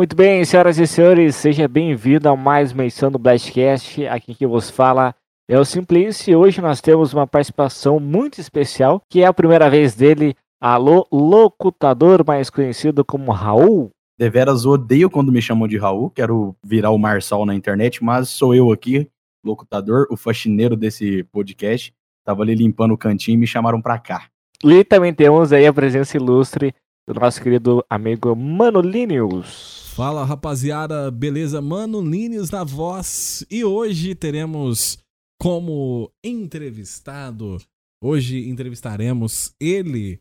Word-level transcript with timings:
Muito 0.00 0.16
bem, 0.16 0.42
senhoras 0.46 0.78
e 0.78 0.86
senhores, 0.86 1.36
seja 1.36 1.68
bem-vindo 1.68 2.26
a 2.26 2.34
mais 2.34 2.72
uma 2.72 2.84
edição 2.84 3.10
do 3.10 3.18
Blastcast. 3.18 4.06
Aqui 4.06 4.34
que 4.34 4.46
vos 4.46 4.70
fala 4.70 5.14
é 5.46 5.60
o 5.60 5.64
Simplice 5.66 6.30
e 6.30 6.34
hoje 6.34 6.58
nós 6.62 6.80
temos 6.80 7.12
uma 7.12 7.26
participação 7.26 8.00
muito 8.00 8.40
especial, 8.40 9.02
que 9.10 9.20
é 9.20 9.26
a 9.26 9.32
primeira 9.34 9.68
vez 9.68 9.94
dele, 9.94 10.34
alô, 10.58 11.06
locutador 11.12 12.24
mais 12.26 12.48
conhecido 12.48 13.04
como 13.04 13.30
Raul. 13.30 13.90
Deveras 14.18 14.64
odeio 14.64 15.10
quando 15.10 15.30
me 15.30 15.42
chamam 15.42 15.68
de 15.68 15.76
Raul, 15.76 16.08
quero 16.08 16.56
virar 16.64 16.92
o 16.92 16.98
Marçal 16.98 17.44
na 17.44 17.54
internet, 17.54 18.02
mas 18.02 18.30
sou 18.30 18.54
eu 18.54 18.72
aqui, 18.72 19.06
locutador, 19.44 20.06
o 20.10 20.16
faxineiro 20.16 20.76
desse 20.76 21.24
podcast. 21.24 21.92
Tava 22.24 22.40
ali 22.40 22.54
limpando 22.54 22.94
o 22.94 22.98
cantinho 22.98 23.34
e 23.34 23.40
me 23.40 23.46
chamaram 23.46 23.82
pra 23.82 23.98
cá. 23.98 24.28
E 24.64 24.82
também 24.82 25.12
temos 25.12 25.52
aí 25.52 25.66
a 25.66 25.74
presença 25.74 26.16
ilustre 26.16 26.74
do 27.06 27.20
nosso 27.20 27.42
querido 27.42 27.84
amigo 27.90 28.34
Manolinius. 28.34 29.79
Fala 30.00 30.24
rapaziada, 30.24 31.10
beleza? 31.10 31.60
Manolinius 31.60 32.50
na 32.50 32.64
voz. 32.64 33.44
E 33.50 33.62
hoje 33.62 34.14
teremos 34.14 34.96
como 35.38 36.10
entrevistado, 36.24 37.58
hoje 38.02 38.48
entrevistaremos 38.48 39.54
ele, 39.60 40.18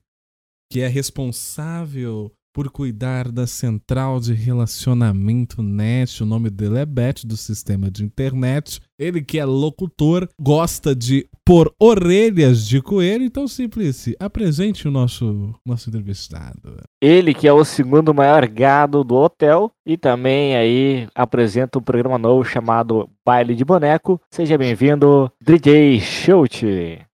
que 0.70 0.82
é 0.82 0.88
responsável 0.90 2.30
por 2.54 2.70
cuidar 2.70 3.32
da 3.32 3.48
central 3.48 4.20
de 4.20 4.34
relacionamento 4.34 5.64
NET. 5.64 6.23
O 6.23 6.26
nome 6.26 6.50
dele 6.50 6.80
é 6.80 6.86
Beth, 6.86 7.26
do 7.26 7.38
sistema 7.38 7.90
de 7.90 8.04
internet. 8.04 8.82
Ele 8.99 9.21
que 9.21 9.39
é 9.39 9.45
locutor, 9.45 10.27
gosta 10.38 10.94
de 10.94 11.26
pôr 11.45 11.73
orelhas 11.80 12.67
de 12.67 12.81
coelho. 12.81 13.23
Então, 13.23 13.48
Simplice, 13.48 14.13
apresente 14.20 14.88
o 14.88 14.91
nosso, 14.91 15.55
nosso 15.66 15.89
entrevistado. 15.89 16.75
Ele 17.02 17.34
que 17.34 17.48
é 17.48 17.53
o 17.53 17.63
segundo 17.63 18.13
maior 18.13 18.45
gado 18.45 19.02
do 19.03 19.16
hotel 19.16 19.72
e 19.85 19.95
também 19.95 20.58
aí 20.58 21.08
apresenta 21.16 21.80
um 21.80 21.81
programa 21.81 22.17
novo 22.17 22.44
chamado 22.44 23.09
Baile 23.25 23.55
de 23.55 23.63
Boneco. 23.63 24.19
Seja 24.30 24.58
bem-vindo, 24.58 25.31
DJ 25.41 26.02
Shout. 26.02 26.66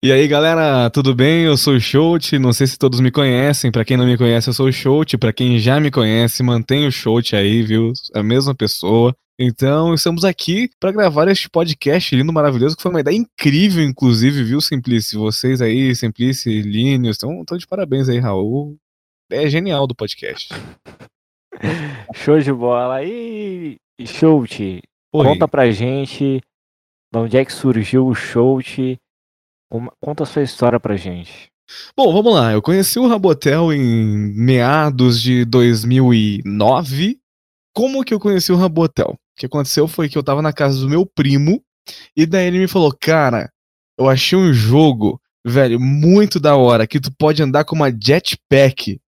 E 0.05 0.11
aí, 0.13 0.27
galera, 0.27 0.89
tudo 0.91 1.15
bem? 1.15 1.45
Eu 1.45 1.57
sou 1.57 1.75
o 1.75 1.81
Shout. 1.81 2.39
Não 2.39 2.53
sei 2.53 2.67
se 2.67 2.79
todos 2.79 3.01
me 3.01 3.11
conhecem. 3.11 3.71
Para 3.71 3.85
quem 3.85 3.97
não 3.97 4.07
me 4.07 4.17
conhece, 4.17 4.49
eu 4.49 4.55
sou 4.55 4.67
o 4.67 4.73
Shout. 4.73 5.19
Para 5.19 5.33
quem 5.33 5.59
já 5.59 5.79
me 5.79 5.91
conhece, 5.91 6.43
mantenha 6.43 6.89
o 6.89 6.93
Shout 6.93 7.37
aí, 7.37 7.63
viu? 7.63 7.93
É 8.15 8.21
a 8.21 8.23
mesma 8.23 8.55
pessoa. 8.55 9.15
Então, 9.39 9.95
estamos 9.95 10.25
aqui 10.25 10.69
para 10.79 10.93
gravar 10.93 11.27
este 11.27 11.49
podcast 11.49 12.15
lindo, 12.15 12.33
maravilhoso, 12.33 12.77
que 12.77 12.83
foi 12.83 12.91
uma 12.91 13.01
ideia 13.01 13.17
incrível, 13.17 13.83
inclusive, 13.83 14.45
viu, 14.45 14.61
Simplice? 14.61 15.17
Vocês 15.17 15.63
aí, 15.63 15.95
Simplice, 15.97 16.61
Linus, 16.61 17.17
estão 17.17 17.57
de 17.57 17.67
parabéns 17.67 18.09
aí, 18.11 18.19
Raul. 18.19 18.77
É 19.31 19.49
genial 19.49 19.87
do 19.87 19.95
podcast. 19.95 20.51
Show 22.15 22.41
de 22.41 22.53
bola. 22.53 23.03
E 23.03 23.79
Shout, 24.05 24.83
conta 25.11 25.49
pra 25.49 25.71
gente 25.71 26.43
de 27.13 27.19
onde 27.19 27.37
é 27.39 27.45
que 27.45 27.53
surgiu 27.53 28.07
o 28.07 28.15
Shout. 28.15 28.99
Conta 30.01 30.25
a 30.25 30.27
sua 30.27 30.43
história 30.43 30.79
pra 30.79 30.97
gente. 30.97 31.51
Bom, 31.97 32.13
vamos 32.13 32.35
lá. 32.35 32.53
Eu 32.53 32.61
conheci 32.61 32.99
o 32.99 33.09
Rabotel 33.09 33.73
em 33.73 34.35
meados 34.35 35.23
de 35.23 35.47
2009. 35.47 37.19
Como 37.75 38.05
que 38.05 38.13
eu 38.13 38.21
conheci 38.21 38.53
o 38.53 38.57
Rabotel? 38.57 39.17
O 39.37 39.41
que 39.41 39.47
aconteceu 39.47 39.89
foi 39.89 40.09
que 40.09 40.17
eu 40.17 40.23
tava 40.23 40.43
na 40.43 40.53
casa 40.53 40.79
do 40.81 40.89
meu 40.89 41.07
primo 41.07 41.63
e 42.17 42.27
daí 42.27 42.47
ele 42.47 42.59
me 42.59 42.69
falou: 42.69 42.95
"Cara, 43.01 43.51
eu 43.99 44.09
achei 44.09 44.39
um 44.39 44.53
jogo, 44.53 45.21
velho, 45.45 45.81
muito 45.81 46.39
da 46.39 46.57
hora, 46.57 46.87
que 46.87 47.01
tu 47.01 47.11
pode 47.19 47.43
andar 47.43 47.65
com 47.65 47.75
uma 47.75 47.91
jetpack". 47.91 49.01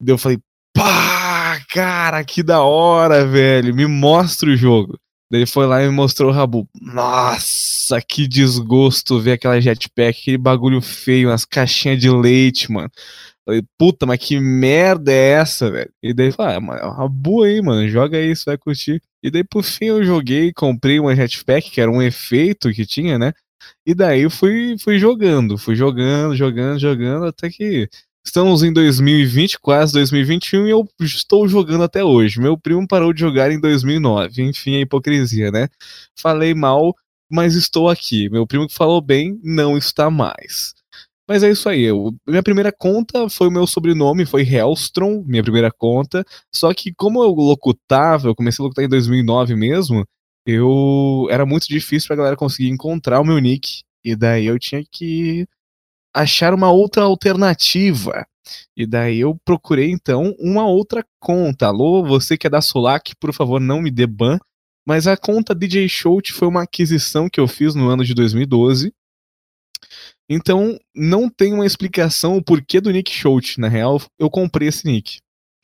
Daí 0.00 0.14
eu 0.14 0.18
falei: 0.18 0.38
"Pá, 0.74 1.60
cara, 1.70 2.22
que 2.24 2.42
da 2.42 2.62
hora, 2.62 3.26
velho. 3.26 3.74
Me 3.74 3.86
mostra 3.86 4.50
o 4.50 4.56
jogo". 4.56 4.98
Daí 5.30 5.40
ele 5.42 5.46
foi 5.46 5.64
lá 5.66 5.80
e 5.82 5.86
me 5.86 5.92
mostrou 5.94 6.30
o 6.30 6.34
Rabu. 6.34 6.68
Nossa, 6.80 8.00
que 8.02 8.26
desgosto 8.26 9.20
ver 9.20 9.32
aquela 9.32 9.60
jetpack, 9.60 10.20
aquele 10.20 10.38
bagulho 10.38 10.80
feio, 10.80 11.28
umas 11.28 11.44
caixinhas 11.44 12.00
de 12.00 12.10
leite, 12.10 12.70
mano. 12.70 12.90
Falei, 13.50 13.64
puta, 13.76 14.06
mas 14.06 14.20
que 14.20 14.38
merda 14.38 15.10
é 15.10 15.30
essa, 15.30 15.68
velho? 15.68 15.90
E 16.00 16.14
daí 16.14 16.32
ah, 16.38 16.52
é 16.52 16.58
uma 16.58 17.08
boa 17.08 17.46
aí, 17.46 17.60
mano, 17.60 17.88
joga 17.88 18.16
aí, 18.16 18.34
você 18.34 18.44
vai 18.46 18.56
curtir. 18.56 19.02
E 19.20 19.28
daí, 19.28 19.42
por 19.42 19.64
fim, 19.64 19.86
eu 19.86 20.04
joguei, 20.04 20.52
comprei 20.52 21.00
uma 21.00 21.16
jetpack, 21.16 21.68
que 21.68 21.80
era 21.80 21.90
um 21.90 22.00
efeito 22.00 22.72
que 22.72 22.86
tinha, 22.86 23.18
né? 23.18 23.32
E 23.84 23.92
daí 23.92 24.30
fui, 24.30 24.76
fui 24.78 25.00
jogando, 25.00 25.58
fui 25.58 25.74
jogando, 25.74 26.36
jogando, 26.36 26.78
jogando, 26.78 27.26
até 27.26 27.50
que 27.50 27.88
estamos 28.24 28.62
em 28.62 28.72
2020, 28.72 29.58
quase 29.58 29.92
2021, 29.94 30.68
e 30.68 30.70
eu 30.70 30.88
estou 31.00 31.48
jogando 31.48 31.82
até 31.82 32.04
hoje. 32.04 32.40
Meu 32.40 32.56
primo 32.56 32.86
parou 32.86 33.12
de 33.12 33.18
jogar 33.20 33.50
em 33.50 33.60
2009, 33.60 34.42
enfim, 34.44 34.76
a 34.76 34.80
hipocrisia, 34.80 35.50
né? 35.50 35.68
Falei 36.16 36.54
mal, 36.54 36.94
mas 37.28 37.56
estou 37.56 37.88
aqui. 37.88 38.30
Meu 38.30 38.46
primo 38.46 38.68
que 38.68 38.74
falou 38.74 39.00
bem, 39.00 39.40
não 39.42 39.76
está 39.76 40.08
mais. 40.08 40.72
Mas 41.30 41.44
é 41.44 41.50
isso 41.52 41.68
aí. 41.68 41.82
Eu, 41.82 42.12
minha 42.26 42.42
primeira 42.42 42.72
conta 42.72 43.28
foi 43.28 43.46
o 43.46 43.52
meu 43.52 43.64
sobrenome, 43.64 44.26
foi 44.26 44.42
Hellstrom, 44.42 45.22
minha 45.24 45.44
primeira 45.44 45.70
conta. 45.70 46.24
Só 46.52 46.74
que 46.74 46.92
como 46.92 47.22
eu 47.22 47.30
locutava, 47.30 48.26
eu 48.26 48.34
comecei 48.34 48.60
a 48.60 48.64
locutar 48.64 48.84
em 48.84 48.88
2009 48.88 49.54
mesmo, 49.54 50.04
eu 50.44 51.28
era 51.30 51.46
muito 51.46 51.68
difícil 51.68 52.08
pra 52.08 52.16
galera 52.16 52.36
conseguir 52.36 52.68
encontrar 52.68 53.20
o 53.20 53.24
meu 53.24 53.38
nick. 53.38 53.82
E 54.04 54.16
daí 54.16 54.46
eu 54.46 54.58
tinha 54.58 54.82
que 54.90 55.46
achar 56.12 56.52
uma 56.52 56.72
outra 56.72 57.04
alternativa. 57.04 58.26
E 58.76 58.84
daí 58.84 59.20
eu 59.20 59.38
procurei 59.44 59.88
então 59.92 60.34
uma 60.36 60.66
outra 60.66 61.04
conta. 61.20 61.66
Alô, 61.66 62.04
você 62.04 62.36
que 62.36 62.48
é 62.48 62.50
da 62.50 62.60
Solac, 62.60 63.14
por 63.20 63.32
favor, 63.32 63.60
não 63.60 63.80
me 63.80 63.92
dê 63.92 64.04
ban. 64.04 64.36
Mas 64.84 65.06
a 65.06 65.16
conta 65.16 65.54
DJ 65.54 65.88
Shout 65.88 66.32
foi 66.32 66.48
uma 66.48 66.64
aquisição 66.64 67.28
que 67.30 67.38
eu 67.38 67.46
fiz 67.46 67.76
no 67.76 67.88
ano 67.88 68.04
de 68.04 68.14
2012. 68.14 68.92
Então, 70.28 70.78
não 70.94 71.28
tem 71.28 71.52
uma 71.52 71.66
explicação 71.66 72.36
o 72.36 72.44
porquê 72.44 72.80
do 72.80 72.90
Nick 72.90 73.12
Schultz. 73.12 73.56
Na 73.56 73.68
real, 73.68 74.00
eu 74.18 74.30
comprei 74.30 74.68
esse 74.68 74.86
nick. 74.86 75.18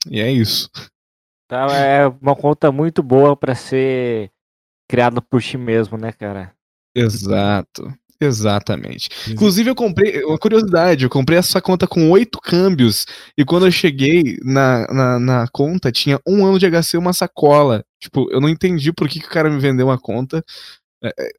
E 0.09 0.19
é 0.19 0.31
isso. 0.31 0.69
Tá, 1.47 1.67
é 1.73 2.07
uma 2.07 2.35
conta 2.35 2.71
muito 2.71 3.01
boa 3.01 3.35
para 3.35 3.55
ser 3.55 4.29
criada 4.89 5.21
por 5.21 5.41
ti 5.41 5.57
mesmo, 5.57 5.97
né, 5.97 6.11
cara? 6.11 6.53
Exato. 6.95 7.93
Exatamente. 8.19 9.09
Inclusive, 9.29 9.69
eu 9.69 9.75
comprei, 9.75 10.23
uma 10.23 10.39
curiosidade, 10.39 11.03
eu 11.03 11.09
comprei 11.09 11.37
essa 11.37 11.61
conta 11.61 11.87
com 11.87 12.09
oito 12.09 12.39
câmbios, 12.41 13.05
e 13.37 13.45
quando 13.45 13.67
eu 13.67 13.71
cheguei 13.71 14.39
na, 14.43 14.87
na, 14.87 15.19
na, 15.19 15.47
conta, 15.49 15.91
tinha 15.91 16.19
um 16.27 16.43
ano 16.43 16.57
de 16.57 16.65
HC 16.65 16.97
uma 16.97 17.13
sacola. 17.13 17.85
Tipo, 17.99 18.27
eu 18.31 18.41
não 18.41 18.49
entendi 18.49 18.91
por 18.91 19.07
que, 19.07 19.19
que 19.19 19.27
o 19.27 19.29
cara 19.29 19.49
me 19.49 19.59
vendeu 19.59 19.87
uma 19.87 19.99
conta, 19.99 20.43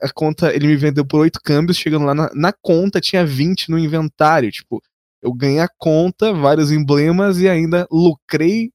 a 0.01 0.13
conta, 0.13 0.55
ele 0.55 0.67
me 0.67 0.77
vendeu 0.77 1.05
por 1.05 1.21
8 1.21 1.41
câmbios, 1.43 1.77
chegando 1.77 2.05
lá 2.05 2.15
na, 2.15 2.31
na 2.35 2.53
conta 2.53 3.01
tinha 3.01 3.25
20 3.25 3.71
no 3.71 3.79
inventário. 3.79 4.51
Tipo, 4.51 4.83
eu 5.23 5.33
ganhei 5.33 5.61
a 5.61 5.69
conta, 5.79 6.33
vários 6.33 6.71
emblemas 6.71 7.41
e 7.41 7.49
ainda 7.49 7.87
lucrei 7.91 8.71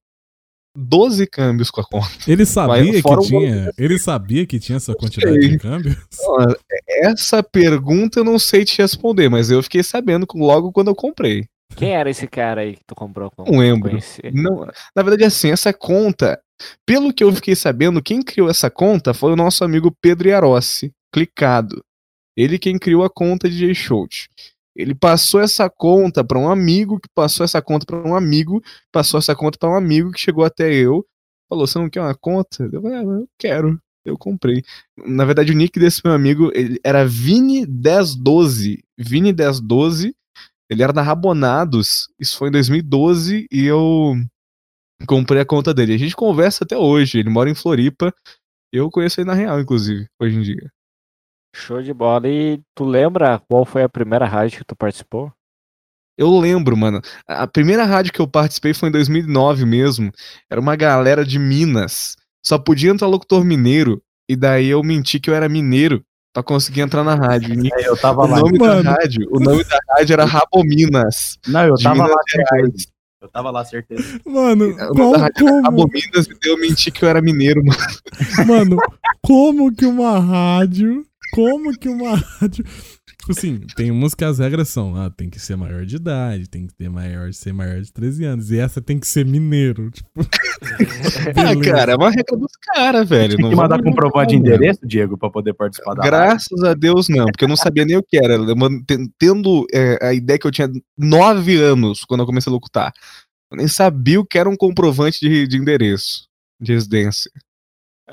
12 0.75 1.27
câmbios 1.27 1.69
com 1.69 1.81
a 1.81 1.85
conta. 1.85 2.09
Ele 2.27 2.45
sabia 2.45 3.01
que 3.01 3.21
tinha, 3.21 3.71
ele 3.77 3.99
sabia 3.99 4.45
que 4.45 4.59
tinha 4.59 4.77
essa 4.77 4.93
quantidade 4.93 5.39
de 5.39 5.57
câmbios? 5.57 5.95
Essa 6.87 7.43
pergunta 7.43 8.19
eu 8.19 8.23
não 8.23 8.39
sei 8.39 8.63
te 8.65 8.81
responder, 8.81 9.29
mas 9.29 9.49
eu 9.49 9.61
fiquei 9.61 9.83
sabendo 9.83 10.25
logo 10.35 10.71
quando 10.71 10.87
eu 10.89 10.95
comprei. 10.95 11.47
Quem 11.75 11.95
era 11.95 12.09
esse 12.09 12.27
cara 12.27 12.61
aí 12.61 12.75
que 12.75 12.83
tu 12.85 12.95
comprou? 12.95 13.31
Não 13.37 13.59
lembro. 13.59 13.97
Não, 14.33 14.67
na 14.95 15.03
verdade, 15.03 15.23
assim, 15.25 15.51
essa 15.51 15.73
conta 15.73 16.39
pelo 16.85 17.13
que 17.13 17.23
eu 17.23 17.33
fiquei 17.33 17.55
sabendo, 17.55 18.01
quem 18.01 18.21
criou 18.21 18.49
essa 18.49 18.69
conta 18.69 19.13
foi 19.13 19.33
o 19.33 19.35
nosso 19.35 19.63
amigo 19.63 19.95
Pedro 20.01 20.29
Yarossi, 20.29 20.93
clicado. 21.11 21.83
Ele 22.35 22.57
quem 22.57 22.77
criou 22.79 23.03
a 23.03 23.09
conta 23.09 23.49
de 23.49 23.57
J 23.57 23.73
Schultz. 23.73 24.27
Ele 24.75 24.95
passou 24.95 25.39
essa 25.39 25.69
conta 25.69 26.23
para 26.23 26.39
um 26.39 26.49
amigo, 26.49 26.99
que 26.99 27.07
passou 27.13 27.43
essa 27.43 27.61
conta 27.61 27.85
para 27.85 27.97
um 27.97 28.15
amigo, 28.15 28.61
passou 28.91 29.19
essa 29.19 29.35
conta 29.35 29.57
para 29.57 29.69
um 29.69 29.75
amigo 29.75 30.11
que 30.11 30.19
chegou 30.19 30.43
até 30.43 30.73
eu, 30.73 31.05
falou: 31.47 31.67
"Você 31.67 31.77
não 31.77 31.89
quer 31.89 32.01
uma 32.01 32.15
conta?" 32.15 32.67
Eu 32.71 32.81
falei: 32.81 32.97
ah, 32.97 33.03
"Eu 33.03 33.27
quero". 33.37 33.79
Eu 34.05 34.17
comprei. 34.17 34.63
Na 34.97 35.23
verdade, 35.23 35.53
o 35.53 35.55
nick 35.55 35.79
desse 35.79 36.01
meu 36.03 36.13
amigo 36.13 36.51
ele 36.53 36.77
era 36.83 37.05
Vini1012. 37.05 38.79
Vini1012. 38.99 40.13
Ele 40.73 40.83
era 40.83 40.91
da 40.91 41.01
Rabonados. 41.01 42.07
Isso 42.19 42.37
foi 42.37 42.49
em 42.49 42.51
2012 42.51 43.47
e 43.51 43.65
eu 43.65 44.15
comprei 45.07 45.41
a 45.41 45.45
conta 45.45 45.73
dele. 45.73 45.93
A 45.93 45.97
gente 45.97 46.15
conversa 46.15 46.63
até 46.63 46.75
hoje. 46.75 47.19
Ele 47.19 47.29
mora 47.29 47.49
em 47.49 47.55
Floripa. 47.55 48.13
Eu 48.71 48.89
conheço 48.89 49.21
ele 49.21 49.27
na 49.27 49.35
real, 49.35 49.59
inclusive, 49.59 50.07
hoje 50.19 50.35
em 50.35 50.41
dia. 50.41 50.71
Show 51.55 51.81
de 51.81 51.93
bola. 51.93 52.27
E 52.27 52.59
tu 52.75 52.83
lembra 52.83 53.39
qual 53.47 53.63
foi 53.65 53.83
a 53.83 53.89
primeira 53.89 54.25
rádio 54.25 54.59
que 54.59 54.65
tu 54.65 54.75
participou? 54.75 55.31
Eu 56.17 56.39
lembro, 56.39 56.75
mano. 56.75 56.99
A 57.27 57.45
primeira 57.45 57.85
rádio 57.85 58.11
que 58.11 58.19
eu 58.19 58.27
participei 58.27 58.73
foi 58.73 58.89
em 58.89 58.91
2009 58.91 59.65
mesmo. 59.65 60.11
Era 60.49 60.59
uma 60.59 60.75
galera 60.75 61.23
de 61.23 61.37
Minas. 61.37 62.15
Só 62.43 62.57
podia 62.57 62.91
entrar 62.91 63.07
locutor 63.07 63.43
mineiro. 63.43 64.01
E 64.27 64.35
daí 64.35 64.69
eu 64.69 64.81
menti 64.81 65.19
que 65.19 65.29
eu 65.29 65.35
era 65.35 65.47
mineiro 65.47 66.03
pra 66.33 66.41
conseguir 66.41 66.81
entrar 66.81 67.03
na 67.03 67.13
rádio. 67.13 67.55
É, 67.77 67.87
eu 67.87 67.95
tava 67.95 68.23
o 68.23 68.27
lá. 68.27 68.39
Nome 68.39 68.57
da 68.57 68.81
rádio, 68.81 69.27
o 69.31 69.39
nome 69.39 69.63
da 69.63 69.77
rádio 69.89 70.13
era 70.13 70.25
Rabominas. 70.25 71.37
Não, 71.47 71.67
eu 71.67 71.75
tava 71.75 72.07
lá. 72.07 72.15
Eu 73.21 73.29
tava 73.29 73.51
lá, 73.51 73.63
certeza. 73.63 74.19
Mano, 74.25 74.65
O 74.65 74.75
nome 74.75 74.95
como, 74.95 75.11
da 75.13 75.17
rádio 75.19 75.47
era 75.47 75.61
como, 75.61 75.67
Abominas 75.67 76.27
e 76.27 76.49
eu 76.49 76.57
menti 76.57 76.91
que 76.91 77.05
eu 77.05 77.09
era 77.09 77.21
mineiro, 77.21 77.63
mano. 77.63 77.79
mano, 78.45 78.77
como 79.21 79.73
que 79.73 79.85
uma 79.85 80.19
rádio, 80.19 81.05
como 81.33 81.71
que 81.77 81.87
uma 81.87 82.17
rádio... 82.17 82.65
Tipo 83.23 83.31
assim, 83.31 83.61
tem 83.77 83.89
umas 83.89 84.13
que 84.13 84.25
as 84.25 84.37
regras 84.37 84.67
são, 84.67 84.97
ah, 84.97 85.09
tem 85.09 85.29
que 85.29 85.39
ser 85.39 85.55
maior 85.55 85.85
de 85.85 85.95
idade, 85.95 86.49
tem 86.49 86.67
que 86.67 86.73
ter 86.73 86.89
maior, 86.89 87.31
ser 87.31 87.53
maior 87.53 87.79
de 87.79 87.89
13 87.89 88.25
anos, 88.25 88.51
e 88.51 88.59
essa 88.59 88.81
tem 88.81 88.99
que 88.99 89.07
ser 89.07 89.25
mineiro, 89.25 89.89
tipo... 89.91 90.09
Ah, 91.35 91.55
cara, 91.63 91.93
é 91.93 91.95
uma 91.95 92.09
regra 92.09 92.37
dos 92.37 92.51
caras, 92.61 93.07
velho. 93.07 93.37
Tem 93.37 93.49
que 93.49 93.55
mandar 93.55 93.77
vamos 93.77 93.91
comprovante 93.91 94.31
de 94.31 94.35
endereço, 94.37 94.79
Diego, 94.85 95.17
pra 95.17 95.29
poder 95.29 95.53
participar 95.53 95.93
da. 95.93 96.03
Graças 96.03 96.63
a 96.63 96.73
Deus 96.73 97.07
não, 97.07 97.25
porque 97.25 97.43
eu 97.43 97.49
não 97.49 97.55
sabia 97.55 97.85
nem 97.85 97.97
o 97.97 98.03
que 98.03 98.17
era. 98.17 98.37
Tendo 99.17 99.65
é, 99.73 99.99
a 100.01 100.13
ideia 100.13 100.39
que 100.39 100.47
eu 100.47 100.51
tinha 100.51 100.69
nove 100.97 101.61
anos 101.61 102.03
quando 102.05 102.21
eu 102.21 102.25
comecei 102.25 102.49
a 102.49 102.53
locutar. 102.53 102.93
Eu 103.51 103.57
nem 103.57 103.67
sabia 103.67 104.19
o 104.19 104.25
que 104.25 104.37
era 104.37 104.49
um 104.49 104.55
comprovante 104.55 105.19
de, 105.19 105.47
de 105.47 105.57
endereço, 105.57 106.27
de 106.59 106.73
residência. 106.73 107.29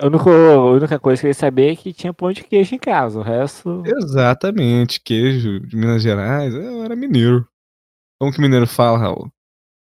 A 0.01 0.07
única, 0.07 0.31
a 0.31 0.71
única 0.73 0.99
coisa 0.99 1.21
que 1.21 1.27
eu 1.27 1.31
queria 1.31 1.35
saber 1.41 1.73
é 1.73 1.77
que 1.77 1.93
tinha 1.93 2.15
pão 2.15 2.33
de 2.33 2.43
queijo 2.43 2.75
em 2.75 2.79
casa. 2.79 3.19
O 3.19 3.23
resto. 3.23 3.83
Exatamente, 3.85 5.01
queijo 5.01 5.61
de 5.61 5.77
Minas 5.77 6.03
Gerais. 6.03 6.55
Eu 6.55 6.83
era 6.85 6.97
mineiro. 6.97 7.47
Como 8.19 8.33
que 8.33 8.41
mineiro 8.41 8.67
fala, 8.67 8.99
Raul? 8.99 9.31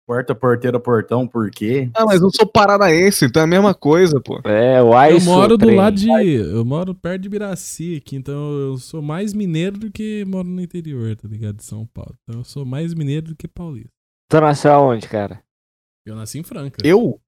Porta, 0.07 0.35
porteira, 0.35 0.79
portão, 0.79 1.27
por 1.27 1.49
quê? 1.49 1.89
Ah, 1.95 2.05
mas 2.05 2.21
eu 2.21 2.29
sou 2.29 2.45
paranaense, 2.45 3.25
então 3.25 3.41
é 3.41 3.45
a 3.45 3.47
mesma 3.47 3.73
coisa, 3.73 4.21
pô. 4.21 4.39
É, 4.45 4.79
o 4.81 4.93
Eu 4.93 5.17
Ice. 5.17 5.25
moro 5.25 5.57
do 5.57 5.65
trem. 5.65 5.75
lado 5.75 5.95
de. 5.95 6.07
Eu 6.07 6.63
moro 6.63 6.93
perto 6.93 7.23
de 7.23 7.29
Biraci 7.29 7.95
aqui, 7.97 8.15
então 8.15 8.51
eu 8.59 8.77
sou 8.77 9.01
mais 9.01 9.33
mineiro 9.33 9.79
do 9.79 9.91
que 9.91 10.23
moro 10.25 10.47
no 10.47 10.61
interior, 10.61 11.15
tá 11.15 11.27
ligado? 11.27 11.55
De 11.57 11.63
São 11.63 11.87
Paulo. 11.87 12.15
Então 12.23 12.41
eu 12.41 12.43
sou 12.43 12.63
mais 12.63 12.93
mineiro 12.93 13.29
do 13.29 13.35
que 13.35 13.47
paulista. 13.47 13.89
Tu 14.29 14.39
nasceu 14.39 14.71
aonde, 14.73 15.07
cara? 15.09 15.41
Eu 16.05 16.15
nasci 16.15 16.37
em 16.37 16.43
Franca. 16.43 16.77
Eu? 16.85 17.19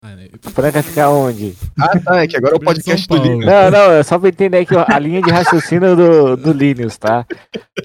Ah, 0.00 0.14
né? 0.14 0.28
Franca 0.40 0.80
fica 0.82 1.08
onde? 1.08 1.56
Ah, 1.78 1.98
tá, 1.98 2.22
é 2.22 2.28
que 2.28 2.36
agora 2.36 2.54
é 2.54 2.56
o 2.56 2.60
podcast 2.60 3.06
do 3.08 3.16
Paulo. 3.16 3.24
Linho. 3.32 3.44
Não, 3.46 3.70
não, 3.70 3.90
é 3.92 4.02
só 4.04 4.16
pra 4.18 4.28
entender 4.28 4.58
aqui 4.58 4.74
a 4.76 4.98
linha 4.98 5.20
de 5.20 5.30
raciocínio 5.30 5.96
do, 5.96 6.36
do 6.36 6.52
Linus, 6.52 6.96
tá? 6.96 7.26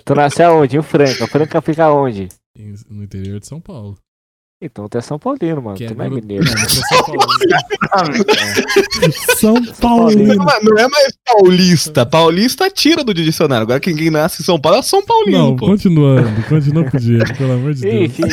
Tu 0.05 0.13
nasceu 0.13 0.51
aonde? 0.51 0.77
Em 0.77 0.81
Franca. 0.83 1.25
Franca 1.27 1.59
fica 1.61 1.91
onde? 1.91 2.29
No 2.87 3.03
interior 3.03 3.39
de 3.39 3.47
São 3.47 3.59
Paulo. 3.59 3.97
Então 4.61 4.87
tu 4.87 4.97
é 4.97 5.01
São 5.01 5.17
Paulino, 5.17 5.61
mano. 5.61 5.75
Que 5.75 5.87
tu 5.87 5.95
não 5.95 6.05
é 6.05 6.09
mineiro. 6.09 6.45
Não, 6.45 6.69
sou 6.69 6.83
São 6.85 7.03
Paulino. 7.03 8.23
São 9.35 9.53
Não, 9.55 9.73
Paulino. 9.73 10.35
mas 10.45 10.63
não 10.63 10.77
é 10.77 10.87
mais 10.87 11.13
paulista. 11.25 12.05
Paulista 12.05 12.69
tira 12.69 13.03
do 13.03 13.13
dicionário. 13.13 13.63
Agora 13.63 13.79
quem, 13.79 14.09
nasce 14.11 14.41
em 14.41 14.45
São 14.45 14.61
Paulo 14.61 14.77
é 14.77 14.81
São 14.83 15.03
Paulino, 15.03 15.37
Não, 15.37 15.55
pô. 15.55 15.65
continuando. 15.65 16.43
Continua 16.47 16.83
pro 16.85 16.99
Diego, 16.99 17.35
pelo 17.35 17.53
amor 17.53 17.73
de 17.73 17.81
Deus. 17.81 18.03
Enfim, 18.05 18.23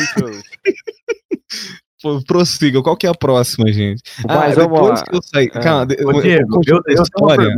Prossiga, 2.25 2.81
qual 2.81 2.97
que 2.97 3.05
é 3.05 3.09
a 3.09 3.15
próxima, 3.15 3.71
gente? 3.71 4.01
Mas 4.27 4.57
ah, 4.57 4.61
depois 4.61 4.99
lá. 4.99 5.05
que 5.05 5.15
eu 5.15 5.21
saí. 5.21 5.45
É. 5.45 5.59
Calma, 5.59 5.93
Ô, 6.05 6.11
eu- 6.11 6.21
Diego, 6.21 6.61
eu, 6.67 6.83
tenho 6.83 6.97
uma 6.97 7.03
história. 7.03 7.55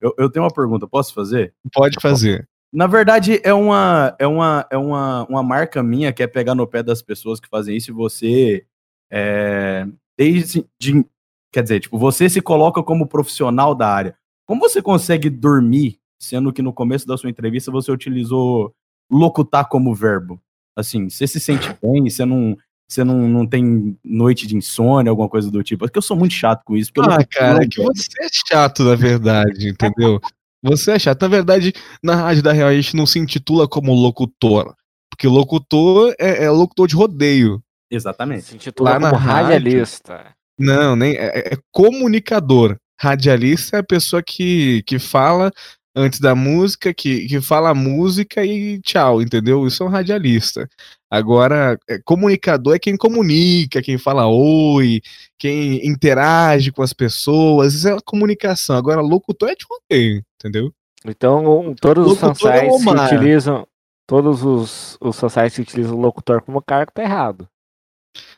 Eu, 0.00 0.14
eu 0.18 0.30
tenho 0.30 0.44
uma 0.44 0.52
pergunta, 0.52 0.86
posso 0.86 1.14
fazer? 1.14 1.54
Pode 1.72 1.96
fazer. 2.00 2.48
Na 2.72 2.86
verdade, 2.86 3.40
é 3.42 3.54
uma, 3.54 4.14
é 4.18 4.26
uma, 4.26 4.66
é 4.70 4.76
uma, 4.76 5.26
uma 5.28 5.42
marca 5.42 5.82
minha 5.82 6.12
que 6.12 6.22
é 6.22 6.26
pegar 6.26 6.54
no 6.54 6.66
pé 6.66 6.82
das 6.82 7.00
pessoas 7.00 7.40
que 7.40 7.48
fazem 7.48 7.76
isso 7.76 7.90
e 7.90 7.94
você. 7.94 8.66
É, 9.10 9.86
desde. 10.18 10.66
de- 10.80 11.06
quer 11.52 11.62
dizer, 11.62 11.80
tipo, 11.80 11.98
você 11.98 12.28
se 12.28 12.40
coloca 12.40 12.82
como 12.82 13.06
profissional 13.06 13.74
da 13.74 13.88
área. 13.88 14.16
Como 14.46 14.60
você 14.60 14.82
consegue 14.82 15.30
dormir, 15.30 15.98
sendo 16.20 16.52
que 16.52 16.62
no 16.62 16.72
começo 16.72 17.06
da 17.06 17.16
sua 17.16 17.30
entrevista 17.30 17.70
você 17.72 17.90
utilizou 17.90 18.74
locutar 19.10 19.68
como 19.68 19.94
verbo? 19.94 20.40
Assim, 20.76 21.08
você 21.08 21.26
se 21.26 21.40
sente 21.40 21.74
bem, 21.82 22.08
você 22.10 22.24
não. 22.26 22.56
Você 22.88 23.02
não, 23.02 23.28
não 23.28 23.46
tem 23.46 23.98
noite 24.04 24.46
de 24.46 24.56
insônia, 24.56 25.10
alguma 25.10 25.28
coisa 25.28 25.50
do 25.50 25.62
tipo. 25.62 25.84
É 25.84 25.88
que 25.88 25.98
eu 25.98 26.02
sou 26.02 26.16
muito 26.16 26.32
chato 26.32 26.62
com 26.64 26.76
isso. 26.76 26.92
Porque 26.92 27.10
Ah, 27.12 27.24
cara, 27.24 27.64
é 27.64 27.66
que 27.66 27.82
você 27.82 28.08
é 28.22 28.28
chato, 28.48 28.84
na 28.84 28.94
verdade, 28.94 29.68
entendeu? 29.68 30.20
Você 30.62 30.92
é 30.92 30.98
chato. 30.98 31.22
Na 31.22 31.28
verdade, 31.28 31.72
na 32.02 32.14
Rádio 32.14 32.42
da 32.42 32.52
Real 32.52 32.68
a 32.68 32.74
gente 32.74 32.96
não 32.96 33.06
se 33.06 33.18
intitula 33.18 33.66
como 33.68 33.92
locutor. 33.92 34.74
Porque 35.10 35.26
locutor 35.26 36.14
é, 36.18 36.44
é 36.44 36.50
locutor 36.50 36.86
de 36.86 36.94
rodeio. 36.94 37.60
Exatamente. 37.90 38.44
Se 38.44 38.54
intitula 38.54 38.90
Lá 38.90 38.98
na 39.00 39.10
como 39.10 39.22
rádio. 39.22 39.52
radialista. 39.52 40.26
Não, 40.58 40.94
nem 40.96 41.14
é, 41.16 41.52
é 41.54 41.58
comunicador. 41.72 42.76
Radialista 43.00 43.76
é 43.76 43.80
a 43.80 43.84
pessoa 43.84 44.22
que, 44.22 44.82
que 44.86 44.98
fala 44.98 45.52
antes 45.96 46.20
da 46.20 46.34
música, 46.34 46.92
que, 46.92 47.26
que 47.26 47.40
fala 47.40 47.70
a 47.70 47.74
música 47.74 48.44
e 48.44 48.78
tchau, 48.82 49.22
entendeu? 49.22 49.66
Isso 49.66 49.82
é 49.82 49.86
um 49.86 49.88
radialista. 49.88 50.68
Agora, 51.10 51.78
é, 51.88 51.98
comunicador 52.04 52.74
é 52.74 52.78
quem 52.78 52.96
comunica, 52.96 53.80
quem 53.80 53.96
fala 53.96 54.26
oi, 54.26 55.00
quem 55.38 55.86
interage 55.86 56.70
com 56.70 56.82
as 56.82 56.92
pessoas. 56.92 57.72
Isso 57.72 57.88
é 57.88 57.92
a 57.92 58.00
comunicação. 58.04 58.76
Agora, 58.76 59.00
locutor 59.00 59.48
é 59.48 59.54
de 59.54 59.64
rodeio, 59.68 60.22
entendeu? 60.34 60.70
Então, 61.04 61.74
todos 61.80 62.06
os 62.06 62.18
é 62.18 62.20
fansites 62.20 62.84
que 62.84 63.14
utilizam. 63.14 63.66
Todos 64.06 64.44
os, 64.44 64.98
os 65.00 65.18
fansites 65.18 65.54
que 65.54 65.62
utilizam 65.62 65.96
o 65.96 66.00
locutor 66.00 66.42
como 66.42 66.60
cargo 66.60 66.92
tá 66.92 67.02
errado. 67.02 67.48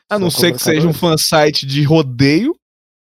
A 0.09 0.17
não 0.17 0.31
ser 0.31 0.53
que 0.53 0.59
seja 0.59 0.87
um 0.87 0.93
fansite 0.93 1.65
de 1.65 1.83
rodeio. 1.83 2.55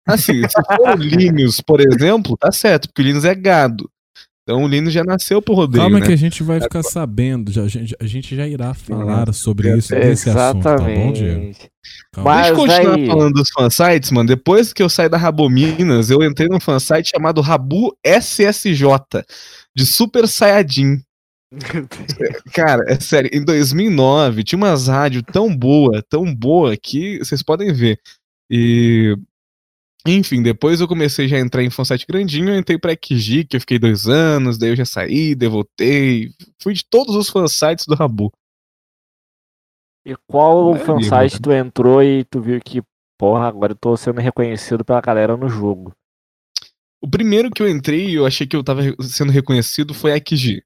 Assim, 0.07 0.41
se 0.47 0.63
for 0.63 0.89
o 0.89 0.95
Linus, 0.95 1.59
por 1.59 1.81
exemplo, 1.81 2.37
tá 2.37 2.51
certo, 2.51 2.87
porque 2.87 3.01
o 3.01 3.05
Linus 3.05 3.25
é 3.25 3.35
gado. 3.35 3.89
Então 4.47 4.63
o 4.63 4.67
Linus 4.67 4.93
já 4.93 5.03
nasceu 5.03 5.41
pro 5.41 5.55
rodeio, 5.55 5.81
Calma 5.81 5.99
né? 5.99 6.05
que 6.05 6.13
a 6.13 6.15
gente 6.15 6.43
vai 6.43 6.61
ficar 6.61 6.83
sabendo. 6.83 7.51
Já, 7.51 7.63
a, 7.63 7.67
gente, 7.67 7.95
a 7.99 8.05
gente 8.05 8.35
já 8.35 8.47
irá 8.47 8.75
falar 8.75 9.33
sobre 9.33 9.69
É, 9.69 9.77
isso, 9.77 9.89
desse 9.89 10.29
assunto, 10.29 10.61
tá 10.63 10.77
bom, 10.77 11.11
Diego? 11.11 11.39
Exatamente. 11.39 11.71
Calma. 12.13 12.29
Mas- 12.29 12.45
Deixa 12.45 12.51
eu 12.51 12.55
continuar 12.57 12.95
aí- 12.95 13.07
falando 13.07 13.33
dos 13.33 13.49
fansites, 13.49 14.11
mano. 14.11 14.27
Depois 14.27 14.71
que 14.71 14.83
eu 14.83 14.89
saí 14.89 15.09
da 15.09 15.17
Rabominas, 15.17 16.11
eu 16.11 16.21
entrei 16.23 16.47
num 16.47 16.59
fansite 16.59 17.09
chamado 17.09 17.41
Rabu 17.41 17.97
SSJ, 18.03 19.23
de 19.75 19.83
Super 19.83 20.27
Saiyajin. 20.27 21.01
Cara, 22.53 22.83
é 22.87 22.99
sério, 22.99 23.29
em 23.33 23.43
2009 23.43 24.43
tinha 24.43 24.57
umas 24.57 24.87
rádios 24.87 25.23
tão 25.31 25.55
boa, 25.55 26.03
tão 26.07 26.33
boa, 26.35 26.77
que 26.77 27.17
vocês 27.17 27.41
podem 27.41 27.73
ver. 27.73 27.97
E. 28.49 29.15
Enfim, 30.07 30.43
depois 30.43 30.79
eu 30.79 30.87
comecei 30.87 31.27
já 31.27 31.37
a 31.37 31.39
entrar 31.39 31.63
em 31.63 31.69
fansite 31.71 32.05
grandinho, 32.07 32.49
eu 32.49 32.59
entrei 32.59 32.77
pra 32.77 32.93
XG, 32.93 33.45
que 33.45 33.55
eu 33.55 33.59
fiquei 33.59 33.79
dois 33.79 34.07
anos, 34.07 34.55
daí 34.57 34.69
eu 34.69 34.75
já 34.75 34.85
saí, 34.85 35.33
devotei. 35.33 36.29
Fui 36.61 36.73
de 36.73 36.85
todos 36.85 37.15
os 37.15 37.27
fansites 37.27 37.87
do 37.87 37.95
Rabu. 37.95 38.31
E 40.05 40.15
qual 40.27 40.73
Maravilha, 40.73 41.09
fansite 41.09 41.41
tu 41.41 41.51
entrou 41.51 42.03
e 42.03 42.23
tu 42.25 42.39
viu 42.39 42.61
que, 42.61 42.83
porra, 43.17 43.47
agora 43.47 43.71
eu 43.71 43.77
tô 43.77 43.97
sendo 43.97 44.21
reconhecido 44.21 44.85
pela 44.85 45.01
galera 45.01 45.35
no 45.35 45.49
jogo? 45.49 45.91
O 47.01 47.09
primeiro 47.09 47.49
que 47.49 47.63
eu 47.63 47.69
entrei 47.69 48.09
e 48.09 48.13
eu 48.13 48.27
achei 48.27 48.45
que 48.45 48.55
eu 48.55 48.63
tava 48.63 48.81
sendo 49.01 49.31
reconhecido 49.31 49.93
foi 49.93 50.11
a 50.11 50.17
EQG. 50.17 50.63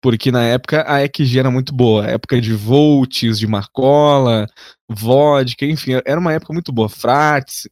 Porque 0.00 0.30
na 0.30 0.44
época 0.44 0.84
a 0.86 1.02
EQG 1.04 1.40
era 1.40 1.50
muito 1.50 1.74
boa. 1.74 2.06
Época 2.06 2.40
de 2.40 2.52
Volts, 2.54 3.38
de 3.38 3.46
Marcola, 3.46 4.46
Vodka, 4.88 5.66
enfim, 5.66 5.92
era 6.04 6.20
uma 6.20 6.32
época 6.32 6.52
muito 6.52 6.72
boa. 6.72 6.88
Frates, 6.88 7.68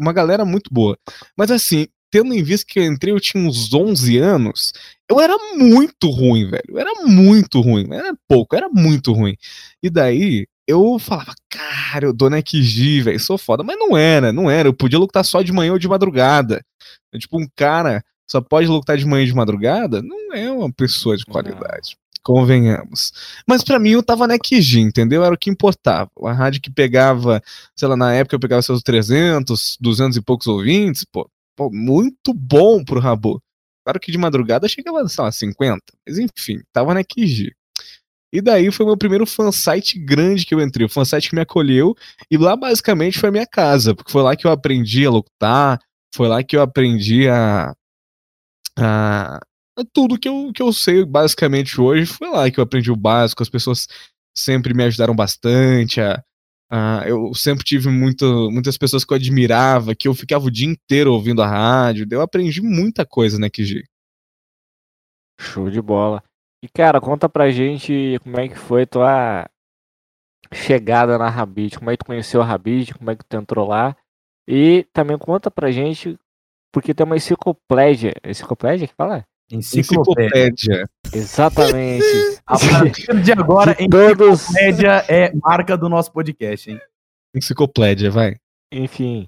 uma 0.00 0.12
galera 0.12 0.44
muito 0.44 0.72
boa. 0.72 0.98
Mas 1.36 1.50
assim, 1.50 1.86
tendo 2.10 2.32
em 2.32 2.42
vista 2.42 2.66
que 2.66 2.78
eu 2.78 2.84
entrei, 2.84 3.12
eu 3.12 3.20
tinha 3.20 3.46
uns 3.46 3.72
11 3.72 4.18
anos, 4.18 4.72
eu 5.08 5.20
era 5.20 5.36
muito 5.54 6.08
ruim, 6.08 6.48
velho. 6.48 6.64
Eu 6.68 6.78
era 6.78 6.92
muito 7.04 7.60
ruim. 7.60 7.86
Era 7.92 8.14
pouco, 8.26 8.56
era 8.56 8.68
muito 8.68 9.12
ruim. 9.12 9.36
E 9.82 9.90
daí 9.90 10.46
eu 10.66 10.98
falava, 10.98 11.34
cara, 11.50 12.06
eu 12.06 12.12
dou 12.12 12.30
na 12.30 12.38
EQG, 12.38 13.02
velho, 13.02 13.20
sou 13.20 13.38
foda. 13.38 13.62
Mas 13.62 13.78
não 13.78 13.96
era, 13.96 14.32
não 14.32 14.50
era. 14.50 14.68
Eu 14.68 14.74
podia 14.74 14.98
lutar 14.98 15.24
só 15.24 15.42
de 15.42 15.52
manhã 15.52 15.72
ou 15.72 15.78
de 15.78 15.88
madrugada. 15.88 16.64
Tipo, 17.18 17.40
um 17.40 17.46
cara 17.54 18.02
só 18.26 18.40
pode 18.40 18.66
lutar 18.66 18.96
de 18.96 19.06
manhã 19.06 19.24
e 19.24 19.26
de 19.26 19.34
madrugada, 19.34 20.02
não 20.02 20.34
é 20.34 20.50
uma 20.50 20.72
pessoa 20.72 21.16
de 21.16 21.24
qualidade. 21.24 21.96
Convenhamos. 22.22 23.12
Mas 23.46 23.62
pra 23.62 23.78
mim 23.78 23.90
eu 23.90 24.02
tava 24.02 24.26
na 24.26 24.34
XG, 24.34 24.80
entendeu? 24.80 25.24
Era 25.24 25.34
o 25.34 25.38
que 25.38 25.48
importava. 25.48 26.10
A 26.24 26.32
rádio 26.32 26.60
que 26.60 26.70
pegava, 26.70 27.40
sei 27.76 27.86
lá, 27.86 27.96
na 27.96 28.12
época 28.14 28.34
eu 28.34 28.40
pegava 28.40 28.62
seus 28.62 28.82
300, 28.82 29.76
200 29.80 30.16
e 30.16 30.22
poucos 30.22 30.48
ouvintes, 30.48 31.04
pô, 31.04 31.30
pô, 31.54 31.70
muito 31.70 32.34
bom 32.34 32.84
pro 32.84 32.98
Rabo. 32.98 33.40
Claro 33.84 34.00
que 34.00 34.10
de 34.10 34.18
madrugada 34.18 34.66
chegava, 34.66 35.08
sei 35.08 35.22
lá, 35.22 35.30
50. 35.30 35.80
Mas 36.04 36.18
enfim, 36.18 36.60
tava 36.72 36.92
na 36.92 37.02
XG. 37.02 37.54
E 38.32 38.40
daí 38.40 38.72
foi 38.72 38.84
meu 38.84 38.96
primeiro 38.96 39.24
fansite 39.24 39.96
grande 39.96 40.44
que 40.44 40.52
eu 40.52 40.60
entrei, 40.60 40.84
o 40.84 40.90
fansite 40.90 41.28
que 41.28 41.36
me 41.36 41.42
acolheu, 41.42 41.94
e 42.28 42.36
lá 42.36 42.56
basicamente 42.56 43.20
foi 43.20 43.28
a 43.28 43.32
minha 43.32 43.46
casa, 43.46 43.94
porque 43.94 44.10
foi 44.10 44.22
lá 44.22 44.34
que 44.34 44.46
eu 44.46 44.50
aprendi 44.50 45.06
a 45.06 45.10
locutar, 45.10 45.78
foi 46.12 46.26
lá 46.26 46.42
que 46.42 46.56
eu 46.56 46.62
aprendi 46.62 47.28
a, 47.28 47.72
a, 48.78 49.36
a 49.78 49.84
tudo 49.92 50.18
que 50.18 50.28
eu, 50.28 50.52
que 50.54 50.62
eu 50.62 50.72
sei 50.72 51.04
basicamente 51.04 51.80
hoje. 51.80 52.06
Foi 52.06 52.28
lá 52.28 52.50
que 52.50 52.58
eu 52.58 52.64
aprendi 52.64 52.90
o 52.90 52.96
básico. 52.96 53.42
As 53.42 53.48
pessoas 53.48 53.86
sempre 54.36 54.74
me 54.74 54.84
ajudaram 54.84 55.14
bastante. 55.14 56.00
A, 56.00 56.22
a, 56.70 57.04
eu 57.06 57.32
sempre 57.34 57.64
tive 57.64 57.88
muito, 57.88 58.50
muitas 58.50 58.76
pessoas 58.76 59.04
que 59.04 59.12
eu 59.12 59.16
admirava, 59.16 59.94
que 59.94 60.08
eu 60.08 60.14
ficava 60.14 60.46
o 60.46 60.50
dia 60.50 60.68
inteiro 60.68 61.12
ouvindo 61.12 61.42
a 61.42 61.46
rádio. 61.46 62.06
Eu 62.10 62.20
aprendi 62.20 62.60
muita 62.60 63.06
coisa 63.06 63.38
na 63.38 63.48
QG. 63.48 63.84
Show 65.40 65.70
de 65.70 65.80
bola. 65.80 66.22
E 66.62 66.68
cara, 66.68 67.00
conta 67.00 67.28
pra 67.28 67.50
gente 67.50 68.18
como 68.22 68.40
é 68.40 68.48
que 68.48 68.56
foi 68.56 68.86
tua 68.86 69.48
chegada 70.52 71.18
na 71.18 71.28
Rabid, 71.28 71.78
como 71.78 71.90
é 71.90 71.94
que 71.94 72.04
tu 72.04 72.06
conheceu 72.06 72.40
a 72.40 72.44
Rabid, 72.44 72.94
como 72.94 73.10
é 73.10 73.16
que 73.16 73.24
tu 73.24 73.36
entrou 73.36 73.68
lá. 73.68 73.96
E 74.48 74.84
também 74.92 75.18
conta 75.18 75.50
pra 75.50 75.70
gente, 75.70 76.18
porque 76.76 76.92
tem 76.92 77.06
uma 77.06 77.16
enciclopédia. 77.16 78.12
Enciclopédia 78.22 78.86
que 78.86 78.92
fala? 78.94 79.24
Enciclopédia. 79.50 80.86
Exatamente. 81.10 82.04
A 82.46 82.58
partir 82.58 83.22
de 83.22 83.32
agora, 83.32 83.74
De 83.74 83.88
todos- 83.88 84.42
enciclopédia 84.50 85.02
é 85.08 85.32
marca 85.36 85.74
do 85.74 85.88
nosso 85.88 86.12
podcast, 86.12 86.70
hein? 86.70 86.78
Enciclopédia, 87.34 88.10
vai. 88.10 88.36
Enfim. 88.70 89.26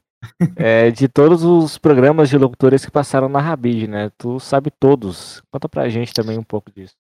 é, 0.57 0.91
de 0.91 1.09
todos 1.09 1.43
os 1.43 1.79
programas 1.79 2.29
de 2.29 2.37
locutores 2.37 2.85
que 2.85 2.91
passaram 2.91 3.31
na 3.31 3.41
Rabid, 3.41 3.87
né? 3.89 4.11
Tu 4.19 4.39
sabe 4.41 4.71
todos. 4.79 5.41
Conta 5.51 5.71
pra 5.71 5.89
gente 5.89 6.13
também 6.13 6.37
um 6.37 6.43
pouco 6.43 6.71
disso. 6.71 6.93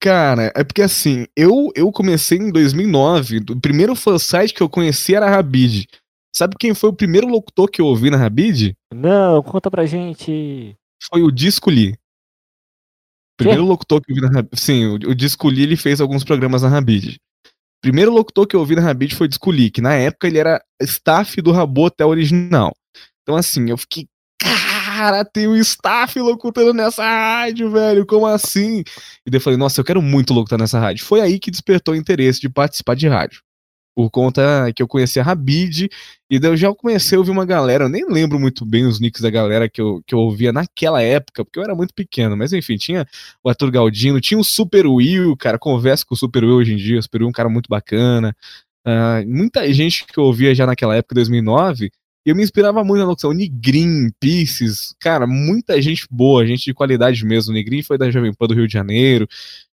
Cara, 0.00 0.52
é 0.54 0.62
porque 0.62 0.82
assim, 0.82 1.26
eu, 1.36 1.72
eu 1.74 1.90
comecei 1.90 2.38
em 2.38 2.52
2009. 2.52 3.38
O 3.50 3.60
primeiro 3.60 3.96
fansite 3.96 4.54
que 4.54 4.62
eu 4.62 4.68
conheci 4.68 5.16
era 5.16 5.26
a 5.26 5.30
Rabid. 5.30 5.88
Sabe 6.34 6.56
quem 6.58 6.74
foi 6.74 6.90
o 6.90 6.94
primeiro 6.94 7.26
locutor 7.26 7.68
que 7.68 7.80
eu 7.80 7.86
ouvi 7.86 8.10
na 8.10 8.16
Rabid? 8.16 8.74
Não, 8.94 9.42
conta 9.42 9.70
pra 9.70 9.86
gente. 9.86 10.76
Foi 11.10 11.22
o 11.22 11.30
Disco 11.30 11.70
Lee. 11.70 11.96
Primeiro 13.36 13.64
locutor 13.64 14.00
que 14.00 14.10
eu 14.10 14.16
ouvi 14.16 14.26
na 14.26 14.32
Rabid. 14.32 14.60
Sim, 14.60 14.86
o, 14.86 14.94
o 14.94 15.14
Disco 15.14 15.48
Lee 15.48 15.62
ele 15.62 15.76
fez 15.76 16.00
alguns 16.00 16.24
programas 16.24 16.62
na 16.62 16.68
Rabid. 16.68 17.18
Primeiro 17.80 18.12
locutor 18.12 18.46
que 18.46 18.56
eu 18.56 18.60
ouvi 18.60 18.74
na 18.74 18.82
Rabid 18.82 19.14
foi 19.14 19.26
o 19.26 19.28
Disco 19.28 19.50
Lee, 19.50 19.70
que 19.70 19.80
na 19.80 19.94
época 19.94 20.26
ele 20.26 20.38
era 20.38 20.60
staff 20.82 21.40
do 21.40 21.52
Rabo 21.52 21.86
até 21.86 22.04
original. 22.04 22.74
Então 23.22 23.36
assim, 23.36 23.70
eu 23.70 23.78
fiquei. 23.78 24.08
Cara, 24.40 25.24
tem 25.24 25.46
um 25.46 25.54
staff 25.54 26.18
locutando 26.18 26.74
nessa 26.74 27.04
rádio, 27.04 27.70
velho. 27.70 28.04
Como 28.04 28.26
assim? 28.26 28.80
E 29.24 29.30
daí 29.30 29.36
eu 29.36 29.40
falei, 29.40 29.56
nossa, 29.56 29.80
eu 29.80 29.84
quero 29.84 30.02
muito 30.02 30.34
locutar 30.34 30.58
nessa 30.58 30.80
rádio. 30.80 31.04
Foi 31.04 31.20
aí 31.20 31.38
que 31.38 31.52
despertou 31.52 31.94
o 31.94 31.96
interesse 31.96 32.40
de 32.40 32.48
participar 32.48 32.96
de 32.96 33.06
rádio. 33.06 33.40
Por 33.98 34.10
conta 34.10 34.72
que 34.76 34.80
eu 34.80 34.86
conheci 34.86 35.18
a 35.18 35.24
Rabid, 35.24 35.88
e 36.30 36.38
daí 36.38 36.52
eu 36.52 36.56
já 36.56 36.72
comecei 36.72 37.16
a 37.16 37.18
ouvir 37.18 37.32
uma 37.32 37.44
galera, 37.44 37.86
eu 37.86 37.88
nem 37.88 38.08
lembro 38.08 38.38
muito 38.38 38.64
bem 38.64 38.86
os 38.86 39.00
nicks 39.00 39.20
da 39.20 39.28
galera 39.28 39.68
que 39.68 39.80
eu, 39.80 40.00
que 40.06 40.14
eu 40.14 40.20
ouvia 40.20 40.52
naquela 40.52 41.02
época, 41.02 41.44
porque 41.44 41.58
eu 41.58 41.64
era 41.64 41.74
muito 41.74 41.92
pequeno, 41.92 42.36
mas 42.36 42.52
enfim, 42.52 42.76
tinha 42.76 43.04
o 43.42 43.48
Arthur 43.48 43.72
Galdino, 43.72 44.20
tinha 44.20 44.38
o 44.38 44.44
Super 44.44 44.86
Will, 44.86 45.36
cara, 45.36 45.58
converso 45.58 46.06
com 46.06 46.14
o 46.14 46.16
Super 46.16 46.44
Will 46.44 46.58
hoje 46.58 46.74
em 46.74 46.76
dia, 46.76 47.00
o 47.00 47.02
Super 47.02 47.22
Will 47.22 47.26
é 47.26 47.30
um 47.30 47.32
cara 47.32 47.48
muito 47.48 47.66
bacana. 47.68 48.36
Ah, 48.86 49.20
muita 49.26 49.72
gente 49.74 50.06
que 50.06 50.16
eu 50.16 50.22
ouvia 50.22 50.54
já 50.54 50.64
naquela 50.64 50.94
época, 50.94 51.16
2009, 51.16 51.90
e 52.24 52.30
eu 52.30 52.36
me 52.36 52.44
inspirava 52.44 52.84
muito 52.84 53.00
na 53.00 53.06
locução. 53.06 53.32
Nigrin, 53.32 54.10
Pisces, 54.20 54.94
cara, 55.00 55.26
muita 55.26 55.82
gente 55.82 56.06
boa, 56.08 56.46
gente 56.46 56.66
de 56.66 56.72
qualidade 56.72 57.24
mesmo. 57.24 57.50
O 57.50 57.54
Nigrin 57.54 57.82
foi 57.82 57.98
da 57.98 58.12
Jovem 58.12 58.32
Pan 58.32 58.46
do 58.46 58.54
Rio 58.54 58.68
de 58.68 58.72
Janeiro, 58.74 59.26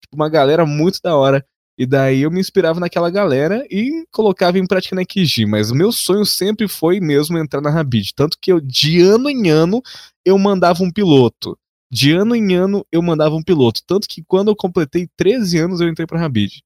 tipo, 0.01 0.15
uma 0.15 0.29
galera 0.29 0.65
muito 0.65 1.01
da 1.03 1.17
hora. 1.17 1.45
E 1.79 1.87
daí 1.87 2.23
eu 2.23 2.31
me 2.31 2.39
inspirava 2.39 2.79
naquela 2.79 3.11
galera 3.11 3.67
e 3.71 4.05
colocava 4.11 4.59
em 4.59 4.67
prática 4.67 4.95
na 4.95 5.05
QG. 5.05 5.47
Mas 5.47 5.71
o 5.71 5.75
meu 5.75 5.91
sonho 5.91 6.25
sempre 6.25 6.69
foi 6.69 7.01
mesmo 7.01 7.39
entrar 7.39 7.61
na 7.61 7.71
Rabid. 7.71 8.13
Tanto 8.15 8.37
que 8.41 8.53
eu, 8.53 8.61
de 8.61 9.01
ano 9.01 9.31
em 9.31 9.49
ano, 9.49 9.83
eu 10.25 10.39
mandava 10.39 10.83
um 10.83 10.93
piloto. 10.93 11.59
De 11.91 12.13
ano 12.13 12.35
em 12.37 12.55
ano, 12.55 12.87
eu 12.93 13.03
mandava 13.03 13.35
um 13.35 13.43
piloto. 13.43 13.81
Tanto 13.87 14.07
que 14.07 14.23
quando 14.23 14.49
eu 14.49 14.57
completei 14.57 15.09
13 15.17 15.59
anos, 15.59 15.81
eu 15.81 15.89
entrei 15.89 16.07
pra 16.07 16.19
Rabid. 16.21 16.63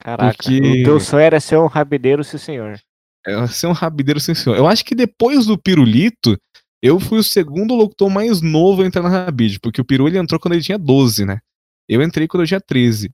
Caraca, 0.00 0.36
Porque- 0.36 0.58
o 0.60 0.84
teu 0.84 1.00
sonho 1.00 1.22
era 1.22 1.40
ser 1.40 1.56
um 1.58 1.66
rabideiro, 1.66 2.22
sim 2.22 2.38
senhor. 2.38 2.78
É 3.26 3.46
ser 3.46 3.66
um 3.66 3.72
rabideiro 3.72 4.20
sem 4.20 4.34
senhor. 4.34 4.56
Eu 4.56 4.66
acho 4.66 4.84
que 4.84 4.94
depois 4.94 5.46
do 5.46 5.56
Pirulito, 5.56 6.38
eu 6.82 7.00
fui 7.00 7.18
o 7.18 7.24
segundo 7.24 7.74
locutor 7.74 8.10
mais 8.10 8.42
novo 8.42 8.82
a 8.82 8.86
entrar 8.86 9.02
na 9.02 9.08
Rabid, 9.08 9.58
porque 9.60 9.80
o 9.80 9.84
Piru 9.84 10.06
ele 10.06 10.18
entrou 10.18 10.38
quando 10.38 10.52
ele 10.52 10.62
tinha 10.62 10.78
12, 10.78 11.24
né? 11.24 11.38
Eu 11.88 12.02
entrei 12.02 12.28
quando 12.28 12.42
eu 12.42 12.46
tinha 12.46 12.60
13. 12.60 13.10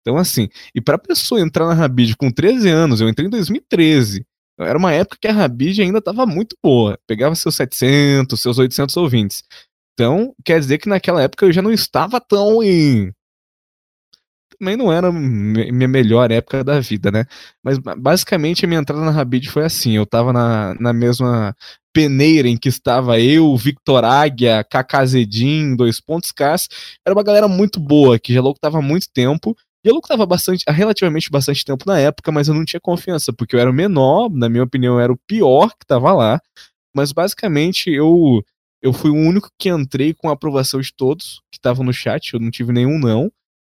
Então, 0.00 0.16
assim, 0.16 0.48
e 0.74 0.80
pra 0.80 0.98
pessoa 0.98 1.40
entrar 1.40 1.66
na 1.66 1.74
Rabid 1.74 2.16
com 2.16 2.30
13 2.30 2.68
anos, 2.68 3.00
eu 3.00 3.08
entrei 3.08 3.26
em 3.26 3.30
2013. 3.30 4.24
Então, 4.54 4.66
Era 4.68 4.78
uma 4.78 4.92
época 4.92 5.18
que 5.20 5.28
a 5.28 5.32
Rabid 5.32 5.80
ainda 5.82 6.00
tava 6.00 6.26
muito 6.26 6.56
boa. 6.62 6.98
Pegava 7.06 7.34
seus 7.34 7.54
700, 7.56 8.40
seus 8.40 8.58
800 8.58 8.96
ouvintes. 8.96 9.42
Então, 9.94 10.34
quer 10.44 10.58
dizer 10.60 10.78
que 10.78 10.88
naquela 10.88 11.22
época 11.22 11.46
eu 11.46 11.52
já 11.52 11.62
não 11.62 11.72
estava 11.72 12.20
tão 12.20 12.62
em. 12.62 13.12
Também 14.58 14.76
não 14.76 14.92
era 14.92 15.10
minha 15.12 15.88
melhor 15.88 16.30
época 16.30 16.62
da 16.62 16.80
vida, 16.80 17.10
né? 17.10 17.24
Mas 17.62 17.78
ba- 17.78 17.94
basicamente 17.96 18.64
a 18.64 18.68
minha 18.68 18.80
entrada 18.80 19.02
na 19.02 19.10
Rabid 19.10 19.48
foi 19.48 19.64
assim: 19.64 19.92
eu 19.96 20.04
tava 20.04 20.32
na, 20.32 20.74
na 20.78 20.92
mesma 20.92 21.54
peneira 21.92 22.46
em 22.48 22.56
que 22.56 22.68
estava 22.68 23.18
eu, 23.20 23.56
Victor 23.56 24.04
Águia, 24.04 24.62
Kaká 24.64 25.04
Zedim, 25.06 25.74
Dois 25.76 26.00
Pontos 26.00 26.30
Cas. 26.32 26.68
Era 27.06 27.14
uma 27.14 27.22
galera 27.22 27.48
muito 27.48 27.80
boa, 27.80 28.18
que 28.18 28.34
já 28.34 28.40
locutava 28.42 28.78
há 28.78 28.82
muito 28.82 29.06
tempo. 29.12 29.56
E 29.84 29.88
eu 29.88 29.94
locutava 29.94 30.26
bastante, 30.26 30.64
relativamente 30.68 31.30
bastante 31.30 31.64
tempo 31.64 31.84
na 31.86 31.98
época, 31.98 32.30
mas 32.30 32.48
eu 32.48 32.54
não 32.54 32.64
tinha 32.64 32.80
confiança, 32.80 33.32
porque 33.32 33.56
eu 33.56 33.60
era 33.60 33.70
o 33.70 33.72
menor, 33.72 34.28
na 34.30 34.48
minha 34.48 34.62
opinião, 34.64 34.94
eu 34.94 35.00
era 35.00 35.12
o 35.12 35.18
pior 35.26 35.70
que 35.70 35.86
tava 35.86 36.12
lá. 36.12 36.40
Mas 36.94 37.12
basicamente 37.12 37.90
eu 37.90 38.42
eu 38.82 38.92
fui 38.94 39.10
o 39.10 39.14
único 39.14 39.50
que 39.58 39.68
entrei 39.70 40.14
com 40.14 40.28
a 40.30 40.32
aprovação 40.32 40.80
de 40.80 40.92
todos 40.94 41.42
que 41.52 41.58
estavam 41.58 41.84
no 41.84 41.92
chat, 41.92 42.32
eu 42.34 42.40
não 42.40 42.50
tive 42.50 42.72
nenhum 42.72 42.98
não. 42.98 43.30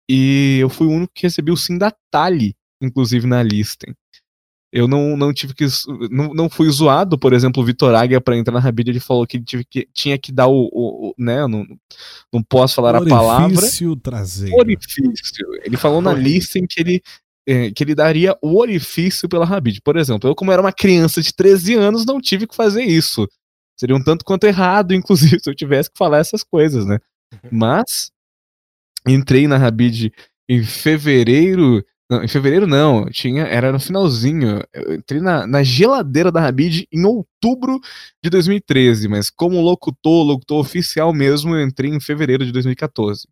E 0.10 0.60
eu 0.62 0.70
fui 0.70 0.88
o 0.88 0.92
único 0.92 1.14
que 1.16 1.24
recebi 1.24 1.52
o 1.52 1.58
sim 1.58 1.78
da 1.78 1.92
Tali, 2.12 2.56
inclusive 2.82 3.28
na 3.28 3.44
lista. 3.44 3.88
Eu 4.75 4.89
não, 4.89 5.15
não 5.15 5.34
tive 5.34 5.53
que. 5.53 5.65
Não, 6.12 6.34
não 6.34 6.50
fui 6.50 6.70
zoado, 6.70 7.17
por 7.17 7.32
exemplo, 7.32 7.63
o 7.63 7.65
Vitor 7.65 7.96
Águia 7.96 8.20
para 8.20 8.36
entrar 8.38 8.53
na 8.53 8.60
Rabid, 8.60 8.89
ele 8.89 9.00
falou 9.00 9.25
que, 9.25 9.38
ele 9.38 9.46
tive 9.46 9.63
que 9.63 9.88
tinha 9.94 10.17
que 10.17 10.34
dar 10.34 10.48
o. 10.48 10.70
o- 10.72 11.10
o- 11.10 11.15
né, 11.17 11.39
eu 11.39 11.48
não, 11.48 11.65
não 12.34 12.44
posso 12.44 12.75
falar 12.75 12.89
a 12.96 13.00
palavra. 13.10 13.58
Orifício 13.58 13.96
traseiro. 13.96 14.58
Orifício. 14.58 15.46
Ele 15.63 15.77
falou 15.77 16.01
na 16.01 16.13
lista 16.13 16.60
em 16.60 16.67
que 16.67 16.82
ele, 16.82 17.01
eh, 17.48 17.72
que 17.72 17.84
ele 17.86 17.96
daria 17.96 18.36
o 18.41 18.60
orifício 18.60 19.29
pela 19.29 19.46
Rabid. 19.46 19.79
Por 19.82 19.96
exemplo, 19.96 20.29
eu, 20.29 20.36
como 20.36 20.51
era 20.51 20.62
uma 20.62 20.74
criança 20.74 21.22
de 21.22 21.34
13 21.34 21.74
anos, 21.75 22.05
não 22.05 22.20
tive 22.20 22.46
que 22.46 22.55
fazer 22.55 22.84
isso. 22.84 23.25
Seria 23.79 23.96
um 23.96 24.03
tanto 24.03 24.25
quanto 24.25 24.44
errado, 24.46 24.94
inclusive, 25.38 25.39
se 25.41 25.50
eu 25.50 25.55
tivesse 25.55 25.89
que 25.89 25.98
falar 25.98 26.17
essas 26.17 26.44
coisas, 26.44 26.86
né? 26.86 27.00
Mas 27.50 28.12
entrei 29.08 29.48
na 29.48 29.58
Rabid 29.58 30.12
em 30.50 30.63
fevereiro. 30.63 31.82
Não, 32.10 32.24
em 32.24 32.28
fevereiro 32.28 32.68
não, 32.68 33.06
tinha, 33.06 33.44
era 33.44 33.72
no 33.72 33.80
finalzinho. 33.80 34.62
Eu 34.72 34.94
entrei 34.94 35.20
na, 35.20 35.48
na 35.48 35.64
geladeira 35.64 36.32
da 36.32 36.40
Rabid 36.40 36.88
em 36.92 37.04
outubro 37.04 37.80
de 38.24 38.30
2013, 38.30 39.08
mas 39.08 39.32
como 39.32 39.60
locutor, 39.60 40.24
locutor 40.24 40.60
oficial 40.60 41.12
mesmo, 41.12 41.56
eu 41.56 41.66
entrei 41.66 41.90
em 41.90 42.00
fevereiro 42.00 42.46
de 42.46 42.52
2014. 42.52 43.28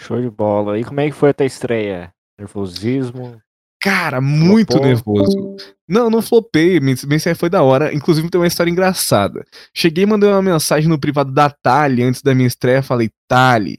Show 0.00 0.20
de 0.20 0.30
bola. 0.30 0.78
E 0.78 0.84
como 0.84 1.00
é 1.00 1.08
que 1.08 1.16
foi 1.16 1.30
a 1.30 1.34
tua 1.34 1.46
estreia? 1.46 2.12
Nervosismo? 2.36 3.40
Cara, 3.80 4.20
muito 4.20 4.72
Flopou? 4.72 4.86
nervoso. 4.86 5.56
Não, 5.88 6.08
não 6.08 6.22
flopei, 6.22 6.78
minha 6.78 6.96
foi 7.34 7.50
da 7.50 7.62
hora. 7.62 7.92
Inclusive 7.92 8.30
tem 8.30 8.40
uma 8.40 8.46
história 8.46 8.70
engraçada. 8.70 9.44
Cheguei 9.74 10.04
e 10.04 10.06
mandei 10.06 10.28
uma 10.28 10.40
mensagem 10.40 10.88
no 10.88 11.00
privado 11.00 11.32
da 11.32 11.50
Tali 11.50 12.02
antes 12.02 12.22
da 12.22 12.34
minha 12.34 12.46
estreia. 12.46 12.82
Falei, 12.82 13.10
Tali, 13.28 13.78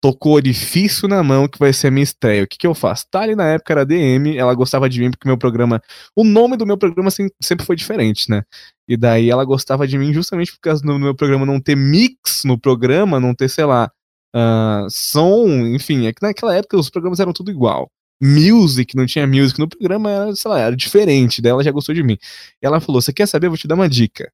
tocou 0.00 0.34
orifício 0.34 1.06
na 1.06 1.22
mão 1.22 1.46
que 1.46 1.58
vai 1.58 1.72
ser 1.72 1.88
a 1.88 1.90
minha 1.90 2.02
estreia. 2.02 2.44
O 2.44 2.46
que, 2.48 2.56
que 2.56 2.66
eu 2.66 2.74
faço? 2.74 3.06
Tali 3.10 3.36
na 3.36 3.46
época 3.46 3.72
era 3.72 3.84
DM, 3.84 4.36
ela 4.36 4.54
gostava 4.54 4.88
de 4.88 5.00
mim 5.00 5.10
porque 5.10 5.28
meu 5.28 5.36
programa. 5.36 5.80
O 6.16 6.24
nome 6.24 6.56
do 6.56 6.66
meu 6.66 6.78
programa 6.78 7.10
sem- 7.10 7.30
sempre 7.42 7.66
foi 7.66 7.76
diferente, 7.76 8.30
né? 8.30 8.42
E 8.88 8.96
daí 8.96 9.30
ela 9.30 9.44
gostava 9.44 9.86
de 9.86 9.98
mim 9.98 10.12
justamente 10.12 10.52
por 10.52 10.60
causa 10.60 10.82
do 10.82 10.98
meu 10.98 11.14
programa 11.14 11.44
não 11.44 11.60
ter 11.60 11.76
mix 11.76 12.42
no 12.44 12.58
programa, 12.58 13.20
não 13.20 13.34
ter, 13.34 13.48
sei 13.48 13.64
lá, 13.64 13.90
ah, 14.34 14.86
som, 14.90 15.48
enfim. 15.66 16.06
É 16.06 16.12
que 16.12 16.22
naquela 16.22 16.54
época 16.56 16.78
os 16.78 16.90
programas 16.90 17.20
eram 17.20 17.32
tudo 17.32 17.50
igual. 17.50 17.90
Music, 18.22 18.96
não 18.96 19.06
tinha 19.06 19.26
music 19.26 19.58
no 19.58 19.68
programa, 19.68 20.10
era, 20.10 20.36
sei 20.36 20.50
lá, 20.50 20.60
era 20.60 20.76
diferente. 20.76 21.40
Daí 21.42 21.50
ela 21.52 21.64
já 21.64 21.70
gostou 21.70 21.94
de 21.94 22.02
mim. 22.02 22.18
E 22.62 22.66
ela 22.66 22.80
falou: 22.80 23.00
Você 23.00 23.12
quer 23.12 23.26
saber? 23.26 23.46
Eu 23.46 23.50
vou 23.50 23.58
te 23.58 23.68
dar 23.68 23.74
uma 23.74 23.88
dica. 23.88 24.32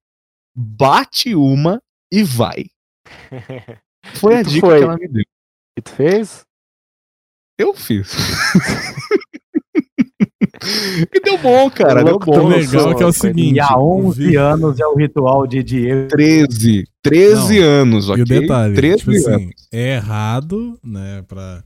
Bate 0.55 1.35
uma 1.35 1.81
e 2.11 2.23
vai. 2.23 2.65
Foi 4.15 4.35
a 4.37 4.41
dica 4.41 4.65
foi? 4.65 4.77
que 4.77 4.83
ela 4.83 4.97
me 4.97 5.07
deu. 5.07 5.23
E 5.77 5.81
tu 5.81 5.91
fez? 5.91 6.45
Eu 7.59 7.73
fiz. 7.73 8.11
e 11.13 11.19
deu 11.21 11.37
bom, 11.37 11.69
cara. 11.69 12.03
Deu 12.03 12.17
bom. 12.19 12.45
O 12.45 12.47
legal 12.47 12.95
que 12.95 13.03
é 13.03 13.05
o 13.05 13.13
seguinte. 13.13 13.55
E 13.55 13.59
há 13.59 13.77
o 13.77 14.07
11 14.07 14.27
vi- 14.27 14.35
anos 14.35 14.79
é 14.79 14.85
o 14.87 14.95
ritual 14.95 15.45
de 15.47 15.63
Diego. 15.63 16.07
13. 16.09 16.85
13 17.03 17.59
anos, 17.59 18.09
ok? 18.09 18.19
E 18.19 18.23
o 18.23 18.25
detalhe, 18.25 18.75
13 18.75 18.97
tipo 18.97 19.11
assim, 19.11 19.33
anos. 19.43 19.67
é 19.71 19.95
errado, 19.95 20.79
né, 20.83 21.23
pra 21.27 21.63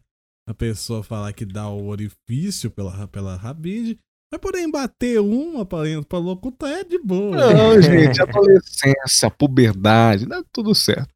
a 0.47 0.53
pessoa 0.53 1.01
falar 1.03 1.31
que 1.33 1.45
dá 1.45 1.69
o 1.69 1.87
orifício 1.87 2.69
pela, 2.69 3.07
pela 3.07 3.37
rabide, 3.37 3.97
mas 4.31 4.41
porém 4.41 4.69
bater 4.69 5.19
uma 5.21 5.65
pra, 5.65 5.79
pra 6.07 6.19
locutar 6.19 6.69
é 6.71 6.83
de 6.83 6.99
boa. 6.99 7.53
Não, 7.53 7.79
gente, 7.81 8.21
adolescência, 8.21 9.31
puberdade, 9.31 10.25
dá 10.25 10.43
tudo 10.51 10.75
certo. 10.75 11.10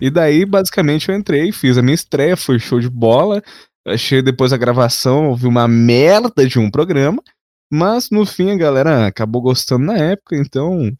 E 0.00 0.10
daí, 0.10 0.44
basicamente, 0.44 1.08
eu 1.08 1.16
entrei, 1.16 1.50
fiz 1.52 1.76
a 1.76 1.82
minha 1.82 1.94
estreia, 1.94 2.36
foi 2.36 2.58
show 2.58 2.78
de 2.78 2.88
bola. 2.88 3.42
Achei 3.86 4.22
depois 4.22 4.52
a 4.52 4.56
gravação, 4.56 5.30
houve 5.30 5.46
uma 5.46 5.66
merda 5.66 6.46
de 6.46 6.58
um 6.58 6.70
programa, 6.70 7.22
mas 7.72 8.10
no 8.10 8.26
fim 8.26 8.50
a 8.50 8.56
galera 8.56 9.06
acabou 9.06 9.40
gostando 9.40 9.86
na 9.86 9.96
época, 9.96 10.36
então 10.36 10.92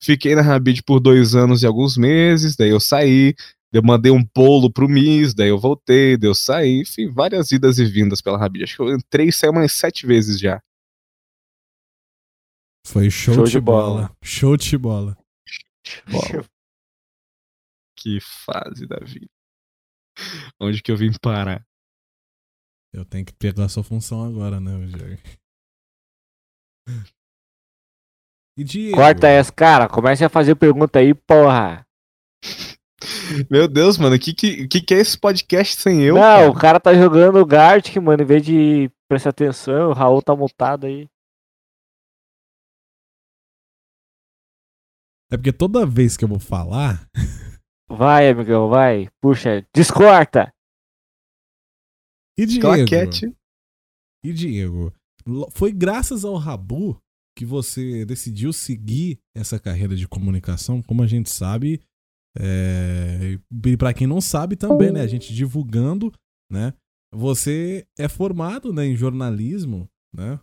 fiquei 0.00 0.34
na 0.34 0.42
Rabid 0.42 0.82
por 0.84 1.00
dois 1.00 1.34
anos 1.34 1.62
e 1.62 1.66
alguns 1.66 1.96
meses, 1.96 2.54
daí 2.54 2.70
eu 2.70 2.78
saí, 2.78 3.34
Eu 3.72 3.82
mandei 3.82 4.12
um 4.12 4.24
bolo 4.34 4.72
pro 4.72 4.88
Miss, 4.88 5.34
daí 5.34 5.48
eu 5.48 5.58
voltei, 5.58 6.16
daí 6.16 6.30
eu 6.30 6.34
saí, 6.34 6.80
enfim, 6.80 7.10
várias 7.10 7.50
idas 7.50 7.78
e 7.78 7.84
vindas 7.84 8.22
pela 8.22 8.38
Rabid. 8.38 8.64
Acho 8.64 8.76
que 8.76 8.82
eu 8.82 8.94
entrei 8.94 9.28
e 9.28 9.32
saí 9.32 9.50
umas 9.50 9.72
sete 9.72 10.06
vezes 10.06 10.38
já. 10.38 10.62
Foi 12.86 13.10
show, 13.10 13.34
Show 13.34 13.44
de, 13.44 13.50
de 13.50 13.60
bola. 13.60 13.94
bola. 13.94 14.16
Show 14.22 14.56
de 14.56 14.78
bola. 14.78 15.18
Bola. 16.08 16.44
Que 17.96 18.18
fase 18.20 18.86
da 18.86 18.98
vida. 18.98 19.30
Onde 20.60 20.82
que 20.82 20.90
eu 20.90 20.96
vim 20.96 21.10
parar? 21.20 21.64
Eu 22.92 23.04
tenho 23.04 23.24
que 23.24 23.32
pegar 23.32 23.64
a 23.64 23.68
sua 23.68 23.84
função 23.84 24.24
agora, 24.24 24.60
né, 24.60 24.72
Rogério? 24.72 25.18
E 28.58 28.64
Diego? 28.64 28.96
Corta 28.96 29.28
essa, 29.28 29.52
cara. 29.52 29.88
Comece 29.88 30.24
a 30.24 30.30
fazer 30.30 30.54
pergunta 30.54 30.98
aí, 30.98 31.12
porra. 31.14 31.86
Meu 33.50 33.68
Deus, 33.68 33.98
mano, 33.98 34.16
o 34.16 34.18
que, 34.18 34.32
que, 34.32 34.66
que, 34.66 34.80
que 34.80 34.94
é 34.94 34.98
esse 34.98 35.18
podcast 35.18 35.80
sem 35.80 36.02
eu? 36.02 36.14
não, 36.14 36.20
cara? 36.22 36.50
o 36.50 36.54
cara 36.54 36.80
tá 36.80 36.94
jogando 36.94 37.44
Gartic, 37.44 37.96
mano, 37.96 38.22
em 38.22 38.26
vez 38.26 38.42
de 38.42 38.90
prestar 39.08 39.30
atenção, 39.30 39.90
o 39.90 39.92
Raul 39.92 40.22
tá 40.22 40.34
mutado 40.34 40.86
aí. 40.86 41.08
É 45.30 45.36
porque 45.36 45.52
toda 45.52 45.84
vez 45.84 46.16
que 46.16 46.24
eu 46.24 46.28
vou 46.28 46.38
falar, 46.38 47.06
Vai, 47.88 48.28
amigão, 48.28 48.68
vai. 48.68 49.08
Puxa, 49.20 49.66
descorta. 49.74 50.52
e 52.38 52.44
Diego? 52.46 52.62
Claquete. 52.62 53.32
E 54.24 54.32
Diego? 54.32 54.92
Foi 55.52 55.72
graças 55.72 56.24
ao 56.24 56.36
Rabu 56.36 57.00
que 57.36 57.44
você 57.44 58.04
decidiu 58.04 58.52
seguir 58.52 59.20
essa 59.34 59.58
carreira 59.58 59.94
de 59.94 60.08
comunicação, 60.08 60.82
como 60.82 61.02
a 61.02 61.06
gente 61.06 61.30
sabe, 61.30 61.80
é... 62.38 63.38
e 63.64 63.76
para 63.76 63.92
quem 63.92 64.06
não 64.06 64.20
sabe 64.20 64.56
também, 64.56 64.90
né, 64.90 65.02
a 65.02 65.06
gente 65.06 65.34
divulgando, 65.34 66.12
né? 66.50 66.72
Você 67.14 67.86
é 67.98 68.08
formado, 68.08 68.72
né, 68.72 68.86
em 68.86 68.96
jornalismo, 68.96 69.88
né? 70.14 70.40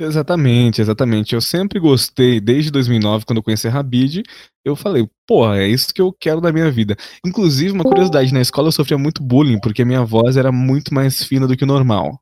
Exatamente, 0.00 0.80
exatamente. 0.80 1.34
Eu 1.34 1.40
sempre 1.40 1.80
gostei, 1.80 2.40
desde 2.40 2.70
2009, 2.70 3.24
quando 3.26 3.38
eu 3.38 3.42
conheci 3.42 3.66
a 3.66 3.70
Rabid, 3.70 4.22
eu 4.64 4.76
falei, 4.76 5.08
porra, 5.26 5.58
é 5.58 5.66
isso 5.66 5.92
que 5.92 6.00
eu 6.00 6.12
quero 6.12 6.40
da 6.40 6.52
minha 6.52 6.70
vida. 6.70 6.96
Inclusive, 7.26 7.72
uma 7.72 7.82
curiosidade, 7.82 8.32
na 8.32 8.40
escola 8.40 8.68
eu 8.68 8.72
sofria 8.72 8.96
muito 8.96 9.20
bullying, 9.22 9.58
porque 9.60 9.84
minha 9.84 10.04
voz 10.04 10.36
era 10.36 10.52
muito 10.52 10.94
mais 10.94 11.24
fina 11.24 11.48
do 11.48 11.56
que 11.56 11.64
o 11.64 11.66
normal. 11.66 12.20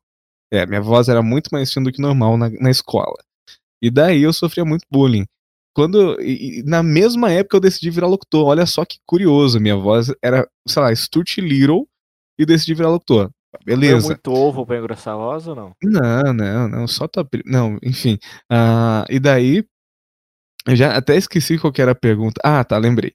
É, 0.51 0.65
minha 0.65 0.81
voz 0.81 1.07
era 1.07 1.21
muito 1.21 1.49
mais 1.51 1.71
fina 1.71 1.85
do 1.85 1.91
que 1.91 1.99
o 1.99 2.01
normal 2.01 2.35
na, 2.37 2.49
na 2.49 2.71
escola. 2.71 3.17
E 3.81 3.91
daí 3.91 4.23
eu 4.23 4.33
sofria 4.33 4.65
muito 4.65 4.85
bullying. 4.91 5.25
Quando, 5.75 6.19
e 6.21 6.63
na 6.65 6.81
mesma 6.83 7.31
época 7.31 7.57
eu 7.57 7.61
decidi 7.61 7.91
virar 7.91 8.07
locutor. 8.07 8.47
Olha 8.47 8.65
só 8.65 8.85
que 8.85 8.97
curioso, 9.05 9.59
minha 9.59 9.75
voz 9.77 10.11
era, 10.23 10.47
sei 10.67 10.81
lá, 10.81 10.95
Stuart 10.95 11.37
Little 11.37 11.87
e 12.39 12.45
decidi 12.45 12.73
virar 12.73 12.89
locutor. 12.89 13.31
Beleza. 13.65 14.07
muito 14.07 14.31
ovo 14.31 14.65
pra 14.65 14.77
engrossar 14.77 15.13
a 15.13 15.17
voz 15.17 15.47
ou 15.47 15.55
não? 15.55 15.71
Não, 15.83 16.33
não, 16.33 16.67
não, 16.67 16.87
só 16.87 17.07
tua. 17.07 17.27
Não, 17.45 17.77
enfim. 17.83 18.17
Ah, 18.49 19.05
e 19.09 19.19
daí. 19.19 19.65
Eu 20.67 20.75
já 20.75 20.97
até 20.97 21.15
esqueci 21.15 21.57
qual 21.57 21.71
que 21.71 21.81
era 21.81 21.91
a 21.91 21.95
pergunta. 21.95 22.41
Ah, 22.43 22.61
tá, 22.61 22.77
lembrei. 22.77 23.13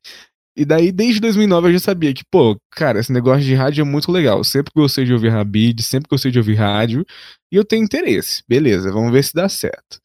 E 0.56 0.64
daí, 0.64 0.92
desde 0.92 1.20
2009, 1.20 1.68
eu 1.68 1.72
já 1.74 1.78
sabia 1.78 2.12
que, 2.12 2.22
pô, 2.30 2.58
cara, 2.70 3.00
esse 3.00 3.12
negócio 3.12 3.42
de 3.42 3.54
rádio 3.54 3.82
é 3.82 3.84
muito 3.84 4.12
legal. 4.12 4.38
Eu 4.38 4.44
sempre 4.44 4.72
gostei 4.74 5.04
de 5.04 5.12
ouvir 5.12 5.30
Rabid, 5.30 5.82
sempre 5.82 6.08
gostei 6.10 6.30
de 6.30 6.38
ouvir 6.38 6.54
rádio. 6.54 7.04
E 7.50 7.56
eu 7.56 7.64
tenho 7.64 7.84
interesse. 7.84 8.42
Beleza, 8.46 8.92
vamos 8.92 9.12
ver 9.12 9.24
se 9.24 9.34
dá 9.34 9.48
certo. 9.48 9.98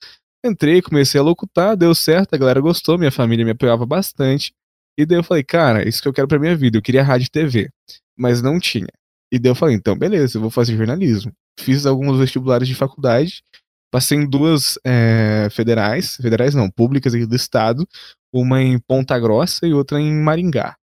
Entrei, 0.46 0.82
comecei 0.82 1.20
a 1.20 1.24
locutar, 1.24 1.76
deu 1.76 1.94
certo, 1.94 2.34
a 2.34 2.38
galera 2.38 2.62
gostou, 2.62 2.98
minha 2.98 3.12
família 3.12 3.44
me 3.44 3.52
apoiava 3.52 3.86
bastante. 3.86 4.54
E 4.98 5.06
daí 5.06 5.18
eu 5.18 5.24
falei, 5.24 5.44
cara, 5.44 5.88
isso 5.88 6.02
que 6.02 6.08
eu 6.08 6.14
quero 6.14 6.28
pra 6.28 6.40
minha 6.40 6.56
vida. 6.56 6.78
Eu 6.78 6.82
queria 6.82 7.04
rádio 7.04 7.26
e 7.26 7.30
TV, 7.30 7.70
mas 8.18 8.42
não 8.42 8.60
tinha. 8.60 8.88
E 9.32 9.40
daí 9.40 9.52
eu 9.52 9.56
falei, 9.56 9.76
então, 9.76 9.98
beleza, 9.98 10.38
eu 10.38 10.42
vou 10.42 10.50
fazer 10.50 10.76
jornalismo 10.78 11.34
fiz 11.60 11.86
alguns 11.86 12.18
vestibulares 12.18 12.68
de 12.68 12.76
faculdade, 12.76 13.44
passei 13.92 14.18
em 14.18 14.30
duas 14.30 14.78
é, 14.86 15.48
federais, 15.52 16.16
federais 16.16 16.54
não, 16.54 16.70
públicas 16.70 17.14
aqui 17.14 17.26
do 17.26 17.36
estado, 17.36 17.88
uma 18.32 18.62
em 18.62 18.80
Ponta 18.80 19.18
Grossa 19.20 19.66
e 19.66 19.74
outra 19.74 20.00
em 20.00 20.14
Maringá. 20.14 20.76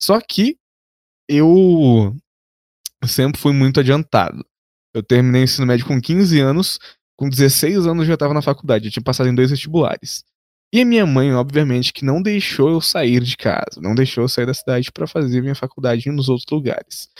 Só 0.00 0.20
que 0.20 0.56
eu 1.28 2.16
sempre 3.04 3.40
fui 3.40 3.52
muito 3.52 3.80
adiantado. 3.80 4.44
Eu 4.94 5.02
terminei 5.02 5.42
o 5.42 5.44
ensino 5.44 5.66
médio 5.66 5.86
com 5.86 6.00
15 6.00 6.40
anos, 6.40 6.78
com 7.16 7.28
16 7.28 7.86
anos 7.86 8.06
já 8.06 8.14
estava 8.14 8.34
na 8.34 8.42
faculdade, 8.42 8.86
eu 8.86 8.90
tinha 8.90 9.02
passado 9.02 9.28
em 9.28 9.34
dois 9.34 9.50
vestibulares. 9.50 10.24
E 10.74 10.80
a 10.80 10.86
minha 10.86 11.04
mãe, 11.04 11.34
obviamente, 11.34 11.92
que 11.92 12.02
não 12.02 12.22
deixou 12.22 12.70
eu 12.70 12.80
sair 12.80 13.22
de 13.22 13.36
casa, 13.36 13.78
não 13.78 13.94
deixou 13.94 14.24
eu 14.24 14.28
sair 14.28 14.46
da 14.46 14.54
cidade 14.54 14.90
para 14.90 15.06
fazer 15.06 15.42
minha 15.42 15.54
faculdade 15.54 16.10
nos 16.10 16.30
outros 16.30 16.50
lugares. 16.50 17.10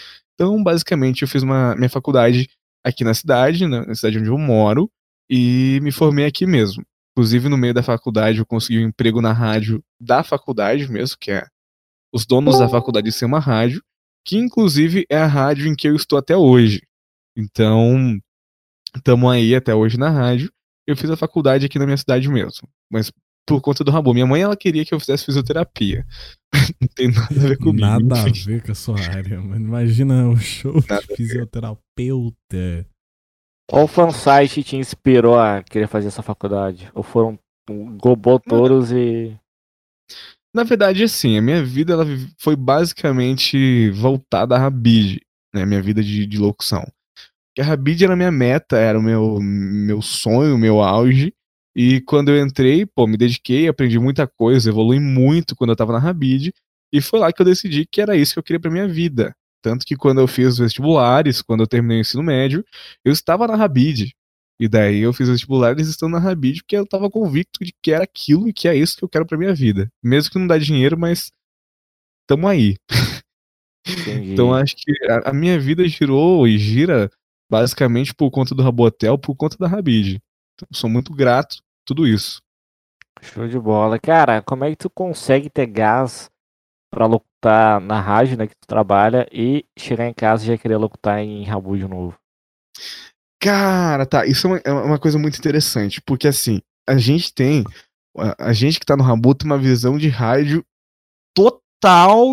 Então, 0.43 0.61
basicamente, 0.61 1.23
eu 1.23 1.29
fiz 1.29 1.45
uma, 1.45 1.77
minha 1.77 1.89
faculdade 1.89 2.51
aqui 2.85 3.05
na 3.05 3.15
cidade, 3.15 3.65
na, 3.65 3.95
cidade 3.95 4.19
onde 4.19 4.29
eu 4.29 4.37
moro, 4.37 4.91
e 5.31 5.79
me 5.83 5.93
formei 5.93 6.27
aqui 6.27 6.45
mesmo. 6.47 6.85
Inclusive, 7.13 7.49
no 7.49 7.57
meio 7.57 7.73
da 7.73 7.81
faculdade, 7.81 8.39
eu 8.39 8.47
consegui 8.47 8.81
um 8.81 8.89
emprego 8.89 9.23
na 9.23 9.33
rádio 9.33 9.85
da 10.01 10.25
faculdade 10.25 10.91
mesmo, 10.91 11.17
que 11.21 11.31
é 11.31 11.47
os 12.13 12.27
donos 12.27 12.59
da 12.59 12.69
faculdade 12.69 13.13
ser 13.13 13.25
uma 13.25 13.39
rádio, 13.39 13.81
que 14.27 14.37
inclusive 14.37 15.07
é 15.09 15.17
a 15.17 15.27
rádio 15.27 15.69
em 15.69 15.77
que 15.77 15.89
eu 15.89 15.95
estou 15.95 16.19
até 16.19 16.37
hoje. 16.37 16.83
Então, 17.37 18.19
estamos 18.97 19.31
aí 19.31 19.55
até 19.55 19.73
hoje 19.73 19.97
na 19.97 20.11
rádio. 20.11 20.53
Eu 20.89 20.97
fiz 20.97 21.09
a 21.09 21.17
faculdade 21.17 21.67
aqui 21.67 21.79
na 21.79 21.85
minha 21.85 21.97
cidade 21.97 22.29
mesmo, 22.29 22.69
mas 22.91 23.13
por 23.47 23.61
conta 23.61 23.83
do 23.83 23.91
Rabu. 23.91 24.15
Minha 24.15 24.27
mãe, 24.27 24.43
ela 24.43 24.57
queria 24.57 24.85
que 24.85 24.95
eu 24.95 25.01
fizesse 25.01 25.25
fisioterapia. 25.25 26.07
Não 26.81 26.89
tem 26.95 27.09
nada 27.09 27.35
a 27.35 27.49
ver 27.49 27.59
comigo. 27.59 27.81
Nada 27.81 28.21
a 28.21 28.25
ver 28.45 28.63
com 28.63 28.73
a 28.73 28.75
sua 28.75 29.01
área, 29.01 29.41
mano. 29.41 29.67
Imagina 29.67 30.29
o 30.29 30.37
show 30.37 30.75
Nada 30.75 30.97
a 30.97 31.01
de 31.01 31.17
fisioterapeuta. 31.17 32.87
Qual 33.69 33.89
fansite 33.89 34.63
te 34.63 34.77
inspirou 34.77 35.39
a 35.39 35.63
querer 35.63 35.89
fazer 35.89 36.09
essa 36.09 36.23
faculdade? 36.23 36.91
Ou 36.95 37.03
foram 37.03 37.39
um, 37.69 37.97
gobotouros 37.97 38.93
e. 38.93 39.37
Na 40.55 40.65
verdade, 40.65 41.05
assim, 41.05 41.39
a 41.39 41.43
minha 41.43 41.65
vida 41.65 41.95
ela 41.95 42.05
foi 42.39 42.55
basicamente 42.55 43.91
voltada 43.91 44.55
à 44.55 44.59
Rabid, 44.59 45.21
né? 45.55 45.65
Minha 45.65 45.81
vida 45.81 46.03
de, 46.03 46.27
de 46.27 46.39
locução. 46.39 46.83
Porque 47.49 47.63
a 47.63 47.65
Rabid 47.65 48.05
era 48.05 48.13
a 48.13 48.17
minha 48.17 48.31
meta, 48.31 48.77
era 48.77 48.99
o 48.99 49.03
meu, 49.03 49.39
meu 49.41 50.03
sonho, 50.03 50.55
o 50.55 50.59
meu 50.59 50.83
auge. 50.83 51.35
E 51.75 52.01
quando 52.03 52.31
eu 52.31 52.45
entrei, 52.45 52.85
pô, 52.85 53.07
me 53.07 53.17
dediquei, 53.17 53.69
aprendi 53.69 53.99
muita 53.99 54.27
coisa, 54.27 54.69
evolui 54.69 55.01
muito 55.01 55.57
quando 55.57 55.71
eu 55.71 55.77
tava 55.77 55.93
na 55.93 55.99
Rabid. 55.99 56.53
E 56.93 57.01
foi 57.01 57.19
lá 57.19 57.33
que 57.33 57.41
eu 57.41 57.47
decidi 57.47 57.87
que 57.87 58.01
era 58.01 58.17
isso 58.17 58.35
que 58.35 58.39
eu 58.39 58.43
queria 58.43 58.61
pra 58.61 58.71
minha 58.71 58.87
vida. 58.87 59.35
Tanto 59.63 59.87
que 59.87 59.97
quando 59.97 60.21
eu 60.21 60.27
fiz 60.27 60.49
os 60.49 60.59
vestibulares, 60.59 61.41
quando 61.41 61.61
eu 61.61 61.67
terminei 61.67 61.99
o 61.99 62.01
ensino 62.01 62.23
médio, 62.23 62.65
eu 63.05 63.13
estava 63.13 63.47
na 63.47 63.57
Rabid. 63.57 64.13
E 64.61 64.69
daí 64.69 65.01
eu 65.01 65.13
fiz 65.13 65.29
os 65.29 65.35
vestibulares 65.35 65.89
estando 65.89 66.13
na 66.13 66.19
Rabid 66.19 66.63
porque 66.63 66.77
eu 66.77 66.87
tava 66.87 67.11
convicto 67.11 67.65
de 67.65 67.73
que 67.83 67.93
era 67.93 68.05
aquilo 68.05 68.49
e 68.49 68.53
que 68.53 68.69
é 68.69 68.77
isso 68.77 68.97
que 68.97 69.05
eu 69.05 69.09
quero 69.09 69.25
pra 69.25 69.39
minha 69.39 69.55
vida. 69.55 69.89
Mesmo 70.03 70.31
que 70.31 70.39
não 70.39 70.47
dá 70.47 70.59
dinheiro, 70.59 70.99
mas 70.99 71.31
tamo 72.27 72.47
aí. 72.47 72.77
Então 74.33 74.55
acho 74.55 74.77
que 74.77 74.93
a, 75.09 75.31
a 75.31 75.33
minha 75.33 75.59
vida 75.59 75.87
girou 75.89 76.47
e 76.47 76.59
gira 76.59 77.11
basicamente 77.51 78.15
por 78.15 78.31
conta 78.31 78.55
do 78.55 78.63
Rabotel, 78.63 79.19
por 79.19 79.35
conta 79.35 79.57
da 79.59 79.67
Rabid. 79.67 80.21
Então, 80.55 80.69
sou 80.73 80.89
muito 80.89 81.13
grato 81.13 81.63
tudo 81.85 82.07
isso. 82.07 82.43
Show 83.21 83.47
de 83.47 83.59
bola. 83.59 83.99
Cara, 83.99 84.43
como 84.43 84.65
é 84.65 84.71
que 84.71 84.77
tu 84.77 84.91
consegue 84.91 85.49
ter 85.49 85.67
gás 85.67 86.31
pra 86.91 87.07
locutar 87.07 87.81
na 87.81 88.01
rádio, 88.01 88.37
né, 88.37 88.47
que 88.47 88.55
tu 88.55 88.67
trabalha, 88.67 89.27
e 89.33 89.65
chegar 89.79 90.07
em 90.07 90.15
casa 90.15 90.45
e 90.45 90.49
já 90.49 90.59
querer 90.59 90.77
locutar 90.77 91.19
em 91.21 91.45
Rabu 91.45 91.77
de 91.77 91.87
novo? 91.87 92.19
Cara, 93.41 94.07
tá, 94.07 94.27
isso 94.27 94.47
é 94.47 94.51
uma, 94.51 94.59
é 94.65 94.73
uma 94.73 94.99
coisa 94.99 95.19
muito 95.19 95.39
interessante, 95.39 96.01
porque 96.01 96.29
assim, 96.29 96.61
a 96.89 96.97
gente 96.97 97.35
tem, 97.35 97.65
a, 98.17 98.51
a 98.51 98.53
gente 98.53 98.79
que 98.79 98.87
tá 98.87 98.97
no 98.97 99.03
Rabu 99.03 99.35
tem 99.35 99.51
uma 99.51 99.59
visão 99.59 99.99
de 99.99 100.09
rádio 100.09 100.65
total 101.35 101.62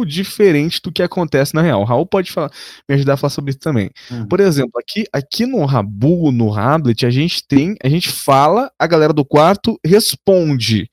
diferente 0.05 0.81
do 0.81 0.91
que 0.91 1.01
acontece 1.01 1.55
na 1.55 1.61
real. 1.61 1.81
O 1.81 1.85
Raul 1.85 2.05
pode 2.05 2.31
falar, 2.31 2.51
me 2.87 2.95
ajudar 2.95 3.13
a 3.13 3.17
falar 3.17 3.31
sobre 3.31 3.51
isso 3.51 3.59
também. 3.59 3.89
Por 4.27 4.39
exemplo, 4.39 4.71
aqui, 4.79 5.05
aqui 5.11 5.45
no 5.45 5.65
Rabu, 5.65 6.31
no 6.31 6.53
Hamlet, 6.53 7.05
a 7.05 7.09
gente 7.09 7.45
tem, 7.47 7.75
a 7.83 7.89
gente 7.89 8.09
fala, 8.09 8.71
a 8.77 8.87
galera 8.87 9.13
do 9.13 9.25
quarto 9.25 9.79
responde. 9.85 10.89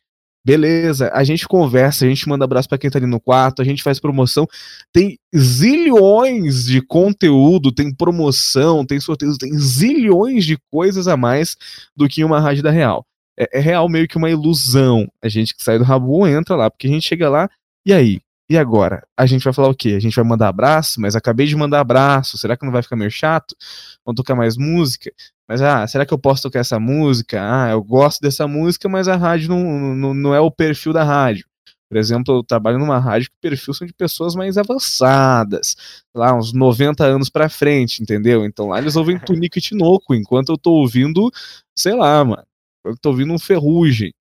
Beleza, 0.47 1.11
a 1.13 1.25
gente 1.25 1.49
conversa, 1.49 2.05
a 2.05 2.09
gente 2.09 2.29
manda 2.29 2.45
abraço 2.45 2.69
pra 2.69 2.79
quem 2.79 2.89
tá 2.89 3.01
ali 3.01 3.07
no 3.07 3.19
quarto, 3.19 3.61
a 3.61 3.65
gente 3.65 3.83
faz 3.83 3.99
promoção. 3.99 4.47
Tem 4.93 5.19
zilhões 5.37 6.67
de 6.67 6.81
conteúdo, 6.81 7.73
tem 7.73 7.93
promoção, 7.93 8.87
tem 8.87 9.01
sorteios, 9.01 9.39
tem 9.39 9.53
zilhões 9.59 10.45
de 10.45 10.57
coisas 10.71 11.09
a 11.09 11.17
mais 11.17 11.57
do 11.97 12.09
que 12.09 12.23
uma 12.23 12.39
rádio 12.39 12.63
da 12.63 12.71
real. 12.71 13.05
É, 13.37 13.59
é 13.59 13.61
real 13.61 13.89
meio 13.89 14.07
que 14.07 14.17
uma 14.17 14.31
ilusão. 14.31 15.09
A 15.21 15.29
gente 15.29 15.53
que 15.53 15.65
sai 15.65 15.79
do 15.79 15.85
Rabu 15.85 16.25
entra 16.29 16.55
lá, 16.55 16.71
porque 16.71 16.87
a 16.87 16.91
gente 16.91 17.09
chega 17.09 17.29
lá, 17.29 17.51
e 17.85 17.93
aí? 17.93 18.21
E 18.49 18.57
agora? 18.57 19.05
A 19.17 19.27
gente 19.27 19.43
vai 19.43 19.53
falar 19.53 19.69
o 19.69 19.75
quê? 19.75 19.95
A 19.97 20.01
gente 20.01 20.15
vai 20.15 20.25
mandar 20.25 20.49
abraço, 20.49 21.01
mas 21.01 21.17
acabei 21.17 21.47
de 21.47 21.57
mandar 21.57 21.81
abraço. 21.81 22.39
Será 22.39 22.57
que 22.57 22.65
não 22.65 22.73
vai 22.73 22.83
ficar 22.83 22.95
meio 22.95 23.11
chato? 23.11 23.57
Vamos 24.05 24.17
tocar 24.17 24.37
mais 24.37 24.57
música? 24.57 25.11
Mas, 25.49 25.61
ah, 25.63 25.87
será 25.87 26.07
que 26.07 26.15
eu 26.15 26.19
posso 26.19 26.43
tocar 26.43 26.61
essa 26.61 26.79
música? 26.79 27.41
Ah, 27.41 27.71
eu 27.71 27.83
gosto 27.83 28.21
dessa 28.21 28.47
música, 28.47 28.89
mas 28.89 29.09
a 29.09 29.17
rádio 29.17 29.49
não, 29.49 29.95
não, 29.95 30.15
não 30.15 30.35
é 30.35 30.41
o 30.41 30.51
perfil 30.51 30.93
da 30.93 31.03
rádio. 31.03 31.45
Por 31.89 31.97
exemplo, 31.97 32.35
eu 32.37 32.43
trabalho 32.45 32.79
numa 32.79 32.99
rádio 32.99 33.31
que 33.31 33.37
o 33.37 33.41
perfil 33.41 33.73
são 33.75 33.87
de 33.87 33.93
pessoas 33.93 34.35
mais 34.35 34.59
avançadas, 34.59 35.77
lá 36.15 36.35
uns 36.35 36.53
90 36.53 37.05
anos 37.05 37.29
pra 37.31 37.49
frente, 37.49 38.03
entendeu? 38.03 38.45
Então 38.45 38.69
lá 38.69 38.79
eles 38.79 38.97
ouvem 38.97 39.19
Tunico 39.25 39.59
e 39.59 39.63
Tinoco, 39.63 40.15
enquanto 40.15 40.51
eu 40.51 40.59
tô 40.59 40.73
ouvindo, 40.73 41.31
sei 41.77 41.95
lá, 41.95 42.25
mano, 42.25 42.43
eu 42.85 42.97
tô 42.97 43.11
ouvindo 43.11 43.33
um 43.33 43.39
Ferrugem. 43.39 44.13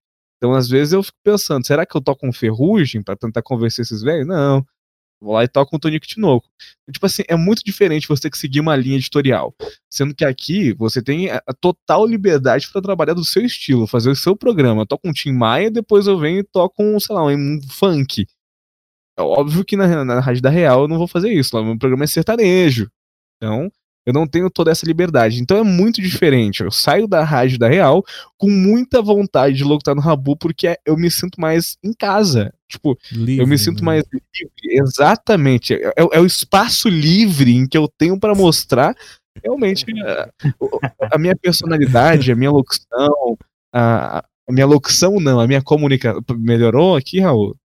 Então 0.45 0.53
às 0.53 0.69
vezes 0.69 0.93
eu 0.93 1.01
fico 1.01 1.17
pensando, 1.23 1.65
será 1.65 1.87
que 1.87 1.97
eu 1.97 2.01
toco 2.01 2.27
um 2.27 2.31
Ferrugem 2.31 3.01
para 3.01 3.15
tentar 3.15 3.41
convencer 3.41 3.81
esses 3.81 4.03
velhos? 4.03 4.27
Não. 4.27 4.63
Vou 5.19 5.33
lá 5.33 5.43
e 5.43 5.47
toco 5.47 5.75
um 5.75 5.79
Tonico 5.79 6.05
Tinoco. 6.05 6.47
Tipo 6.93 7.03
assim, 7.07 7.23
é 7.27 7.35
muito 7.35 7.63
diferente 7.63 8.07
você 8.07 8.23
ter 8.23 8.29
que 8.29 8.37
seguir 8.37 8.59
uma 8.59 8.75
linha 8.75 8.97
editorial. 8.97 9.55
Sendo 9.89 10.13
que 10.13 10.23
aqui 10.23 10.71
você 10.73 11.01
tem 11.01 11.31
a 11.31 11.41
total 11.59 12.05
liberdade 12.05 12.69
para 12.71 12.79
trabalhar 12.79 13.15
do 13.15 13.25
seu 13.25 13.43
estilo, 13.43 13.87
fazer 13.87 14.11
o 14.11 14.15
seu 14.15 14.35
programa. 14.35 14.83
Eu 14.83 14.85
toco 14.85 15.07
um 15.07 15.11
Tim 15.11 15.31
Maia, 15.31 15.71
depois 15.71 16.05
eu 16.05 16.19
venho 16.19 16.41
e 16.41 16.43
toco 16.43 16.83
um, 16.83 16.99
sei 16.99 17.15
lá, 17.15 17.25
um 17.25 17.59
funk. 17.71 18.27
É 19.17 19.21
óbvio 19.23 19.65
que 19.65 19.75
na, 19.75 20.05
na 20.05 20.19
Rádio 20.19 20.43
da 20.43 20.51
Real 20.51 20.81
eu 20.81 20.87
não 20.87 20.99
vou 20.99 21.07
fazer 21.07 21.33
isso. 21.33 21.59
Meu 21.63 21.75
programa 21.79 22.03
é 22.03 22.07
sertanejo. 22.07 22.91
Então, 23.37 23.71
eu 24.05 24.13
não 24.13 24.27
tenho 24.27 24.49
toda 24.49 24.71
essa 24.71 24.85
liberdade. 24.85 25.41
Então 25.41 25.57
é 25.57 25.63
muito 25.63 26.01
diferente. 26.01 26.61
Eu 26.61 26.71
saio 26.71 27.07
da 27.07 27.23
rádio 27.23 27.57
da 27.57 27.67
Real 27.67 28.03
com 28.37 28.49
muita 28.49 29.01
vontade 29.01 29.55
de 29.55 29.63
locutar 29.63 29.95
no 29.95 30.01
Rabu, 30.01 30.37
porque 30.37 30.77
eu 30.85 30.95
me 30.95 31.09
sinto 31.09 31.41
mais 31.41 31.77
em 31.83 31.91
casa. 31.91 32.53
Tipo, 32.69 32.97
livre, 33.11 33.43
eu 33.43 33.47
me 33.47 33.57
sinto 33.57 33.79
né? 33.79 33.85
mais 33.85 34.03
livre. 34.11 34.23
Exatamente. 34.63 35.73
É, 35.73 35.87
é, 35.87 35.93
é, 36.13 36.19
o 36.19 36.25
espaço 36.25 36.87
livre 36.87 37.51
em 37.51 37.67
que 37.67 37.77
eu 37.77 37.87
tenho 37.87 38.19
para 38.19 38.35
mostrar 38.35 38.95
realmente 39.43 39.85
a, 40.01 40.29
a, 41.11 41.17
minha 41.17 41.35
personalidade, 41.35 42.31
a 42.31 42.35
minha 42.35 42.51
locução, 42.51 43.37
a, 43.73 44.23
a 44.47 44.51
minha 44.51 44.65
locução 44.65 45.19
não, 45.19 45.39
a 45.39 45.47
minha 45.47 45.61
comunicação. 45.61 46.21
Melhorou 46.37 46.95
aqui, 46.95 47.19
Raul? 47.19 47.55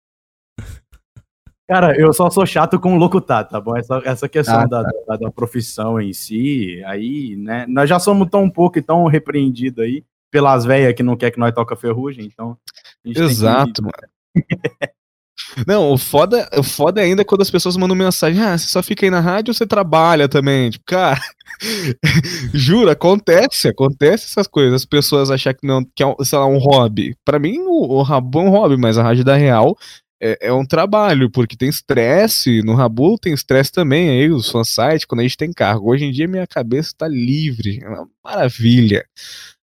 Cara, 1.71 1.97
eu 1.97 2.13
só 2.13 2.29
sou 2.29 2.45
chato 2.45 2.81
com 2.81 2.97
locutar, 2.97 3.47
tá 3.47 3.61
bom? 3.61 3.77
Essa, 3.77 4.03
essa 4.05 4.29
questão 4.29 4.59
ah, 4.59 4.67
da, 4.67 4.83
tá. 4.83 4.91
da, 5.07 5.17
da, 5.19 5.31
profissão 5.31 6.01
em 6.01 6.13
si, 6.13 6.83
aí, 6.85 7.37
né? 7.37 7.65
Nós 7.69 7.89
já 7.89 8.01
somos 8.01 8.29
tão 8.29 8.51
pouco 8.51 8.81
e 8.81 8.83
tão 8.83 9.07
repreendidos 9.07 9.85
aí 9.85 10.05
pelas 10.33 10.65
velhas 10.65 10.93
que 10.95 11.05
não 11.05 11.17
quer 11.17 11.31
que 11.31 11.39
nós 11.39 11.55
toca 11.55 11.77
ferrugem, 11.77 12.25
então. 12.25 12.59
Exato, 13.05 13.85
mano. 13.85 13.95
Não, 15.67 15.93
o 15.93 15.99
foda, 15.99 16.49
o 16.57 16.63
foda 16.63 17.01
é 17.01 17.05
ainda 17.05 17.25
quando 17.25 17.41
as 17.41 17.51
pessoas 17.51 17.77
mandam 17.77 17.97
mensagem, 17.97 18.41
ah, 18.41 18.57
você 18.57 18.69
só 18.69 18.83
fica 18.83 19.07
aí 19.07 19.11
na 19.11 19.21
rádio 19.21 19.51
ou 19.51 19.55
você 19.55 19.67
trabalha 19.67 20.29
também? 20.29 20.71
Tipo, 20.71 20.85
cara, 20.85 21.19
juro, 22.53 22.91
acontece, 22.91 23.69
acontece 23.69 24.27
essas 24.27 24.47
coisas, 24.47 24.75
as 24.75 24.85
pessoas 24.85 25.31
acham 25.31 25.55
que 25.55 25.67
não, 25.67 25.83
que 25.83 26.05
é, 26.05 26.15
sei 26.25 26.39
lá, 26.39 26.47
um 26.47 26.59
hobby. 26.59 27.17
Para 27.25 27.39
mim, 27.39 27.59
o, 27.61 27.95
o 27.95 28.03
Rabo 28.03 28.41
é 28.41 28.43
um 28.43 28.51
hobby, 28.51 28.77
mas 28.77 28.99
a 28.99 29.03
rádio 29.03 29.25
da 29.25 29.35
Real 29.35 29.77
é, 30.21 30.49
é 30.49 30.53
um 30.53 30.67
trabalho, 30.67 31.31
porque 31.31 31.57
tem 31.57 31.69
estresse, 31.69 32.63
no 32.63 32.75
Rabu 32.75 33.19
tem 33.19 33.33
estresse 33.33 33.73
também, 33.73 34.11
aí 34.11 34.31
os 34.31 34.51
fansites, 34.51 35.07
quando 35.07 35.21
a 35.21 35.23
gente 35.23 35.37
tem 35.37 35.53
cargo. 35.53 35.91
Hoje 35.91 36.05
em 36.05 36.13
dia 36.13 36.29
minha 36.29 36.47
cabeça 36.47 36.93
tá 36.97 37.09
livre, 37.09 37.81
é 37.83 37.89
uma 37.89 38.09
maravilha. 38.23 39.07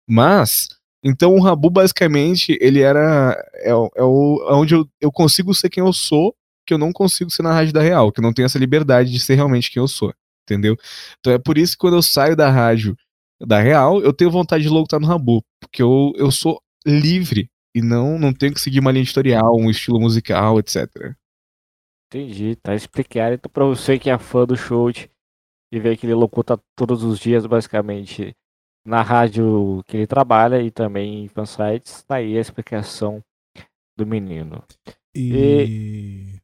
Mas, 0.08 0.70
então 1.04 1.34
o 1.36 1.42
Rabu 1.42 1.70
basicamente, 1.70 2.58
ele 2.62 2.82
era, 2.82 3.36
é, 3.56 3.70
é, 3.70 3.74
o, 3.74 4.46
é 4.48 4.54
onde 4.54 4.76
eu, 4.76 4.88
eu 5.02 5.12
consigo 5.12 5.54
ser 5.56 5.70
quem 5.70 5.84
eu 5.84 5.92
sou, 5.92 6.36
que 6.66 6.74
eu 6.74 6.78
não 6.78 6.94
consigo 6.94 7.32
ser 7.32 7.44
na 7.44 7.52
rádio 7.52 7.74
da 7.74 7.82
real, 7.82 8.12
que 8.12 8.20
eu 8.20 8.24
não 8.24 8.34
tenho 8.34 8.46
essa 8.46 8.60
liberdade 8.60 9.12
de 9.12 9.20
ser 9.20 9.36
realmente 9.36 9.72
quem 9.72 9.82
eu 9.82 9.88
sou, 9.88 10.14
entendeu? 10.44 10.78
Então 11.20 11.34
é 11.34 11.40
por 11.40 11.58
isso 11.58 11.74
que 11.74 11.80
quando 11.80 11.96
eu 11.96 12.04
saio 12.04 12.36
da 12.36 12.50
rádio 12.50 12.96
da 13.42 13.60
real, 13.60 14.02
eu 14.02 14.14
tenho 14.14 14.32
vontade 14.32 14.64
de 14.64 14.70
logo 14.70 14.86
estar 14.86 15.00
no 15.00 15.08
Rabu, 15.08 15.44
porque 15.60 15.82
eu, 15.82 16.14
eu 16.16 16.32
sou 16.32 16.62
livre 16.86 17.50
e 17.76 17.82
não, 17.82 18.20
não 18.20 18.34
tenho 18.34 18.54
que 18.54 18.62
seguir 18.62 18.80
uma 18.80 18.92
linha 18.92 19.04
editorial, 19.04 19.56
um 19.56 19.70
estilo 19.70 20.00
musical, 20.00 20.60
etc. 20.60 21.16
Entendi, 22.08 22.56
tá 22.56 22.76
explicado. 22.76 23.36
Então, 23.36 23.52
pra 23.52 23.66
você 23.66 23.98
que 23.98 24.10
é 24.10 24.18
fã 24.20 24.46
do 24.46 24.56
show 24.56 24.92
e 25.72 25.80
vê 25.80 25.98
que 25.98 26.06
ele 26.06 26.14
locuta 26.14 26.60
todos 26.76 27.04
os 27.04 27.20
dias, 27.20 27.46
basicamente, 27.48 28.36
na 28.86 29.02
rádio 29.02 29.84
que 29.88 29.98
ele 29.98 30.08
trabalha 30.08 30.62
e 30.62 30.70
também 30.70 31.26
em 31.26 31.28
fansites, 31.28 32.04
tá 32.04 32.18
aí 32.18 32.38
a 32.38 32.42
explicação 32.42 33.24
do 33.98 34.06
menino. 34.06 34.64
E. 35.16 35.34
e... 35.68 36.40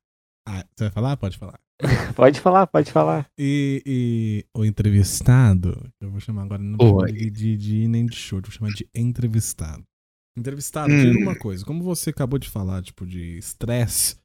Ah, 0.48 0.66
você 0.76 0.86
vai 0.86 0.92
falar? 0.92 1.18
Pode 1.18 1.38
falar. 1.38 1.60
pode 2.16 2.40
falar, 2.40 2.68
pode 2.68 2.92
falar. 2.92 3.30
E, 3.38 3.84
e, 3.86 4.46
o 4.54 4.66
entrevistado, 4.66 5.90
eu 6.02 6.10
vou 6.10 6.20
chamar 6.20 6.44
agora, 6.44 6.62
não 6.62 6.78
vou 6.78 7.06
de, 7.06 7.30
de, 7.30 7.56
de 7.56 7.88
nem 7.88 8.06
de 8.06 8.16
show, 8.16 8.42
vou 8.42 8.52
chamar 8.52 8.72
de 8.72 8.90
entrevistado. 8.94 9.84
Entrevistado, 10.40 10.92
hum. 10.92 10.98
diga 10.98 11.20
uma 11.20 11.36
coisa. 11.36 11.66
Como 11.66 11.84
você 11.84 12.10
acabou 12.10 12.40
de 12.40 12.50
falar, 12.50 12.82
tipo, 12.82 13.06
de 13.06 13.38
estresse 13.38 14.18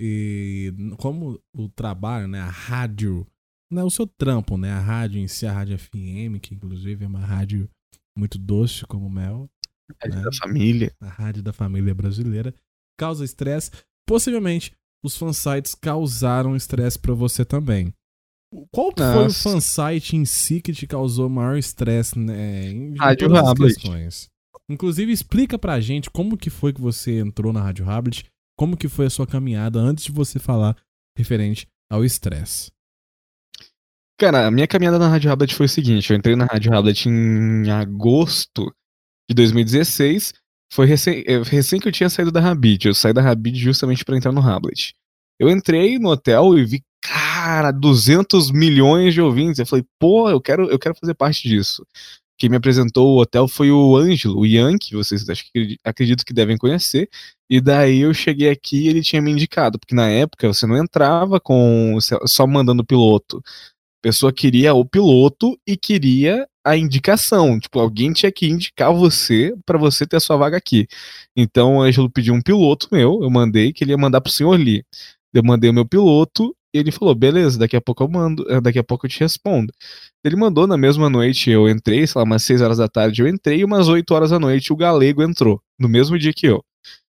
e 0.00 0.72
como 0.98 1.40
o 1.54 1.68
trabalho, 1.68 2.28
né, 2.28 2.40
a 2.40 2.48
rádio, 2.48 3.26
né, 3.70 3.82
o 3.82 3.90
seu 3.90 4.06
trampo, 4.06 4.56
né, 4.56 4.70
a 4.70 4.80
rádio 4.80 5.20
em 5.20 5.26
si, 5.26 5.44
a 5.46 5.52
rádio 5.52 5.78
FM, 5.78 6.40
que 6.40 6.54
inclusive 6.54 7.04
é 7.04 7.08
uma 7.08 7.24
rádio 7.24 7.68
muito 8.16 8.38
doce 8.38 8.86
como 8.86 9.10
mel. 9.10 9.48
A 9.90 10.04
rádio 10.04 10.18
né, 10.18 10.24
da 10.24 10.32
família. 10.32 10.92
A 11.00 11.08
rádio 11.08 11.42
da 11.42 11.52
família 11.52 11.94
brasileira. 11.94 12.54
Causa 12.98 13.24
estresse. 13.24 13.70
Possivelmente, 14.06 14.72
os 15.04 15.16
fansites 15.16 15.74
causaram 15.74 16.56
estresse 16.56 16.98
para 16.98 17.14
você 17.14 17.44
também. 17.44 17.92
Qual 18.72 18.92
foi 18.96 19.26
o 19.26 19.30
fansite 19.30 20.16
em 20.16 20.24
si 20.24 20.60
que 20.62 20.72
te 20.72 20.86
causou 20.86 21.28
maior 21.28 21.58
estresse, 21.58 22.18
né, 22.18 22.70
em 22.70 22.96
Rádio 22.96 23.28
todas 23.28 23.46
as 23.46 23.58
questões? 23.58 24.30
Inclusive, 24.70 25.10
explica 25.10 25.58
pra 25.58 25.80
gente 25.80 26.10
como 26.10 26.36
que 26.36 26.50
foi 26.50 26.72
que 26.72 26.80
você 26.80 27.18
entrou 27.18 27.52
na 27.52 27.62
Rádio 27.62 27.88
Habit, 27.88 28.26
como 28.56 28.76
que 28.76 28.88
foi 28.88 29.06
a 29.06 29.10
sua 29.10 29.26
caminhada 29.26 29.78
antes 29.78 30.04
de 30.04 30.12
você 30.12 30.38
falar 30.38 30.76
referente 31.16 31.66
ao 31.90 32.04
estresse. 32.04 32.70
Cara, 34.20 34.46
a 34.46 34.50
minha 34.50 34.66
caminhada 34.66 34.98
na 34.98 35.08
Rádio 35.08 35.30
Habit 35.30 35.54
foi 35.54 35.66
o 35.66 35.68
seguinte, 35.68 36.10
eu 36.10 36.16
entrei 36.16 36.36
na 36.36 36.44
Rádio 36.44 36.74
Habit 36.74 37.08
em 37.08 37.70
agosto 37.70 38.74
de 39.30 39.34
2016, 39.34 40.34
foi 40.72 40.86
recém, 40.86 41.24
é, 41.26 41.40
recém 41.42 41.80
que 41.80 41.88
eu 41.88 41.92
tinha 41.92 42.10
saído 42.10 42.32
da 42.32 42.44
Habit, 42.50 42.88
eu 42.88 42.94
saí 42.94 43.12
da 43.12 43.26
Habit 43.26 43.56
justamente 43.56 44.04
para 44.04 44.16
entrar 44.16 44.32
no 44.32 44.40
Habit. 44.40 44.94
Eu 45.38 45.48
entrei 45.48 45.98
no 46.00 46.10
hotel 46.10 46.58
e 46.58 46.64
vi, 46.64 46.82
cara, 47.00 47.70
200 47.70 48.50
milhões 48.50 49.14
de 49.14 49.20
ouvintes, 49.20 49.60
eu 49.60 49.66
falei, 49.66 49.84
pô, 50.00 50.28
eu 50.28 50.40
quero, 50.40 50.68
eu 50.68 50.78
quero 50.80 50.96
fazer 50.96 51.14
parte 51.14 51.48
disso 51.48 51.86
quem 52.38 52.48
me 52.48 52.56
apresentou 52.56 53.16
o 53.16 53.20
hotel 53.20 53.48
foi 53.48 53.70
o 53.70 53.96
Ângelo, 53.96 54.40
o 54.40 54.46
vocês 54.92 55.28
acho 55.28 55.44
que, 55.52 55.76
acredito 55.84 56.24
que 56.24 56.32
devem 56.32 56.56
conhecer. 56.56 57.08
E 57.50 57.60
daí 57.60 58.00
eu 58.00 58.14
cheguei 58.14 58.48
aqui 58.50 58.84
e 58.84 58.88
ele 58.88 59.02
tinha 59.02 59.20
me 59.20 59.30
indicado, 59.30 59.78
porque 59.78 59.94
na 59.94 60.08
época 60.08 60.46
você 60.46 60.66
não 60.66 60.76
entrava 60.76 61.40
com 61.40 61.98
só 62.26 62.46
mandando 62.46 62.84
piloto. 62.84 63.38
A 63.38 64.02
pessoa 64.02 64.32
queria 64.32 64.72
o 64.74 64.84
piloto 64.84 65.58
e 65.66 65.76
queria 65.76 66.46
a 66.64 66.76
indicação. 66.76 67.58
Tipo, 67.58 67.80
alguém 67.80 68.12
tinha 68.12 68.30
que 68.30 68.46
indicar 68.46 68.92
você 68.92 69.54
para 69.66 69.78
você 69.78 70.06
ter 70.06 70.16
a 70.16 70.20
sua 70.20 70.36
vaga 70.36 70.56
aqui. 70.56 70.86
Então 71.36 71.76
o 71.76 71.82
Ângelo 71.82 72.10
pediu 72.10 72.34
um 72.34 72.42
piloto 72.42 72.88
meu, 72.92 73.20
eu 73.22 73.30
mandei, 73.30 73.72
que 73.72 73.82
ele 73.84 73.92
ia 73.92 73.98
mandar 73.98 74.20
pro 74.20 74.32
senhor 74.32 74.58
Lee. 74.58 74.84
Eu 75.34 75.42
mandei 75.44 75.70
o 75.70 75.74
meu 75.74 75.86
piloto 75.86 76.54
ele 76.72 76.90
falou: 76.90 77.14
beleza, 77.14 77.58
daqui 77.58 77.76
a 77.76 77.80
pouco 77.80 78.02
eu 78.02 78.08
mando, 78.08 78.44
eh, 78.50 78.60
daqui 78.60 78.78
a 78.78 78.84
pouco 78.84 79.06
eu 79.06 79.10
te 79.10 79.20
respondo. 79.20 79.72
Ele 80.24 80.36
mandou 80.36 80.66
na 80.66 80.76
mesma 80.76 81.08
noite, 81.08 81.50
eu 81.50 81.68
entrei, 81.68 82.06
sei 82.06 82.18
lá, 82.18 82.24
umas 82.24 82.42
6 82.42 82.60
horas 82.60 82.78
da 82.78 82.88
tarde 82.88 83.22
eu 83.22 83.28
entrei, 83.28 83.60
e 83.60 83.64
umas 83.64 83.88
8 83.88 84.10
horas 84.14 84.30
da 84.30 84.38
noite 84.38 84.72
o 84.72 84.76
Galego 84.76 85.22
entrou, 85.22 85.62
no 85.78 85.88
mesmo 85.88 86.18
dia 86.18 86.32
que 86.32 86.46
eu. 86.46 86.62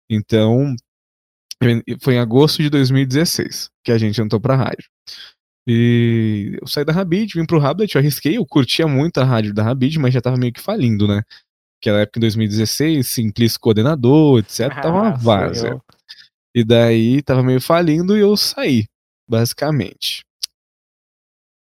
Então, 0.08 0.74
foi 2.00 2.14
em 2.14 2.18
agosto 2.18 2.62
de 2.62 2.70
2016 2.70 3.70
que 3.84 3.92
a 3.92 3.98
gente 3.98 4.20
entrou 4.20 4.40
pra 4.40 4.56
rádio. 4.56 4.88
E 5.66 6.58
eu 6.60 6.66
saí 6.66 6.84
da 6.84 6.92
Rabid, 6.92 7.34
vim 7.34 7.46
pro 7.46 7.58
Rabid, 7.58 7.94
eu 7.94 8.00
arrisquei, 8.00 8.38
eu 8.38 8.46
curtia 8.46 8.86
muito 8.86 9.18
a 9.18 9.24
rádio 9.24 9.52
da 9.54 9.62
Rabid, 9.62 9.98
mas 9.98 10.14
já 10.14 10.20
tava 10.20 10.36
meio 10.36 10.52
que 10.52 10.60
falindo, 10.60 11.06
né? 11.06 11.22
Aquela 11.80 12.00
época 12.00 12.18
em 12.18 12.22
2016, 12.22 13.06
Simplice 13.06 13.58
coordenador, 13.58 14.40
etc, 14.40 14.68
tava 14.82 15.00
uma 15.00 15.10
vaza. 15.10 15.80
E 16.54 16.64
daí 16.64 17.22
tava 17.22 17.42
meio 17.42 17.60
falindo 17.60 18.16
e 18.16 18.20
eu 18.20 18.36
saí 18.36 18.89
basicamente. 19.31 20.25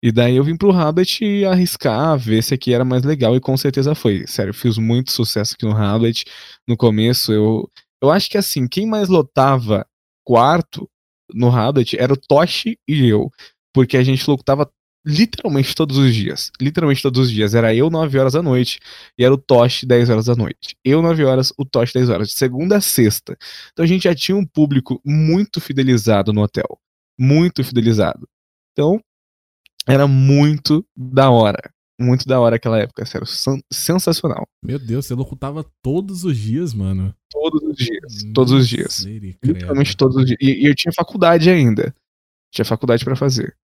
E 0.00 0.12
daí 0.12 0.36
eu 0.36 0.44
vim 0.44 0.56
pro 0.56 0.70
Hablet 0.70 1.44
arriscar, 1.44 2.16
ver 2.16 2.42
se 2.42 2.54
aqui 2.54 2.72
era 2.72 2.84
mais 2.84 3.02
legal, 3.02 3.34
e 3.34 3.40
com 3.40 3.56
certeza 3.56 3.96
foi. 3.96 4.26
Sério, 4.28 4.54
fiz 4.54 4.78
muito 4.78 5.10
sucesso 5.10 5.54
aqui 5.54 5.66
no 5.66 5.76
Hablet. 5.76 6.24
No 6.66 6.76
começo, 6.76 7.32
eu. 7.32 7.68
Eu 8.00 8.10
acho 8.10 8.30
que 8.30 8.38
assim, 8.38 8.68
quem 8.68 8.86
mais 8.86 9.08
lotava 9.08 9.84
quarto 10.24 10.88
no 11.34 11.50
Hablet 11.50 11.98
era 11.98 12.12
o 12.12 12.16
Toshi 12.16 12.78
e 12.86 13.08
eu. 13.08 13.28
Porque 13.74 13.96
a 13.96 14.04
gente 14.04 14.28
lotava 14.30 14.70
literalmente 15.04 15.74
todos 15.74 15.96
os 15.98 16.14
dias. 16.14 16.52
Literalmente 16.60 17.02
todos 17.02 17.20
os 17.22 17.30
dias. 17.30 17.54
Era 17.54 17.74
eu 17.74 17.90
9 17.90 18.18
horas 18.18 18.34
da 18.34 18.42
noite 18.42 18.78
e 19.18 19.24
era 19.24 19.34
o 19.34 19.38
Toshi 19.38 19.86
10 19.86 20.10
horas 20.10 20.26
da 20.26 20.36
noite. 20.36 20.76
Eu 20.84 21.02
9 21.02 21.24
horas, 21.24 21.52
o 21.58 21.64
Toshi 21.64 21.94
10 21.94 22.08
horas. 22.10 22.28
De 22.28 22.34
segunda 22.34 22.76
a 22.76 22.80
sexta. 22.80 23.36
Então 23.72 23.84
a 23.84 23.88
gente 23.88 24.04
já 24.04 24.14
tinha 24.14 24.36
um 24.36 24.46
público 24.46 25.00
muito 25.04 25.60
fidelizado 25.60 26.32
no 26.32 26.42
hotel 26.42 26.78
muito 27.18 27.64
fidelizado. 27.64 28.28
Então, 28.72 29.00
era 29.86 30.06
muito 30.06 30.86
da 30.96 31.30
hora. 31.30 31.72
Muito 32.00 32.28
da 32.28 32.38
hora 32.38 32.56
aquela 32.56 32.78
época, 32.78 33.04
sério. 33.04 33.26
Sensacional. 33.72 34.46
Meu 34.62 34.78
Deus, 34.78 35.06
você 35.06 35.14
locutava 35.14 35.64
todos 35.82 36.22
os 36.22 36.36
dias, 36.36 36.72
mano. 36.72 37.12
Todos 37.28 37.62
os 37.62 37.76
dias. 37.76 38.32
Todos 38.32 38.52
os 38.52 38.68
dias. 38.68 39.00
Literalmente 39.42 39.96
todos 39.96 40.16
os 40.16 40.26
dias. 40.26 40.38
E, 40.40 40.62
e 40.62 40.66
eu 40.66 40.74
tinha 40.76 40.92
faculdade 40.92 41.50
ainda. 41.50 41.92
Tinha 42.54 42.64
faculdade 42.64 43.04
para 43.04 43.16
fazer. 43.16 43.56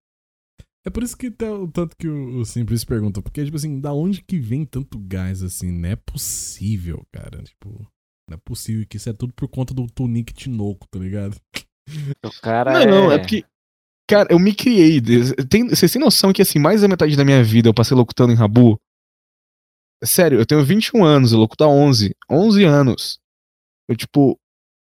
É 0.85 0.91
por 0.91 1.03
isso 1.03 1.17
que 1.17 1.31
tá, 1.31 1.51
o 1.51 1.71
tanto 1.71 1.97
que 1.97 2.09
o, 2.09 2.41
o 2.41 2.45
Simples 2.45 2.85
pergunta. 2.85 3.23
Porque, 3.23 3.45
tipo 3.45 3.57
assim, 3.57 3.81
da 3.81 3.93
onde 3.93 4.23
que 4.23 4.39
vem 4.39 4.65
tanto 4.65 4.99
gás 4.99 5.43
assim? 5.43 5.71
Não 5.71 5.89
é 5.89 5.97
possível, 5.97 7.07
cara. 7.13 7.43
Tipo, 7.43 7.87
não 8.29 8.35
é 8.35 8.37
possível 8.37 8.85
que 8.87 8.97
isso 8.97 9.09
é 9.09 9.13
tudo 9.13 9.33
por 9.33 9.49
conta 9.49 9.73
do 9.73 9.87
Tunic 9.87 10.33
Tinoco, 10.35 10.89
tá 10.89 10.99
ligado? 10.99 11.37
O 12.25 12.41
cara 12.41 12.73
não, 12.73 12.81
é... 12.81 12.87
não, 12.87 13.13
é 13.13 13.19
porque. 13.19 13.45
Cara, 14.09 14.29
eu 14.31 14.39
me 14.39 14.55
criei. 14.55 15.01
Tem, 15.49 15.69
vocês 15.69 15.91
têm 15.91 16.01
noção 16.01 16.33
que, 16.33 16.43
assim, 16.43 16.59
mais 16.59 16.83
da 16.83 16.89
metade 16.89 17.17
da 17.17 17.25
minha 17.25 17.43
vida 17.43 17.69
eu 17.69 17.75
passei 17.75 17.97
locutando 17.97 18.33
em 18.33 18.37
Rabu? 18.37 18.79
Sério, 20.05 20.39
eu 20.39 20.45
tenho 20.45 20.63
21 20.63 21.03
anos, 21.03 21.33
eu 21.33 21.39
locuto 21.39 21.65
há 21.65 21.69
11. 21.69 22.15
11 22.31 22.65
anos. 22.65 23.19
Eu, 23.89 23.97
tipo, 23.97 24.39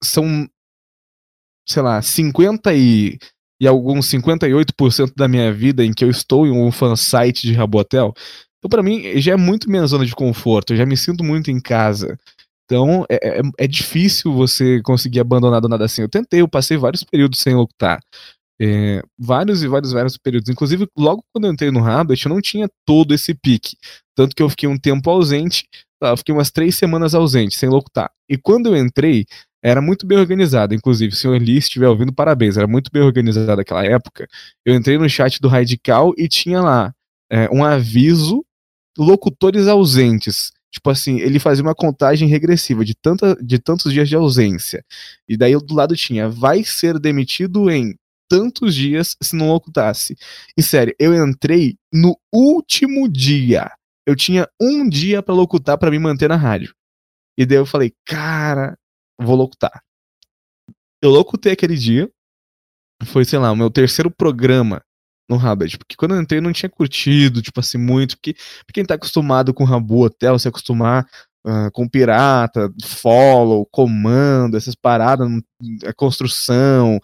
são, 0.02 0.48
sei 1.68 1.82
lá, 1.82 2.02
50 2.02 2.74
e, 2.74 3.18
e 3.60 3.66
alguns 3.66 4.10
58% 4.10 5.12
da 5.16 5.28
minha 5.28 5.52
vida 5.52 5.84
em 5.84 5.92
que 5.92 6.04
eu 6.04 6.10
estou 6.10 6.46
em 6.46 6.50
um 6.50 6.72
fansite 6.72 7.46
de 7.46 7.52
Rabotel. 7.52 8.12
Então, 8.58 8.68
para 8.68 8.82
mim, 8.82 9.20
já 9.20 9.32
é 9.32 9.36
muito 9.36 9.70
minha 9.70 9.86
zona 9.86 10.04
de 10.04 10.14
conforto, 10.14 10.72
eu 10.72 10.76
já 10.76 10.86
me 10.86 10.96
sinto 10.96 11.22
muito 11.22 11.50
em 11.50 11.60
casa. 11.60 12.18
Então, 12.66 13.06
é, 13.08 13.38
é, 13.38 13.42
é 13.60 13.66
difícil 13.66 14.32
você 14.32 14.82
conseguir 14.82 15.20
abandonar 15.20 15.60
do 15.60 15.68
nada 15.68 15.84
assim. 15.84 16.02
Eu 16.02 16.08
tentei, 16.08 16.40
eu 16.40 16.48
passei 16.48 16.76
vários 16.76 17.04
períodos 17.04 17.38
sem 17.40 17.54
locutar. 17.54 18.00
É, 18.60 19.02
vários 19.18 19.62
e 19.62 19.68
vários, 19.68 19.92
vários 19.92 20.16
períodos. 20.16 20.48
Inclusive, 20.48 20.88
logo 20.96 21.24
quando 21.32 21.46
eu 21.46 21.52
entrei 21.52 21.70
no 21.70 21.80
Rabbit, 21.80 22.26
eu 22.26 22.30
não 22.30 22.40
tinha 22.40 22.68
todo 22.84 23.14
esse 23.14 23.34
pique. 23.34 23.76
Tanto 24.16 24.34
que 24.34 24.42
eu 24.42 24.48
fiquei 24.48 24.68
um 24.68 24.78
tempo 24.78 25.08
ausente, 25.10 25.68
tá, 26.00 26.16
fiquei 26.16 26.34
umas 26.34 26.50
três 26.50 26.76
semanas 26.76 27.14
ausente, 27.14 27.56
sem 27.56 27.68
locutar. 27.68 28.10
E 28.28 28.36
quando 28.36 28.66
eu 28.68 28.76
entrei, 28.76 29.26
era 29.62 29.80
muito 29.80 30.06
bem 30.06 30.18
organizado. 30.18 30.74
Inclusive, 30.74 31.14
se 31.14 31.28
o 31.28 31.34
Eli 31.34 31.58
estiver 31.58 31.88
ouvindo, 31.88 32.12
parabéns, 32.12 32.56
era 32.56 32.66
muito 32.66 32.90
bem 32.92 33.02
organizado 33.02 33.56
naquela 33.56 33.84
época. 33.84 34.26
Eu 34.64 34.74
entrei 34.74 34.98
no 34.98 35.08
chat 35.08 35.40
do 35.40 35.48
Radical 35.48 36.12
e 36.16 36.28
tinha 36.28 36.60
lá 36.60 36.94
é, 37.30 37.48
um 37.50 37.64
aviso 37.64 38.44
locutores 38.98 39.68
ausentes. 39.68 40.52
Tipo 40.76 40.90
assim, 40.90 41.18
ele 41.20 41.38
fazia 41.38 41.64
uma 41.64 41.74
contagem 41.74 42.28
regressiva 42.28 42.84
de, 42.84 42.94
tanta, 42.94 43.34
de 43.42 43.58
tantos 43.58 43.94
dias 43.94 44.10
de 44.10 44.14
ausência. 44.14 44.84
E 45.26 45.34
daí 45.34 45.56
do 45.56 45.74
lado 45.74 45.96
tinha, 45.96 46.28
vai 46.28 46.62
ser 46.64 46.98
demitido 46.98 47.70
em 47.70 47.96
tantos 48.28 48.74
dias 48.74 49.16
se 49.22 49.34
não 49.34 49.48
ocultasse. 49.48 50.14
E 50.54 50.62
sério, 50.62 50.94
eu 50.98 51.14
entrei 51.14 51.78
no 51.90 52.14
último 52.30 53.08
dia. 53.08 53.72
Eu 54.06 54.14
tinha 54.14 54.46
um 54.60 54.86
dia 54.86 55.22
para 55.22 55.34
locutar 55.34 55.78
para 55.78 55.90
me 55.90 55.98
manter 55.98 56.28
na 56.28 56.36
rádio. 56.36 56.74
E 57.38 57.46
daí 57.46 57.56
eu 57.56 57.64
falei, 57.64 57.94
cara, 58.04 58.76
vou 59.18 59.34
locutar. 59.34 59.82
Eu 61.00 61.08
locutei 61.08 61.52
aquele 61.52 61.74
dia. 61.74 62.10
Foi, 63.06 63.24
sei 63.24 63.38
lá, 63.38 63.50
o 63.50 63.56
meu 63.56 63.70
terceiro 63.70 64.10
programa 64.10 64.82
no 65.28 65.36
Rabbit. 65.36 65.78
Porque 65.78 65.96
quando 65.96 66.14
eu 66.14 66.20
entrei 66.20 66.40
não 66.40 66.52
tinha 66.52 66.68
curtido, 66.70 67.42
tipo 67.42 67.60
assim, 67.60 67.78
muito. 67.78 68.16
Porque 68.16 68.34
pra 68.34 68.72
quem 68.72 68.84
tá 68.84 68.94
acostumado 68.94 69.52
com 69.52 69.64
Rabu 69.64 70.04
Hotel, 70.04 70.38
se 70.38 70.48
acostumar 70.48 71.06
uh, 71.46 71.70
com 71.72 71.88
pirata, 71.88 72.72
follow, 72.84 73.66
comando, 73.70 74.56
essas 74.56 74.74
paradas, 74.74 75.28
a 75.84 75.92
construção, 75.92 77.00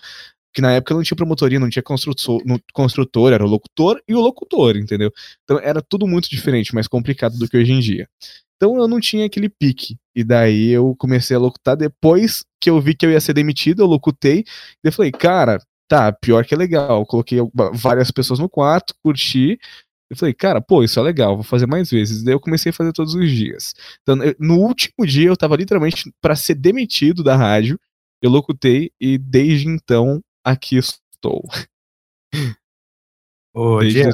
que 0.52 0.60
na 0.60 0.72
época 0.72 0.94
não 0.94 1.02
tinha 1.02 1.16
promotoria, 1.16 1.58
não 1.58 1.70
tinha 1.70 1.82
construtor, 1.82 2.40
construtor, 2.72 3.32
era 3.32 3.44
o 3.44 3.48
locutor 3.48 4.00
e 4.06 4.14
o 4.14 4.20
locutor, 4.20 4.76
entendeu? 4.76 5.10
Então 5.44 5.58
era 5.58 5.80
tudo 5.82 6.06
muito 6.06 6.28
diferente, 6.28 6.74
mais 6.74 6.86
complicado 6.86 7.38
do 7.38 7.48
que 7.48 7.56
hoje 7.56 7.72
em 7.72 7.80
dia. 7.80 8.08
Então 8.56 8.76
eu 8.76 8.86
não 8.86 9.00
tinha 9.00 9.26
aquele 9.26 9.48
pique. 9.48 9.96
E 10.14 10.22
daí 10.22 10.70
eu 10.70 10.94
comecei 10.96 11.36
a 11.36 11.40
locutar 11.40 11.76
depois 11.76 12.44
que 12.60 12.70
eu 12.70 12.80
vi 12.80 12.94
que 12.94 13.04
eu 13.04 13.10
ia 13.10 13.20
ser 13.20 13.32
demitido, 13.32 13.82
eu 13.82 13.86
locutei. 13.86 14.44
E 14.84 14.88
eu 14.88 14.92
falei, 14.92 15.10
cara, 15.10 15.58
tá, 15.88 16.12
pior 16.12 16.44
que 16.44 16.54
é 16.54 16.56
legal. 16.56 17.04
Coloquei 17.06 17.38
várias 17.72 18.10
pessoas 18.10 18.38
no 18.38 18.48
quarto, 18.48 18.94
curti. 19.02 19.58
Eu 20.10 20.16
falei, 20.16 20.34
cara, 20.34 20.60
pô, 20.60 20.82
isso 20.82 21.00
é 21.00 21.02
legal, 21.02 21.36
vou 21.36 21.44
fazer 21.44 21.66
mais 21.66 21.90
vezes. 21.90 22.22
Daí 22.22 22.34
eu 22.34 22.40
comecei 22.40 22.70
a 22.70 22.72
fazer 22.72 22.92
todos 22.92 23.14
os 23.14 23.30
dias. 23.30 23.74
Então, 24.02 24.22
eu, 24.22 24.34
no 24.38 24.58
último 24.58 25.06
dia 25.06 25.28
eu 25.28 25.36
tava 25.36 25.56
literalmente 25.56 26.12
para 26.20 26.36
ser 26.36 26.54
demitido 26.54 27.24
da 27.24 27.34
rádio. 27.34 27.80
Eu 28.20 28.30
locutei 28.30 28.92
e 29.00 29.16
desde 29.16 29.68
então 29.68 30.22
aqui 30.44 30.76
estou. 30.76 31.42
Ô, 33.54 33.80
Diego, 33.80 34.12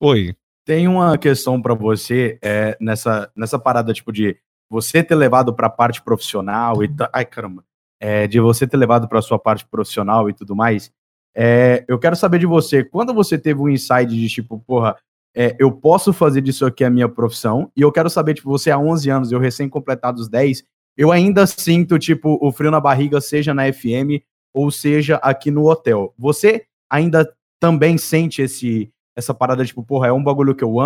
Oi. 0.00 0.34
Tem 0.64 0.86
uma 0.86 1.18
questão 1.18 1.60
para 1.60 1.74
você 1.74 2.38
é, 2.42 2.76
nessa, 2.80 3.30
nessa 3.36 3.58
parada, 3.58 3.92
tipo, 3.92 4.12
de 4.12 4.38
você 4.70 5.02
ter 5.02 5.14
levado 5.14 5.54
para 5.54 5.66
a 5.66 5.70
parte 5.70 6.00
profissional 6.02 6.82
e 6.82 6.88
ai 7.12 7.26
caramba, 7.26 7.64
é, 8.02 8.26
de 8.26 8.40
você 8.40 8.66
ter 8.66 8.76
levado 8.76 9.06
para 9.06 9.22
sua 9.22 9.38
parte 9.38 9.64
profissional 9.64 10.28
e 10.28 10.34
tudo 10.34 10.56
mais. 10.56 10.90
É, 11.36 11.84
eu 11.86 12.00
quero 12.00 12.16
saber 12.16 12.40
de 12.40 12.46
você, 12.46 12.82
quando 12.82 13.14
você 13.14 13.38
teve 13.38 13.60
um 13.60 13.68
insight 13.68 14.06
de 14.06 14.28
tipo, 14.28 14.58
porra, 14.58 14.96
é, 15.34 15.54
eu 15.56 15.70
posso 15.70 16.12
fazer 16.12 16.40
disso 16.40 16.66
aqui 16.66 16.82
a 16.82 16.90
minha 16.90 17.08
profissão, 17.08 17.70
e 17.76 17.80
eu 17.80 17.92
quero 17.92 18.10
saber, 18.10 18.34
tipo, 18.34 18.50
você 18.50 18.72
há 18.72 18.78
11 18.78 19.08
anos, 19.08 19.32
eu 19.32 19.38
recém 19.38 19.68
completado 19.68 20.20
os 20.20 20.28
10, 20.28 20.64
eu 20.96 21.12
ainda 21.12 21.46
sinto, 21.46 21.96
tipo, 21.96 22.36
o 22.42 22.50
frio 22.50 22.72
na 22.72 22.80
barriga, 22.80 23.20
seja 23.20 23.54
na 23.54 23.72
FM 23.72 24.20
ou 24.52 24.70
seja 24.70 25.16
aqui 25.16 25.50
no 25.50 25.70
hotel. 25.70 26.12
Você 26.18 26.66
ainda 26.90 27.32
também 27.60 27.96
sente 27.96 28.42
esse 28.42 28.92
essa 29.16 29.32
parada 29.32 29.64
tipo, 29.64 29.82
porra, 29.82 30.08
é 30.08 30.12
um 30.12 30.24
bagulho 30.24 30.54
que 30.54 30.64
eu 30.64 30.76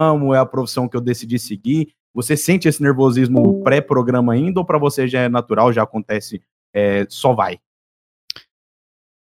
amo, 0.00 0.34
é 0.34 0.38
a 0.38 0.46
profissão 0.46 0.88
que 0.88 0.96
eu 0.96 1.00
decidi 1.00 1.38
seguir. 1.38 1.94
Você 2.14 2.36
sente 2.36 2.66
esse 2.66 2.82
nervosismo 2.82 3.62
pré-programa 3.62 4.32
ainda 4.32 4.60
ou 4.60 4.66
para 4.66 4.78
você 4.78 5.06
já 5.06 5.20
é 5.20 5.28
natural, 5.28 5.72
já 5.72 5.82
acontece, 5.82 6.42
é, 6.74 7.06
só 7.08 7.32
vai? 7.32 7.58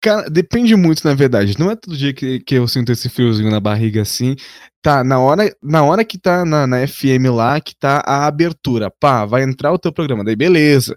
Cara, 0.02 0.28
depende 0.28 0.76
muito, 0.76 1.06
na 1.06 1.14
verdade. 1.14 1.58
Não 1.58 1.70
é 1.70 1.76
todo 1.76 1.96
dia 1.96 2.12
que, 2.12 2.40
que 2.40 2.54
eu 2.56 2.68
sinto 2.68 2.92
esse 2.92 3.08
friozinho 3.08 3.50
na 3.50 3.60
barriga 3.60 4.02
assim. 4.02 4.36
Tá, 4.82 5.02
na 5.02 5.18
hora, 5.18 5.54
na 5.62 5.82
hora 5.82 6.04
que 6.04 6.18
tá 6.18 6.44
na, 6.44 6.66
na 6.66 6.86
FM 6.86 7.30
lá, 7.34 7.58
que 7.60 7.74
tá 7.74 8.02
a 8.06 8.26
abertura. 8.26 8.90
Pá, 8.90 9.24
vai 9.24 9.42
entrar 9.42 9.72
o 9.72 9.78
teu 9.78 9.92
programa. 9.92 10.22
Daí, 10.22 10.36
beleza 10.36 10.94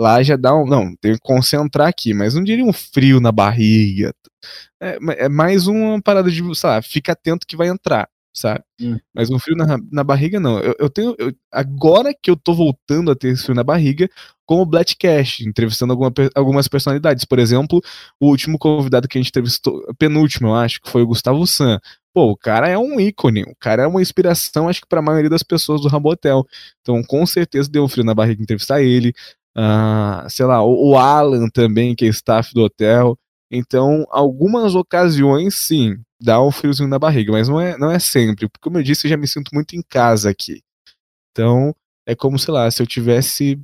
lá 0.00 0.22
já 0.22 0.36
dá 0.36 0.54
um. 0.56 0.66
Não, 0.66 0.96
tem 0.96 1.14
que 1.14 1.20
concentrar 1.20 1.88
aqui, 1.88 2.14
mas 2.14 2.34
não 2.34 2.42
diria 2.42 2.64
um 2.64 2.72
frio 2.72 3.20
na 3.20 3.30
barriga. 3.30 4.14
É, 4.82 4.98
é 5.26 5.28
mais 5.28 5.66
uma 5.66 6.00
parada 6.02 6.30
de, 6.30 6.42
sabe, 6.56 6.86
fica 6.88 7.12
atento 7.12 7.46
que 7.46 7.56
vai 7.56 7.68
entrar, 7.68 8.08
sabe? 8.32 8.62
Hum. 8.80 8.98
Mas 9.14 9.30
um 9.30 9.38
frio 9.38 9.56
na, 9.56 9.78
na 9.90 10.04
barriga, 10.04 10.38
não. 10.38 10.58
Eu, 10.60 10.74
eu 10.78 10.90
tenho. 10.90 11.14
Eu, 11.18 11.32
agora 11.52 12.14
que 12.14 12.30
eu 12.30 12.36
tô 12.36 12.54
voltando 12.54 13.10
a 13.10 13.16
ter 13.16 13.28
esse 13.28 13.42
frio 13.42 13.54
na 13.54 13.64
barriga, 13.64 14.08
com 14.46 14.60
o 14.60 14.66
Blackcast, 14.66 15.46
entrevistando 15.46 15.92
alguma, 15.92 16.12
algumas 16.34 16.68
personalidades. 16.68 17.24
Por 17.24 17.38
exemplo, 17.38 17.80
o 18.20 18.28
último 18.28 18.58
convidado 18.58 19.08
que 19.08 19.18
a 19.18 19.20
gente 19.20 19.30
entrevistou, 19.30 19.82
penúltimo, 19.98 20.48
eu 20.48 20.54
acho, 20.54 20.80
que 20.80 20.90
foi 20.90 21.02
o 21.02 21.06
Gustavo 21.06 21.46
San. 21.46 21.78
Pô, 22.12 22.32
o 22.32 22.36
cara 22.36 22.68
é 22.68 22.76
um 22.76 22.98
ícone, 22.98 23.44
o 23.44 23.54
cara 23.58 23.84
é 23.84 23.86
uma 23.86 24.02
inspiração, 24.02 24.68
acho 24.68 24.80
que 24.80 24.88
para 24.88 24.98
a 24.98 25.02
maioria 25.02 25.30
das 25.30 25.44
pessoas 25.44 25.80
do 25.80 25.88
Rabotel. 25.88 26.44
Então, 26.80 27.02
com 27.04 27.24
certeza 27.24 27.70
deu 27.70 27.84
um 27.84 27.88
frio 27.88 28.04
na 28.04 28.14
barriga 28.14 28.42
entrevistar 28.42 28.82
ele. 28.82 29.12
Uh, 29.56 30.28
sei 30.28 30.46
lá, 30.46 30.62
o, 30.62 30.90
o, 30.90 30.98
Alan 30.98 31.48
também, 31.48 31.94
que 31.94 32.04
é 32.04 32.08
staff 32.08 32.52
do 32.54 32.62
hotel. 32.62 33.16
Então, 33.50 34.06
algumas 34.10 34.74
ocasiões, 34.74 35.54
sim, 35.54 35.96
dá 36.20 36.42
um 36.42 36.50
friozinho 36.50 36.88
na 36.88 36.98
barriga, 36.98 37.32
mas 37.32 37.48
não 37.48 37.60
é, 37.60 37.78
não 37.78 37.90
é 37.90 37.98
sempre, 37.98 38.48
porque 38.48 38.62
como 38.62 38.78
eu 38.78 38.82
disse, 38.82 39.06
eu 39.06 39.10
já 39.10 39.16
me 39.16 39.26
sinto 39.26 39.50
muito 39.54 39.74
em 39.74 39.82
casa 39.82 40.30
aqui. 40.30 40.62
Então, 41.32 41.74
é 42.06 42.14
como, 42.14 42.38
sei 42.38 42.52
lá, 42.52 42.70
se 42.70 42.82
eu 42.82 42.86
tivesse 42.86 43.60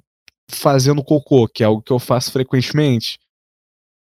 fazendo 0.49 1.05
cocô, 1.05 1.47
que 1.49 1.63
é 1.63 1.67
algo 1.67 1.83
que 1.83 1.93
eu 1.93 1.99
faço 1.99 2.33
frequentemente. 2.33 3.19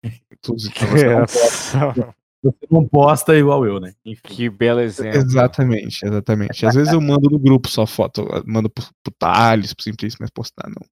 Inclusive, 0.32 0.74
você 2.44 2.68
não 2.72 2.88
posta 2.88 3.38
igual 3.38 3.66
eu, 3.66 3.80
né? 3.80 3.94
Enfim. 4.04 4.22
Que 4.24 4.50
belo 4.50 4.80
exemplo. 4.80 5.20
Exatamente, 5.20 6.04
exatamente. 6.04 6.66
Às 6.66 6.74
vezes 6.74 6.92
eu 6.92 7.00
mando 7.00 7.30
no 7.30 7.38
grupo 7.38 7.70
só 7.70 7.86
foto, 7.86 8.26
mando 8.48 8.70
pro, 8.70 8.84
pro 9.04 9.14
Thales, 9.14 9.74
pro 9.74 9.84
Simplício, 9.84 10.18
mas 10.20 10.32
postar 10.32 10.68
não. 10.68 10.84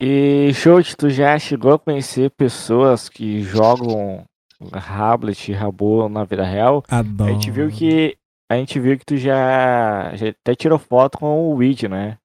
E, 0.00 0.52
Shout, 0.54 0.96
tu 0.96 1.10
já 1.10 1.38
chegou 1.38 1.72
a 1.72 1.78
conhecer 1.78 2.30
pessoas 2.30 3.08
que 3.08 3.42
jogam 3.42 4.24
Rablet 4.72 5.52
Rabo 5.52 6.08
na 6.08 6.24
vida 6.24 6.44
real? 6.44 6.82
Adoro. 6.88 7.30
A 7.30 7.32
gente 7.32 7.50
viu 7.50 7.70
que 7.70 8.16
a 8.50 8.56
gente 8.56 8.78
viu 8.78 8.98
que 8.98 9.04
tu 9.04 9.16
já, 9.16 10.14
já 10.14 10.28
até 10.28 10.54
tirou 10.54 10.78
foto 10.78 11.18
com 11.18 11.50
o 11.50 11.56
Weed, 11.56 11.88
né? 11.88 12.18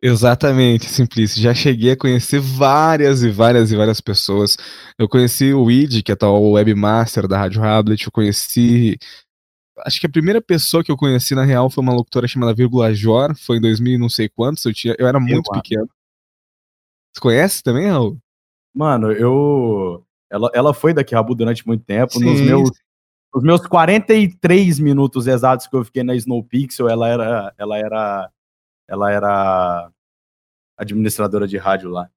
Exatamente, 0.00 0.86
Simplício. 0.86 1.40
Já 1.40 1.54
cheguei 1.54 1.92
a 1.92 1.96
conhecer 1.96 2.40
várias 2.40 3.22
e 3.22 3.30
várias 3.30 3.70
e 3.70 3.76
várias 3.76 4.00
pessoas. 4.00 4.56
Eu 4.98 5.08
conheci 5.08 5.52
o 5.52 5.64
Weed, 5.64 6.02
que 6.02 6.10
é 6.10 6.16
o 6.24 6.52
webmaster 6.52 7.28
da 7.28 7.38
Rádio 7.38 7.60
Rablet. 7.60 8.04
Eu 8.04 8.12
conheci 8.12 8.98
acho 9.78 10.00
que 10.00 10.06
a 10.06 10.10
primeira 10.10 10.40
pessoa 10.40 10.82
que 10.82 10.90
eu 10.90 10.96
conheci 10.96 11.34
na 11.34 11.44
real 11.44 11.70
foi 11.70 11.82
uma 11.82 11.94
locutora 11.94 12.28
chamada 12.28 12.54
Vírgula 12.54 12.92
Jor, 12.94 13.34
foi 13.36 13.58
em 13.58 13.60
2000 13.60 13.98
não 13.98 14.08
sei 14.08 14.28
quantos, 14.28 14.64
eu, 14.64 14.72
tinha, 14.72 14.94
eu 14.98 15.06
era 15.06 15.18
muito 15.18 15.48
eu, 15.48 15.60
pequeno. 15.60 15.88
Você 17.12 17.20
conhece 17.20 17.62
também, 17.62 17.88
Raul? 17.88 18.18
Mano, 18.74 19.12
eu. 19.12 20.04
Ela, 20.32 20.50
ela 20.54 20.72
foi 20.72 20.94
daqui 20.94 21.14
Rabu 21.14 21.34
durante 21.34 21.66
muito 21.66 21.84
tempo. 21.84 22.14
Sim. 22.14 22.24
Nos 22.24 22.40
meus, 22.40 22.70
nos 23.34 23.44
meus 23.44 23.66
43 23.66 24.80
minutos 24.80 25.26
exatos 25.26 25.66
que 25.66 25.76
eu 25.76 25.84
fiquei 25.84 26.02
na 26.02 26.14
Snowpixel, 26.14 26.88
ela 26.88 27.06
era. 27.06 27.54
Ela 27.58 27.78
era. 27.78 28.30
Ela 28.88 29.12
era. 29.12 29.90
administradora 30.78 31.46
de 31.46 31.58
rádio 31.58 31.90
lá. 31.90 32.08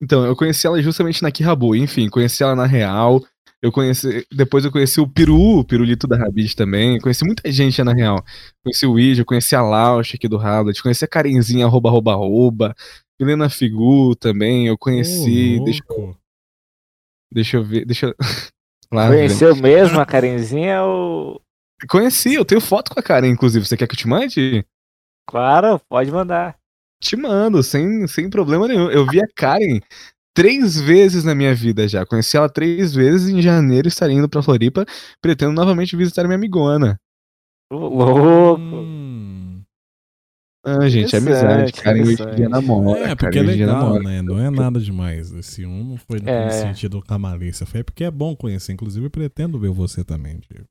Então, 0.00 0.24
eu 0.26 0.36
conheci 0.36 0.66
ela 0.66 0.80
justamente 0.82 1.22
na 1.22 1.32
Kirabu. 1.32 1.74
Enfim, 1.74 2.10
conheci 2.10 2.42
ela 2.42 2.54
na 2.54 2.66
Real. 2.66 3.24
Eu 3.62 3.72
conheci. 3.72 4.26
Depois 4.30 4.66
eu 4.66 4.70
conheci 4.70 5.00
o 5.00 5.08
Peru, 5.08 5.58
o 5.58 5.64
Pirulito 5.64 6.06
da 6.06 6.16
Rabid 6.16 6.54
também. 6.54 7.00
Conheci 7.00 7.24
muita 7.24 7.50
gente 7.50 7.82
na 7.82 7.94
Real. 7.94 8.22
Conheci 8.62 8.86
o 8.86 8.98
Ija, 8.98 9.24
conheci 9.24 9.56
a 9.56 9.62
Lausch 9.62 10.14
aqui 10.14 10.28
do 10.28 10.36
Rabid, 10.36 10.80
conheci 10.82 11.04
a 11.04 11.08
Karenzinha, 11.08 11.64
arroba, 11.64 11.88
arroba, 11.88 12.12
arroba. 12.12 12.76
Helena 13.18 13.48
Figu 13.48 14.14
também, 14.14 14.68
eu 14.68 14.78
conheci. 14.78 15.58
Ô, 15.60 15.64
deixa, 15.64 15.82
eu. 15.88 16.14
Deixa 17.30 17.56
eu 17.56 17.64
ver. 17.64 17.84
Deixa 17.84 18.06
eu. 18.06 18.14
Lá, 18.92 19.08
vem. 19.08 19.18
Conheceu 19.18 19.54
mesmo 19.56 20.00
a 20.00 20.06
Karenzinha 20.06 20.82
ou. 20.82 21.40
Conheci, 21.88 22.34
eu 22.34 22.44
tenho 22.44 22.60
foto 22.60 22.92
com 22.92 22.98
a 22.98 23.02
Karen, 23.02 23.28
inclusive. 23.28 23.64
Você 23.64 23.76
quer 23.76 23.86
que 23.86 23.94
eu 23.94 23.98
te 23.98 24.08
mande? 24.08 24.64
Claro, 25.28 25.80
pode 25.88 26.10
mandar. 26.10 26.56
Te 27.00 27.16
mando, 27.16 27.62
sem, 27.62 28.06
sem 28.08 28.28
problema 28.28 28.66
nenhum. 28.66 28.90
Eu 28.90 29.06
vi 29.06 29.20
a 29.20 29.26
Karen 29.36 29.80
três 30.34 30.80
vezes 30.80 31.22
na 31.22 31.34
minha 31.34 31.54
vida 31.54 31.86
já. 31.86 32.04
Conheci 32.06 32.36
ela 32.36 32.48
três 32.48 32.94
vezes 32.94 33.28
em 33.28 33.40
janeiro, 33.42 33.88
estarei 33.88 34.16
indo 34.16 34.28
pra 34.28 34.42
Floripa. 34.42 34.84
Pretendo 35.20 35.52
novamente 35.52 35.96
visitar 35.96 36.24
minha 36.24 36.36
amigona. 36.36 36.98
Ô, 37.70 37.76
Louco. 37.76 38.60
Ah, 40.80 40.88
gente, 40.88 41.14
é 41.14 41.18
amizade. 41.18 41.72
Karen 41.72 42.02
hoje 42.02 42.22
em 42.22 42.34
dia 42.34 42.48
namora. 42.48 43.00
É, 43.00 43.14
porque 43.14 43.38
Karen 43.38 43.38
é 43.40 43.42
legal, 43.56 43.82
namora. 43.84 44.02
né? 44.02 44.22
Não 44.22 44.38
é 44.38 44.50
nada 44.50 44.78
demais. 44.80 45.32
Esse 45.32 45.64
um 45.64 45.84
não 45.84 45.96
foi 45.96 46.20
no 46.20 46.28
É. 46.28 46.50
sentido 46.50 47.02
com 47.02 47.14
a 47.14 47.18
malícia. 47.18 47.64
Foi 47.66 47.82
porque 47.84 48.04
é 48.04 48.10
bom 48.10 48.34
conhecer. 48.36 48.72
Inclusive, 48.72 49.08
pretendo 49.08 49.58
ver 49.58 49.70
você 49.70 50.04
também, 50.04 50.38
Diego. 50.48 50.66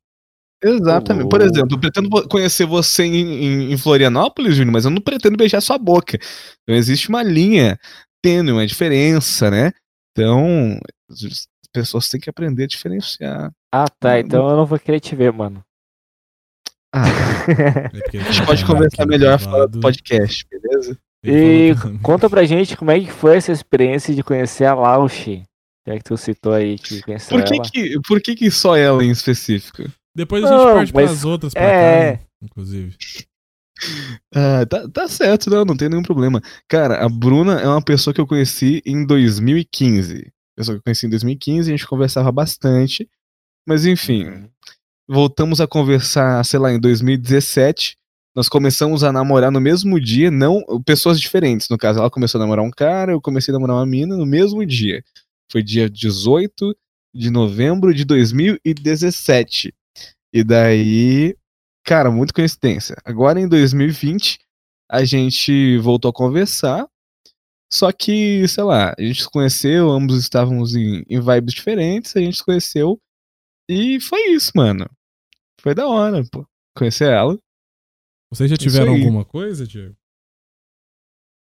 Exatamente. 0.64 1.30
Por 1.30 1.42
Ô. 1.42 1.44
exemplo, 1.44 1.76
eu 1.76 1.80
pretendo 1.80 2.10
conhecer 2.28 2.66
você 2.66 3.04
em, 3.04 3.16
em- 3.16 3.72
em 3.74 3.78
Florianópolis, 3.78 4.56
Júnior, 4.56 4.74
mas 4.74 4.86
eu 4.86 4.92
não 4.92 5.02
pretendo 5.02 5.38
beijar 5.38 5.62
sua 5.62 5.78
boca. 5.78 6.18
Então 6.64 6.76
existe 6.76 7.10
uma 7.10 7.22
linha 7.22 7.78
tênue, 8.24 8.52
uma 8.54 8.66
diferença, 8.66 9.52
né? 9.52 9.72
Então, 10.12 10.80
as 11.12 11.48
pessoas 11.72 12.10
têm 12.10 12.20
que 12.20 12.30
aprender 12.30 12.64
a 12.64 12.68
diferenciar. 12.68 13.52
Ah, 13.72 13.86
tá. 14.00 14.20
Então 14.20 14.50
eu 14.50 14.58
não 14.58 14.66
vou 14.66 14.80
querer 14.80 15.00
te 15.00 15.16
ver, 15.16 15.32
mano. 15.32 15.64
Ah, 16.94 17.04
É 18.14 18.18
a 18.20 18.32
gente 18.32 18.46
pode 18.46 18.66
conversar 18.66 19.06
melhor 19.06 19.40
fora 19.40 19.68
do 19.68 19.80
podcast, 19.80 20.46
beleza? 20.50 20.98
E 21.24 21.74
conta 22.02 22.30
pra 22.30 22.46
gente 22.46 22.78
como 22.78 22.92
é 22.92 23.00
que 23.00 23.12
foi 23.12 23.38
essa 23.38 23.52
experiência 23.52 24.14
de 24.16 24.24
conhecer 24.24 24.66
a 24.66 24.74
Lauchi. 24.74 25.44
Já 25.88 25.98
que 25.98 26.04
tu 26.04 26.18
citou 26.18 26.54
aí 26.54 26.78
que 26.78 27.02
conheceu 27.02 27.38
Por 27.38 27.46
que, 27.46 27.56
ela. 27.56 27.64
que, 27.70 28.00
por 28.08 28.22
que, 28.22 28.36
que 28.36 28.52
só 28.52 28.76
ela 28.76 29.04
em 29.04 29.10
específico? 29.12 29.84
Depois 30.16 30.44
a 30.44 30.48
gente 30.48 30.58
Não, 30.58 30.74
parte 30.74 30.94
mas- 30.94 31.06
pras 31.10 31.26
outras 31.26 31.54
pra 31.54 31.62
é. 31.64 32.12
cá, 32.14 32.18
né? 32.18 32.20
inclusive. 32.44 32.96
Ah, 34.34 34.66
tá, 34.66 34.88
tá 34.90 35.08
certo, 35.08 35.50
não, 35.50 35.64
não 35.66 35.78
tem 35.78 35.88
nenhum 35.90 36.04
problema. 36.04 36.42
Cara, 36.68 37.04
a 37.06 37.10
Bruna 37.10 37.60
é 37.60 37.68
uma 37.68 37.82
pessoa 37.82 38.14
que 38.14 38.20
eu 38.20 38.28
conheci 38.28 38.82
em 38.86 39.06
2015. 39.06 40.32
Pessoa 40.56 40.76
que 40.76 40.80
eu 40.80 40.84
conheci 40.84 41.06
em 41.06 41.10
2015, 41.10 41.70
a 41.70 41.78
gente 41.78 41.88
conversava 41.88 42.32
bastante. 42.32 43.08
Mas 43.68 43.86
enfim, 43.86 44.50
voltamos 45.08 45.62
a 45.62 45.68
conversar, 45.68 46.44
sei 46.44 46.60
lá, 46.60 46.72
em 46.72 46.80
2017. 46.80 47.98
Nós 48.36 48.50
começamos 48.50 49.04
a 49.04 49.12
namorar 49.12 49.52
no 49.52 49.62
mesmo 49.62 50.00
dia, 50.00 50.30
não 50.30 50.64
pessoas 50.86 51.20
diferentes. 51.20 51.70
No 51.70 51.78
caso, 51.78 52.00
ela 52.00 52.10
começou 52.10 52.40
a 52.40 52.44
namorar 52.44 52.64
um 52.64 52.70
cara, 52.70 53.14
eu 53.14 53.22
comecei 53.22 53.52
a 53.52 53.54
namorar 53.54 53.78
uma 53.78 53.86
mina 53.86 54.16
no 54.16 54.26
mesmo 54.26 54.64
dia. 54.66 55.04
Foi 55.52 55.64
dia 55.64 55.90
18 55.90 56.76
de 57.16 57.32
novembro 57.32 57.94
de 57.94 58.06
2017. 58.06 59.74
E 60.34 60.44
daí, 60.44 61.36
cara, 61.84 62.12
muita 62.12 62.34
coincidência. 62.34 62.96
Agora 63.04 63.40
em 63.40 63.48
2020, 63.48 64.38
a 64.90 65.04
gente 65.04 65.78
voltou 65.80 66.10
a 66.10 66.14
conversar. 66.14 66.88
Só 67.72 67.92
que, 67.92 68.48
sei 68.48 68.64
lá, 68.64 68.94
a 68.98 69.02
gente 69.02 69.24
se 69.24 69.30
conheceu, 69.30 69.90
ambos 69.90 70.20
estávamos 70.20 70.76
em, 70.76 71.04
em 71.10 71.20
vibes 71.20 71.54
diferentes, 71.54 72.16
a 72.16 72.20
gente 72.20 72.38
se 72.38 72.46
conheceu. 72.46 73.00
E 73.70 74.00
foi 74.00 74.32
isso, 74.32 74.52
mano. 74.56 74.88
Foi 75.62 75.74
da 75.74 75.88
hora, 75.88 76.24
pô. 76.32 76.46
Conhecer 76.76 77.10
ela. 77.12 77.38
Vocês 78.32 78.50
já 78.50 78.58
tiveram 78.58 78.94
alguma 78.94 79.24
coisa, 79.26 79.66
Diego? 79.66 79.96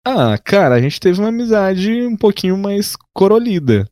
Ah, 0.06 0.36
cara, 0.38 0.74
a 0.74 0.80
gente 0.80 1.00
teve 1.00 1.18
uma 1.18 1.28
amizade 1.28 2.06
um 2.06 2.16
pouquinho 2.16 2.58
mais 2.58 2.94
corolida. 3.14 3.88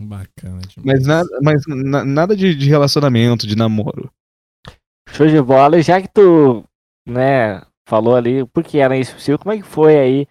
Bacana 0.00 0.60
demais. 0.62 0.84
Mas, 0.84 1.06
nada, 1.06 1.28
mas 1.42 1.62
na- 1.66 2.04
nada 2.04 2.36
de, 2.36 2.54
de 2.54 2.68
relacionamento, 2.68 3.46
de 3.46 3.56
namoro. 3.56 4.12
Show 5.08 5.26
de 5.26 5.40
bola. 5.40 5.78
E 5.78 5.82
já 5.82 6.00
que 6.02 6.08
tu, 6.08 6.64
né, 7.06 7.62
falou 7.88 8.14
ali, 8.16 8.46
por 8.48 8.64
que 8.64 8.78
era 8.78 8.96
isso 8.98 9.14
possível, 9.14 9.38
como 9.38 9.52
é 9.52 9.58
que 9.58 9.62
foi 9.62 9.98
aí 9.98 10.26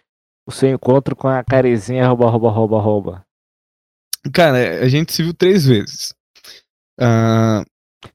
o 0.48 0.52
seu 0.52 0.70
encontro 0.70 1.16
com 1.16 1.28
a 1.28 1.44
Karenzinha, 1.44 2.06
arroba, 2.06 2.26
arroba, 2.28 2.50
arroba, 2.50 2.78
arroba? 2.78 3.26
Cara, 4.34 4.84
a 4.84 4.88
gente 4.90 5.14
se 5.14 5.24
viu 5.24 5.34
três 5.34 5.66
vezes. 5.66 6.14
Ah, 7.00 7.64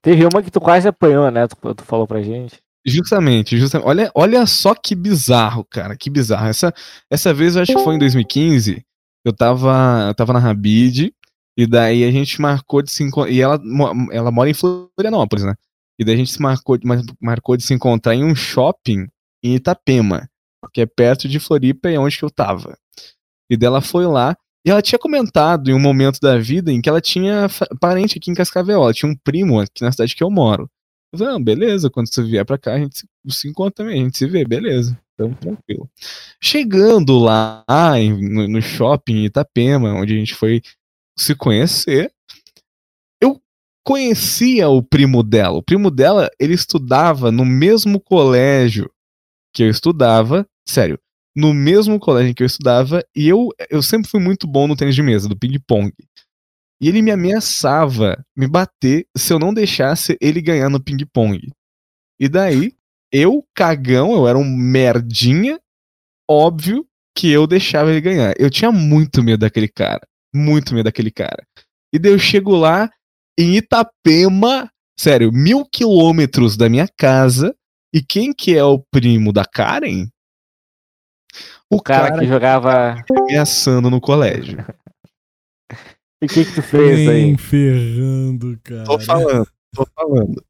Teve 0.02 0.24
uma 0.24 0.42
que 0.42 0.50
tu 0.50 0.60
quase 0.60 0.88
apanhou, 0.88 1.30
né? 1.30 1.46
Tu, 1.46 1.74
tu 1.74 1.84
falou 1.84 2.06
pra 2.06 2.22
gente. 2.22 2.60
Justamente, 2.84 3.58
justamente. 3.58 3.88
Olha, 3.88 4.10
olha 4.14 4.46
só 4.46 4.74
que 4.74 4.94
bizarro, 4.94 5.64
cara, 5.64 5.96
que 5.96 6.08
bizarro. 6.08 6.46
Essa, 6.46 6.72
essa 7.10 7.34
vez 7.34 7.56
eu 7.56 7.62
acho 7.62 7.74
que 7.74 7.82
foi 7.82 7.96
em 7.96 7.98
2015. 7.98 8.84
Eu 9.24 9.32
tava, 9.32 10.06
eu 10.06 10.14
tava 10.14 10.32
na 10.32 10.38
Rabid 10.38 11.12
e 11.58 11.66
daí 11.66 12.04
a 12.04 12.12
gente 12.12 12.40
marcou 12.40 12.82
de 12.82 12.92
se 12.92 13.02
encontrar. 13.02 13.32
E 13.32 13.40
ela, 13.40 13.60
ela 14.12 14.30
mora 14.30 14.48
em 14.48 14.54
Florianópolis, 14.54 15.44
né? 15.44 15.54
E 15.98 16.04
daí 16.04 16.14
a 16.14 16.18
gente 16.18 16.32
se 16.32 16.40
marcou, 16.40 16.78
marcou 17.20 17.56
de 17.56 17.64
se 17.64 17.74
encontrar 17.74 18.14
em 18.14 18.24
um 18.24 18.36
shopping 18.36 19.08
em 19.42 19.54
Itapema, 19.54 20.28
que 20.72 20.80
é 20.80 20.86
perto 20.86 21.28
de 21.28 21.40
Floripa 21.40 21.90
e 21.90 21.94
é 21.94 21.98
onde 21.98 22.18
que 22.18 22.24
eu 22.24 22.30
tava. 22.30 22.78
E 23.50 23.56
dela 23.56 23.80
foi 23.80 24.06
lá. 24.06 24.36
E 24.66 24.70
ela 24.70 24.82
tinha 24.82 24.98
comentado 24.98 25.70
em 25.70 25.74
um 25.74 25.78
momento 25.80 26.18
da 26.20 26.36
vida 26.38 26.72
em 26.72 26.80
que 26.80 26.88
ela 26.88 27.00
tinha 27.00 27.46
parente 27.80 28.18
aqui 28.18 28.32
em 28.32 28.34
Cascavel. 28.34 28.82
Ela 28.82 28.92
tinha 28.92 29.08
um 29.10 29.16
primo 29.16 29.60
aqui 29.60 29.82
na 29.82 29.92
cidade 29.92 30.16
que 30.16 30.24
eu 30.24 30.30
moro. 30.30 30.68
Eu 31.12 31.20
falei, 31.20 31.34
ah, 31.36 31.38
beleza, 31.38 31.88
quando 31.88 32.12
você 32.12 32.20
vier 32.24 32.44
pra 32.44 32.58
cá, 32.58 32.74
a 32.74 32.78
gente 32.78 32.98
se, 32.98 33.06
se 33.30 33.48
encontra 33.48 33.84
também, 33.84 34.00
a 34.00 34.04
gente 34.04 34.18
se 34.18 34.26
vê, 34.26 34.44
beleza. 34.44 34.98
Então, 35.14 35.32
tranquilo. 35.34 35.88
Chegando 36.42 37.16
lá 37.16 37.64
em- 37.96 38.28
no, 38.28 38.48
no 38.48 38.60
shopping 38.60 39.18
em 39.18 39.24
Itapema, 39.26 39.94
onde 39.94 40.14
a 40.14 40.18
gente 40.18 40.34
foi 40.34 40.60
se 41.16 41.34
conhecer, 41.36 42.12
eu 43.22 43.40
conhecia 43.84 44.68
o 44.68 44.82
primo 44.82 45.22
dela. 45.22 45.58
O 45.58 45.62
primo 45.62 45.92
dela, 45.92 46.28
ele 46.40 46.54
estudava 46.54 47.30
no 47.30 47.44
mesmo 47.44 48.00
colégio 48.00 48.90
que 49.54 49.62
eu 49.62 49.70
estudava, 49.70 50.44
sério, 50.68 50.98
no 51.36 51.52
mesmo 51.52 52.00
colégio 52.00 52.34
que 52.34 52.42
eu 52.42 52.46
estudava, 52.46 53.04
e 53.14 53.28
eu, 53.28 53.50
eu 53.68 53.82
sempre 53.82 54.08
fui 54.08 54.18
muito 54.18 54.46
bom 54.46 54.66
no 54.66 54.74
tênis 54.74 54.94
de 54.94 55.02
mesa, 55.02 55.28
do 55.28 55.38
ping-pong. 55.38 55.92
E 56.80 56.88
ele 56.88 57.02
me 57.02 57.10
ameaçava 57.10 58.24
me 58.34 58.48
bater 58.48 59.06
se 59.14 59.32
eu 59.34 59.38
não 59.38 59.52
deixasse 59.52 60.16
ele 60.18 60.40
ganhar 60.40 60.70
no 60.70 60.82
ping-pong. 60.82 61.52
E 62.18 62.28
daí, 62.28 62.72
eu, 63.12 63.46
cagão, 63.54 64.12
eu 64.12 64.26
era 64.26 64.38
um 64.38 64.44
merdinha, 64.44 65.60
óbvio 66.28 66.86
que 67.14 67.30
eu 67.30 67.46
deixava 67.46 67.90
ele 67.90 68.00
ganhar. 68.00 68.34
Eu 68.38 68.50
tinha 68.50 68.72
muito 68.72 69.22
medo 69.22 69.40
daquele 69.40 69.68
cara. 69.68 70.06
Muito 70.34 70.74
medo 70.74 70.84
daquele 70.84 71.10
cara. 71.10 71.46
E 71.92 71.98
daí 71.98 72.12
eu 72.12 72.18
chego 72.18 72.56
lá 72.56 72.90
em 73.38 73.56
Itapema, 73.56 74.70
sério, 74.98 75.30
mil 75.32 75.66
quilômetros 75.66 76.56
da 76.56 76.68
minha 76.68 76.88
casa. 76.96 77.54
E 77.92 78.02
quem 78.02 78.32
que 78.32 78.56
é 78.56 78.64
o 78.64 78.82
primo 78.90 79.32
da 79.32 79.44
Karen? 79.44 80.08
O 81.70 81.80
cara, 81.82 82.08
cara 82.08 82.20
que 82.20 82.26
jogava. 82.26 83.04
me 83.10 83.20
ameaçando 83.22 83.90
no 83.90 84.00
colégio. 84.00 84.64
E 86.22 86.26
o 86.26 86.28
que 86.28 86.44
que 86.44 86.52
tu 86.54 86.62
fez 86.62 86.98
aí? 87.00 87.06
Nem 87.06 87.36
ferrando, 87.36 88.58
cara. 88.62 88.84
Tô 88.84 88.98
falando, 89.00 89.48
tô 89.74 89.86
falando. 89.94 90.44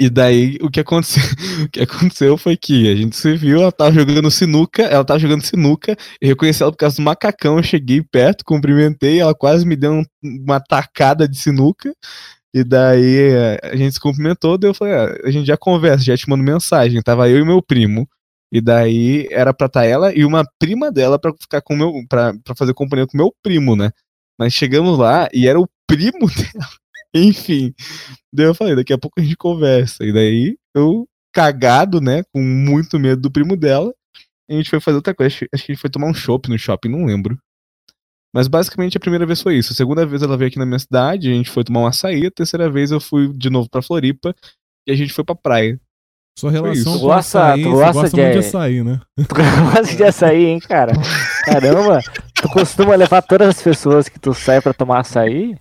E 0.00 0.10
daí 0.10 0.58
o 0.60 0.70
que 0.70 0.80
aconteceu? 0.80 1.22
O 1.64 1.68
que 1.68 1.80
aconteceu 1.80 2.36
foi 2.36 2.56
que 2.56 2.90
a 2.90 2.96
gente 2.96 3.16
se 3.16 3.36
viu, 3.36 3.60
ela 3.62 3.70
tava 3.72 3.92
jogando 3.92 4.30
sinuca, 4.30 4.82
ela 4.82 5.04
tava 5.04 5.18
jogando 5.20 5.44
sinuca, 5.44 5.96
eu 6.20 6.28
reconheci 6.28 6.62
ela 6.62 6.72
por 6.72 6.78
causa 6.78 6.96
do 6.96 7.02
macacão, 7.02 7.56
eu 7.56 7.62
cheguei 7.62 8.02
perto, 8.02 8.44
cumprimentei, 8.44 9.20
ela 9.20 9.34
quase 9.34 9.64
me 9.64 9.76
deu 9.76 9.92
um- 9.92 10.04
uma 10.22 10.60
tacada 10.60 11.28
de 11.28 11.38
sinuca. 11.38 11.92
E 12.52 12.62
daí 12.64 13.30
eh, 13.30 13.58
a 13.62 13.76
gente 13.76 13.94
se 13.94 14.00
cumprimentou, 14.00 14.56
daí 14.58 14.70
eu 14.70 14.74
falei, 14.74 14.94
ah, 14.94 15.16
a 15.24 15.30
gente 15.30 15.46
já 15.46 15.56
conversa, 15.56 16.04
já 16.04 16.16
te 16.16 16.28
mando 16.28 16.42
mensagem. 16.44 17.00
Tava 17.02 17.28
eu 17.28 17.38
e 17.38 17.44
meu 17.44 17.60
primo. 17.62 18.06
E 18.54 18.60
daí 18.60 19.26
era 19.32 19.52
pra 19.52 19.66
estar 19.66 19.84
ela 19.84 20.14
e 20.16 20.24
uma 20.24 20.44
prima 20.60 20.92
dela 20.92 21.18
pra 21.18 21.32
ficar 21.40 21.60
com 21.60 21.74
meu. 21.74 21.92
Pra, 22.08 22.32
pra 22.44 22.54
fazer 22.54 22.72
companhia 22.72 23.04
com 23.04 23.16
meu 23.16 23.34
primo, 23.42 23.74
né? 23.74 23.90
Mas 24.38 24.52
chegamos 24.54 24.96
lá 24.96 25.28
e 25.34 25.48
era 25.48 25.58
o 25.60 25.68
primo 25.88 26.28
dela. 26.30 26.68
Enfim. 27.12 27.74
Daí 28.32 28.46
eu 28.46 28.54
falei, 28.54 28.76
daqui 28.76 28.92
a 28.92 28.98
pouco 28.98 29.20
a 29.20 29.24
gente 29.24 29.36
conversa. 29.36 30.04
E 30.04 30.12
daí 30.12 30.56
eu, 30.72 31.08
cagado, 31.32 32.00
né? 32.00 32.22
Com 32.32 32.40
muito 32.40 32.96
medo 32.96 33.22
do 33.22 33.30
primo 33.30 33.56
dela, 33.56 33.92
a 34.48 34.54
gente 34.54 34.70
foi 34.70 34.78
fazer 34.78 34.96
outra 34.96 35.14
coisa. 35.14 35.34
Acho, 35.34 35.46
que 35.46 35.48
a 35.52 35.56
gente 35.56 35.76
foi 35.76 35.90
tomar 35.90 36.06
um 36.06 36.14
chopp 36.14 36.48
no 36.48 36.56
shopping, 36.56 36.90
não 36.90 37.04
lembro. 37.06 37.36
Mas 38.32 38.46
basicamente 38.46 38.96
a 38.96 39.00
primeira 39.00 39.26
vez 39.26 39.42
foi 39.42 39.56
isso. 39.58 39.72
A 39.72 39.76
segunda 39.76 40.06
vez 40.06 40.22
ela 40.22 40.36
veio 40.36 40.48
aqui 40.48 40.58
na 40.60 40.66
minha 40.66 40.78
cidade, 40.78 41.28
a 41.28 41.34
gente 41.34 41.50
foi 41.50 41.64
tomar 41.64 41.80
um 41.80 41.86
açaí. 41.86 42.26
A 42.26 42.30
terceira 42.30 42.70
vez 42.70 42.92
eu 42.92 43.00
fui 43.00 43.32
de 43.36 43.50
novo 43.50 43.68
pra 43.68 43.82
Floripa 43.82 44.32
e 44.86 44.92
a 44.92 44.96
gente 44.96 45.12
foi 45.12 45.24
pra 45.24 45.34
praia. 45.34 45.80
Sua 46.36 46.50
relação 46.50 46.94
Tu 46.94 46.98
com 47.00 47.06
gosta- 47.06 47.44
açaí, 47.52 47.62
tu 47.62 47.70
gosta 47.70 47.92
gosta 47.92 48.16
de- 48.16 48.22
muito 48.22 48.32
de 48.32 48.38
açaí, 48.38 48.82
né? 48.82 49.00
Tu 49.16 49.34
gosta 49.34 49.96
de 49.96 50.04
açaí, 50.04 50.44
hein, 50.46 50.58
cara? 50.60 50.92
Caramba, 51.44 52.00
tu 52.34 52.48
costuma 52.48 52.94
levar 52.96 53.22
todas 53.22 53.48
as 53.48 53.62
pessoas 53.62 54.08
que 54.08 54.18
tu 54.18 54.34
sai 54.34 54.60
pra 54.60 54.74
tomar 54.74 55.00
açaí? 55.00 55.56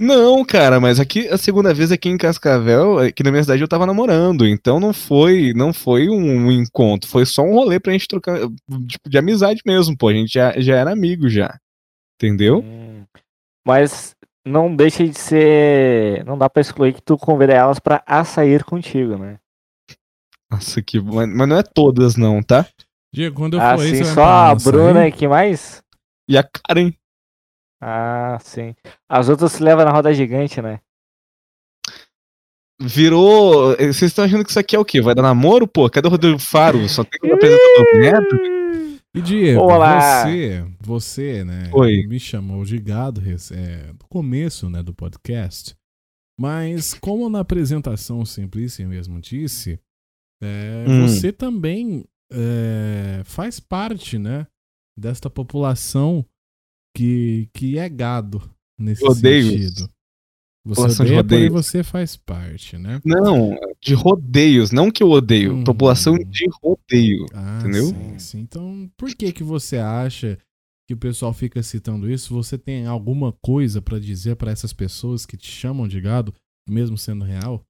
Não, 0.00 0.44
cara, 0.44 0.80
mas 0.80 0.98
aqui 1.00 1.28
a 1.28 1.36
segunda 1.36 1.74
vez 1.74 1.90
aqui 1.92 2.08
em 2.08 2.16
Cascavel, 2.16 2.98
aqui 2.98 3.22
na 3.22 3.30
minha 3.30 3.42
cidade 3.42 3.60
eu 3.62 3.68
tava 3.68 3.84
namorando, 3.86 4.46
então 4.46 4.78
não 4.80 4.92
foi, 4.92 5.52
não 5.54 5.72
foi 5.72 6.08
um, 6.08 6.46
um 6.46 6.52
encontro, 6.52 7.08
foi 7.10 7.26
só 7.26 7.42
um 7.42 7.52
rolê 7.54 7.78
pra 7.80 7.92
gente 7.92 8.06
trocar, 8.08 8.38
tipo, 8.86 9.08
de 9.08 9.18
amizade 9.18 9.60
mesmo, 9.66 9.96
pô, 9.96 10.08
a 10.08 10.12
gente 10.14 10.32
já, 10.32 10.52
já 10.58 10.76
era 10.76 10.92
amigo 10.92 11.28
já. 11.28 11.58
Entendeu? 12.20 12.60
Hum, 12.64 13.04
Mas 13.66 14.14
não 14.46 14.74
deixa 14.74 15.06
de 15.06 15.16
ser. 15.18 16.24
Não 16.24 16.36
dá 16.38 16.48
pra 16.50 16.60
excluir 16.60 16.92
que 16.94 17.02
tu 17.02 17.16
convida 17.16 17.52
elas 17.52 17.78
pra 17.78 18.02
açair 18.06 18.64
contigo, 18.64 19.16
né? 19.16 19.36
Nossa, 20.50 20.80
que 20.82 21.00
mas, 21.00 21.28
mas 21.28 21.48
não 21.48 21.58
é 21.58 21.62
todas 21.62 22.16
não, 22.16 22.42
tá? 22.42 22.66
Diego, 23.12 23.36
quando 23.36 23.56
eu 23.56 23.60
Ah, 23.60 23.76
for 23.76 23.84
sim, 23.84 24.04
só 24.04 24.24
a? 24.24 24.54
Bruna 24.54 25.06
e 25.08 25.12
que 25.12 25.26
mais? 25.28 25.82
E 26.28 26.36
a 26.36 26.42
Karen. 26.42 26.92
Ah, 27.80 28.38
sim. 28.40 28.74
As 29.08 29.28
outras 29.28 29.52
se 29.52 29.62
levam 29.62 29.84
na 29.84 29.90
roda 29.92 30.12
gigante, 30.12 30.60
né? 30.60 30.80
Virou. 32.80 33.72
eh, 33.72 33.86
Vocês 33.92 34.10
estão 34.10 34.24
achando 34.24 34.44
que 34.44 34.50
isso 34.50 34.58
aqui 34.58 34.76
é 34.76 34.78
o 34.78 34.84
quê? 34.84 35.00
Vai 35.00 35.14
dar 35.14 35.22
namoro, 35.22 35.66
pô? 35.66 35.88
Cadê 35.90 36.06
o 36.06 36.10
Rodrigo 36.10 36.38
Faro? 36.38 36.88
Só 36.88 37.02
tem 37.04 37.30
um 37.30 37.34
apresentador 37.34 37.94
merda? 37.94 38.58
E 39.14 39.20
Diego, 39.22 39.62
Olá. 39.62 40.22
você, 40.22 40.64
você, 40.78 41.44
né, 41.44 41.70
Oi. 41.72 42.06
me 42.06 42.20
chamou 42.20 42.62
de 42.64 42.78
gado 42.78 43.20
é, 43.52 43.86
no 43.92 44.08
começo, 44.08 44.68
né, 44.70 44.82
do 44.82 44.94
podcast. 44.94 45.74
Mas 46.38 46.94
como 46.94 47.28
na 47.28 47.40
apresentação 47.40 48.24
Simplícia 48.24 48.86
mesmo 48.86 49.20
disse, 49.20 49.80
é, 50.42 50.84
Hum. 50.88 51.08
você 51.08 51.32
também 51.32 52.04
é, 52.32 53.22
faz 53.24 53.58
parte, 53.60 54.18
né, 54.18 54.46
desta 54.98 55.28
população 55.30 56.24
que, 56.96 57.48
que 57.54 57.78
é 57.78 57.88
gado 57.88 58.42
nesse 58.78 59.04
Rodeios. 59.04 59.48
sentido. 59.48 59.90
Você 60.66 60.74
População 60.82 61.06
de 61.06 61.12
odeia, 61.12 61.22
porém 61.24 61.48
rodeios. 61.48 61.66
você 61.66 61.82
faz 61.82 62.16
parte, 62.16 62.76
né? 62.76 63.00
Não, 63.04 63.56
de 63.80 63.94
rodeios, 63.94 64.70
não 64.70 64.90
que 64.90 65.02
eu 65.02 65.10
odeio. 65.10 65.54
Hum. 65.56 65.64
População 65.64 66.18
de 66.18 66.46
rodeio. 66.62 67.24
Ah, 67.32 67.60
Entendeu? 67.62 67.86
Sim, 67.86 68.18
sim. 68.18 68.40
Então, 68.40 68.90
por 68.96 69.08
que 69.14 69.32
que 69.32 69.42
você 69.42 69.78
acha 69.78 70.36
que 70.86 70.92
o 70.92 70.96
pessoal 70.98 71.32
fica 71.32 71.62
citando 71.62 72.10
isso? 72.10 72.34
Você 72.34 72.58
tem 72.58 72.86
alguma 72.86 73.32
coisa 73.42 73.80
pra 73.80 73.98
dizer 73.98 74.36
pra 74.36 74.50
essas 74.50 74.72
pessoas 74.74 75.24
que 75.24 75.36
te 75.38 75.50
chamam 75.50 75.88
de 75.88 76.00
gado, 76.02 76.34
mesmo 76.68 76.98
sendo 76.98 77.24
real? 77.24 77.64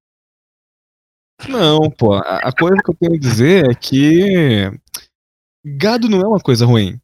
Não, 1.47 1.91
pô, 1.91 2.15
a, 2.15 2.53
coisa 2.53 2.77
que 2.83 2.91
eu 2.91 2.95
tenho 2.99 3.15
a 3.15 3.19
dizer 3.19 3.71
é 3.71 3.75
que 3.75 4.71
gado 5.65 6.09
não 6.09 6.21
é 6.21 6.27
uma 6.27 6.41
coisa 6.41 6.67
ruim. 6.67 6.99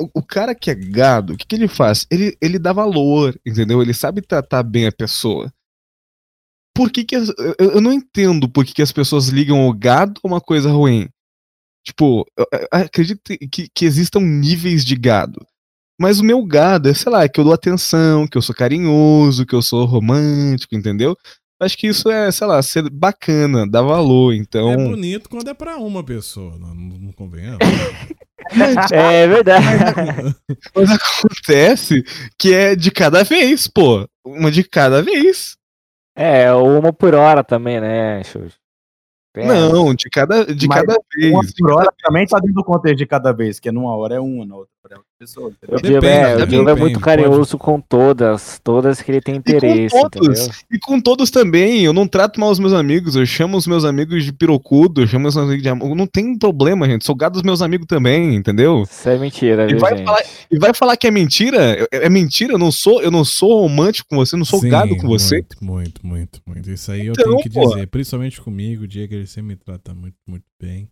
O, 0.00 0.20
o 0.20 0.22
cara 0.24 0.54
que 0.54 0.70
é 0.70 0.76
gado, 0.76 1.34
o 1.34 1.36
que, 1.36 1.46
que 1.46 1.56
ele 1.56 1.68
faz? 1.68 2.06
Ele, 2.10 2.36
ele 2.42 2.58
dá 2.58 2.72
valor, 2.72 3.38
entendeu? 3.46 3.82
Ele 3.82 3.94
sabe 3.94 4.22
tratar 4.22 4.62
bem 4.64 4.86
a 4.86 4.92
pessoa. 4.92 5.52
Por 6.74 6.90
que 6.90 7.04
que 7.04 7.16
as- 7.16 7.28
eu, 7.58 7.70
eu 7.72 7.80
não 7.80 7.92
entendo 7.92 8.48
por 8.48 8.64
que, 8.64 8.72
que 8.72 8.82
as 8.82 8.92
pessoas 8.92 9.28
ligam 9.28 9.66
o 9.66 9.72
gado 9.72 10.20
a 10.22 10.26
uma 10.28 10.40
coisa 10.40 10.70
ruim. 10.70 11.08
Tipo, 11.84 12.26
eu, 12.38 12.46
eu 12.52 12.68
acredito 12.72 13.22
que, 13.50 13.68
que 13.74 13.86
existam 13.86 14.20
níveis 14.20 14.84
de 14.84 14.96
gado. 14.96 15.44
Mas 16.00 16.20
o 16.20 16.24
meu 16.24 16.44
gado 16.44 16.88
é, 16.90 16.94
sei 16.94 17.12
lá, 17.12 17.28
que 17.28 17.40
eu 17.40 17.44
dou 17.44 17.52
atenção, 17.54 18.26
que 18.28 18.38
eu 18.38 18.42
sou 18.42 18.54
carinhoso, 18.54 19.46
que 19.46 19.54
eu 19.54 19.62
sou 19.62 19.84
romântico, 19.86 20.74
entendeu? 20.76 21.16
Acho 21.60 21.76
que 21.76 21.88
isso 21.88 22.08
é, 22.08 22.30
sei 22.30 22.46
lá, 22.46 22.62
ser 22.62 22.88
bacana, 22.88 23.68
dar 23.68 23.82
valor, 23.82 24.32
então. 24.32 24.70
É 24.70 24.76
bonito 24.76 25.28
quando 25.28 25.48
é 25.48 25.54
pra 25.54 25.76
uma 25.76 26.04
pessoa, 26.04 26.56
não, 26.58 26.74
não 26.74 27.12
convenhamos. 27.12 27.58
É 28.92 29.26
verdade. 29.26 29.66
Mas 30.74 30.90
acontece 30.90 32.02
que 32.38 32.54
é 32.54 32.74
de 32.74 32.90
cada 32.90 33.22
vez, 33.22 33.68
pô. 33.68 34.08
Uma 34.24 34.50
de 34.50 34.64
cada 34.64 35.02
vez. 35.02 35.56
É, 36.16 36.50
uma 36.54 36.90
por 36.90 37.14
hora 37.14 37.44
também, 37.44 37.78
né, 37.78 38.22
Xuxa? 38.24 38.56
Tem 39.32 39.46
Não, 39.46 39.94
de 39.94 40.08
cada, 40.10 40.46
de 40.46 40.66
Mas 40.66 40.80
cada 40.80 40.98
Uma 41.30 41.42
vez. 41.42 41.54
por 41.54 41.72
hora 41.72 41.88
também 42.02 42.26
tá 42.26 42.38
dentro 42.38 42.54
do 42.54 42.64
contexto 42.64 42.96
de 42.98 43.06
cada 43.06 43.32
vez, 43.32 43.60
que 43.60 43.70
numa 43.70 43.94
hora 43.94 44.14
é 44.14 44.20
uma, 44.20 44.46
na 44.46 44.56
outra 44.56 44.72
hora 44.84 44.94
é 44.94 44.98
outra? 44.98 45.07
O 45.20 45.48
é, 45.72 45.76
o 45.76 45.80
depende, 45.80 46.46
Diego 46.46 46.68
é 46.70 46.74
muito 46.76 46.92
pode. 47.00 47.04
carinhoso 47.04 47.58
com 47.58 47.80
todas, 47.80 48.60
todas 48.62 49.02
que 49.02 49.10
ele 49.10 49.20
tem 49.20 49.34
interesse, 49.34 49.90
com 49.92 50.08
todos. 50.08 50.38
entendeu? 50.38 50.54
E 50.70 50.78
com 50.78 51.00
todos 51.00 51.28
também, 51.28 51.84
eu 51.84 51.92
não 51.92 52.06
trato 52.06 52.38
mal 52.38 52.50
os 52.50 52.60
meus 52.60 52.72
amigos, 52.72 53.16
eu 53.16 53.26
chamo 53.26 53.56
os 53.56 53.66
meus 53.66 53.84
amigos 53.84 54.24
de 54.24 54.32
pirocudo, 54.32 55.00
eu 55.02 55.08
chamo 55.08 55.26
os 55.26 55.34
meus 55.34 55.44
amigos 55.46 55.62
de 55.64 55.68
amor. 55.68 55.96
Não 55.96 56.06
tem 56.06 56.38
problema, 56.38 56.86
gente. 56.88 57.04
Sou 57.04 57.16
gado 57.16 57.32
dos 57.32 57.42
meus 57.42 57.60
amigos 57.62 57.88
também, 57.88 58.36
entendeu? 58.36 58.84
Isso 58.88 59.08
é 59.08 59.18
mentira, 59.18 59.64
E 59.64 59.68
viu, 59.70 59.78
vai 59.80 59.96
gente? 59.96 60.06
falar- 60.06 60.22
E 60.50 60.58
vai 60.58 60.72
falar 60.72 60.96
que 60.96 61.08
é 61.08 61.10
mentira? 61.10 61.88
É, 61.92 62.06
é 62.06 62.08
mentira, 62.08 62.52
eu 62.52 62.58
não 62.58 62.70
sou, 62.70 63.02
eu 63.02 63.10
não 63.10 63.24
sou 63.24 63.60
romântico 63.62 64.08
com 64.08 64.16
você, 64.16 64.36
eu 64.36 64.38
não 64.38 64.46
sou 64.46 64.60
Sim, 64.60 64.68
gado 64.68 64.96
com 64.98 65.08
você. 65.08 65.44
Muito, 65.60 65.60
muito, 65.60 66.06
muito, 66.06 66.40
muito. 66.46 66.70
Isso 66.70 66.92
aí 66.92 67.06
eu 67.06 67.12
Então, 67.12 67.24
tenho 67.24 67.38
que 67.42 67.50
pô. 67.50 67.66
dizer. 67.68 67.88
Principalmente 67.88 68.40
comigo, 68.40 68.84
o 68.84 68.88
Diego, 68.88 69.14
ele 69.14 69.26
sempre 69.26 69.48
me 69.48 69.56
trata 69.56 69.92
muito, 69.92 70.16
muito 70.28 70.44
bem. 70.60 70.88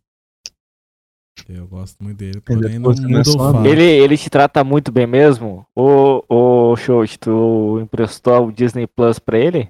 Eu 1.48 1.66
gosto 1.66 2.02
muito 2.02 2.16
dele, 2.18 2.42
Ele 2.48 2.58
é 2.58 2.60
porém 2.62 2.78
não 2.78 2.92
você, 2.94 3.00
não 3.02 3.08
é 3.08 3.12
muda 3.12 3.24
só 3.24 3.38
o 3.38 3.42
amigo. 3.42 3.58
fato. 3.58 3.66
Ele, 3.68 3.82
ele 3.84 4.16
te 4.16 4.30
trata 4.30 4.64
muito 4.64 4.90
bem 4.90 5.06
mesmo? 5.06 5.66
Ô, 5.76 6.22
ô 6.28 6.76
Shows, 6.76 7.16
tu 7.18 7.78
emprestou 7.82 8.46
o 8.48 8.52
Disney 8.52 8.86
Plus 8.86 9.18
pra 9.18 9.38
ele? 9.38 9.68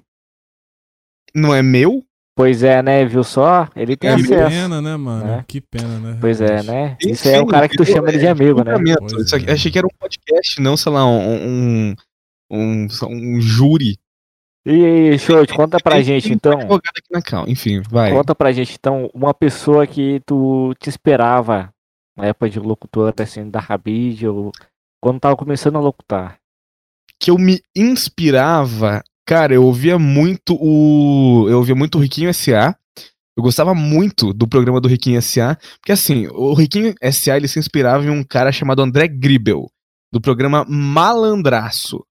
Não 1.34 1.54
é 1.54 1.62
meu? 1.62 2.02
Pois 2.34 2.62
é, 2.62 2.82
né? 2.82 3.04
Viu 3.04 3.24
só? 3.24 3.68
Ele 3.74 3.96
tem 3.96 4.14
Que 4.16 4.22
acesso. 4.22 4.50
pena, 4.50 4.80
né, 4.82 4.96
mano? 4.96 5.24
né? 5.24 5.44
Que 5.48 5.60
pena, 5.60 5.98
né? 5.98 6.18
Pois 6.20 6.40
é, 6.40 6.62
né? 6.62 6.96
Enfim, 7.00 7.10
Isso 7.12 7.28
é 7.28 7.40
o 7.40 7.46
cara 7.46 7.68
que 7.68 7.76
tu 7.76 7.84
chama 7.84 8.08
ele 8.10 8.18
de 8.18 8.26
amigo, 8.26 8.62
né? 8.62 8.74
Aqui- 8.74 9.50
é. 9.50 9.52
achei 9.52 9.70
que 9.72 9.78
era 9.78 9.86
um 9.86 9.96
podcast, 9.98 10.60
não, 10.60 10.76
sei 10.76 10.92
lá, 10.92 11.06
um, 11.06 11.90
um, 11.90 11.94
um, 12.50 12.86
um 13.08 13.40
júri. 13.40 13.96
E 14.68 15.16
Shows, 15.18 15.46
conta 15.52 15.78
pra 15.78 15.92
Tem- 15.94 16.02
gente 16.04 16.24
tem 16.24 16.32
então. 16.32 16.58
aqui 16.58 17.12
na 17.12 17.22
cal. 17.22 17.44
Enfim, 17.48 17.80
vai. 17.88 18.10
Conta 18.12 18.34
pra 18.34 18.50
gente 18.50 18.74
então 18.76 19.08
uma 19.14 19.32
pessoa 19.32 19.86
que 19.86 20.20
tu 20.26 20.74
te 20.80 20.90
esperava 20.90 21.72
na 22.16 22.24
época 22.26 22.50
de 22.50 22.58
locutor, 22.58 23.14
assim, 23.16 23.48
da 23.48 23.60
Rabid, 23.60 24.26
ou 24.26 24.50
quando 25.00 25.20
tava 25.20 25.36
começando 25.36 25.76
a 25.76 25.80
locutar. 25.80 26.38
Que 27.20 27.30
eu 27.30 27.38
me 27.38 27.60
inspirava, 27.76 29.04
cara, 29.24 29.54
eu 29.54 29.62
ouvia 29.64 29.98
muito 30.00 30.56
o. 30.60 31.46
Eu 31.48 31.58
ouvia 31.58 31.74
muito 31.76 31.96
o 31.96 32.00
Riquinho 32.00 32.32
SA. 32.34 32.74
Eu 33.38 33.42
gostava 33.44 33.74
muito 33.74 34.32
do 34.32 34.48
programa 34.48 34.80
do 34.80 34.88
Riquinho 34.88 35.20
SA, 35.22 35.56
porque 35.78 35.92
assim, 35.92 36.26
o 36.28 36.54
Riquinho 36.54 36.94
SA 37.12 37.36
ele 37.36 37.46
se 37.46 37.58
inspirava 37.58 38.02
em 38.04 38.10
um 38.10 38.24
cara 38.24 38.50
chamado 38.50 38.80
André 38.82 39.06
Gribel, 39.06 39.70
do 40.12 40.20
programa 40.20 40.64
Malandraço. 40.68 42.02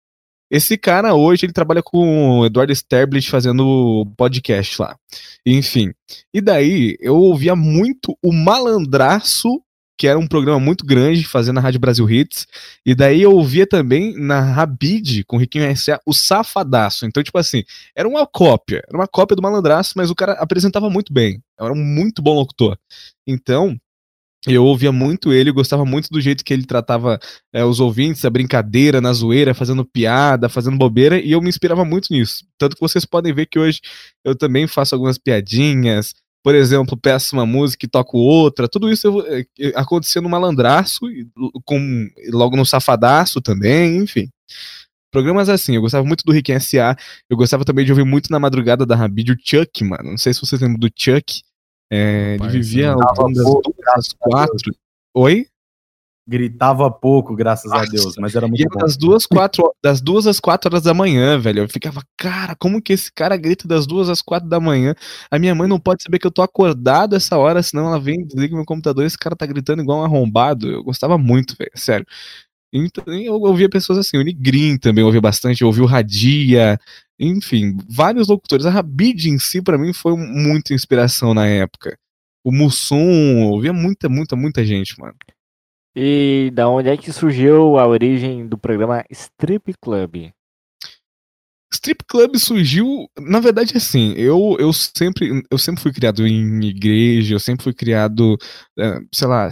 Esse 0.55 0.79
cara 0.79 1.17
hoje 1.17 1.45
ele 1.45 1.53
trabalha 1.53 1.83
com 1.83 2.39
o 2.39 2.47
Eduardo 2.47 2.73
Sterblich 2.73 3.29
fazendo 3.29 4.07
podcast 4.17 4.81
lá. 4.81 4.97
Enfim. 5.45 5.93
E 6.33 6.41
daí 6.41 6.97
eu 7.01 7.17
ouvia 7.17 7.57
muito 7.57 8.17
o 8.23 8.33
Malandraço, 8.33 9.61
que 9.99 10.07
era 10.07 10.17
um 10.17 10.29
programa 10.29 10.61
muito 10.61 10.87
grande, 10.87 11.25
fazendo 11.25 11.59
a 11.59 11.61
Rádio 11.61 11.81
Brasil 11.81 12.09
Hits. 12.09 12.47
E 12.87 12.95
daí 12.95 13.21
eu 13.21 13.33
ouvia 13.33 13.67
também 13.67 14.17
na 14.17 14.43
Rabid, 14.43 15.25
com 15.25 15.35
o 15.35 15.41
Riquinho 15.41 15.65
S.A., 15.65 16.01
o 16.07 16.15
Safadaço. 16.15 17.05
Então, 17.05 17.21
tipo 17.21 17.37
assim, 17.37 17.65
era 17.93 18.07
uma 18.09 18.25
cópia. 18.25 18.81
Era 18.87 18.97
uma 18.97 19.09
cópia 19.09 19.35
do 19.35 19.43
Malandraço, 19.43 19.95
mas 19.97 20.09
o 20.09 20.15
cara 20.15 20.35
apresentava 20.35 20.89
muito 20.89 21.13
bem. 21.13 21.43
Era 21.59 21.73
um 21.73 21.85
muito 21.85 22.23
bom 22.23 22.33
locutor. 22.33 22.79
Então, 23.27 23.77
eu 24.47 24.65
ouvia 24.65 24.93
muito 24.93 25.33
ele, 25.33 25.51
gostava 25.51 25.85
muito 25.85 26.09
do 26.11 26.21
jeito 26.21 26.45
que 26.45 26.53
ele 26.53 26.67
tratava 26.67 27.19
é, 27.53 27.65
os 27.65 27.81
ouvintes, 27.81 28.25
a 28.25 28.31
brincadeira, 28.31 29.01
na 29.01 29.13
zoeira, 29.13 29.55
fazendo 29.55 29.85
piada, 29.85 30.49
fazendo 30.49 30.77
bobeira, 30.77 31.19
e 31.19 31.33
eu 31.33 31.41
me 31.41 31.49
inspirava 31.49 31.85
muito 31.85 32.09
nisso. 32.11 32.45
Tanto 32.59 32.77
que 32.77 32.83
vocês 32.83 33.05
podem 33.05 33.33
ver 33.33 33.47
que 33.47 33.59
hoje 33.59 33.81
eu 34.25 34.37
também 34.37 34.67
faço 34.67 34.95
algumas 34.95 35.17
piadinhas, 35.17 36.15
por 36.43 36.55
exemplo, 36.55 36.95
peço 36.95 37.35
uma 37.35 37.47
música 37.47 37.87
e 37.87 37.89
toco 37.89 38.19
outra, 38.19 38.69
tudo 38.69 38.93
isso 38.93 39.07
eu, 39.07 39.27
é, 39.27 39.47
é, 39.59 39.73
acontecia 39.75 40.21
no 40.21 40.29
malandraço, 40.29 41.01
com, 41.65 42.07
logo 42.31 42.55
no 42.55 42.67
safadaço 42.67 43.41
também, 43.41 43.97
enfim. 43.97 44.29
Programas 45.11 45.49
assim, 45.49 45.77
eu 45.77 45.81
gostava 45.81 46.05
muito 46.05 46.23
do 46.23 46.33
Rick 46.33 46.53
S.A., 46.53 46.97
eu 47.31 47.37
gostava 47.37 47.65
também 47.65 47.85
de 47.85 47.93
ouvir 47.93 48.05
muito 48.05 48.31
na 48.31 48.39
madrugada 48.39 48.85
da 48.85 48.95
Rabid 48.95 49.33
o 49.33 49.37
Chuck, 49.43 49.85
mano. 49.85 50.11
Não 50.11 50.19
sei 50.19 50.35
se 50.35 50.41
vocês 50.41 50.61
lembram 50.61 50.79
do 50.79 50.91
Chuck. 50.95 51.41
É, 51.95 52.35
ele 52.35 52.49
vivia 52.49 52.93
ao 52.93 53.33
das 53.33 54.13
quatro. 54.19 54.75
Oi? 55.15 55.47
Gritava 56.27 56.91
pouco, 56.91 57.37
graças 57.37 57.71
a 57.71 57.85
Deus, 57.85 58.17
mas 58.17 58.35
era 58.35 58.47
E 58.47 58.49
muito 58.49 58.63
era 58.63 58.71
bom. 58.71 58.79
das 58.81 58.97
duas, 58.97 59.27
quatro, 59.27 59.75
das 59.83 60.01
duas 60.01 60.27
às 60.27 60.41
quatro 60.41 60.71
horas 60.71 60.83
da 60.83 60.95
manhã, 60.95 61.39
velho. 61.39 61.61
Eu 61.61 61.69
ficava, 61.69 62.03
cara, 62.17 62.57
como 62.57 62.81
que 62.81 62.95
esse 62.95 63.13
cara 63.13 63.37
grita 63.37 63.69
das 63.69 63.87
duas 63.87 64.09
às 64.09 64.23
quatro 64.23 64.49
da 64.49 64.59
manhã? 64.59 64.95
A 65.31 65.39
minha 65.39 65.55
mãe 65.55 65.69
não 65.69 65.79
pode 65.79 66.03
saber 66.03 66.19
que 66.19 66.27
eu 66.27 66.31
tô 66.31 66.41
acordado 66.41 67.15
essa 67.15 67.37
hora, 67.37 67.63
senão 67.63 67.89
ela 67.89 68.01
vem, 68.01 68.25
desliga 68.27 68.57
meu 68.57 68.65
computador 68.65 69.05
e 69.05 69.07
esse 69.07 69.19
cara 69.19 69.37
tá 69.37 69.45
gritando 69.45 69.83
igual 69.83 70.01
um 70.01 70.05
arrombado. 70.05 70.67
Eu 70.71 70.83
gostava 70.83 71.19
muito, 71.19 71.55
velho, 71.59 71.73
sério. 71.75 72.07
Então, 72.77 73.05
eu 73.15 73.35
ouvia 73.35 73.69
pessoas 73.69 74.01
assim, 74.01 74.17
o 74.17 74.23
Nigrin 74.23 74.77
também 74.77 75.05
ouvia 75.05 75.21
bastante, 75.21 75.63
eu 75.63 75.69
ouvi 75.69 75.81
o 75.81 75.87
Radia, 75.87 76.77
enfim, 77.17 77.77
vários 77.89 78.27
locutores. 78.27 78.67
A 78.67 78.71
Rabid 78.71 79.31
em 79.31 79.39
si, 79.39 79.63
para 79.63 79.79
mim, 79.79 79.93
foi 79.93 80.17
muita 80.17 80.75
inspiração 80.75 81.33
na 81.33 81.47
época. 81.47 81.97
O 82.45 82.51
Mussum, 82.51 83.45
ouvia 83.45 83.73
muita, 83.73 84.09
muita, 84.09 84.35
muita 84.35 84.65
gente, 84.65 84.99
mano. 84.99 85.15
E 85.95 86.51
da 86.53 86.69
onde 86.69 86.89
é 86.89 86.97
que 86.97 87.13
surgiu 87.13 87.79
a 87.79 87.87
origem 87.87 88.45
do 88.45 88.59
programa 88.59 89.05
Strip 89.09 89.73
Club? 89.81 90.33
Strip 91.73 92.05
Club 92.09 92.37
surgiu, 92.39 93.09
na 93.17 93.39
verdade, 93.39 93.77
assim, 93.77 94.15
eu, 94.15 94.57
eu, 94.59 94.73
sempre, 94.73 95.45
eu 95.49 95.59
sempre 95.59 95.81
fui 95.81 95.93
criado 95.93 96.27
em 96.27 96.65
igreja, 96.65 97.37
eu 97.37 97.41
sempre 97.41 97.63
fui 97.63 97.73
criado, 97.73 98.37
eh, 98.77 98.99
sei 99.13 99.29
lá, 99.29 99.49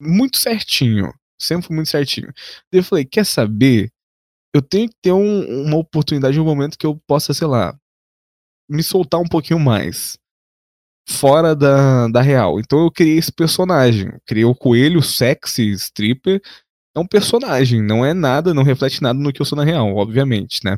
muito 0.00 0.38
certinho. 0.38 1.12
Sempre 1.42 1.66
fui 1.66 1.76
muito 1.76 1.90
certinho. 1.90 2.32
Daí 2.70 2.80
eu 2.80 2.84
falei, 2.84 3.04
quer 3.04 3.24
saber? 3.24 3.90
Eu 4.54 4.62
tenho 4.62 4.88
que 4.88 4.96
ter 5.02 5.12
um, 5.12 5.64
uma 5.66 5.76
oportunidade, 5.76 6.38
um 6.38 6.44
momento 6.44 6.78
que 6.78 6.86
eu 6.86 7.00
possa, 7.06 7.32
sei 7.32 7.46
lá, 7.46 7.74
me 8.68 8.82
soltar 8.82 9.20
um 9.20 9.28
pouquinho 9.28 9.58
mais. 9.58 10.18
Fora 11.08 11.56
da, 11.56 12.08
da 12.08 12.20
real. 12.22 12.60
Então 12.60 12.84
eu 12.84 12.90
criei 12.90 13.18
esse 13.18 13.32
personagem. 13.32 14.08
Eu 14.08 14.20
criei 14.26 14.44
o 14.44 14.54
coelho 14.54 15.02
sexy 15.02 15.70
stripper 15.72 16.40
é 16.94 17.00
um 17.00 17.06
personagem, 17.06 17.82
não 17.82 18.04
é 18.04 18.12
nada, 18.12 18.52
não 18.52 18.62
reflete 18.62 19.02
nada 19.02 19.18
no 19.18 19.32
que 19.32 19.40
eu 19.40 19.46
sou 19.46 19.56
na 19.56 19.64
real, 19.64 19.94
obviamente, 19.96 20.60
né? 20.62 20.76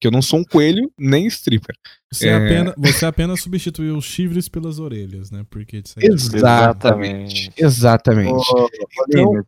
Que 0.00 0.06
eu 0.06 0.10
não 0.10 0.22
sou 0.22 0.40
um 0.40 0.44
coelho 0.44 0.90
nem 0.98 1.26
stripper. 1.26 1.76
Você, 2.12 2.28
é... 2.28 2.34
apenas, 2.34 2.74
você 2.76 3.06
apenas 3.06 3.40
substituiu 3.40 3.96
os 3.96 4.04
chifres 4.04 4.48
pelas 4.48 4.78
orelhas, 4.78 5.30
né? 5.30 5.44
Porque 5.48 5.82
Exatamente. 6.00 7.52
Exatamente. 7.56 8.50
Ô, 8.52 8.68
então... 9.08 9.46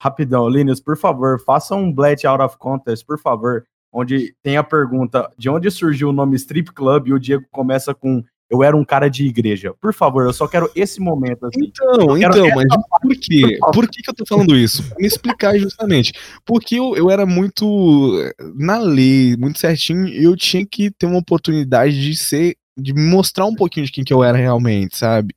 Rapidão, 0.00 0.48
Linus, 0.48 0.80
por 0.80 0.96
favor, 0.96 1.40
faça 1.40 1.74
um 1.74 1.92
Blast 1.92 2.26
Out 2.26 2.42
of 2.42 2.56
Contest, 2.58 3.04
por 3.04 3.18
favor, 3.18 3.64
onde 3.92 4.34
tem 4.42 4.56
a 4.56 4.62
pergunta 4.62 5.30
de 5.36 5.50
onde 5.50 5.70
surgiu 5.70 6.10
o 6.10 6.12
nome 6.12 6.36
Strip 6.36 6.72
Club 6.72 7.08
e 7.08 7.12
o 7.12 7.18
Diego 7.18 7.44
começa 7.50 7.94
com 7.94 8.22
eu 8.50 8.62
era 8.62 8.74
um 8.74 8.84
cara 8.84 9.08
de 9.08 9.26
igreja. 9.26 9.74
Por 9.80 9.92
favor, 9.92 10.24
eu 10.24 10.32
só 10.32 10.48
quero 10.48 10.70
esse 10.74 11.00
momento. 11.00 11.46
Assim. 11.46 11.66
Então, 11.66 12.16
então, 12.16 12.48
mas 12.54 12.66
por 13.02 13.16
quê? 13.16 13.58
Por, 13.60 13.72
por 13.72 13.88
que, 13.88 14.02
que 14.02 14.10
eu 14.10 14.14
tô 14.14 14.24
falando 14.26 14.56
isso? 14.56 14.82
Me 14.98 15.06
explicar 15.06 15.58
justamente. 15.58 16.12
Porque 16.46 16.76
eu, 16.76 16.96
eu 16.96 17.10
era 17.10 17.26
muito 17.26 18.32
na 18.56 18.78
lei, 18.78 19.36
muito 19.36 19.58
certinho, 19.58 20.08
e 20.08 20.24
eu 20.24 20.34
tinha 20.34 20.64
que 20.64 20.90
ter 20.90 21.06
uma 21.06 21.18
oportunidade 21.18 22.00
de 22.00 22.16
ser, 22.16 22.56
de 22.78 22.94
mostrar 22.94 23.44
um 23.44 23.54
pouquinho 23.54 23.84
de 23.84 23.92
quem 23.92 24.04
que 24.04 24.14
eu 24.14 24.24
era 24.24 24.38
realmente, 24.38 24.96
sabe? 24.96 25.34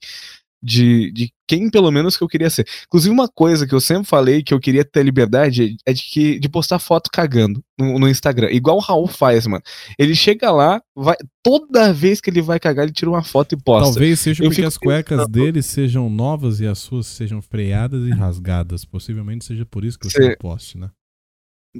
De, 0.62 1.12
de 1.12 1.34
quem 1.48 1.70
pelo 1.70 1.92
menos 1.92 2.16
que 2.16 2.24
eu 2.24 2.28
queria 2.28 2.50
ser. 2.50 2.68
Inclusive, 2.86 3.14
uma 3.14 3.28
coisa 3.28 3.66
que 3.66 3.74
eu 3.74 3.82
sempre 3.82 4.08
falei 4.08 4.44
que 4.44 4.54
eu 4.54 4.60
queria 4.60 4.86
ter 4.86 5.04
liberdade 5.04 5.76
é 5.86 5.94
de, 5.94 6.04
que, 6.04 6.40
de 6.40 6.48
postar 6.48 6.80
foto 6.80 7.10
cagando 7.12 7.64
no, 7.78 7.98
no, 7.98 8.08
Instagram. 8.08 8.50
Igual 8.52 8.78
o 8.78 8.82
Raul 8.82 9.08
faz, 9.08 9.48
mano. 9.48 9.64
Ele 9.98 10.16
chega 10.16 10.52
lá, 10.52 10.82
vai, 10.96 11.16
toda 11.44 11.92
vez 11.92 12.22
que 12.22 12.30
ele 12.30 12.42
vai 12.42 12.60
cagar, 12.60 12.86
ele 12.86 12.94
tira 12.94 13.10
uma 13.10 13.24
foto 13.24 13.54
e 13.54 13.62
posta. 13.62 13.92
Talvez 13.92 14.20
seja 14.20 14.44
eu 14.44 14.50
porque 14.50 14.64
as 14.64 14.78
cuecas 14.78 15.18
pensando... 15.18 15.32
dele 15.32 15.62
sejam 15.62 16.10
novas 16.10 16.60
e 16.60 16.68
as 16.68 16.80
suas 16.80 17.08
sejam 17.08 17.42
freadas 17.42 18.08
e 18.08 18.12
rasgadas. 18.12 18.86
Possivelmente 18.86 19.46
seja 19.46 19.66
por 19.66 19.84
isso 19.84 19.98
que 19.98 20.10
você 20.10 20.24
Cê... 20.24 20.36
poste, 20.38 20.78
né? 20.78 20.90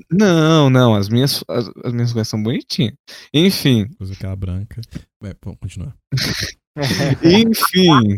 Não, 0.10 0.70
não, 0.70 0.96
as 0.96 1.10
minhas, 1.10 1.44
as, 1.50 1.70
as 1.84 1.94
minhas 1.94 2.14
cuecas 2.14 2.30
são 2.30 2.42
bonitinhas. 2.42 2.94
Enfim. 3.34 3.88
Coisa 3.98 4.14
aquela 4.14 4.36
branca. 4.36 4.80
Vai, 5.22 5.36
vamos 5.44 5.60
continuar. 5.60 5.96
Enfim, 7.24 8.18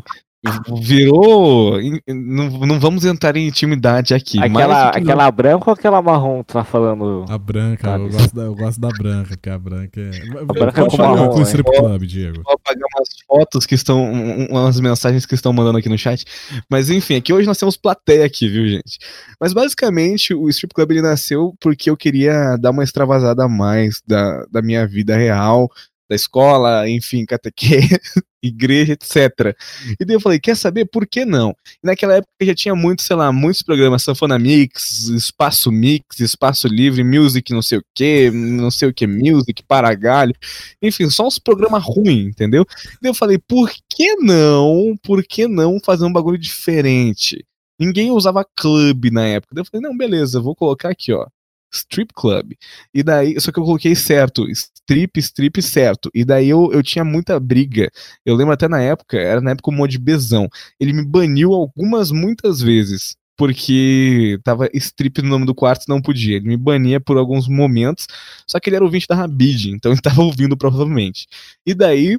Virou. 0.82 1.80
Não, 2.08 2.50
não 2.50 2.80
vamos 2.80 3.06
entrar 3.06 3.38
em 3.38 3.48
intimidade 3.48 4.14
aqui. 4.14 4.38
Aquela, 4.40 4.90
aquela 4.90 5.32
branca 5.32 5.70
ou 5.70 5.74
aquela 5.74 6.02
marrom 6.02 6.44
tu 6.44 6.54
tá 6.54 6.66
falando? 6.66 7.26
A 7.30 7.38
branca, 7.38 7.90
eu 7.92 8.10
gosto, 8.10 8.36
da, 8.36 8.42
eu 8.44 8.56
gosto 8.56 8.82
da 8.82 8.90
branca, 8.90 9.30
porque 9.30 9.50
a 9.50 9.58
branca 9.58 10.02
é. 10.02 10.10
A 10.38 10.46
branca 10.46 10.82
é 10.82 10.90
com 10.90 10.98
marrom. 10.98 11.30
Com 11.30 11.40
o 11.40 11.44
strip 11.44 11.72
club, 11.72 12.04
Diego. 12.04 12.42
Vou 12.44 12.54
apagar 12.54 12.84
umas 12.96 13.10
fotos 13.26 13.66
que 13.66 13.76
estão. 13.76 14.04
umas 14.50 14.80
mensagens 14.82 15.26
que 15.26 15.36
estão 15.36 15.54
mandando 15.54 15.78
aqui 15.78 15.88
no 15.88 15.98
chat. 15.98 16.26
Mas 16.70 16.90
enfim, 16.90 17.16
aqui 17.16 17.32
hoje 17.32 17.48
nós 17.48 17.58
temos 17.58 17.78
plateia 17.78 18.26
aqui, 18.26 18.50
viu, 18.50 18.68
gente? 18.68 18.98
Mas 19.40 19.54
basicamente 19.54 20.34
o 20.34 20.50
strip 20.50 20.74
club 20.74 20.92
ele 20.92 21.02
nasceu 21.02 21.56
porque 21.62 21.90
eu 21.90 21.96
queria 21.96 22.58
dar 22.58 22.72
uma 22.72 22.84
extravasada 22.84 23.46
a 23.46 23.50
mais 23.50 24.02
da, 24.06 24.46
da 24.52 24.62
minha 24.62 24.86
vida 24.86 25.16
real 25.16 25.70
da 26.10 26.16
escola, 26.16 26.90
enfim, 26.90 27.26
catequese, 27.26 28.00
igreja, 28.44 28.94
etc. 28.94 29.56
E 30.00 30.06
daí 30.06 30.16
eu 30.16 30.20
falei, 30.20 30.40
quer 30.40 30.56
saber 30.56 30.86
por 30.86 31.08
que 31.08 31.26
não? 31.26 31.56
E 31.84 31.88
naquela 31.88 32.16
época 32.16 32.32
já 32.42 32.54
tinha 32.54 32.76
muitos, 32.76 33.06
sei 33.06 33.16
lá, 33.16 33.32
muitos 33.32 33.64
programas, 33.64 34.04
Sanfona 34.04 34.38
Mix, 34.38 35.08
Espaço 35.08 35.72
Mix, 35.72 36.20
Espaço 36.20 36.68
Livre, 36.68 37.04
Music, 37.04 37.52
não 37.54 37.62
sei 37.62 37.78
o 37.80 37.84
que, 37.96 38.30
não 38.32 38.70
sei 38.70 38.90
o 38.90 38.94
que, 38.94 39.08
Music, 39.08 39.64
Paragalho, 39.64 40.36
enfim, 40.82 41.10
só 41.10 41.26
uns 41.28 41.40
programas 41.40 41.84
ruins, 41.84 42.28
entendeu? 42.28 42.66
E 42.70 42.98
daí 43.02 43.10
eu 43.10 43.16
falei, 43.16 43.38
por 43.38 43.72
que 43.90 44.16
não, 44.18 44.96
por 45.02 45.24
que 45.24 45.48
não 45.48 45.80
fazer 45.80 46.06
um 46.06 46.14
bagulho 46.14 46.38
diferente? 46.38 47.46
Ninguém 47.80 48.12
usava 48.12 48.46
clube 48.56 49.12
na 49.12 49.26
época. 49.26 49.56
Daí 49.56 49.62
eu 49.62 49.66
falei, 49.66 49.88
não, 49.88 49.98
beleza, 49.98 50.40
vou 50.40 50.56
colocar 50.56 50.90
aqui, 50.90 51.12
ó. 51.12 51.28
Strip 51.74 52.14
Club. 52.14 52.54
E 52.94 53.04
daí, 53.04 53.40
só 53.40 53.52
que 53.52 53.60
eu 53.60 53.64
coloquei 53.64 53.96
certo, 53.96 54.48
strip, 54.50 55.20
strip 55.20 55.62
certo. 55.62 56.10
E 56.14 56.24
daí 56.24 56.50
eu, 56.50 56.72
eu 56.72 56.84
tinha 56.84 57.04
muita 57.04 57.40
briga. 57.40 57.90
Eu 58.26 58.36
lembro 58.36 58.54
até 58.54 58.68
na 58.68 58.82
época, 58.82 59.18
era 59.18 59.42
na 59.42 59.52
época 59.52 59.72
o 59.72 59.74
mod 59.74 59.98
Bezão. 59.98 60.48
Ele 60.80 60.94
me 60.94 61.06
baniu 61.06 61.54
algumas, 61.54 62.12
muitas 62.12 62.62
vezes. 62.62 63.16
Porque 63.36 64.40
tava 64.44 64.70
strip 64.76 65.22
no 65.24 65.30
nome 65.30 65.46
do 65.46 65.56
quarto 65.56 65.86
não 65.88 66.02
podia. 66.02 66.38
Ele 66.38 66.50
me 66.50 66.58
bania 66.58 67.00
por 67.00 67.18
alguns 67.18 67.48
momentos. 67.48 68.08
Só 68.48 68.60
que 68.60 68.70
ele 68.70 68.76
era 68.76 68.86
ouvinte 68.86 69.08
da 69.08 69.16
Rabid, 69.16 69.72
então 69.72 69.92
ele 69.92 70.02
tava 70.02 70.22
ouvindo 70.22 70.56
provavelmente. 70.56 71.28
E 71.66 71.74
daí 71.74 72.18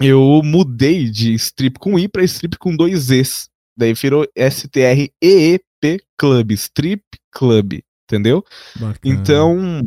eu 0.00 0.42
mudei 0.44 1.08
de 1.08 1.32
strip 1.34 1.78
com 1.78 1.98
I 1.98 2.08
para 2.08 2.24
strip 2.24 2.58
com 2.58 2.76
dois 2.76 3.10
E's. 3.10 3.48
Daí 3.76 3.94
virou 3.94 4.26
S-T-R-E-E-P 4.34 6.00
Club, 6.18 6.52
Strip 6.52 7.02
Club 7.30 7.80
entendeu? 8.06 8.44
Bacana. 8.76 8.98
Então, 9.04 9.80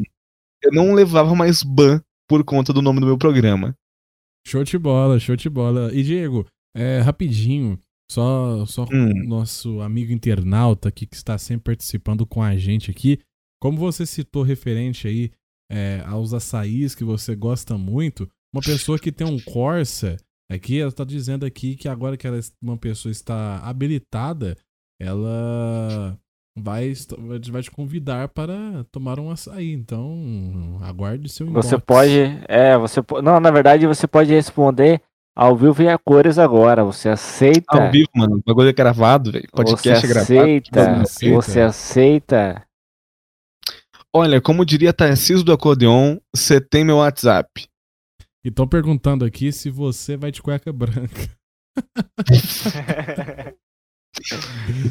eu 0.61 0.71
não 0.71 0.93
levava 0.93 1.33
mais 1.33 1.63
ban 1.63 2.01
por 2.27 2.43
conta 2.43 2.71
do 2.71 2.81
nome 2.81 2.99
do 2.99 3.05
meu 3.05 3.17
programa. 3.17 3.75
Show 4.45 4.63
de 4.63 4.77
bola, 4.77 5.19
show 5.19 5.35
de 5.35 5.49
bola. 5.49 5.93
E 5.93 6.03
Diego, 6.03 6.45
é, 6.75 6.99
rapidinho, 6.99 7.79
só 8.11 8.65
só 8.65 8.85
hum. 8.91 9.27
nosso 9.27 9.81
amigo 9.81 10.11
internauta 10.11 10.89
aqui 10.89 11.05
que 11.05 11.15
está 11.15 11.37
sempre 11.37 11.75
participando 11.75 12.25
com 12.25 12.41
a 12.41 12.55
gente 12.57 12.91
aqui, 12.91 13.19
como 13.61 13.77
você 13.77 14.05
citou 14.05 14.43
referente 14.43 15.07
aí 15.07 15.31
é, 15.71 16.01
aos 16.05 16.33
açaís 16.33 16.95
que 16.95 17.03
você 17.03 17.35
gosta 17.35 17.77
muito, 17.77 18.29
uma 18.53 18.61
pessoa 18.61 18.97
que 18.97 19.11
tem 19.11 19.27
um 19.27 19.39
Corsa, 19.39 20.17
aqui 20.49 20.79
ela 20.79 20.89
está 20.89 21.03
dizendo 21.03 21.45
aqui 21.45 21.75
que 21.75 21.87
agora 21.87 22.17
que 22.17 22.25
ela, 22.25 22.39
uma 22.61 22.77
pessoa 22.77 23.11
está 23.11 23.59
habilitada, 23.59 24.57
ela 24.99 26.19
vai, 26.57 26.93
vai 27.49 27.61
te 27.61 27.71
convidar 27.71 28.29
para 28.29 28.83
tomar 28.91 29.19
um 29.19 29.29
açaí. 29.31 29.71
Então, 29.71 30.79
aguarde 30.81 31.29
seu 31.29 31.47
inbox. 31.47 31.65
Você 31.65 31.77
pode. 31.77 32.39
É, 32.47 32.77
você 32.77 33.01
Não, 33.23 33.39
na 33.39 33.51
verdade, 33.51 33.87
você 33.87 34.07
pode 34.07 34.31
responder 34.31 35.01
ao 35.35 35.55
vivo 35.55 35.81
e 35.83 35.89
a 35.89 35.97
cores 35.97 36.37
agora. 36.37 36.83
Você 36.83 37.09
aceita. 37.09 37.85
Ao 37.85 37.91
vivo, 37.91 38.09
mano. 38.15 38.37
O 38.37 38.43
bagulho 38.45 38.69
é 38.69 38.73
gravado, 38.73 39.31
velho. 39.31 39.47
Podcast 39.51 40.05
você 40.05 40.17
aceita, 40.17 40.71
gravado. 40.71 41.07
Você 41.07 41.25
aceita. 41.25 41.41
Você 41.41 41.61
aceita. 41.61 42.65
Olha, 44.13 44.41
como 44.41 44.65
diria 44.65 44.91
Tarcísio 44.91 45.43
do 45.43 45.53
Acordeon, 45.53 46.17
você 46.33 46.59
tem 46.59 46.83
meu 46.83 46.97
WhatsApp. 46.97 47.67
E 48.43 48.49
estão 48.49 48.67
perguntando 48.67 49.23
aqui 49.23 49.51
se 49.51 49.69
você 49.69 50.17
vai 50.17 50.31
de 50.31 50.41
cueca 50.41 50.73
branca. 50.73 51.29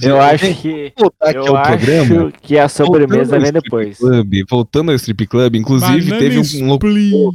Eu 0.03 0.21
acho 0.21 0.55
que 0.61 0.93
eu 0.97 1.57
acho 1.57 1.79
programa, 1.79 2.33
que 2.43 2.59
a 2.59 2.69
sobremesa 2.69 3.39
vem 3.39 3.53
depois. 3.53 3.99
Club, 3.99 4.35
voltando 4.49 4.91
ao 4.91 4.97
Strip 4.97 5.27
Club, 5.27 5.57
inclusive 5.57 6.19
teve 6.19 6.39
um, 6.39 6.67
locutor, 6.67 7.33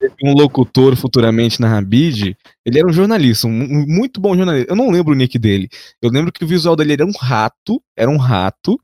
teve 0.00 0.14
um 0.22 0.32
locutor 0.32 0.96
futuramente 0.96 1.60
na 1.60 1.68
Rabid. 1.68 2.36
Ele 2.64 2.78
era 2.78 2.86
um 2.86 2.92
jornalista, 2.92 3.46
um, 3.46 3.86
muito 3.86 4.20
bom 4.20 4.36
jornalista. 4.36 4.70
Eu 4.70 4.76
não 4.76 4.90
lembro 4.90 5.12
o 5.12 5.16
nick 5.16 5.38
dele. 5.38 5.68
Eu 6.02 6.10
lembro 6.10 6.32
que 6.32 6.44
o 6.44 6.48
visual 6.48 6.76
dele 6.76 6.94
era 6.94 7.06
um 7.06 7.12
rato, 7.12 7.82
era 7.96 8.10
um 8.10 8.18
rato. 8.18 8.78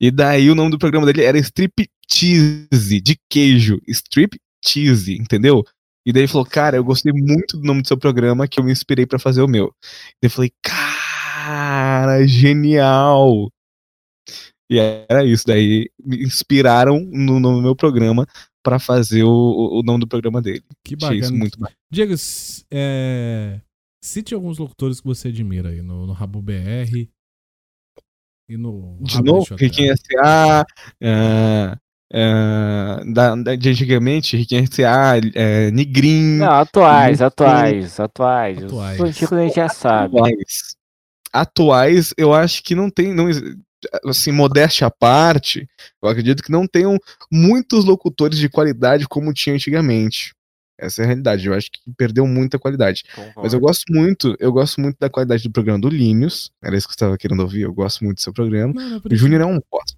E 0.00 0.10
daí 0.10 0.50
o 0.50 0.54
nome 0.54 0.70
do 0.70 0.78
programa 0.78 1.06
dele 1.06 1.22
era 1.22 1.38
Strip 1.38 1.88
Cheese, 2.10 3.00
de 3.00 3.18
queijo. 3.28 3.80
Strip 3.88 4.38
Cheese, 4.64 5.14
entendeu? 5.14 5.64
E 6.04 6.12
daí 6.12 6.22
ele 6.22 6.28
falou, 6.28 6.44
cara, 6.44 6.76
eu 6.76 6.84
gostei 6.84 7.12
muito 7.12 7.56
do 7.56 7.64
nome 7.64 7.82
do 7.82 7.88
seu 7.88 7.96
programa, 7.96 8.48
que 8.48 8.58
eu 8.58 8.64
me 8.64 8.72
inspirei 8.72 9.06
para 9.06 9.20
fazer 9.20 9.40
o 9.40 9.48
meu. 9.48 9.66
E 9.66 10.22
daí 10.22 10.28
eu 10.28 10.30
falei, 10.30 10.52
cara 10.60 10.81
cara, 11.42 12.26
genial! 12.26 13.50
E 14.70 14.78
era 14.78 15.24
isso, 15.24 15.46
daí 15.46 15.90
me 16.02 16.22
inspiraram 16.22 16.98
no, 17.00 17.38
no 17.38 17.60
meu 17.60 17.76
programa 17.76 18.26
para 18.62 18.78
fazer 18.78 19.22
o, 19.24 19.80
o 19.80 19.82
nome 19.82 20.00
do 20.00 20.08
programa 20.08 20.40
dele. 20.40 20.64
Que 20.84 20.94
bacana. 20.96 21.10
Achei 21.10 21.20
isso 21.20 21.34
muito 21.34 21.58
bacana. 21.58 21.76
Diego, 21.90 22.14
é... 22.70 23.60
cite 24.02 24.34
alguns 24.34 24.58
locutores 24.58 25.00
que 25.00 25.06
você 25.06 25.28
admira 25.28 25.70
aí 25.70 25.82
no, 25.82 26.06
no 26.06 26.12
Rabo 26.12 26.40
BR. 26.40 27.08
E 28.48 28.56
no 28.56 28.98
De 29.00 29.14
Rabo 29.16 29.26
novo, 29.26 29.42
Hotel. 29.42 29.56
Riquinho 29.58 29.92
S.A., 29.92 30.64
ah, 31.02 31.78
ah, 32.14 33.00
da, 33.12 33.34
da- 33.36 33.56
de 33.56 33.68
antigamente, 33.68 34.36
Riquinho 34.36 34.62
S.A., 34.62 35.18
é, 35.34 35.70
Nigrin, 35.70 36.38
Não, 36.38 36.50
atuais, 36.50 37.20
atuais, 37.20 38.00
atuais. 38.00 38.64
Atuais. 38.64 39.00
Os 39.00 39.08
antigos 39.08 39.32
a 39.32 39.42
gente 39.42 39.56
já 39.56 39.68
sabe. 39.68 40.16
atuais. 40.16 40.76
Atuais, 41.32 42.12
eu 42.16 42.34
acho 42.34 42.62
que 42.62 42.74
não 42.74 42.90
tem, 42.90 43.14
não, 43.14 43.28
assim, 44.04 44.32
modéstia 44.32 44.86
à 44.86 44.90
parte, 44.90 45.68
eu 46.02 46.08
acredito 46.08 46.42
que 46.42 46.52
não 46.52 46.66
tenham 46.66 46.98
muitos 47.30 47.84
locutores 47.84 48.38
de 48.38 48.48
qualidade 48.48 49.06
como 49.08 49.32
tinha 49.32 49.54
antigamente. 49.54 50.34
Essa 50.78 51.02
é 51.02 51.04
a 51.04 51.06
realidade, 51.06 51.46
eu 51.46 51.54
acho 51.54 51.70
que 51.70 51.80
perdeu 51.96 52.26
muita 52.26 52.58
qualidade. 52.58 53.04
Mas 53.36 53.52
eu 53.52 53.60
gosto 53.60 53.84
muito, 53.90 54.36
eu 54.40 54.52
gosto 54.52 54.80
muito 54.80 54.96
da 54.98 55.08
qualidade 55.08 55.44
do 55.44 55.52
programa 55.52 55.78
do 55.78 55.88
Linus. 55.88 56.50
Era 56.62 56.76
isso 56.76 56.88
que 56.88 56.92
eu 56.92 56.96
estava 56.96 57.18
querendo 57.18 57.40
ouvir, 57.40 57.62
eu 57.62 57.72
gosto 57.72 58.04
muito 58.04 58.18
do 58.18 58.22
seu 58.22 58.32
programa. 58.32 58.72
Não, 58.74 58.90
não 58.90 58.96
O. 58.98 59.14
Júnior 59.14 59.42
é 59.42 59.46
um 59.46 59.60
bosta. 59.70 59.96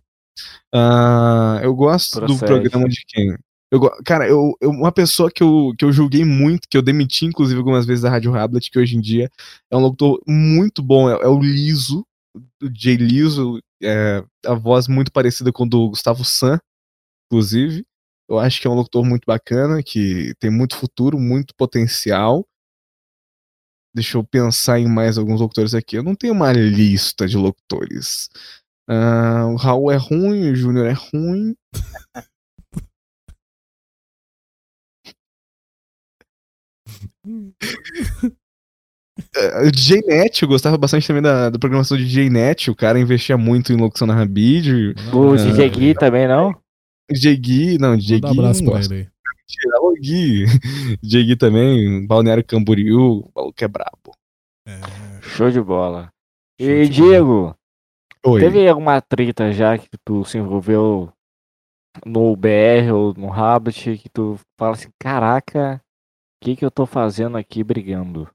Ah, 0.72 1.60
eu 1.62 1.74
gosto 1.74 2.20
do 2.20 2.26
Procede. 2.26 2.46
programa 2.46 2.88
de 2.88 3.02
quem? 3.06 3.34
Eu, 3.72 3.80
cara, 4.04 4.28
eu, 4.28 4.54
eu- 4.60 4.70
uma 4.70 4.92
pessoa 4.92 5.30
que 5.30 5.42
eu, 5.42 5.72
que 5.78 5.84
eu 5.84 5.92
julguei 5.92 6.24
muito, 6.24 6.68
que 6.68 6.76
eu 6.76 6.82
demiti, 6.82 7.26
inclusive, 7.26 7.58
algumas 7.58 7.84
vezes 7.86 8.02
da 8.02 8.10
Rádio 8.10 8.30
Rablet, 8.30 8.70
que 8.70 8.78
hoje 8.78 8.96
em 8.96 9.00
dia 9.00 9.30
é 9.70 9.76
um 9.76 9.80
locutor 9.80 10.20
muito 10.26 10.82
bom, 10.82 11.10
é, 11.10 11.14
é 11.24 11.28
o 11.28 11.40
Liso, 11.40 12.06
o 12.62 12.68
Jay 12.74 12.96
Liso, 12.96 13.60
é, 13.82 14.24
a 14.46 14.54
voz 14.54 14.88
muito 14.88 15.12
parecida 15.12 15.52
com 15.52 15.66
do 15.66 15.88
Gustavo 15.90 16.24
San, 16.24 16.58
inclusive. 17.26 17.84
Eu 18.28 18.38
acho 18.38 18.60
que 18.60 18.66
é 18.66 18.70
um 18.70 18.74
locutor 18.74 19.04
muito 19.04 19.24
bacana, 19.26 19.82
que 19.82 20.34
tem 20.40 20.50
muito 20.50 20.76
futuro, 20.76 21.18
muito 21.18 21.54
potencial. 21.56 22.46
Deixa 23.94 24.18
eu 24.18 24.24
pensar 24.24 24.78
em 24.80 24.88
mais 24.88 25.16
alguns 25.18 25.40
locutores 25.40 25.74
aqui. 25.74 25.96
Eu 25.96 26.02
não 26.02 26.14
tenho 26.16 26.32
uma 26.32 26.52
lista 26.52 27.26
de 27.28 27.36
locutores. 27.36 28.28
Ah, 28.88 29.46
o 29.46 29.56
Raul 29.56 29.90
é 29.92 29.96
ruim, 29.96 30.50
o 30.50 30.56
Júnior 30.56 30.86
é 30.86 30.92
ruim. 30.92 31.54
É, 39.36 39.66
O 39.66 39.70
DJ 39.70 40.00
Net, 40.02 40.42
eu 40.42 40.48
gostava 40.48 40.76
bastante 40.76 41.06
também 41.06 41.22
da, 41.22 41.48
da 41.50 41.58
programação 41.58 41.96
de 41.96 42.04
DJ 42.04 42.30
Net. 42.30 42.70
O 42.70 42.74
cara 42.74 42.98
investia 42.98 43.36
muito 43.36 43.72
em 43.72 43.76
locução 43.76 44.06
na 44.06 44.14
Rabid. 44.14 44.94
O 45.12 45.34
não, 45.34 45.36
DJ 45.36 45.68
Gui 45.70 45.94
também, 45.94 46.26
não? 46.26 46.54
DJ 47.10 47.36
Gui, 47.36 47.78
não, 47.78 47.96
DJ 47.96 48.20
Manda 48.20 48.28
Gui. 48.32 48.36
um 48.36 48.40
abraço 48.42 48.64
pra 48.64 48.80
ele 48.80 48.94
aí. 48.94 49.08
Gui. 50.00 50.44
DJ 51.02 51.24
Gui 51.24 51.36
também, 51.36 52.06
Balneário 52.06 52.44
Camboriú, 52.44 53.20
o 53.20 53.30
maluco 53.34 53.64
é 53.64 53.68
brabo. 53.68 54.16
É, 54.66 54.80
Show 55.22 55.50
de 55.50 55.60
bola. 55.60 56.10
show 56.60 56.68
E 56.68 56.88
de 56.88 57.00
bola. 57.00 57.10
Diego, 57.10 57.56
Oi. 58.26 58.40
teve 58.40 58.66
alguma 58.68 59.00
treta 59.00 59.52
já 59.52 59.76
que 59.78 59.88
tu 60.04 60.24
se 60.24 60.38
envolveu 60.38 61.12
no 62.04 62.34
BR 62.34 62.90
ou 62.92 63.14
no 63.14 63.28
Rabbit 63.28 63.98
que 63.98 64.08
tu 64.08 64.38
fala 64.58 64.72
assim, 64.72 64.88
caraca, 64.98 65.80
que 66.44 66.56
que 66.56 66.64
eu 66.64 66.70
tô 66.70 66.84
fazendo 66.84 67.38
aqui 67.38 67.64
brigando? 67.64 68.30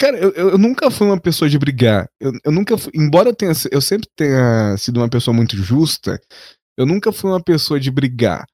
Cara, 0.00 0.18
eu, 0.18 0.32
eu 0.32 0.50
eu 0.50 0.58
nunca 0.58 0.90
fui 0.90 1.06
uma 1.06 1.20
pessoa 1.20 1.48
de 1.48 1.58
brigar. 1.58 2.08
Eu, 2.18 2.32
eu 2.44 2.50
nunca 2.50 2.76
fui, 2.76 2.90
embora 2.94 3.28
eu 3.28 3.34
tenha, 3.34 3.52
eu 3.70 3.80
sempre 3.80 4.08
tenha 4.16 4.76
sido 4.78 4.98
uma 4.98 5.08
pessoa 5.08 5.34
muito 5.34 5.56
justa, 5.56 6.20
eu 6.76 6.86
nunca 6.86 7.12
fui 7.12 7.30
uma 7.30 7.42
pessoa 7.42 7.78
de 7.78 7.90
brigar. 7.90 8.44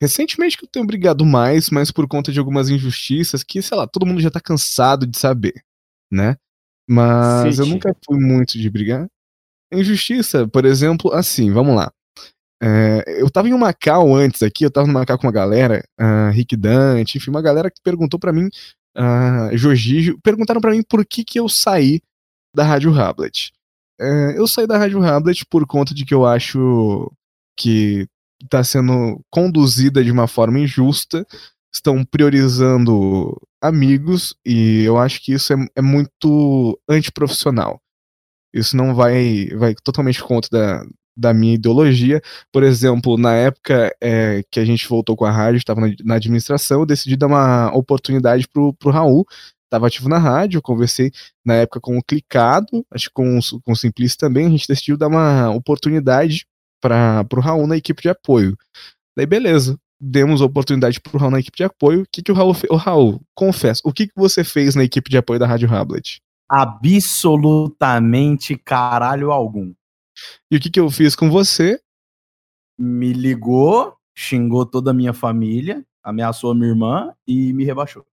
Recentemente 0.00 0.56
que 0.56 0.64
eu 0.64 0.68
tenho 0.70 0.86
brigado 0.86 1.26
mais, 1.26 1.68
mas 1.70 1.90
por 1.90 2.06
conta 2.06 2.30
de 2.30 2.38
algumas 2.38 2.70
injustiças 2.70 3.42
que, 3.42 3.60
sei 3.60 3.76
lá, 3.76 3.86
todo 3.86 4.06
mundo 4.06 4.20
já 4.20 4.30
tá 4.30 4.40
cansado 4.40 5.06
de 5.06 5.18
saber, 5.18 5.60
né? 6.10 6.36
Mas 6.88 7.58
eu 7.58 7.64
Cite. 7.64 7.74
nunca 7.74 7.94
fui 8.06 8.18
muito 8.18 8.56
de 8.56 8.70
brigar. 8.70 9.06
Injustiça, 9.72 10.48
por 10.48 10.64
exemplo, 10.64 11.12
assim, 11.12 11.52
vamos 11.52 11.74
lá. 11.74 11.92
É, 12.60 13.22
eu 13.22 13.30
tava 13.30 13.48
em 13.48 13.56
Macau 13.56 14.14
antes 14.14 14.42
aqui, 14.42 14.64
eu 14.64 14.70
tava 14.70 14.86
no 14.86 14.92
Macau 14.92 15.16
com 15.18 15.26
uma 15.26 15.32
galera, 15.32 15.84
ah, 15.96 16.30
Rick 16.30 16.56
Dante, 16.56 17.18
enfim, 17.18 17.30
uma 17.30 17.42
galera 17.42 17.70
que 17.70 17.80
perguntou 17.82 18.18
pra 18.18 18.32
mim, 18.32 18.48
uh, 18.96 19.56
Jorginho, 19.56 20.18
perguntaram 20.20 20.60
pra 20.60 20.72
mim 20.72 20.82
por 20.82 21.04
que 21.06 21.24
que 21.24 21.38
eu 21.38 21.48
saí 21.48 22.00
da 22.54 22.64
Rádio 22.64 22.90
Rablet. 22.90 23.52
É, 24.00 24.38
eu 24.38 24.46
saí 24.46 24.66
da 24.66 24.78
Rádio 24.78 25.00
Rablet 25.00 25.44
por 25.46 25.66
conta 25.66 25.94
de 25.94 26.04
que 26.04 26.14
eu 26.14 26.26
acho 26.26 27.10
que 27.56 28.06
tá 28.48 28.62
sendo 28.62 29.20
conduzida 29.30 30.04
de 30.04 30.10
uma 30.12 30.28
forma 30.28 30.60
injusta, 30.60 31.26
estão 31.72 32.04
priorizando 32.04 33.36
amigos 33.60 34.34
e 34.44 34.82
eu 34.84 34.98
acho 34.98 35.20
que 35.22 35.32
isso 35.32 35.52
é, 35.52 35.56
é 35.76 35.82
muito 35.82 36.78
antiprofissional. 36.88 37.80
Isso 38.52 38.76
não 38.76 38.94
vai, 38.94 39.48
vai 39.56 39.74
totalmente 39.74 40.22
contra 40.22 40.50
da, 40.50 40.86
da 41.18 41.34
minha 41.34 41.54
ideologia. 41.54 42.22
Por 42.52 42.62
exemplo, 42.62 43.18
na 43.18 43.34
época 43.34 43.92
é, 44.00 44.42
que 44.50 44.60
a 44.60 44.64
gente 44.64 44.88
voltou 44.88 45.16
com 45.16 45.24
a 45.24 45.30
rádio, 45.30 45.58
estava 45.58 45.80
na, 45.80 45.92
na 46.04 46.14
administração, 46.14 46.80
eu 46.80 46.86
decidi 46.86 47.16
dar 47.16 47.26
uma 47.26 47.74
oportunidade 47.74 48.46
pro, 48.48 48.72
pro 48.74 48.90
Raul. 48.90 49.26
Estava 49.64 49.86
ativo 49.86 50.08
na 50.08 50.16
rádio, 50.16 50.62
conversei 50.62 51.10
na 51.44 51.54
época 51.56 51.78
com 51.80 51.98
o 51.98 52.02
Clicado, 52.02 52.86
acho 52.90 53.08
que 53.08 53.14
com, 53.14 53.38
o- 53.38 53.60
com 53.62 53.72
o 53.72 53.76
Simplice 53.76 54.16
também, 54.16 54.46
a 54.46 54.50
gente 54.50 54.66
decidiu 54.66 54.96
dar 54.96 55.08
uma 55.08 55.50
oportunidade 55.50 56.46
para 56.80 57.22
pro 57.24 57.42
Raul 57.42 57.66
na 57.66 57.76
equipe 57.76 58.00
de 58.00 58.08
apoio. 58.08 58.56
Daí 59.14 59.26
beleza, 59.26 59.76
demos 60.00 60.40
oportunidade 60.40 60.98
pro 61.00 61.18
Raul 61.18 61.32
na 61.32 61.40
equipe 61.40 61.58
de 61.58 61.64
apoio. 61.64 62.02
O 62.02 62.06
que, 62.10 62.22
que 62.22 62.32
o 62.32 62.34
Raul 62.34 62.54
fez? 62.54 62.72
Raul, 62.80 63.20
confesso, 63.34 63.82
o 63.84 63.92
que, 63.92 64.06
que 64.06 64.14
você 64.16 64.42
fez 64.42 64.74
na 64.74 64.84
equipe 64.84 65.10
de 65.10 65.18
apoio 65.18 65.38
da 65.38 65.46
Rádio 65.46 65.68
Rablet? 65.68 66.20
Absolutamente 66.50 68.56
caralho 68.56 69.30
algum. 69.30 69.74
E 70.50 70.56
o 70.56 70.60
que, 70.60 70.70
que 70.70 70.80
eu 70.80 70.90
fiz 70.90 71.14
com 71.14 71.30
você? 71.30 71.80
Me 72.78 73.12
ligou, 73.12 73.96
xingou 74.16 74.64
toda 74.64 74.90
a 74.90 74.94
minha 74.94 75.12
família, 75.12 75.84
ameaçou 76.02 76.52
a 76.52 76.54
minha 76.54 76.68
irmã 76.68 77.14
e 77.26 77.52
me 77.52 77.64
rebaixou. 77.64 78.06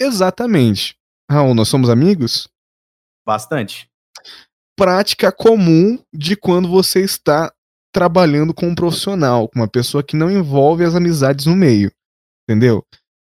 Exatamente. 0.00 0.96
Raul, 1.30 1.54
nós 1.54 1.68
somos 1.68 1.90
amigos? 1.90 2.48
Bastante. 3.26 3.90
Prática 4.76 5.32
comum 5.32 5.98
de 6.12 6.36
quando 6.36 6.68
você 6.68 7.00
está 7.00 7.52
trabalhando 7.92 8.54
com 8.54 8.68
um 8.68 8.74
profissional, 8.74 9.48
com 9.48 9.58
uma 9.58 9.68
pessoa 9.68 10.02
que 10.02 10.16
não 10.16 10.30
envolve 10.30 10.84
as 10.84 10.94
amizades 10.94 11.46
no 11.46 11.56
meio. 11.56 11.92
Entendeu? 12.48 12.84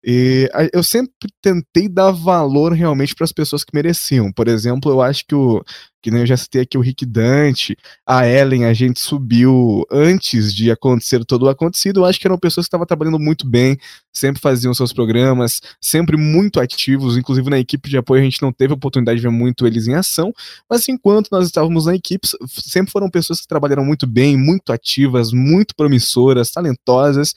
E 0.08 0.48
eu 0.72 0.84
sempre 0.84 1.12
tentei 1.42 1.90
dar 1.90 2.12
valor 2.12 2.74
realmente 2.74 3.16
para 3.16 3.24
as 3.24 3.32
pessoas 3.32 3.64
que 3.64 3.74
mereciam. 3.74 4.32
Por 4.32 4.48
exemplo, 4.48 4.92
eu 4.92 5.02
acho 5.02 5.26
que 5.28 5.34
o. 5.34 5.64
Que 6.04 6.12
nem 6.12 6.20
eu 6.20 6.28
já 6.28 6.38
citei 6.38 6.62
aqui 6.62 6.78
o 6.78 6.82
Rick 6.82 7.04
Dante, 7.04 7.76
a 8.06 8.28
Ellen, 8.28 8.66
a 8.66 8.74
gente 8.74 9.00
subiu 9.00 9.84
antes 9.92 10.54
de 10.54 10.70
acontecer 10.70 11.26
todo 11.26 11.48
o 11.48 11.50
acontecido. 11.50 12.02
Eu 12.02 12.06
acho 12.06 12.20
que 12.20 12.28
eram 12.28 12.38
pessoas 12.38 12.66
que 12.66 12.68
estavam 12.68 12.86
trabalhando 12.86 13.18
muito 13.18 13.48
bem, 13.48 13.76
sempre 14.14 14.40
faziam 14.40 14.72
seus 14.72 14.94
programas, 14.94 15.60
sempre 15.82 16.16
muito 16.16 16.60
ativos. 16.60 17.18
Inclusive 17.18 17.50
na 17.50 17.58
equipe 17.58 17.90
de 17.90 17.98
apoio 17.98 18.22
a 18.22 18.24
gente 18.24 18.40
não 18.40 18.54
teve 18.54 18.72
oportunidade 18.72 19.18
de 19.18 19.24
ver 19.24 19.32
muito 19.32 19.66
eles 19.66 19.88
em 19.88 19.96
ação, 19.96 20.32
mas 20.70 20.88
enquanto 20.88 21.30
nós 21.32 21.48
estávamos 21.48 21.88
na 21.88 21.96
equipe, 21.96 22.28
sempre 22.48 22.92
foram 22.92 23.10
pessoas 23.10 23.42
que 23.42 23.48
trabalharam 23.48 23.84
muito 23.84 24.06
bem, 24.06 24.38
muito 24.38 24.72
ativas, 24.72 25.32
muito 25.34 25.74
promissoras, 25.76 26.52
talentosas. 26.52 27.34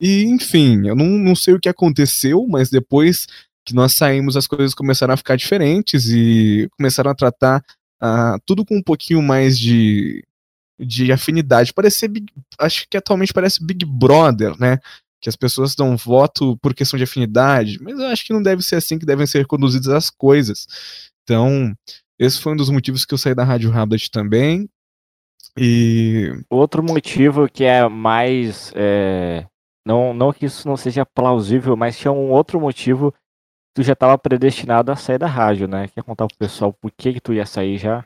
E, 0.00 0.24
enfim, 0.24 0.86
eu 0.86 0.96
não, 0.96 1.06
não 1.06 1.36
sei 1.36 1.54
o 1.54 1.60
que 1.60 1.68
aconteceu, 1.68 2.46
mas 2.48 2.70
depois 2.70 3.26
que 3.64 3.74
nós 3.74 3.92
saímos, 3.92 4.36
as 4.36 4.46
coisas 4.46 4.74
começaram 4.74 5.12
a 5.12 5.16
ficar 5.16 5.36
diferentes 5.36 6.06
e 6.08 6.68
começaram 6.76 7.10
a 7.10 7.14
tratar 7.14 7.62
ah, 8.00 8.38
tudo 8.46 8.64
com 8.64 8.78
um 8.78 8.82
pouquinho 8.82 9.20
mais 9.22 9.58
de, 9.58 10.24
de 10.78 11.12
afinidade. 11.12 11.74
Parecer 11.74 12.08
Big- 12.08 12.32
acho 12.58 12.86
que 12.88 12.96
atualmente 12.96 13.32
parece 13.34 13.62
Big 13.62 13.84
Brother, 13.84 14.58
né? 14.58 14.78
Que 15.20 15.28
as 15.28 15.36
pessoas 15.36 15.74
dão 15.74 15.98
voto 15.98 16.56
por 16.62 16.72
questão 16.72 16.96
de 16.96 17.04
afinidade, 17.04 17.78
mas 17.82 17.98
eu 17.98 18.06
acho 18.06 18.24
que 18.24 18.32
não 18.32 18.42
deve 18.42 18.62
ser 18.62 18.76
assim 18.76 18.98
que 18.98 19.04
devem 19.04 19.26
ser 19.26 19.46
conduzidas 19.46 19.88
as 19.88 20.08
coisas. 20.08 20.66
Então, 21.22 21.74
esse 22.18 22.40
foi 22.40 22.54
um 22.54 22.56
dos 22.56 22.70
motivos 22.70 23.04
que 23.04 23.12
eu 23.12 23.18
saí 23.18 23.34
da 23.34 23.44
Rádio 23.44 23.70
Rablet 23.70 24.10
também. 24.10 24.66
E 25.58 26.32
Outro 26.48 26.82
motivo 26.82 27.48
que 27.48 27.64
é 27.64 27.86
mais. 27.88 28.72
é, 28.74 29.44
não, 29.86 30.12
não 30.12 30.32
que 30.32 30.46
isso 30.46 30.68
não 30.68 30.76
seja 30.76 31.06
plausível, 31.06 31.76
mas 31.76 31.98
tinha 31.98 32.12
um 32.12 32.30
outro 32.30 32.60
motivo. 32.60 33.14
Tu 33.74 33.82
já 33.82 33.92
estava 33.92 34.18
predestinado 34.18 34.90
a 34.90 34.96
sair 34.96 35.18
da 35.18 35.26
rádio, 35.26 35.68
né? 35.68 35.88
Quer 35.88 36.02
contar 36.02 36.26
pro 36.26 36.36
pessoal 36.36 36.72
por 36.72 36.90
que, 36.90 37.14
que 37.14 37.20
tu 37.20 37.32
ia 37.32 37.46
sair 37.46 37.78
já? 37.78 38.04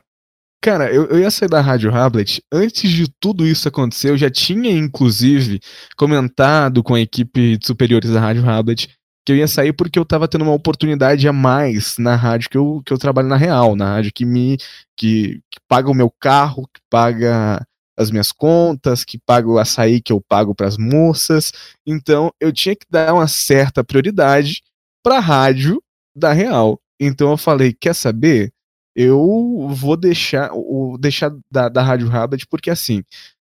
Cara, 0.61 0.91
eu, 0.91 1.05
eu 1.07 1.19
ia 1.19 1.29
sair 1.29 1.49
da 1.49 1.61
Rádio 1.61 1.91
Rablet. 1.91 2.41
Antes 2.51 2.89
de 2.89 3.07
tudo 3.19 3.45
isso 3.45 3.67
acontecer, 3.67 4.09
eu 4.09 4.17
já 4.17 4.31
tinha, 4.31 4.71
inclusive, 4.71 5.59
comentado 5.95 6.81
com 6.81 6.95
a 6.95 7.01
equipe 7.01 7.57
de 7.57 7.67
superiores 7.67 8.09
da 8.11 8.19
Rádio 8.19 8.41
Rablet 8.41 8.89
que 9.25 9.31
eu 9.31 9.35
ia 9.35 9.47
sair 9.47 9.73
porque 9.73 9.97
eu 9.97 10.05
tava 10.05 10.27
tendo 10.27 10.43
uma 10.43 10.53
oportunidade 10.53 11.27
a 11.27 11.33
mais 11.33 11.97
na 11.97 12.15
rádio 12.15 12.49
que 12.49 12.57
eu, 12.57 12.81
que 12.85 12.93
eu 12.93 12.97
trabalho 12.97 13.27
na 13.27 13.35
real, 13.35 13.75
na 13.75 13.95
rádio 13.95 14.11
que 14.13 14.23
me 14.23 14.57
que, 14.95 15.41
que 15.51 15.59
paga 15.67 15.89
o 15.89 15.95
meu 15.95 16.11
carro, 16.11 16.69
que 16.71 16.79
paga 16.89 17.65
as 17.97 18.11
minhas 18.11 18.31
contas, 18.31 19.03
que 19.03 19.17
paga 19.17 19.47
o 19.47 19.57
açaí 19.57 20.01
que 20.01 20.11
eu 20.11 20.21
pago 20.21 20.53
pras 20.53 20.77
moças. 20.77 21.51
Então, 21.85 22.31
eu 22.39 22.51
tinha 22.51 22.75
que 22.75 22.85
dar 22.89 23.13
uma 23.13 23.27
certa 23.27 23.83
prioridade 23.83 24.61
pra 25.03 25.19
rádio 25.19 25.81
da 26.15 26.33
real. 26.33 26.79
Então 26.99 27.31
eu 27.31 27.37
falei, 27.37 27.73
quer 27.73 27.93
saber? 27.93 28.53
eu 28.95 29.67
vou 29.69 29.97
deixar 29.97 30.51
o 30.53 30.97
deixar 30.97 31.35
da, 31.51 31.67
da 31.67 31.83
Rádio 31.83 32.07
Rabbit, 32.07 32.47
porque 32.47 32.69
assim, 32.69 33.03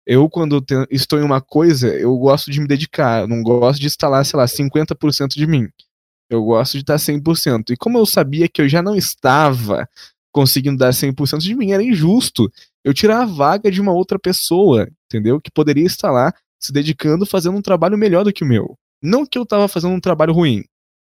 eu 0.07 0.28
quando 0.28 0.61
te, 0.61 0.74
estou 0.90 1.18
em 1.18 1.22
uma 1.22 1.40
coisa, 1.40 1.88
eu 1.88 2.16
gosto 2.18 2.51
de 2.51 2.61
me 2.61 2.68
dedicar, 2.68 3.22
eu 3.22 3.28
não 3.28 3.42
gosto 3.42 3.80
de 3.80 3.86
instalar, 3.86 4.24
sei 4.26 4.36
lá, 4.38 4.44
50% 4.46 5.28
de 5.34 5.46
mim. 5.46 5.68
Eu 6.30 6.44
gosto 6.44 6.74
de 6.74 6.80
estar 6.80 6.96
100%. 6.96 7.70
E 7.70 7.76
como 7.76 7.96
eu 7.96 8.05
sabia 8.05 8.49
que 8.49 8.61
eu 8.61 8.68
já 8.68 8.82
não 8.82 8.94
estava 8.94 9.88
conseguindo 10.30 10.76
dar 10.76 10.90
100% 10.90 11.38
de 11.38 11.55
mim, 11.55 11.72
era 11.72 11.82
injusto 11.82 12.53
eu 12.89 12.95
tirar 12.95 13.20
a 13.20 13.26
vaga 13.26 13.70
de 13.70 13.82
uma 13.82 13.93
outra 13.93 14.18
pessoa, 14.18 14.89
entendeu? 15.05 15.39
Que 15.39 15.51
poderia 15.51 15.84
estar 15.84 16.11
lá 16.11 16.32
se 16.59 16.72
dedicando, 16.72 17.26
fazendo 17.26 17.59
um 17.59 17.61
trabalho 17.61 17.99
melhor 17.99 18.24
do 18.24 18.32
que 18.32 18.43
o 18.43 18.47
meu. 18.47 18.78
Não 19.03 19.26
que 19.26 19.36
eu 19.36 19.43
estava 19.43 19.68
fazendo 19.68 19.93
um 19.93 20.01
trabalho 20.01 20.32
ruim. 20.32 20.64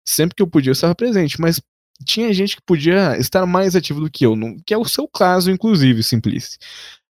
Sempre 0.08 0.36
que 0.36 0.42
eu 0.42 0.48
podia, 0.48 0.70
eu 0.70 0.74
estava 0.74 0.96
presente, 0.96 1.40
mas 1.40 1.62
tinha 2.06 2.32
gente 2.32 2.56
que 2.56 2.62
podia 2.66 3.18
estar 3.18 3.46
mais 3.46 3.76
ativo 3.76 4.00
do 4.00 4.10
que 4.10 4.26
eu, 4.26 4.38
que 4.66 4.74
é 4.74 4.78
o 4.78 4.86
seu 4.86 5.06
caso, 5.06 5.52
inclusive, 5.52 6.02
Simplice. 6.02 6.58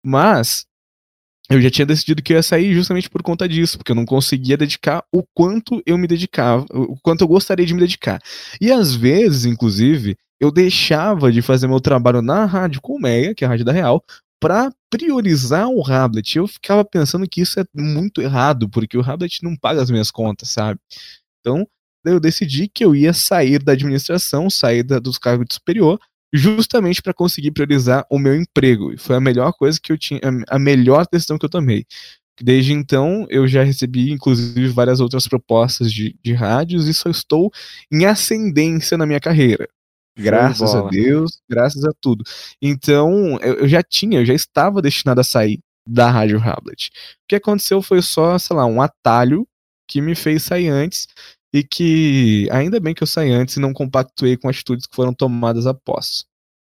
Mas 0.01 0.65
eu 1.51 1.61
já 1.61 1.69
tinha 1.69 1.87
decidido 1.87 2.23
que 2.23 2.33
eu 2.33 2.37
ia 2.37 2.43
sair 2.43 2.73
justamente 2.73 3.11
por 3.11 3.21
conta 3.21 3.49
disso, 3.49 3.77
porque 3.79 3.91
eu 3.91 3.97
não 3.97 4.05
conseguia 4.05 4.57
dedicar 4.57 5.05
o 5.13 5.25
quanto 5.35 5.83
eu 5.85 5.99
me 5.99 6.07
dedicava, 6.07 6.65
o 6.73 6.97
quanto 7.03 7.23
eu 7.23 7.29
gostaria 7.29 7.67
de 7.67 7.75
me 7.75 7.81
dedicar. 7.81 8.21
E 8.61 8.71
às 8.71 8.95
vezes, 8.95 9.45
inclusive, 9.45 10.17
eu 10.41 10.53
deixava 10.53 11.33
de 11.33 11.43
fazer 11.43 11.67
meu 11.67 11.81
trabalho 11.81 12.23
na 12.23 12.45
Rádio 12.45 12.81
Colmeia, 12.81 13.35
que 13.35 13.43
é 13.43 13.47
a 13.47 13.51
Rádio 13.51 13.65
da 13.65 13.73
Real, 13.73 14.05
para 14.43 14.73
priorizar 14.91 15.69
o 15.69 15.81
Rablet. 15.81 16.37
Eu 16.37 16.49
ficava 16.49 16.85
pensando 16.85 17.29
que 17.29 17.41
isso 17.41 17.61
é 17.61 17.65
muito 17.73 18.21
errado, 18.21 18.69
porque 18.69 18.99
o 18.99 19.01
Rablet 19.01 19.41
não 19.45 19.57
paga 19.57 19.81
as 19.81 19.89
minhas 19.89 20.11
contas, 20.11 20.51
sabe? 20.51 20.81
Então, 21.39 21.65
eu 22.05 22.19
decidi 22.19 22.67
que 22.67 22.85
eu 22.85 22.93
ia 22.93 23.13
sair 23.13 23.63
da 23.63 23.71
administração, 23.71 24.51
sair 24.51 24.83
dos 24.83 25.17
cargos 25.17 25.47
de 25.47 25.55
superior, 25.55 26.01
justamente 26.35 27.01
para 27.01 27.15
conseguir 27.15 27.53
priorizar 27.53 28.05
o 28.11 28.19
meu 28.19 28.35
emprego. 28.35 28.93
E 28.93 28.99
foi 28.99 29.15
a 29.15 29.21
melhor 29.21 29.53
coisa 29.53 29.79
que 29.81 29.93
eu 29.93 29.99
tinha, 29.99 30.21
a 30.49 30.59
melhor 30.59 31.07
decisão 31.11 31.39
que 31.39 31.45
eu 31.45 31.51
tomei. 31.51 31.87
Desde 32.41 32.73
então, 32.73 33.25
eu 33.31 33.47
já 33.47 33.63
recebi, 33.63 34.11
inclusive, 34.11 34.67
várias 34.69 34.99
outras 34.99 35.29
propostas 35.29 35.93
de, 35.93 36.17
de 36.21 36.33
rádios 36.33 36.89
e 36.89 36.95
só 36.95 37.09
estou 37.09 37.53
em 37.93 38.07
ascendência 38.07 38.99
na 38.99 39.07
minha 39.07 39.21
carreira. 39.21 39.69
Graças 40.17 40.75
a 40.75 40.83
Deus, 40.89 41.41
graças 41.49 41.85
a 41.85 41.93
tudo. 42.01 42.23
Então, 42.61 43.39
eu, 43.41 43.55
eu, 43.61 43.69
já 43.69 43.83
tinha, 43.83 44.21
eu 44.21 44.27
já 44.27 44.35
estava 44.35 44.83
destinado 44.83 45.21
a 45.21 45.25
sair 45.25 45.59
da 45.89 46.11
Rádio 46.11 46.39
Hamlet. 46.39 46.91
O 47.25 47.29
que 47.29 47.37
aconteceu 47.37 47.83
foi 47.83 48.03
só, 48.03 48.39
sei 48.39 48.57
lá, 48.57 48.67
um 48.67 48.83
atalho 48.83 49.47
que 49.89 50.01
me 50.01 50.15
fez 50.15 50.43
sair 50.43 50.69
antes 50.69 51.09
e 51.53 51.63
que 51.63 52.49
ainda 52.51 52.81
bem 52.81 52.95
que 52.95 53.03
eu 53.03 53.07
saí 53.07 53.31
antes 53.31 53.57
e 53.57 53.61
não 53.61 53.73
compactuei 53.73 54.37
com 54.37 54.49
atitudes 54.49 54.87
que 54.87 54.95
foram 54.95 55.13
tomadas 55.13 55.67
após. 55.67 56.25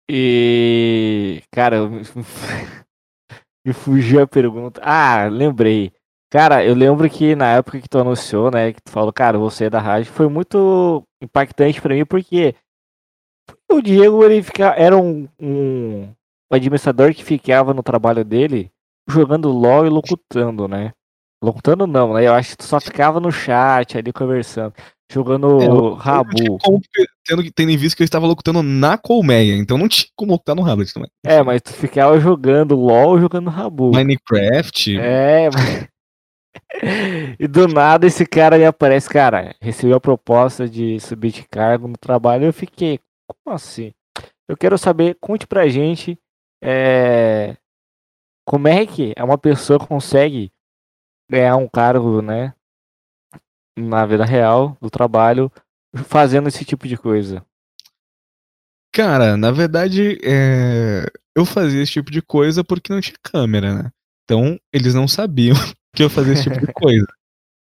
E, 0.09 1.41
cara, 1.51 1.77
eu... 1.77 1.89
me 1.89 2.03
fugiu 3.73 4.21
a 4.21 4.27
pergunta. 4.27 4.81
Ah, 4.83 5.27
lembrei. 5.27 5.91
Cara, 6.29 6.65
eu 6.65 6.75
lembro 6.75 7.09
que 7.09 7.35
na 7.35 7.53
época 7.53 7.79
que 7.79 7.87
tu 7.87 7.97
anunciou, 7.97 8.51
né, 8.51 8.73
que 8.73 8.81
tu 8.81 8.91
falou, 8.91 9.13
cara, 9.13 9.37
você 9.37 9.65
é 9.65 9.69
da 9.69 9.79
rádio, 9.79 10.11
foi 10.11 10.27
muito 10.27 11.03
impactante 11.21 11.79
para 11.79 11.95
mim 11.95 12.05
porque 12.05 12.55
o 13.71 13.81
Diego, 13.81 14.23
ele 14.23 14.41
fica, 14.43 14.73
era 14.77 14.97
um, 14.97 15.27
um, 15.39 16.09
administrador 16.51 17.13
que 17.13 17.23
ficava 17.23 17.73
no 17.73 17.83
trabalho 17.83 18.23
dele 18.23 18.71
jogando 19.07 19.51
LOL 19.51 19.85
e 19.85 19.89
locutando, 19.89 20.67
né? 20.67 20.93
Locutando 21.43 21.85
não, 21.85 22.13
né? 22.13 22.25
Eu 22.25 22.33
acho 22.33 22.57
que 22.57 22.63
só 22.63 22.79
ficava 22.79 23.19
no 23.19 23.31
chat 23.31 23.97
ali 23.97 24.11
conversando. 24.11 24.73
Jogando 25.11 25.61
é, 25.61 26.01
Rabu. 26.01 26.57
Como, 26.63 26.81
tendo, 27.23 27.51
tendo 27.51 27.69
em 27.69 27.77
vista 27.77 27.95
que 27.95 28.01
eu 28.01 28.05
estava 28.05 28.25
locutando 28.25 28.63
na 28.63 28.97
colmeia, 28.97 29.55
então 29.55 29.77
não 29.77 29.87
tinha 29.87 30.07
como 30.15 30.31
locutar 30.31 30.55
no 30.55 30.63
Rablet 30.63 30.91
também. 30.91 31.09
É, 31.23 31.43
mas 31.43 31.61
tu 31.61 31.73
ficava 31.73 32.19
jogando 32.19 32.75
LOL 32.75 33.19
jogando 33.19 33.49
Rabu. 33.51 33.91
Minecraft. 33.91 34.97
É, 34.97 35.49
mas... 35.53 35.87
e 37.39 37.47
do 37.47 37.67
nada 37.67 38.07
esse 38.07 38.25
cara 38.25 38.57
me 38.57 38.65
aparece, 38.65 39.07
cara, 39.07 39.55
recebeu 39.61 39.97
a 39.97 40.01
proposta 40.01 40.67
de 40.67 40.99
subir 40.99 41.31
de 41.31 41.43
cargo 41.47 41.87
no 41.87 41.97
trabalho 41.97 42.45
eu 42.45 42.53
fiquei, 42.53 42.99
como 43.27 43.55
assim? 43.55 43.93
Eu 44.47 44.55
quero 44.55 44.77
saber, 44.77 45.17
conte 45.19 45.47
pra 45.47 45.67
gente 45.67 46.19
é, 46.63 47.57
como 48.45 48.67
é 48.67 48.85
que 48.85 49.13
uma 49.17 49.37
pessoa 49.37 49.79
consegue 49.79 50.51
ganhar 51.29 51.57
um 51.57 51.67
cargo, 51.67 52.21
né? 52.21 52.53
Na 53.77 54.05
vida 54.05 54.23
real, 54.23 54.77
do 54.81 54.89
trabalho, 54.89 55.51
fazendo 56.05 56.47
esse 56.47 56.63
tipo 56.63 56.87
de 56.87 56.95
coisa. 56.95 57.45
Cara, 58.93 59.35
na 59.35 59.51
verdade, 59.51 60.17
é... 60.23 61.05
eu 61.35 61.45
fazia 61.45 61.81
esse 61.81 61.91
tipo 61.91 62.09
de 62.09 62.21
coisa 62.21 62.63
porque 62.63 62.93
não 62.93 63.01
tinha 63.01 63.17
câmera, 63.21 63.83
né? 63.83 63.91
Então, 64.23 64.57
eles 64.71 64.93
não 64.93 65.07
sabiam 65.07 65.55
que 65.93 66.03
eu 66.03 66.09
fazia 66.09 66.33
esse 66.33 66.43
tipo 66.43 66.65
de 66.65 66.71
coisa. 66.73 67.07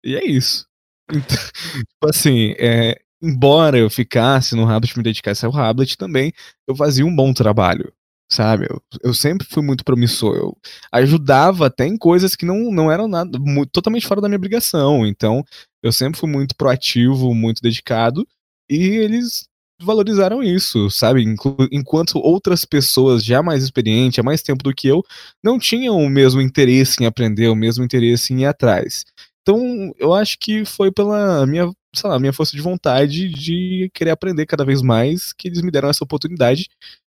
E 0.03 0.15
é 0.15 0.25
isso. 0.25 0.67
Então, 1.09 1.37
tipo 1.87 2.09
assim, 2.09 2.53
é, 2.59 2.99
embora 3.25 3.77
eu 3.77 3.89
ficasse 3.89 4.55
no 4.55 4.65
Rablet, 4.65 4.97
me 4.97 5.03
dedicasse 5.03 5.45
ao 5.45 5.51
Rablet 5.51 5.97
também, 5.97 6.31
eu 6.67 6.75
fazia 6.75 7.05
um 7.05 7.15
bom 7.15 7.33
trabalho, 7.33 7.91
sabe? 8.31 8.67
Eu, 8.69 8.81
eu, 9.03 9.13
sempre 9.13 9.47
fui 9.49 9.63
muito 9.63 9.83
promissor, 9.83 10.35
eu 10.35 10.57
ajudava 10.91 11.67
até 11.67 11.87
em 11.87 11.97
coisas 11.97 12.35
que 12.35 12.45
não, 12.45 12.71
não 12.71 12.91
eram 12.91 13.07
nada, 13.07 13.39
muito, 13.39 13.71
totalmente 13.71 14.07
fora 14.07 14.21
da 14.21 14.27
minha 14.27 14.37
obrigação, 14.37 15.05
então 15.05 15.43
eu 15.83 15.91
sempre 15.91 16.19
fui 16.19 16.29
muito 16.29 16.55
proativo, 16.55 17.33
muito 17.33 17.61
dedicado, 17.61 18.27
e 18.69 18.77
eles 18.77 19.47
valorizaram 19.81 20.41
isso, 20.41 20.89
sabe? 20.89 21.23
Enquanto 21.71 22.17
outras 22.19 22.63
pessoas 22.63 23.23
já 23.23 23.43
mais 23.43 23.63
experientes, 23.63 24.19
há 24.19 24.23
mais 24.23 24.41
tempo 24.41 24.63
do 24.63 24.73
que 24.73 24.87
eu, 24.87 25.03
não 25.43 25.59
tinham 25.59 25.97
o 25.97 26.09
mesmo 26.09 26.41
interesse 26.41 27.03
em 27.03 27.05
aprender, 27.05 27.49
o 27.49 27.55
mesmo 27.55 27.83
interesse 27.83 28.33
em 28.33 28.41
ir 28.41 28.45
atrás. 28.45 29.03
Então, 29.47 29.93
eu 29.99 30.11
acho 30.11 30.39
que 30.39 30.65
foi 30.65 30.91
pela 30.91 31.45
minha, 31.45 31.71
sei 31.95 32.09
lá, 32.09 32.17
minha 32.17 32.33
força 32.33 32.55
de 32.55 32.63
vontade 32.63 33.29
de 33.29 33.91
querer 33.93 34.09
aprender 34.09 34.47
cada 34.47 34.65
vez 34.65 34.81
mais 34.81 35.31
que 35.31 35.47
eles 35.47 35.61
me 35.61 35.69
deram 35.69 35.87
essa 35.87 36.03
oportunidade 36.03 36.67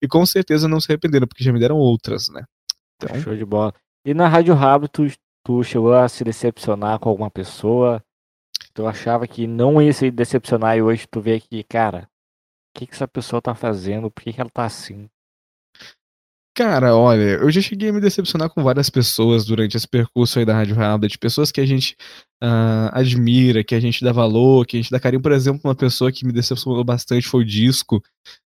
e 0.02 0.08
com 0.08 0.26
certeza 0.26 0.68
não 0.68 0.82
se 0.82 0.92
arrependeram, 0.92 1.28
porque 1.28 1.44
já 1.44 1.54
me 1.54 1.60
deram 1.60 1.78
outras, 1.78 2.28
né? 2.30 2.44
Então... 2.96 3.22
Show 3.22 3.36
de 3.36 3.46
bola. 3.46 3.76
E 4.04 4.16
na 4.16 4.28
Rádio 4.28 4.56
Rabo, 4.56 4.88
tu, 4.88 5.06
tu 5.44 5.64
chegou 5.64 5.94
a 5.94 6.10
se 6.10 6.24
decepcionar 6.24 6.98
com 6.98 7.10
alguma 7.10 7.30
pessoa? 7.30 8.04
Tu 8.74 8.88
achava 8.88 9.28
que 9.28 9.46
não 9.46 9.80
ia 9.80 9.94
se 9.94 10.10
decepcionar 10.10 10.76
e 10.76 10.82
hoje 10.82 11.08
tu 11.08 11.22
vê 11.22 11.40
que, 11.40 11.64
cara, 11.64 12.10
o 12.74 12.80
que, 12.80 12.88
que 12.88 12.94
essa 12.96 13.08
pessoa 13.08 13.40
tá 13.40 13.54
fazendo? 13.54 14.10
Por 14.10 14.24
que, 14.24 14.34
que 14.34 14.42
ela 14.42 14.50
tá 14.50 14.66
assim? 14.66 15.08
Cara, 16.58 16.96
olha, 16.96 17.34
eu 17.42 17.52
já 17.52 17.60
cheguei 17.60 17.90
a 17.90 17.94
me 17.94 18.00
decepcionar 18.00 18.50
com 18.50 18.64
várias 18.64 18.90
pessoas 18.90 19.44
durante 19.44 19.76
esse 19.76 19.86
percurso 19.86 20.40
aí 20.40 20.46
da 20.46 20.54
Rádio 20.54 20.74
Rábida, 20.74 21.10
de 21.10 21.18
pessoas 21.18 21.52
que 21.52 21.60
a 21.60 21.66
gente 21.66 21.98
uh, 22.42 22.88
admira, 22.94 23.62
que 23.62 23.76
a 23.76 23.80
gente 23.80 24.02
dá 24.02 24.14
valor, 24.14 24.66
que 24.66 24.78
a 24.78 24.82
gente 24.82 24.90
dá 24.90 24.98
carinho. 24.98 25.22
Por 25.22 25.34
exemplo, 25.34 25.60
uma 25.66 25.76
pessoa 25.76 26.14
que 26.14 26.26
me 26.26 26.32
decepcionou 26.32 26.82
bastante 26.82 27.28
foi 27.28 27.42
o 27.42 27.46
Disco, 27.46 28.02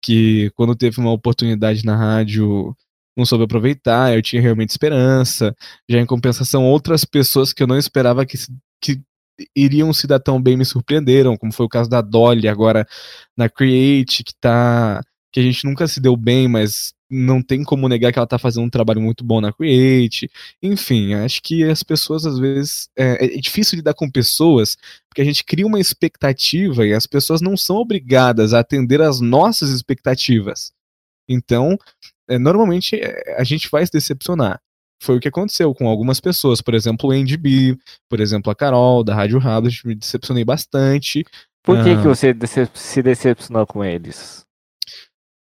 que 0.01 0.49
quando 0.55 0.76
teve 0.76 1.01
uma 1.01 1.11
oportunidade 1.11 1.84
na 1.84 1.96
rádio 1.96 2.72
não 3.16 3.26
soube 3.26 3.44
aproveitar, 3.44 4.14
eu 4.14 4.22
tinha 4.22 4.40
realmente 4.40 4.70
esperança. 4.70 5.53
Já 5.88 5.99
em 5.99 6.07
compensação, 6.07 6.64
outras 6.64 7.05
pessoas 7.05 7.53
que 7.53 7.64
eu 7.64 7.66
não 7.66 7.76
esperava 7.76 8.24
que, 8.24 8.38
que 8.80 9.01
iriam 9.57 9.92
se 9.92 10.07
dar 10.07 10.20
tão 10.20 10.40
bem 10.40 10.57
me 10.57 10.64
surpreenderam, 10.64 11.36
como 11.36 11.53
foi 11.53 11.66
o 11.66 11.68
caso 11.68 11.90
da 11.90 12.01
Dolly 12.01 12.46
agora 12.46 12.86
na 13.36 13.49
Create, 13.49 14.22
que 14.22 14.34
tá 14.40 15.03
que 15.32 15.40
a 15.40 15.42
gente 15.42 15.64
nunca 15.64 15.86
se 15.88 16.01
deu 16.01 16.16
bem, 16.16 16.49
mas 16.49 16.94
não 17.11 17.42
tem 17.42 17.64
como 17.64 17.88
negar 17.88 18.12
que 18.12 18.18
ela 18.18 18.26
tá 18.26 18.38
fazendo 18.38 18.64
um 18.64 18.70
trabalho 18.70 19.00
muito 19.00 19.24
bom 19.24 19.40
na 19.40 19.52
Create. 19.52 20.30
Enfim, 20.62 21.14
acho 21.14 21.42
que 21.42 21.64
as 21.64 21.82
pessoas 21.82 22.26
às 22.26 22.38
vezes. 22.38 22.88
É, 22.96 23.24
é, 23.24 23.28
difícil 23.38 23.76
lidar 23.76 23.94
com 23.94 24.11
pessoas, 24.11 24.76
porque 25.09 25.22
a 25.22 25.24
gente 25.24 25.44
cria 25.44 25.66
uma 25.66 25.80
expectativa 25.80 26.86
e 26.86 26.92
as 26.92 27.06
pessoas 27.06 27.40
não 27.40 27.56
são 27.56 27.76
obrigadas 27.76 28.52
a 28.52 28.61
atender 28.61 29.00
às 29.00 29.20
nossas 29.20 29.70
expectativas. 29.70 30.72
Então, 31.28 31.78
é, 32.28 32.38
normalmente 32.38 32.96
é, 32.96 33.36
a 33.38 33.44
gente 33.44 33.68
vai 33.70 33.84
se 33.84 33.92
decepcionar. 33.92 34.61
Foi 35.00 35.16
o 35.16 35.20
que 35.20 35.28
aconteceu 35.28 35.72
com 35.74 35.88
algumas 35.88 36.20
pessoas, 36.20 36.61
por 36.61 36.74
exemplo, 36.74 37.11
o 37.11 37.12
NDB, 37.12 37.78
por 38.09 38.20
exemplo, 38.20 38.50
a 38.50 38.54
Carol, 38.54 39.04
da 39.04 39.14
Rádio 39.14 39.38
Rablet, 39.38 39.86
me 39.86 39.94
decepcionei 39.94 40.44
bastante. 40.44 41.24
Por 41.62 41.82
que, 41.84 41.90
ah, 41.90 41.96
que 42.00 42.09
você 42.09 42.36
se 42.74 43.02
decepcionou 43.02 43.66
com 43.66 43.84
eles? 43.84 44.47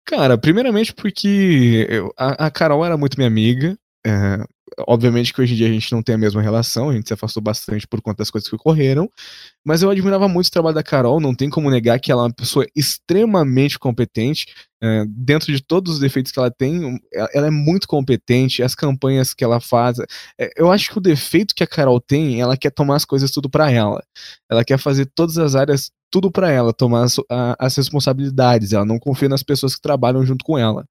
Cara, 0.05 0.37
primeiramente 0.37 0.93
porque 0.93 1.87
eu, 1.89 2.13
a, 2.17 2.45
a, 2.45 2.51
Carol 2.51 2.85
era 2.85 2.95
muito 2.95 3.17
minha 3.17 3.27
amiga. 3.27 3.77
É, 4.05 4.45
obviamente 4.87 5.33
que 5.33 5.41
hoje 5.41 5.53
em 5.53 5.57
dia 5.57 5.67
a 5.67 5.71
gente 5.71 5.91
não 5.91 6.01
tem 6.01 6.15
a 6.15 6.17
mesma 6.17 6.41
relação, 6.41 6.89
a 6.89 6.93
gente 6.93 7.07
se 7.07 7.13
afastou 7.13 7.41
bastante 7.41 7.87
por 7.87 8.01
conta 8.01 8.17
das 8.17 8.31
coisas 8.31 8.49
que 8.49 8.55
ocorreram. 8.55 9.09
Mas 9.65 9.81
eu 9.81 9.89
admirava 9.89 10.27
muito 10.27 10.47
o 10.47 10.51
trabalho 10.51 10.75
da 10.75 10.83
Carol, 10.83 11.19
não 11.19 11.33
tem 11.33 11.49
como 11.49 11.69
negar 11.69 11.99
que 11.99 12.11
ela 12.11 12.23
é 12.23 12.25
uma 12.25 12.33
pessoa 12.33 12.65
extremamente 12.75 13.79
competente. 13.79 14.45
É, 14.83 15.05
dentro 15.07 15.51
de 15.51 15.63
todos 15.63 15.93
os 15.93 15.99
defeitos 15.99 16.31
que 16.31 16.37
ela 16.37 16.51
tem, 16.51 16.99
ela 17.33 17.47
é 17.47 17.51
muito 17.51 17.87
competente, 17.87 18.61
as 18.61 18.75
campanhas 18.75 19.33
que 19.33 19.43
ela 19.43 19.59
faz. 19.59 19.97
É, 20.39 20.51
eu 20.57 20.71
acho 20.71 20.91
que 20.91 20.97
o 20.97 21.01
defeito 21.01 21.55
que 21.55 21.63
a 21.63 21.67
Carol 21.67 21.99
tem, 21.99 22.41
ela 22.41 22.57
quer 22.57 22.71
tomar 22.71 22.95
as 22.97 23.05
coisas 23.05 23.31
tudo 23.31 23.49
para 23.49 23.71
ela. 23.71 24.03
Ela 24.49 24.63
quer 24.63 24.77
fazer 24.77 25.05
todas 25.15 25.37
as 25.37 25.55
áreas 25.55 25.91
tudo 26.11 26.31
para 26.31 26.49
ela, 26.51 26.71
tomar 26.73 27.03
as, 27.03 27.17
a, 27.29 27.55
as 27.59 27.75
responsabilidades. 27.75 28.73
Ela 28.73 28.85
não 28.85 28.99
confia 28.99 29.27
nas 29.27 29.43
pessoas 29.43 29.75
que 29.75 29.81
trabalham 29.81 30.25
junto 30.25 30.45
com 30.45 30.57
ela. 30.57 30.85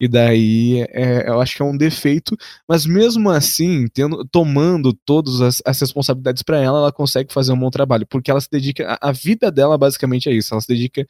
E 0.00 0.06
daí 0.08 0.82
é, 0.90 1.28
eu 1.28 1.40
acho 1.40 1.56
que 1.56 1.62
é 1.62 1.64
um 1.64 1.76
defeito, 1.76 2.36
mas 2.68 2.84
mesmo 2.84 3.30
assim, 3.30 3.86
tendo, 3.92 4.24
tomando 4.26 4.92
todas 4.92 5.40
as, 5.40 5.62
as 5.64 5.80
responsabilidades 5.80 6.42
para 6.42 6.60
ela, 6.60 6.78
ela 6.78 6.92
consegue 6.92 7.32
fazer 7.32 7.52
um 7.52 7.58
bom 7.58 7.70
trabalho, 7.70 8.06
porque 8.06 8.30
ela 8.30 8.40
se 8.40 8.50
dedica, 8.50 8.98
a, 9.00 9.08
a 9.10 9.12
vida 9.12 9.50
dela 9.50 9.78
basicamente 9.78 10.28
é 10.28 10.32
isso, 10.32 10.52
ela 10.52 10.60
se 10.60 10.68
dedica 10.68 11.06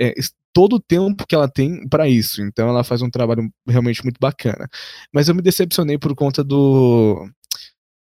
é, 0.00 0.14
todo 0.52 0.76
o 0.76 0.80
tempo 0.80 1.26
que 1.26 1.34
ela 1.34 1.48
tem 1.48 1.86
para 1.88 2.08
isso, 2.08 2.42
então 2.42 2.68
ela 2.68 2.84
faz 2.84 3.02
um 3.02 3.10
trabalho 3.10 3.50
realmente 3.66 4.02
muito 4.02 4.18
bacana. 4.20 4.68
Mas 5.12 5.28
eu 5.28 5.34
me 5.34 5.42
decepcionei 5.42 5.98
por 5.98 6.14
conta 6.14 6.42
do 6.44 7.28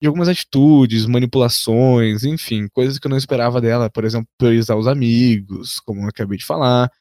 de 0.01 0.07
algumas 0.07 0.27
atitudes, 0.27 1.05
manipulações, 1.05 2.23
enfim, 2.25 2.67
coisas 2.73 2.99
que 2.99 3.07
eu 3.07 3.09
não 3.09 3.17
esperava 3.17 3.61
dela, 3.61 3.89
por 3.89 4.03
exemplo, 4.05 4.27
priorizar 4.37 4.77
os 4.77 4.87
amigos, 4.87 5.79
como 5.79 6.01
eu 6.01 6.09
acabei 6.09 6.37
de 6.37 6.45
falar, 6.45 6.91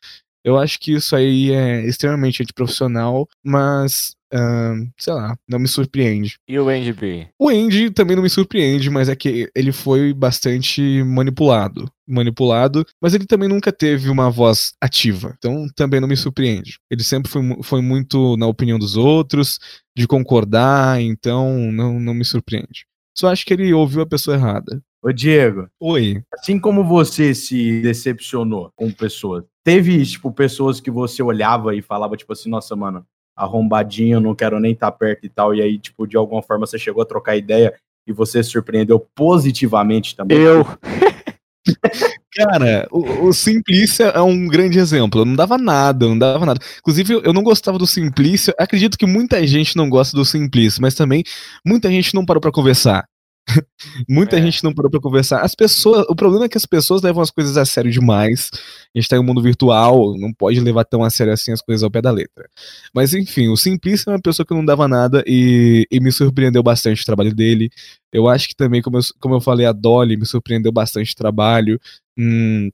eu 0.44 0.58
acho 0.58 0.78
que 0.78 0.92
isso 0.92 1.16
aí 1.16 1.50
é 1.50 1.86
extremamente 1.86 2.42
antiprofissional, 2.42 3.26
mas, 3.42 4.14
uh, 4.32 4.86
sei 4.98 5.14
lá, 5.14 5.34
não 5.48 5.58
me 5.58 5.66
surpreende. 5.66 6.36
E 6.46 6.58
o 6.58 6.68
Andy 6.68 6.92
B? 6.92 7.28
O 7.38 7.48
Andy 7.48 7.90
também 7.90 8.14
não 8.14 8.22
me 8.22 8.28
surpreende, 8.28 8.90
mas 8.90 9.08
é 9.08 9.16
que 9.16 9.50
ele 9.56 9.72
foi 9.72 10.12
bastante 10.12 11.02
manipulado. 11.02 11.90
Manipulado, 12.06 12.84
mas 13.00 13.14
ele 13.14 13.24
também 13.24 13.48
nunca 13.48 13.72
teve 13.72 14.10
uma 14.10 14.30
voz 14.30 14.74
ativa, 14.78 15.34
então 15.38 15.66
também 15.74 16.00
não 16.00 16.08
me 16.08 16.16
surpreende. 16.16 16.78
Ele 16.90 17.02
sempre 17.02 17.32
foi, 17.32 17.42
foi 17.62 17.80
muito 17.80 18.36
na 18.36 18.46
opinião 18.46 18.78
dos 18.78 18.94
outros, 18.94 19.58
de 19.96 20.06
concordar, 20.06 21.00
então 21.00 21.72
não, 21.72 21.98
não 21.98 22.12
me 22.12 22.24
surpreende. 22.24 22.84
Só 23.16 23.28
acho 23.28 23.46
que 23.46 23.54
ele 23.54 23.72
ouviu 23.72 24.02
a 24.02 24.06
pessoa 24.06 24.36
errada. 24.36 24.82
Ô, 25.04 25.12
Diego. 25.12 25.68
Oi. 25.78 26.22
Assim 26.32 26.58
como 26.58 26.82
você 26.82 27.34
se 27.34 27.82
decepcionou 27.82 28.72
com 28.74 28.90
pessoas, 28.90 29.44
teve, 29.62 30.02
tipo, 30.06 30.32
pessoas 30.32 30.80
que 30.80 30.90
você 30.90 31.22
olhava 31.22 31.74
e 31.76 31.82
falava, 31.82 32.16
tipo 32.16 32.32
assim, 32.32 32.48
nossa, 32.48 32.74
mano, 32.74 33.04
arrombadinho, 33.36 34.18
não 34.18 34.34
quero 34.34 34.58
nem 34.58 34.72
estar 34.72 34.90
tá 34.90 34.96
perto 34.96 35.26
e 35.26 35.28
tal, 35.28 35.54
e 35.54 35.60
aí, 35.60 35.78
tipo, 35.78 36.06
de 36.06 36.16
alguma 36.16 36.42
forma 36.42 36.66
você 36.66 36.78
chegou 36.78 37.02
a 37.02 37.06
trocar 37.06 37.36
ideia 37.36 37.74
e 38.06 38.14
você 38.14 38.42
se 38.42 38.48
surpreendeu 38.48 38.98
positivamente 39.14 40.16
também? 40.16 40.38
Eu. 40.38 40.64
Cara, 42.32 42.88
o, 42.90 43.26
o 43.26 43.32
Simplícia 43.34 44.04
é 44.04 44.20
um 44.22 44.46
grande 44.48 44.78
exemplo. 44.78 45.20
Eu 45.20 45.24
não 45.26 45.36
dava 45.36 45.58
nada, 45.58 46.06
não 46.06 46.18
dava 46.18 46.46
nada. 46.46 46.60
Inclusive, 46.78 47.20
eu 47.22 47.32
não 47.32 47.42
gostava 47.42 47.78
do 47.78 47.86
Simplícia. 47.86 48.54
Acredito 48.58 48.98
que 48.98 49.06
muita 49.06 49.46
gente 49.46 49.76
não 49.76 49.88
gosta 49.88 50.16
do 50.16 50.24
Simplícia, 50.24 50.80
mas 50.80 50.94
também 50.94 51.22
muita 51.64 51.90
gente 51.90 52.14
não 52.14 52.24
parou 52.24 52.40
para 52.40 52.50
conversar. 52.50 53.06
Muita 54.08 54.38
é. 54.38 54.42
gente 54.42 54.64
não 54.64 54.72
parou 54.72 54.90
pra 54.90 55.00
conversar. 55.00 55.40
As 55.40 55.54
pessoas, 55.54 56.06
o 56.08 56.14
problema 56.14 56.46
é 56.46 56.48
que 56.48 56.56
as 56.56 56.66
pessoas 56.66 57.02
levam 57.02 57.22
as 57.22 57.30
coisas 57.30 57.56
a 57.56 57.64
sério 57.64 57.90
demais. 57.90 58.50
A 58.94 58.98
gente 58.98 59.08
tá 59.08 59.16
em 59.16 59.18
um 59.18 59.22
mundo 59.22 59.42
virtual, 59.42 60.16
não 60.18 60.32
pode 60.32 60.58
levar 60.60 60.84
tão 60.84 61.02
a 61.02 61.10
sério 61.10 61.32
assim 61.32 61.52
as 61.52 61.60
coisas 61.60 61.82
ao 61.82 61.90
pé 61.90 62.00
da 62.00 62.10
letra. 62.10 62.48
Mas 62.94 63.12
enfim, 63.12 63.48
o 63.48 63.56
Simplício 63.56 64.10
é 64.10 64.12
uma 64.14 64.20
pessoa 64.20 64.46
que 64.46 64.54
não 64.54 64.64
dava 64.64 64.88
nada 64.88 65.22
e, 65.26 65.86
e 65.90 66.00
me 66.00 66.10
surpreendeu 66.10 66.62
bastante 66.62 67.02
o 67.02 67.06
trabalho 67.06 67.34
dele. 67.34 67.70
Eu 68.12 68.28
acho 68.28 68.48
que 68.48 68.56
também, 68.56 68.80
como 68.80 68.98
eu, 68.98 69.02
como 69.20 69.34
eu 69.34 69.40
falei, 69.40 69.66
a 69.66 69.72
Dolly 69.72 70.16
me 70.16 70.26
surpreendeu 70.26 70.72
bastante 70.72 71.12
o 71.12 71.16
trabalho. 71.16 71.80
Hum, 72.18 72.70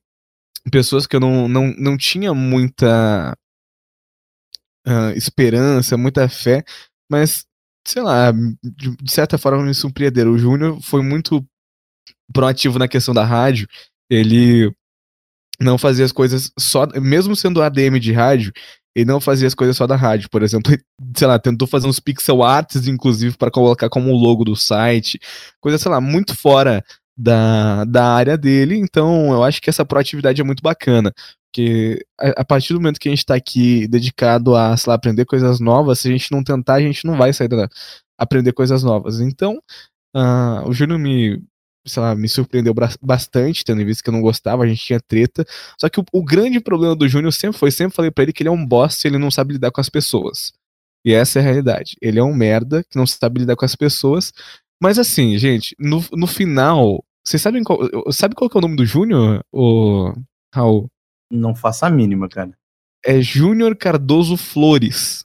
pessoas 0.70 1.06
que 1.06 1.16
eu 1.16 1.20
não, 1.20 1.48
não, 1.48 1.74
não 1.78 1.96
tinha 1.96 2.34
muita 2.34 3.36
uh, 4.86 5.16
esperança, 5.16 5.96
muita 5.96 6.28
fé, 6.28 6.64
mas 7.10 7.44
sei 7.86 8.02
lá, 8.02 8.32
de, 8.32 9.10
certa 9.10 9.38
forma 9.38 9.62
me 9.62 9.74
surpreenderam. 9.74 10.32
O 10.32 10.38
Júnior 10.38 10.80
foi 10.82 11.02
muito 11.02 11.44
proativo 12.32 12.78
na 12.78 12.88
questão 12.88 13.14
da 13.14 13.24
rádio. 13.24 13.66
Ele 14.08 14.72
não 15.60 15.76
fazia 15.78 16.04
as 16.04 16.12
coisas 16.12 16.52
só, 16.58 16.86
mesmo 17.00 17.36
sendo 17.36 17.62
ADM 17.62 17.98
de 18.00 18.12
rádio, 18.12 18.52
ele 18.94 19.04
não 19.04 19.20
fazia 19.20 19.46
as 19.46 19.54
coisas 19.54 19.76
só 19.76 19.86
da 19.86 19.96
rádio. 19.96 20.28
Por 20.30 20.42
exemplo, 20.42 20.76
sei 21.16 21.26
lá, 21.26 21.38
tentou 21.38 21.68
fazer 21.68 21.86
uns 21.86 22.00
pixel 22.00 22.42
arts, 22.42 22.86
inclusive, 22.86 23.36
para 23.36 23.50
colocar 23.50 23.88
como 23.88 24.12
logo 24.12 24.44
do 24.44 24.56
site. 24.56 25.18
Coisa, 25.60 25.78
sei 25.78 25.90
lá, 25.90 26.00
muito 26.00 26.36
fora 26.36 26.84
da, 27.16 27.84
da 27.84 28.06
área 28.14 28.36
dele. 28.36 28.76
Então, 28.76 29.32
eu 29.32 29.44
acho 29.44 29.60
que 29.60 29.70
essa 29.70 29.84
proatividade 29.84 30.40
é 30.40 30.44
muito 30.44 30.62
bacana. 30.62 31.12
Porque 31.50 32.04
a, 32.18 32.42
a, 32.42 32.44
partir 32.44 32.72
do 32.72 32.80
momento 32.80 33.00
que 33.00 33.08
a 33.08 33.12
gente 33.12 33.18
está 33.18 33.34
aqui 33.34 33.88
dedicado 33.88 34.54
a, 34.54 34.76
sei 34.76 34.90
lá, 34.90 34.94
aprender 34.94 35.24
coisas 35.24 35.58
novas, 35.58 35.98
se 35.98 36.08
a 36.08 36.12
gente 36.12 36.30
não 36.30 36.44
tentar, 36.44 36.74
a 36.74 36.80
gente 36.80 37.04
não 37.04 37.16
vai 37.16 37.32
sair 37.32 37.48
da 37.48 37.68
aprender 38.16 38.52
coisas 38.52 38.84
novas. 38.84 39.20
Então, 39.20 39.60
uh, 40.14 40.68
o 40.68 40.72
Júnior 40.72 40.98
me, 40.98 41.42
sei 41.86 42.02
lá, 42.02 42.14
me 42.14 42.28
surpreendeu 42.28 42.74
bastante, 43.02 43.64
tendo 43.64 43.84
visto 43.84 44.02
que 44.04 44.10
eu 44.10 44.12
não 44.12 44.20
gostava, 44.20 44.62
a 44.62 44.66
gente 44.66 44.84
tinha 44.84 45.00
treta. 45.00 45.44
Só 45.80 45.88
que 45.88 45.98
o, 45.98 46.04
o 46.12 46.22
grande 46.22 46.60
problema 46.60 46.94
do 46.94 47.08
Júnior 47.08 47.32
sempre 47.32 47.58
foi, 47.58 47.70
sempre 47.70 47.96
falei 47.96 48.10
para 48.10 48.24
ele 48.24 48.32
que 48.32 48.42
ele 48.42 48.48
é 48.48 48.52
um 48.52 48.64
boss 48.64 49.04
e 49.04 49.08
ele 49.08 49.18
não 49.18 49.30
sabe 49.30 49.54
lidar 49.54 49.70
com 49.72 49.80
as 49.80 49.88
pessoas. 49.88 50.52
E 51.04 51.12
essa 51.12 51.38
é 51.38 51.42
a 51.42 51.44
realidade. 51.44 51.96
Ele 52.00 52.18
é 52.18 52.22
um 52.22 52.34
merda 52.34 52.84
que 52.84 52.96
não 52.96 53.06
sabe 53.06 53.40
lidar 53.40 53.56
com 53.56 53.64
as 53.64 53.74
pessoas. 53.74 54.32
Mas 54.80 54.98
assim, 54.98 55.36
gente, 55.38 55.74
no, 55.78 56.04
no 56.12 56.26
final, 56.26 57.02
vocês 57.26 57.40
sabem 57.42 57.64
qual, 57.64 57.80
sabe 58.12 58.34
qual 58.34 58.50
é 58.54 58.58
o 58.58 58.60
nome 58.60 58.76
do 58.76 58.86
Júnior, 58.86 59.42
o 59.52 60.12
Raul? 60.54 60.90
Não 61.30 61.54
faço 61.54 61.84
a 61.84 61.90
mínima, 61.90 62.28
cara. 62.28 62.52
É 63.04 63.20
Júnior 63.20 63.76
Cardoso 63.76 64.36
Flores. 64.36 65.24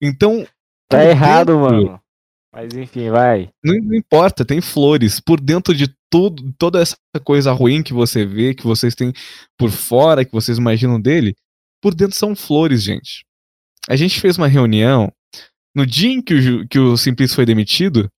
Então. 0.00 0.46
Tá 0.88 1.04
errado, 1.04 1.52
dentro, 1.52 1.60
mano. 1.60 2.02
Mas 2.52 2.74
enfim, 2.74 3.08
vai. 3.08 3.50
Não, 3.64 3.74
não, 3.76 3.94
importa, 3.94 4.44
tem 4.44 4.60
flores. 4.60 5.18
Por 5.18 5.40
dentro 5.40 5.74
de 5.74 5.88
tudo, 6.10 6.52
toda 6.58 6.82
essa 6.82 6.96
coisa 7.24 7.50
ruim 7.52 7.82
que 7.82 7.94
você 7.94 8.26
vê, 8.26 8.54
que 8.54 8.64
vocês 8.64 8.94
têm 8.94 9.12
por 9.56 9.70
fora, 9.70 10.24
que 10.24 10.32
vocês 10.32 10.58
imaginam 10.58 11.00
dele, 11.00 11.34
por 11.80 11.94
dentro 11.94 12.14
são 12.14 12.36
flores, 12.36 12.82
gente. 12.82 13.24
A 13.88 13.96
gente 13.96 14.20
fez 14.20 14.36
uma 14.36 14.46
reunião. 14.46 15.10
No 15.74 15.86
dia 15.86 16.12
em 16.12 16.20
que 16.20 16.34
o, 16.34 16.68
que 16.68 16.78
o 16.78 16.96
Simplício 16.98 17.34
foi 17.34 17.46
demitido, 17.46 18.10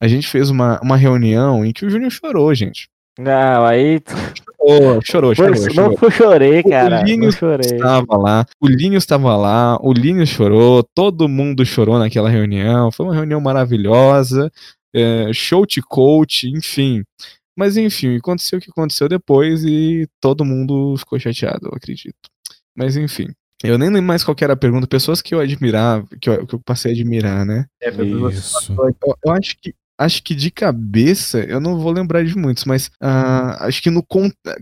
a 0.00 0.08
gente 0.08 0.26
fez 0.26 0.48
uma, 0.48 0.80
uma 0.80 0.96
reunião 0.96 1.62
em 1.62 1.72
que 1.72 1.84
o 1.84 1.90
Júnior 1.90 2.10
chorou, 2.10 2.54
gente. 2.54 2.88
Não, 3.18 3.66
aí. 3.66 4.00
Oh, 4.60 5.00
chorou, 5.04 5.34
chorou, 5.34 5.54
Não 5.54 5.70
chorou. 5.96 6.10
chorei, 6.10 6.62
cara. 6.64 7.00
O 7.00 7.04
Linus 7.04 7.34
estava 7.36 8.16
lá, 8.16 8.46
o 8.60 8.66
Linus 8.66 9.02
estava 9.04 9.36
lá, 9.36 9.78
o 9.80 9.92
Linus 9.92 10.28
chorou, 10.28 10.82
todo 10.82 11.28
mundo 11.28 11.64
chorou 11.64 11.98
naquela 11.98 12.28
reunião. 12.28 12.90
Foi 12.90 13.06
uma 13.06 13.14
reunião 13.14 13.40
maravilhosa, 13.40 14.50
é, 14.94 15.32
show 15.32 15.64
de 15.64 15.80
coach, 15.80 16.48
enfim. 16.48 17.04
Mas 17.56 17.76
enfim, 17.76 18.16
aconteceu 18.16 18.58
o 18.58 18.62
que 18.62 18.70
aconteceu 18.70 19.08
depois 19.08 19.64
e 19.64 20.08
todo 20.20 20.44
mundo 20.44 20.96
ficou 20.96 21.18
chateado, 21.18 21.66
eu 21.66 21.72
acredito. 21.74 22.28
Mas 22.76 22.96
enfim. 22.96 23.28
Eu 23.62 23.76
nem 23.76 23.88
lembro 23.88 24.04
mais 24.04 24.22
qual 24.22 24.36
era 24.40 24.52
a 24.52 24.56
pergunta. 24.56 24.86
Pessoas 24.86 25.20
que 25.20 25.34
eu 25.34 25.40
admirava, 25.40 26.06
que 26.20 26.30
eu, 26.30 26.46
que 26.46 26.54
eu 26.54 26.60
passei 26.60 26.92
a 26.92 26.94
admirar, 26.94 27.44
né? 27.44 27.66
É, 27.82 27.90
Isso. 27.90 28.72
Eu, 28.72 29.16
eu 29.24 29.32
acho 29.32 29.56
que 29.60 29.74
acho 29.98 30.22
que 30.22 30.34
de 30.34 30.50
cabeça, 30.50 31.40
eu 31.40 31.60
não 31.60 31.78
vou 31.78 31.92
lembrar 31.92 32.24
de 32.24 32.36
muitos, 32.36 32.64
mas 32.64 32.86
uh, 33.02 33.58
acho 33.60 33.82
que 33.82 33.90
no. 33.90 34.04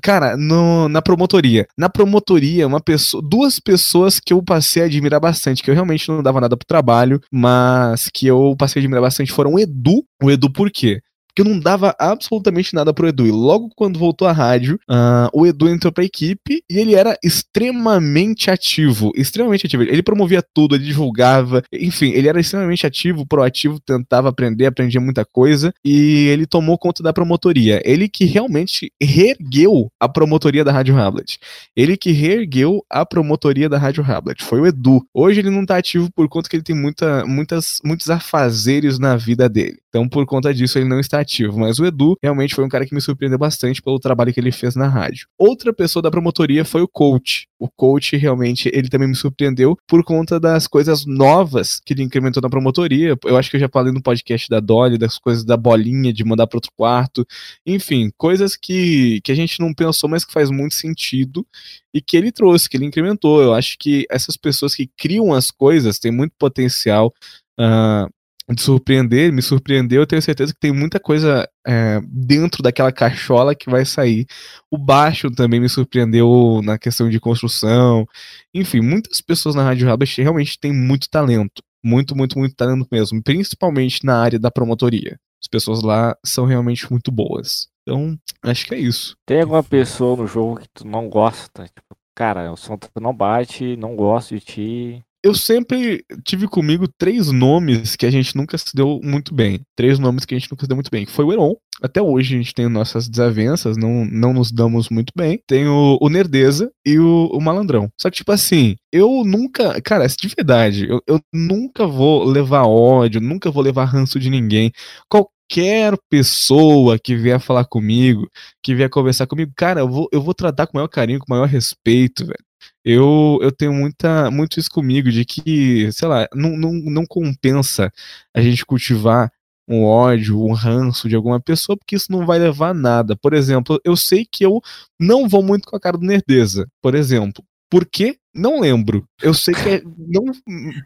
Cara, 0.03 0.37
no, 0.37 0.89
na 0.89 1.03
promotoria. 1.03 1.66
Na 1.76 1.89
promotoria, 1.89 2.66
uma 2.66 2.80
pessoa, 2.80 3.22
duas 3.22 3.61
pessoas 3.61 4.18
que 4.18 4.32
eu 4.32 4.43
passei 4.43 4.82
a 4.82 4.87
admirar 4.87 5.20
bastante, 5.20 5.62
que 5.62 5.70
eu 5.70 5.74
realmente 5.74 6.09
não 6.09 6.22
dava 6.22 6.41
nada 6.41 6.57
pro 6.57 6.66
trabalho, 6.66 7.20
mas 7.30 8.09
que 8.12 8.26
eu 8.26 8.57
passei 8.59 8.80
a 8.80 8.82
admirar 8.82 9.03
bastante 9.03 9.32
foram 9.32 9.55
o 9.55 9.59
Edu. 9.59 10.03
O 10.22 10.30
Edu, 10.30 10.51
por 10.51 10.70
quê? 10.70 11.01
Que 11.37 11.45
não 11.45 11.61
dava 11.61 11.95
absolutamente 11.99 12.74
nada 12.74 12.95
pro 12.95 13.07
Edu. 13.07 13.26
E 13.26 13.30
logo 13.30 13.70
quando 13.76 13.99
voltou 13.99 14.26
à 14.26 14.32
rádio, 14.32 14.80
uh, 14.91 15.28
o 15.34 15.47
Edu 15.47 15.68
entrou 15.68 15.93
pra 15.93 16.03
equipe 16.03 16.64
e 16.68 16.78
ele 16.78 16.95
era 16.95 17.16
extremamente 17.22 18.51
ativo. 18.51 19.12
Extremamente 19.14 19.66
ativo. 19.66 19.82
Ele 19.82 20.03
promovia 20.03 20.43
tudo, 20.43 20.74
ele 20.74 20.84
divulgava, 20.84 21.62
enfim, 21.70 22.11
ele 22.12 22.26
era 22.26 22.41
extremamente 22.41 22.87
ativo, 22.87 23.26
proativo, 23.26 23.78
tentava 23.78 24.30
aprender, 24.30 24.64
aprendia 24.64 25.01
muita 25.01 25.26
coisa 25.26 25.74
e 25.84 26.28
ele 26.28 26.47
tomou 26.47 26.78
conta 26.78 27.03
da 27.03 27.12
promotoria. 27.12 27.82
Ele 27.84 28.09
que 28.09 28.24
realmente 28.24 28.91
reergueu 29.01 29.91
a 30.01 30.09
promotoria 30.09 30.64
da 30.64 30.72
Rádio 30.72 30.99
Hablet. 30.99 31.39
Ele 31.76 31.99
que 31.99 32.12
reergueu 32.12 32.82
a 32.89 33.05
promotoria 33.05 33.68
da 33.68 33.76
Rádio 33.76 34.03
Hablet. 34.03 34.43
Foi 34.43 34.61
o 34.61 34.66
Edu. 34.66 35.07
Hoje 35.12 35.41
ele 35.41 35.51
não 35.51 35.66
tá 35.66 35.76
ativo 35.76 36.11
por 36.14 36.26
conta 36.30 36.49
que 36.49 36.57
ele 36.57 36.62
tem 36.62 36.74
muita, 36.74 37.26
muitas, 37.26 37.78
muitos 37.84 38.09
afazeres 38.09 38.99
na 38.99 39.16
vida 39.16 39.51
dele. 39.51 39.76
Então, 39.97 40.07
por 40.07 40.26
conta 40.26 40.53
disso, 40.53 40.78
ele 40.78 40.86
não 40.86 41.01
está 41.01 41.20
ativo. 41.20 41.59
Mas 41.59 41.78
o 41.78 41.86
Edu 41.86 42.18
realmente 42.22 42.55
foi 42.55 42.62
um 42.62 42.68
cara 42.68 42.84
que 42.84 42.94
me 42.94 43.01
surpreendeu 43.01 43.38
bastante 43.38 43.80
pelo 43.80 43.99
trabalho 43.99 44.30
que 44.30 44.38
ele 44.38 44.53
fez 44.53 44.76
na 44.76 44.86
rádio. 44.86 45.26
Outra 45.38 45.72
pessoa 45.72 46.03
da 46.03 46.11
promotoria 46.11 46.66
foi 46.66 46.82
o 46.82 46.88
coach. 46.88 47.49
O 47.59 47.66
coach 47.66 48.14
realmente, 48.14 48.70
ele 48.74 48.90
também 48.90 49.09
me 49.09 49.14
surpreendeu 49.14 49.74
por 49.86 50.05
conta 50.05 50.38
das 50.38 50.66
coisas 50.66 51.07
novas 51.07 51.80
que 51.82 51.94
ele 51.94 52.03
incrementou 52.03 52.42
na 52.42 52.51
promotoria. 52.51 53.16
Eu 53.24 53.38
acho 53.38 53.49
que 53.49 53.57
eu 53.57 53.61
já 53.61 53.70
falei 53.70 53.90
no 53.90 54.03
podcast 54.03 54.51
da 54.51 54.61
Dolly, 54.61 54.99
das 54.99 55.18
coisas 55.18 55.47
da 55.47 55.57
bolinha, 55.57 56.12
de 56.12 56.22
mandar 56.22 56.47
para 56.47 56.59
outro 56.59 56.72
quarto. 56.76 57.26
Enfim, 57.64 58.11
coisas 58.18 58.55
que, 58.55 59.22
que 59.22 59.32
a 59.32 59.34
gente 59.34 59.61
não 59.61 59.72
pensou, 59.72 60.11
mas 60.11 60.26
que 60.26 60.32
faz 60.32 60.51
muito 60.51 60.74
sentido 60.74 61.47
e 61.94 62.03
que 62.03 62.18
ele 62.18 62.30
trouxe, 62.30 62.68
que 62.68 62.76
ele 62.76 62.84
incrementou. 62.84 63.40
Eu 63.40 63.55
acho 63.55 63.78
que 63.78 64.05
essas 64.11 64.36
pessoas 64.36 64.74
que 64.74 64.90
criam 64.94 65.32
as 65.32 65.51
coisas 65.51 65.99
têm 65.99 66.12
muito 66.12 66.34
potencial. 66.38 67.14
Uh, 67.59 68.12
de 68.55 68.62
surpreender, 68.62 69.32
me 69.32 69.42
surpreendeu. 69.42 70.03
Eu 70.03 70.07
tenho 70.07 70.22
certeza 70.22 70.53
que 70.53 70.61
tem 70.61 70.72
muita 70.72 71.01
coisa 71.01 71.49
é, 71.66 72.01
dentro 72.07 72.62
daquela 72.62 72.92
cachola 72.92 73.55
que 73.55 73.68
vai 73.68 73.84
sair. 73.84 74.26
O 74.70 74.78
baixo 74.78 75.30
também 75.30 75.59
me 75.59 75.68
surpreendeu 75.68 76.61
na 76.62 76.78
questão 76.78 77.09
de 77.09 77.18
construção. 77.18 78.07
Enfim, 78.55 78.80
muitas 78.80 79.20
pessoas 79.20 79.55
na 79.55 79.64
Rádio 79.64 79.88
Rabbit 79.88 80.22
realmente 80.22 80.59
têm 80.61 80.72
muito 80.72 81.11
talento. 81.11 81.62
Muito, 81.84 82.16
muito, 82.16 82.38
muito 82.38 82.55
talento 82.55 82.86
mesmo. 82.90 83.22
Principalmente 83.22 84.05
na 84.05 84.20
área 84.20 84.38
da 84.38 84.51
promotoria. 84.51 85.18
As 85.42 85.49
pessoas 85.49 85.82
lá 85.82 86.16
são 86.24 86.44
realmente 86.47 86.90
muito 86.90 87.11
boas. 87.11 87.68
Então, 87.82 88.18
acho 88.42 88.66
que 88.66 88.74
é 88.74 88.78
isso. 88.78 89.16
Tem 89.26 89.42
alguma 89.42 89.62
pessoa 89.62 90.16
no 90.16 90.26
jogo 90.26 90.61
que 90.61 90.68
tu 90.74 90.86
não 90.86 91.09
gosta? 91.09 91.64
Tipo, 91.64 91.97
cara, 92.14 92.53
o 92.53 92.57
som 92.57 92.78
não 93.01 93.14
bate, 93.14 93.76
não 93.76 93.94
gosto 93.94 94.34
de 94.34 94.40
ti. 94.40 95.05
Eu 95.26 95.34
sempre 95.34 96.04
tive 96.24 96.46
comigo 96.46 96.86
três 96.86 97.32
nomes 97.32 97.96
que 97.96 98.06
a 98.06 98.10
gente 98.12 98.36
nunca 98.36 98.56
se 98.56 98.72
deu 98.72 99.00
muito 99.02 99.34
bem. 99.34 99.60
Três 99.74 99.98
nomes 99.98 100.24
que 100.24 100.32
a 100.32 100.38
gente 100.38 100.48
nunca 100.48 100.62
se 100.62 100.68
deu 100.68 100.76
muito 100.76 100.88
bem. 100.88 101.04
Que 101.04 101.10
foi 101.10 101.24
o 101.24 101.32
Eron. 101.32 101.56
Até 101.82 102.00
hoje 102.00 102.36
a 102.36 102.38
gente 102.38 102.54
tem 102.54 102.68
nossas 102.68 103.08
desavenças, 103.08 103.76
não, 103.76 104.04
não 104.04 104.32
nos 104.32 104.52
damos 104.52 104.88
muito 104.88 105.12
bem. 105.16 105.42
Tem 105.44 105.66
o, 105.66 105.98
o 106.00 106.08
Nerdeza 106.08 106.70
e 106.86 107.00
o, 107.00 107.26
o, 107.32 107.40
Malandrão. 107.40 107.90
Só 108.00 108.08
que, 108.08 108.18
tipo 108.18 108.30
assim, 108.30 108.76
eu 108.92 109.24
nunca. 109.24 109.80
Cara, 109.82 110.06
de 110.06 110.28
verdade, 110.28 110.88
eu, 110.88 111.02
eu 111.08 111.20
nunca 111.34 111.88
vou 111.88 112.22
levar 112.22 112.62
ódio, 112.62 113.20
nunca 113.20 113.50
vou 113.50 113.64
levar 113.64 113.86
ranço 113.86 114.20
de 114.20 114.30
ninguém. 114.30 114.70
Qualquer 115.10 115.98
pessoa 116.08 117.00
que 117.00 117.16
vier 117.16 117.40
falar 117.40 117.64
comigo, 117.64 118.30
que 118.62 118.76
vier 118.76 118.88
conversar 118.88 119.26
comigo, 119.26 119.50
cara, 119.56 119.80
eu 119.80 119.88
vou, 119.88 120.08
eu 120.12 120.22
vou 120.22 120.34
tratar 120.34 120.68
com 120.68 120.74
o 120.74 120.76
maior 120.76 120.88
carinho, 120.88 121.18
com 121.18 121.26
o 121.26 121.36
maior 121.36 121.48
respeito, 121.48 122.24
velho 122.24 122.45
eu, 122.84 123.38
eu 123.42 123.52
tenho 123.52 123.72
muita, 123.72 124.30
muito 124.30 124.58
isso 124.60 124.70
comigo, 124.70 125.10
de 125.10 125.24
que, 125.24 125.90
sei 125.92 126.08
lá, 126.08 126.28
não, 126.34 126.56
não, 126.56 126.72
não 126.72 127.06
compensa 127.06 127.92
a 128.34 128.40
gente 128.40 128.64
cultivar 128.64 129.30
um 129.68 129.84
ódio, 129.84 130.40
um 130.40 130.52
ranço 130.52 131.08
de 131.08 131.16
alguma 131.16 131.40
pessoa, 131.40 131.76
porque 131.76 131.96
isso 131.96 132.10
não 132.10 132.24
vai 132.24 132.38
levar 132.38 132.70
a 132.70 132.74
nada. 132.74 133.16
Por 133.16 133.32
exemplo, 133.32 133.80
eu 133.84 133.96
sei 133.96 134.24
que 134.24 134.44
eu 134.44 134.60
não 134.98 135.28
vou 135.28 135.42
muito 135.42 135.66
com 135.66 135.76
a 135.76 135.80
cara 135.80 135.98
do 135.98 136.06
Nerdeza, 136.06 136.66
por 136.80 136.94
exemplo. 136.94 137.44
Por 137.68 137.84
quê? 137.84 138.16
Não 138.32 138.60
lembro. 138.60 139.04
Eu 139.20 139.34
sei 139.34 139.52
que 139.52 139.68
é. 139.68 139.82
Não, 139.82 140.24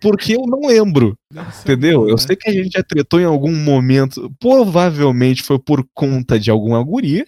porque 0.01 0.35
eu 0.35 0.47
não 0.47 0.61
lembro. 0.67 1.15
Entendeu? 1.61 2.09
Eu 2.09 2.15
né? 2.15 2.19
sei 2.19 2.37
que 2.37 2.49
a 2.49 2.53
gente 2.53 2.71
já 2.73 2.83
tretou 2.83 3.21
em 3.21 3.25
algum 3.25 3.55
momento. 3.55 4.33
Provavelmente 4.41 5.43
foi 5.43 5.59
por 5.59 5.87
conta 5.93 6.39
de 6.39 6.51
alguma 6.51 6.83
guria. 6.83 7.27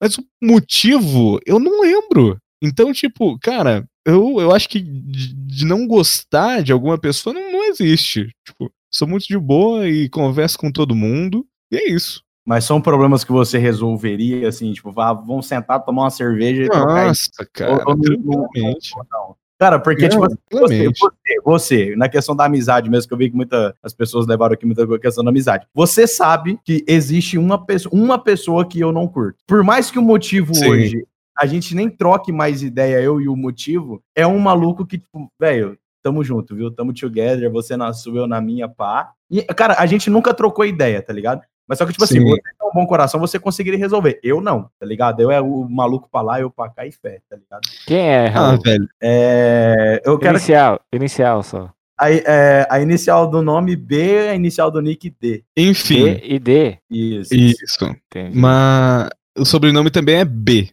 Mas 0.00 0.16
o 0.18 0.24
motivo 0.42 1.38
eu 1.46 1.60
não 1.60 1.82
lembro. 1.82 2.36
Então, 2.62 2.92
tipo, 2.92 3.38
cara, 3.38 3.86
eu, 4.04 4.40
eu 4.40 4.54
acho 4.54 4.68
que 4.68 4.80
de, 4.80 5.34
de 5.34 5.64
não 5.64 5.86
gostar 5.86 6.62
de 6.62 6.72
alguma 6.72 6.98
pessoa 6.98 7.32
não, 7.32 7.52
não 7.52 7.64
existe. 7.64 8.30
Tipo, 8.44 8.70
sou 8.90 9.08
muito 9.08 9.26
de 9.26 9.38
boa 9.38 9.88
e 9.88 10.08
converso 10.08 10.58
com 10.58 10.70
todo 10.70 10.94
mundo, 10.94 11.46
e 11.72 11.76
é 11.76 11.90
isso. 11.90 12.22
Mas 12.46 12.64
são 12.64 12.80
problemas 12.80 13.22
que 13.22 13.32
você 13.32 13.58
resolveria, 13.58 14.48
assim, 14.48 14.72
tipo, 14.72 14.90
vá, 14.90 15.12
vamos 15.12 15.46
sentar, 15.46 15.84
tomar 15.84 16.04
uma 16.04 16.10
cerveja 16.10 16.64
e 16.64 16.66
Nossa, 16.66 16.80
trocar 16.80 17.06
Nossa, 17.06 17.48
cara, 17.52 17.72
ou, 17.86 18.00
tranquilamente. 18.00 18.90
Não, 19.10 19.36
Cara, 19.60 19.78
porque, 19.78 20.08
tipo, 20.08 20.24
assim, 20.24 20.36
você, 20.50 20.88
você, 20.88 21.40
você, 21.44 21.94
na 21.94 22.08
questão 22.08 22.34
da 22.34 22.46
amizade 22.46 22.88
mesmo, 22.88 23.06
que 23.06 23.12
eu 23.12 23.18
vi 23.18 23.28
que 23.28 23.36
muitas 23.36 23.74
as 23.82 23.92
pessoas 23.92 24.26
levaram 24.26 24.54
aqui 24.54 24.64
muita 24.64 24.98
questão 24.98 25.22
da 25.22 25.28
amizade. 25.28 25.66
Você 25.74 26.06
sabe 26.06 26.58
que 26.64 26.82
existe 26.88 27.36
uma 27.36 27.62
pessoa, 27.62 27.94
uma 27.94 28.18
pessoa 28.18 28.66
que 28.66 28.80
eu 28.80 28.90
não 28.90 29.06
curto. 29.06 29.36
Por 29.46 29.62
mais 29.62 29.90
que 29.90 29.98
o 29.98 30.02
motivo 30.02 30.54
Sim. 30.54 30.66
hoje 30.66 31.06
a 31.40 31.46
gente 31.46 31.74
nem 31.74 31.88
troque 31.88 32.30
mais 32.30 32.62
ideia, 32.62 33.00
eu 33.00 33.18
e 33.18 33.26
o 33.26 33.34
motivo, 33.34 34.02
é 34.14 34.26
um 34.26 34.38
maluco 34.38 34.84
que, 34.84 34.98
tipo, 34.98 35.32
velho, 35.40 35.78
tamo 36.02 36.22
junto, 36.22 36.54
viu? 36.54 36.70
Tamo 36.70 36.92
together, 36.92 37.50
você 37.50 37.78
na 37.78 37.94
sua, 37.94 38.18
eu 38.18 38.26
na 38.26 38.42
minha, 38.42 38.68
pá. 38.68 39.12
E, 39.30 39.42
cara, 39.42 39.76
a 39.78 39.86
gente 39.86 40.10
nunca 40.10 40.34
trocou 40.34 40.66
ideia, 40.66 41.00
tá 41.00 41.14
ligado? 41.14 41.40
Mas 41.66 41.78
só 41.78 41.86
que, 41.86 41.92
tipo 41.92 42.04
assim, 42.04 42.18
Sim. 42.18 42.24
assim, 42.24 42.30
você 42.30 42.42
tem 42.58 42.68
um 42.68 42.74
bom 42.74 42.86
coração, 42.86 43.18
você 43.18 43.38
conseguiria 43.38 43.78
resolver. 43.78 44.20
Eu 44.22 44.40
não, 44.42 44.68
tá 44.78 44.84
ligado? 44.84 45.20
Eu 45.20 45.30
é 45.30 45.40
o 45.40 45.66
maluco 45.66 46.10
pra 46.10 46.20
lá, 46.20 46.38
eu 46.38 46.50
pra 46.50 46.68
cá 46.68 46.84
e 46.84 46.92
fé, 46.92 47.20
tá 47.30 47.36
ligado? 47.36 47.62
Quem 47.86 48.10
é, 48.10 48.26
ah, 48.26 48.30
Raul? 48.30 48.54
Ah, 48.54 48.58
velho. 48.62 48.88
É... 49.00 50.02
Eu 50.04 50.18
quero... 50.18 50.34
Inicial, 50.34 50.80
inicial 50.92 51.42
só. 51.42 51.70
A, 51.98 52.10
é, 52.10 52.66
a 52.68 52.80
inicial 52.80 53.26
do 53.28 53.40
nome 53.40 53.76
B, 53.76 54.28
a 54.28 54.34
inicial 54.34 54.70
do 54.70 54.80
nick 54.82 55.14
D. 55.20 55.44
Enfim. 55.56 56.04
B 56.04 56.20
e 56.24 56.38
D. 56.38 56.78
Isso. 56.90 57.34
Isso. 57.34 57.84
Entendi. 57.84 58.36
Mas 58.36 59.10
o 59.40 59.44
sobrenome 59.44 59.90
também 59.90 60.16
é 60.16 60.24
B. 60.24 60.68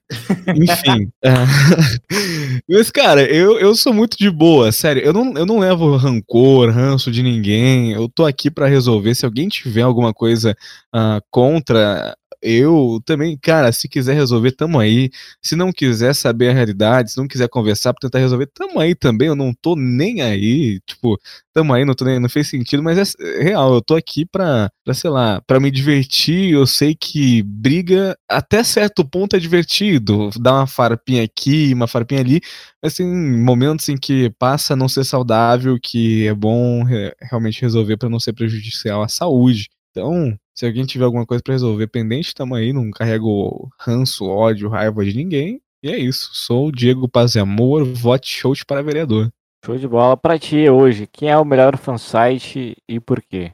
Enfim. 0.55 1.09
É. 1.23 1.33
Mas, 2.69 2.91
cara, 2.91 3.23
eu, 3.23 3.59
eu 3.59 3.75
sou 3.75 3.93
muito 3.93 4.17
de 4.17 4.29
boa, 4.29 4.71
sério. 4.71 5.01
Eu 5.01 5.11
não, 5.11 5.33
eu 5.33 5.45
não 5.45 5.59
levo 5.59 5.95
rancor, 5.97 6.69
ranço 6.69 7.11
de 7.11 7.23
ninguém. 7.23 7.91
Eu 7.91 8.07
tô 8.07 8.25
aqui 8.25 8.51
para 8.51 8.67
resolver. 8.67 9.15
Se 9.15 9.25
alguém 9.25 9.47
tiver 9.47 9.81
alguma 9.81 10.13
coisa 10.13 10.55
uh, 10.95 11.21
contra 11.31 12.15
eu 12.41 12.99
também, 13.05 13.37
cara, 13.37 13.71
se 13.71 13.87
quiser 13.87 14.13
resolver, 14.13 14.51
tamo 14.51 14.79
aí. 14.79 15.09
Se 15.41 15.55
não 15.55 15.71
quiser 15.71 16.13
saber 16.13 16.49
a 16.49 16.53
realidade, 16.53 17.11
se 17.11 17.17
não 17.17 17.27
quiser 17.27 17.47
conversar 17.49 17.93
pra 17.93 18.01
tentar 18.01 18.19
resolver, 18.19 18.47
tamo 18.47 18.79
aí 18.79 18.95
também. 18.95 19.27
Eu 19.27 19.35
não 19.35 19.53
tô 19.53 19.75
nem 19.75 20.21
aí. 20.21 20.79
Tipo, 20.85 21.19
tamo 21.53 21.73
aí, 21.73 21.85
não 21.85 21.93
tô 21.93 22.05
nem, 22.05 22.19
não 22.19 22.29
fez 22.29 22.47
sentido, 22.49 22.83
mas 22.83 22.97
é, 22.97 23.39
é 23.39 23.43
real. 23.43 23.73
Eu 23.73 23.81
tô 23.81 23.95
aqui 23.95 24.25
pra, 24.25 24.69
pra, 24.83 24.93
sei 24.93 25.09
lá, 25.09 25.41
pra 25.47 25.59
me 25.59 25.71
divertir. 25.71 26.53
Eu 26.53 26.67
sei 26.67 26.95
que 26.95 27.41
briga 27.43 28.17
até 28.29 28.63
certo 28.63 29.03
ponto 29.05 29.35
é 29.35 29.39
divertido. 29.39 30.29
Dar 30.39 30.53
uma 30.53 30.67
farpinha 30.67 31.23
aqui, 31.23 31.73
uma 31.73 31.87
farpinha 31.87 32.21
ali. 32.21 32.41
Mas 32.83 32.95
tem 32.95 33.05
momentos 33.07 33.89
em 33.89 33.97
que 33.97 34.29
passa 34.39 34.73
a 34.73 34.75
não 34.75 34.87
ser 34.87 35.03
saudável, 35.03 35.77
que 35.81 36.27
é 36.27 36.33
bom 36.33 36.83
realmente 37.21 37.61
resolver 37.61 37.97
para 37.97 38.09
não 38.09 38.19
ser 38.19 38.33
prejudicial 38.33 39.01
à 39.01 39.07
saúde. 39.07 39.67
Então, 39.97 40.37
se 40.53 40.63
alguém 40.63 40.85
tiver 40.85 41.05
alguma 41.05 41.25
coisa 41.25 41.41
para 41.41 41.55
resolver 41.55 41.87
pendente, 41.87 42.35
tamo 42.35 42.53
aí, 42.53 42.71
não 42.71 42.91
carrego 42.91 43.67
ranço, 43.79 44.25
ódio, 44.25 44.69
raiva 44.69 45.03
de 45.03 45.17
ninguém. 45.17 45.59
E 45.81 45.89
é 45.89 45.97
isso. 45.97 46.29
Sou 46.33 46.67
o 46.67 46.71
Diego 46.71 47.09
Paz 47.09 47.33
e 47.33 47.39
Amor, 47.39 47.83
vote 47.83 48.29
show 48.29 48.53
para 48.67 48.83
vereador. 48.83 49.31
Show 49.65 49.75
de 49.75 49.87
bola. 49.87 50.15
Pra 50.15 50.37
ti 50.37 50.69
hoje, 50.69 51.09
quem 51.11 51.31
é 51.31 51.37
o 51.37 51.43
melhor 51.43 51.75
fansite 51.77 52.77
e 52.87 52.99
por 52.99 53.23
quê? 53.23 53.51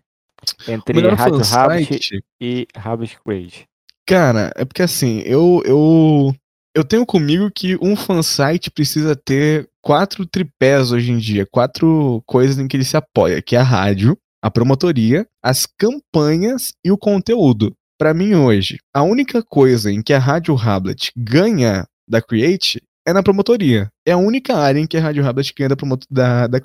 Entre 0.68 1.00
Rádio 1.12 1.38
Rabbit 1.38 2.26
e 2.41 2.68
Rabbit 2.76 3.18
Crazy. 3.24 3.64
Cara, 4.06 4.52
é 4.58 4.66
porque 4.66 4.82
assim, 4.82 5.22
eu, 5.26 5.62
eu, 5.66 6.36
eu 6.76 6.84
tenho 6.84 7.06
comigo 7.06 7.50
que 7.50 7.78
um 7.82 7.96
fansite 7.96 8.70
precisa 8.70 9.16
ter 9.16 9.70
quatro 9.82 10.26
tripés 10.26 10.91
hoje 10.91 11.10
em 11.10 11.18
dia, 11.18 11.48
quatro 11.50 12.22
coisas 12.26 12.60
em 12.60 12.68
que 12.68 12.76
ele 12.76 12.84
se 12.84 12.98
apoia, 12.98 13.41
que 13.41 13.56
é 13.56 13.60
a 13.60 13.64
rádio, 13.64 14.18
a 14.44 14.52
promotoria, 14.52 15.26
as 15.41 15.66
campanhas 15.66 16.74
e 16.84 16.91
o 16.91 16.98
conteúdo. 16.98 17.74
Para 17.98 18.14
mim 18.14 18.36
hoje, 18.36 18.78
a 18.94 19.02
única 19.02 19.41
coisa 19.41 19.89
em 19.89 20.02
que 20.02 20.12
a 20.12 20.20
Rádio 20.20 20.54
Hablet 20.58 21.14
ganha 21.16 21.88
da 22.06 22.22
Create 22.22 22.84
é 23.08 23.14
na 23.14 23.24
promotoria. 23.24 23.88
É 24.06 24.12
a 24.12 24.18
única 24.18 24.58
área 24.58 24.82
em 24.82 24.86
que 24.86 24.98
a 24.98 25.02
Rádio 25.02 25.26
Hablet 25.26 25.54
ganha 25.58 25.70
da 25.70 25.78
promotoria. 25.78 26.10
Da, 26.12 26.48
da, 26.48 26.60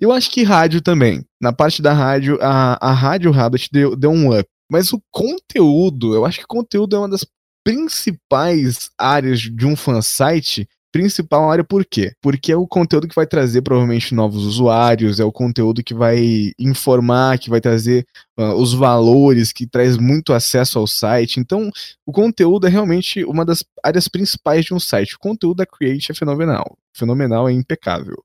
eu 0.00 0.10
acho 0.12 0.30
que 0.30 0.42
rádio 0.42 0.80
também. 0.80 1.22
Na 1.38 1.52
parte 1.52 1.82
da 1.82 1.92
rádio, 1.92 2.38
a, 2.40 2.78
a 2.80 2.92
Rádio 2.92 3.38
Hablet 3.38 3.68
deu, 3.70 3.94
deu 3.94 4.10
um 4.10 4.38
up. 4.38 4.48
Mas 4.72 4.90
o 4.90 5.02
conteúdo, 5.10 6.14
eu 6.14 6.24
acho 6.24 6.38
que 6.38 6.44
o 6.44 6.48
conteúdo 6.48 6.96
é 6.96 6.98
uma 7.00 7.08
das 7.08 7.26
principais 7.62 8.88
áreas 8.98 9.40
de 9.40 9.66
um 9.66 9.76
fansite 9.76 10.66
principal 10.92 11.50
área 11.50 11.64
por 11.64 11.84
quê? 11.84 12.12
Porque 12.20 12.52
é 12.52 12.56
o 12.56 12.66
conteúdo 12.66 13.08
que 13.08 13.14
vai 13.14 13.26
trazer 13.26 13.62
provavelmente 13.62 14.14
novos 14.14 14.44
usuários, 14.44 15.20
é 15.20 15.24
o 15.24 15.32
conteúdo 15.32 15.82
que 15.82 15.94
vai 15.94 16.52
informar, 16.58 17.38
que 17.38 17.50
vai 17.50 17.60
trazer 17.60 18.06
uh, 18.38 18.54
os 18.54 18.72
valores, 18.72 19.52
que 19.52 19.66
traz 19.66 19.96
muito 19.96 20.32
acesso 20.32 20.78
ao 20.78 20.86
site. 20.86 21.38
Então, 21.40 21.70
o 22.04 22.12
conteúdo 22.12 22.66
é 22.66 22.70
realmente 22.70 23.24
uma 23.24 23.44
das 23.44 23.64
áreas 23.84 24.08
principais 24.08 24.64
de 24.64 24.74
um 24.74 24.80
site. 24.80 25.14
O 25.14 25.18
conteúdo 25.18 25.58
da 25.58 25.66
Create 25.66 26.12
é 26.12 26.14
fenomenal. 26.14 26.76
Fenomenal 26.92 27.48
é 27.48 27.52
impecável. 27.52 28.22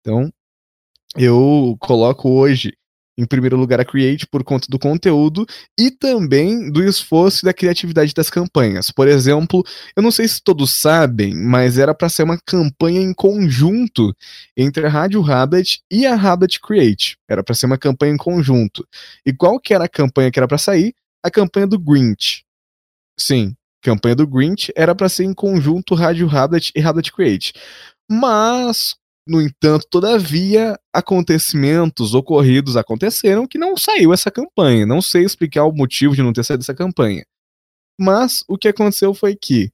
Então, 0.00 0.32
eu 1.16 1.76
coloco 1.80 2.28
hoje 2.30 2.72
em 3.16 3.24
primeiro 3.24 3.56
lugar 3.56 3.80
a 3.80 3.84
Create 3.84 4.26
por 4.26 4.44
conta 4.44 4.66
do 4.68 4.78
conteúdo 4.78 5.46
e 5.78 5.90
também 5.90 6.70
do 6.70 6.84
esforço 6.84 7.44
e 7.44 7.46
da 7.46 7.54
criatividade 7.54 8.12
das 8.12 8.28
campanhas. 8.28 8.90
Por 8.90 9.08
exemplo, 9.08 9.64
eu 9.96 10.02
não 10.02 10.10
sei 10.10 10.28
se 10.28 10.42
todos 10.42 10.78
sabem, 10.80 11.34
mas 11.34 11.78
era 11.78 11.94
para 11.94 12.08
ser 12.08 12.24
uma 12.24 12.38
campanha 12.44 13.00
em 13.00 13.14
conjunto 13.14 14.14
entre 14.56 14.86
a 14.86 14.88
Rádio 14.88 15.20
Rabbit 15.20 15.80
e 15.90 16.06
a 16.06 16.14
Rabbit 16.14 16.60
Create. 16.60 17.16
Era 17.28 17.42
para 17.42 17.54
ser 17.54 17.66
uma 17.66 17.78
campanha 17.78 18.12
em 18.12 18.18
conjunto. 18.18 18.86
E 19.24 19.32
qual 19.32 19.58
que 19.58 19.72
era 19.72 19.84
a 19.84 19.88
campanha 19.88 20.30
que 20.30 20.38
era 20.38 20.48
para 20.48 20.58
sair? 20.58 20.94
A 21.22 21.30
campanha 21.30 21.66
do 21.66 21.78
Grinch. 21.78 22.44
Sim, 23.18 23.56
campanha 23.82 24.14
do 24.14 24.26
Grinch 24.26 24.72
era 24.76 24.94
para 24.94 25.08
ser 25.08 25.24
em 25.24 25.32
conjunto 25.32 25.94
Rádio 25.94 26.26
Rabbit 26.26 26.72
e 26.74 26.80
Rabbit 26.80 27.12
Create. 27.12 27.52
Mas 28.10 28.94
no 29.26 29.42
entanto, 29.42 29.86
todavia, 29.90 30.78
acontecimentos 30.92 32.14
ocorridos 32.14 32.76
aconteceram 32.76 33.46
que 33.46 33.58
não 33.58 33.76
saiu 33.76 34.12
essa 34.12 34.30
campanha. 34.30 34.86
Não 34.86 35.02
sei 35.02 35.24
explicar 35.24 35.64
o 35.64 35.72
motivo 35.72 36.14
de 36.14 36.22
não 36.22 36.32
ter 36.32 36.44
saído 36.44 36.62
essa 36.62 36.74
campanha. 36.74 37.24
Mas 37.98 38.44
o 38.48 38.56
que 38.56 38.68
aconteceu 38.68 39.12
foi 39.14 39.34
que 39.34 39.70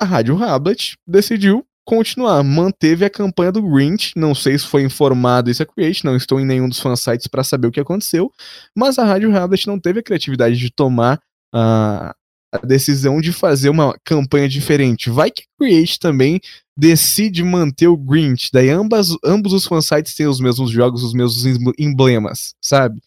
a 0.00 0.04
Rádio 0.04 0.36
Rablet 0.36 0.96
decidiu 1.06 1.66
continuar. 1.84 2.44
Manteve 2.44 3.04
a 3.04 3.10
campanha 3.10 3.50
do 3.50 3.62
Grinch. 3.62 4.12
Não 4.14 4.34
sei 4.34 4.56
se 4.56 4.66
foi 4.66 4.82
informado 4.82 5.50
isso 5.50 5.62
a 5.62 5.66
Create, 5.66 6.04
não 6.04 6.14
estou 6.14 6.38
em 6.38 6.46
nenhum 6.46 6.68
dos 6.68 6.78
fansites 6.78 7.26
para 7.26 7.42
saber 7.42 7.66
o 7.66 7.72
que 7.72 7.80
aconteceu. 7.80 8.30
Mas 8.76 8.98
a 8.98 9.04
Rádio 9.04 9.32
Rabbit 9.32 9.66
não 9.66 9.80
teve 9.80 9.98
a 9.98 10.02
criatividade 10.02 10.56
de 10.56 10.70
tomar 10.70 11.20
a, 11.52 12.14
a 12.52 12.58
decisão 12.58 13.20
de 13.20 13.32
fazer 13.32 13.68
uma 13.68 13.96
campanha 14.04 14.48
diferente. 14.48 15.10
Vai 15.10 15.30
que 15.30 15.44
Create 15.58 15.98
também 15.98 16.40
decide 16.76 17.44
manter 17.44 17.88
o 17.88 17.96
Grinch. 17.96 18.50
Daí 18.52 18.70
ambas, 18.70 19.08
ambos 19.24 19.52
os 19.52 19.66
fansites 19.66 20.14
têm 20.14 20.26
os 20.26 20.40
mesmos 20.40 20.70
jogos, 20.70 21.02
os 21.02 21.12
mesmos 21.12 21.44
emblemas, 21.78 22.54
sabe? 22.60 23.00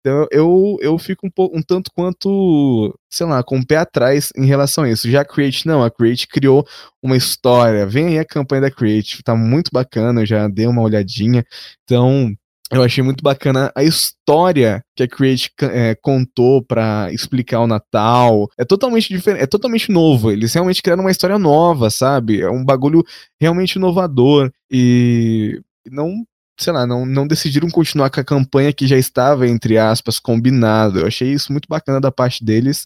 Então 0.00 0.26
eu, 0.30 0.78
eu 0.80 0.98
fico 0.98 1.26
um, 1.26 1.30
pouco, 1.30 1.56
um 1.56 1.62
tanto 1.62 1.90
quanto, 1.94 2.98
sei 3.10 3.26
lá, 3.26 3.42
com 3.42 3.58
o 3.58 3.66
pé 3.66 3.76
atrás 3.76 4.32
em 4.34 4.46
relação 4.46 4.84
a 4.84 4.90
isso. 4.90 5.10
Já 5.10 5.20
a 5.20 5.24
Create, 5.24 5.66
não, 5.66 5.82
a 5.82 5.90
Create 5.90 6.26
criou 6.26 6.66
uma 7.02 7.16
história. 7.16 7.86
Vem 7.86 8.08
aí 8.08 8.18
a 8.18 8.24
campanha 8.24 8.62
da 8.62 8.70
Create, 8.70 9.22
tá 9.22 9.34
muito 9.36 9.70
bacana, 9.72 10.22
eu 10.22 10.26
já 10.26 10.48
dei 10.48 10.66
uma 10.66 10.82
olhadinha. 10.82 11.44
Então, 11.84 12.34
eu 12.70 12.82
achei 12.82 13.02
muito 13.02 13.22
bacana 13.22 13.72
a 13.74 13.82
história 13.82 14.82
que 14.94 15.02
a 15.02 15.08
Create 15.08 15.50
é, 15.62 15.94
contou 15.96 16.62
para 16.62 17.12
explicar 17.12 17.60
o 17.60 17.66
Natal. 17.66 18.48
É 18.56 18.64
totalmente 18.64 19.08
diferente, 19.08 19.42
é 19.42 19.46
totalmente 19.46 19.90
novo. 19.90 20.30
Eles 20.30 20.54
realmente 20.54 20.80
criaram 20.80 21.02
uma 21.02 21.10
história 21.10 21.38
nova, 21.38 21.90
sabe? 21.90 22.40
É 22.40 22.48
um 22.48 22.64
bagulho 22.64 23.04
realmente 23.40 23.74
inovador 23.74 24.52
e 24.70 25.60
não 25.90 26.24
sei 26.58 26.74
lá, 26.74 26.86
não, 26.86 27.06
não 27.06 27.26
decidiram 27.26 27.70
continuar 27.70 28.10
com 28.10 28.20
a 28.20 28.24
campanha 28.24 28.72
que 28.72 28.86
já 28.86 28.96
estava, 28.96 29.48
entre 29.48 29.78
aspas, 29.78 30.18
combinado. 30.18 31.00
Eu 31.00 31.06
achei 31.06 31.32
isso 31.32 31.50
muito 31.52 31.66
bacana 31.66 32.00
da 32.00 32.12
parte 32.12 32.44
deles 32.44 32.84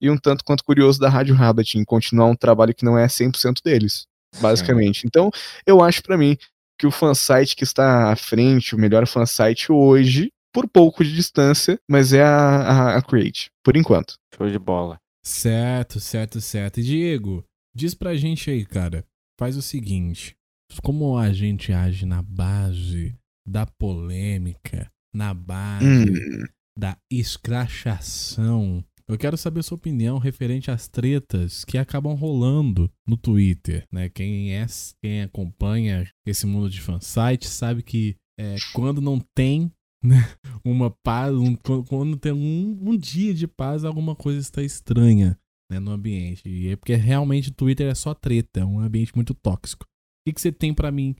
e 0.00 0.10
um 0.10 0.18
tanto 0.18 0.44
quanto 0.44 0.64
curioso 0.64 0.98
da 0.98 1.08
Rádio 1.08 1.34
Rabbit 1.34 1.78
em 1.78 1.84
continuar 1.84 2.26
um 2.26 2.34
trabalho 2.34 2.74
que 2.74 2.84
não 2.84 2.98
é 2.98 3.06
100% 3.06 3.62
deles, 3.64 4.06
basicamente. 4.40 5.06
Então, 5.06 5.30
eu 5.64 5.80
acho 5.80 6.02
para 6.02 6.18
mim 6.18 6.36
que 6.82 6.86
o 6.88 6.90
fansite 6.90 7.54
que 7.54 7.62
está 7.62 8.10
à 8.10 8.16
frente, 8.16 8.74
o 8.74 8.78
melhor 8.78 9.06
fansite 9.06 9.70
hoje, 9.70 10.32
por 10.52 10.68
pouco 10.68 11.04
de 11.04 11.14
distância, 11.14 11.78
mas 11.88 12.12
é 12.12 12.24
a, 12.24 12.26
a, 12.26 12.96
a 12.96 13.02
Create, 13.02 13.50
por 13.64 13.76
enquanto. 13.76 14.14
Show 14.34 14.50
de 14.50 14.58
bola. 14.58 14.98
Certo, 15.24 16.00
certo, 16.00 16.40
certo. 16.40 16.80
E 16.80 16.82
Diego, 16.82 17.44
diz 17.72 17.94
pra 17.94 18.16
gente 18.16 18.50
aí, 18.50 18.66
cara, 18.66 19.04
faz 19.38 19.56
o 19.56 19.62
seguinte, 19.62 20.34
como 20.82 21.16
a 21.16 21.32
gente 21.32 21.72
age 21.72 22.04
na 22.04 22.20
base 22.20 23.14
da 23.46 23.64
polêmica, 23.64 24.90
na 25.14 25.32
base 25.32 26.10
hum. 26.10 26.44
da 26.76 26.96
escrachação. 27.08 28.84
Eu 29.12 29.18
quero 29.18 29.36
saber 29.36 29.62
sua 29.62 29.76
opinião 29.76 30.18
referente 30.18 30.70
às 30.70 30.88
tretas 30.88 31.64
que 31.64 31.78
acabam 31.78 32.14
rolando 32.14 32.90
no 33.06 33.16
Twitter, 33.16 33.86
né? 33.92 34.08
Quem 34.08 34.54
é, 34.54 34.66
quem 35.02 35.22
acompanha 35.22 36.08
esse 36.26 36.46
mundo 36.46 36.70
de 36.70 36.80
fansite 36.80 37.48
sabe 37.48 37.82
que 37.82 38.16
é, 38.38 38.56
quando 38.72 39.00
não 39.00 39.20
tem 39.36 39.70
né, 40.02 40.16
uma 40.64 40.90
paz, 41.04 41.34
um, 41.34 41.54
quando 41.54 42.16
tem 42.16 42.32
um, 42.32 42.78
um, 42.80 42.96
dia 42.96 43.34
de 43.34 43.46
paz, 43.46 43.84
alguma 43.84 44.16
coisa 44.16 44.40
está 44.40 44.62
estranha 44.62 45.38
né, 45.70 45.78
no 45.78 45.90
ambiente. 45.90 46.48
E 46.48 46.68
é 46.68 46.76
porque 46.76 46.94
realmente 46.94 47.50
o 47.50 47.54
Twitter 47.54 47.88
é 47.88 47.94
só 47.94 48.14
treta, 48.14 48.60
é 48.60 48.64
um 48.64 48.80
ambiente 48.80 49.14
muito 49.14 49.34
tóxico 49.34 49.86
que, 50.24 50.32
que 50.32 50.40
você 50.40 50.52
tem 50.52 50.74
para 50.74 50.90
mim? 50.90 51.12
O 51.12 51.16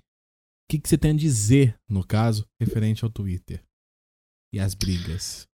que, 0.70 0.78
que 0.78 0.88
você 0.88 0.96
tem 0.96 1.10
a 1.10 1.16
dizer, 1.16 1.78
no 1.88 2.06
caso, 2.06 2.46
referente 2.60 3.04
ao 3.04 3.10
Twitter 3.10 3.62
e 4.54 4.60
as 4.60 4.74
brigas? 4.74 5.46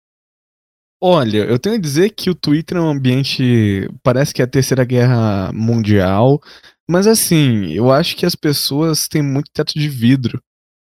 Olha, 1.01 1.45
eu 1.45 1.57
tenho 1.57 1.75
a 1.75 1.79
dizer 1.79 2.09
que 2.09 2.29
o 2.29 2.35
Twitter 2.35 2.77
é 2.77 2.81
um 2.81 2.89
ambiente. 2.89 3.87
Parece 4.03 4.33
que 4.33 4.41
é 4.41 4.45
a 4.45 4.47
terceira 4.47 4.83
guerra 4.83 5.51
mundial. 5.53 6.41
Mas 6.89 7.07
assim, 7.07 7.71
eu 7.71 7.91
acho 7.91 8.15
que 8.17 8.25
as 8.25 8.35
pessoas 8.35 9.07
têm 9.07 9.21
muito 9.21 9.49
teto 9.53 9.73
de 9.77 9.87
vidro 9.87 10.41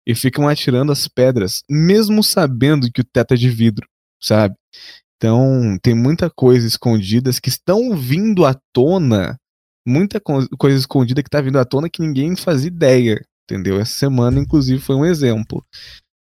e 0.05 0.13
ficam 0.13 0.47
atirando 0.47 0.91
as 0.91 1.07
pedras, 1.07 1.63
mesmo 1.69 2.23
sabendo 2.23 2.91
que 2.91 3.01
o 3.01 3.05
teto 3.05 3.33
é 3.33 3.37
de 3.37 3.49
vidro, 3.49 3.87
sabe? 4.21 4.53
Então, 5.15 5.77
tem 5.81 5.95
muita 5.95 6.29
coisa 6.29 6.67
escondidas 6.67 7.39
que 7.39 7.49
estão 7.49 7.95
vindo 7.95 8.45
à 8.45 8.53
tona 8.73 9.37
muita 9.85 10.19
co 10.19 10.47
coisa 10.57 10.77
escondida 10.77 11.23
que 11.23 11.29
tá 11.29 11.41
vindo 11.41 11.59
à 11.59 11.65
tona 11.65 11.89
que 11.89 12.01
ninguém 12.01 12.35
fazia 12.35 12.67
ideia, 12.67 13.21
entendeu? 13.43 13.79
Essa 13.79 13.93
semana, 13.93 14.39
inclusive, 14.39 14.81
foi 14.81 14.95
um 14.95 15.05
exemplo. 15.05 15.65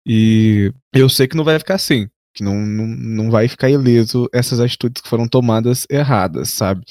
E 0.07 0.73
eu 0.95 1.09
sei 1.09 1.29
que 1.29 1.37
não 1.37 1.45
vai 1.45 1.59
ficar 1.59 1.75
assim, 1.75 2.09
que 2.35 2.43
não, 2.43 2.55
não, 2.57 2.87
não 2.87 3.31
vai 3.31 3.49
ficar 3.49 3.71
ileso 3.71 4.29
essas 4.33 4.61
atitudes 4.61 5.03
que 5.03 5.09
foram 5.09 5.29
tomadas 5.29 5.87
erradas, 5.91 6.51
sabe? 6.51 6.85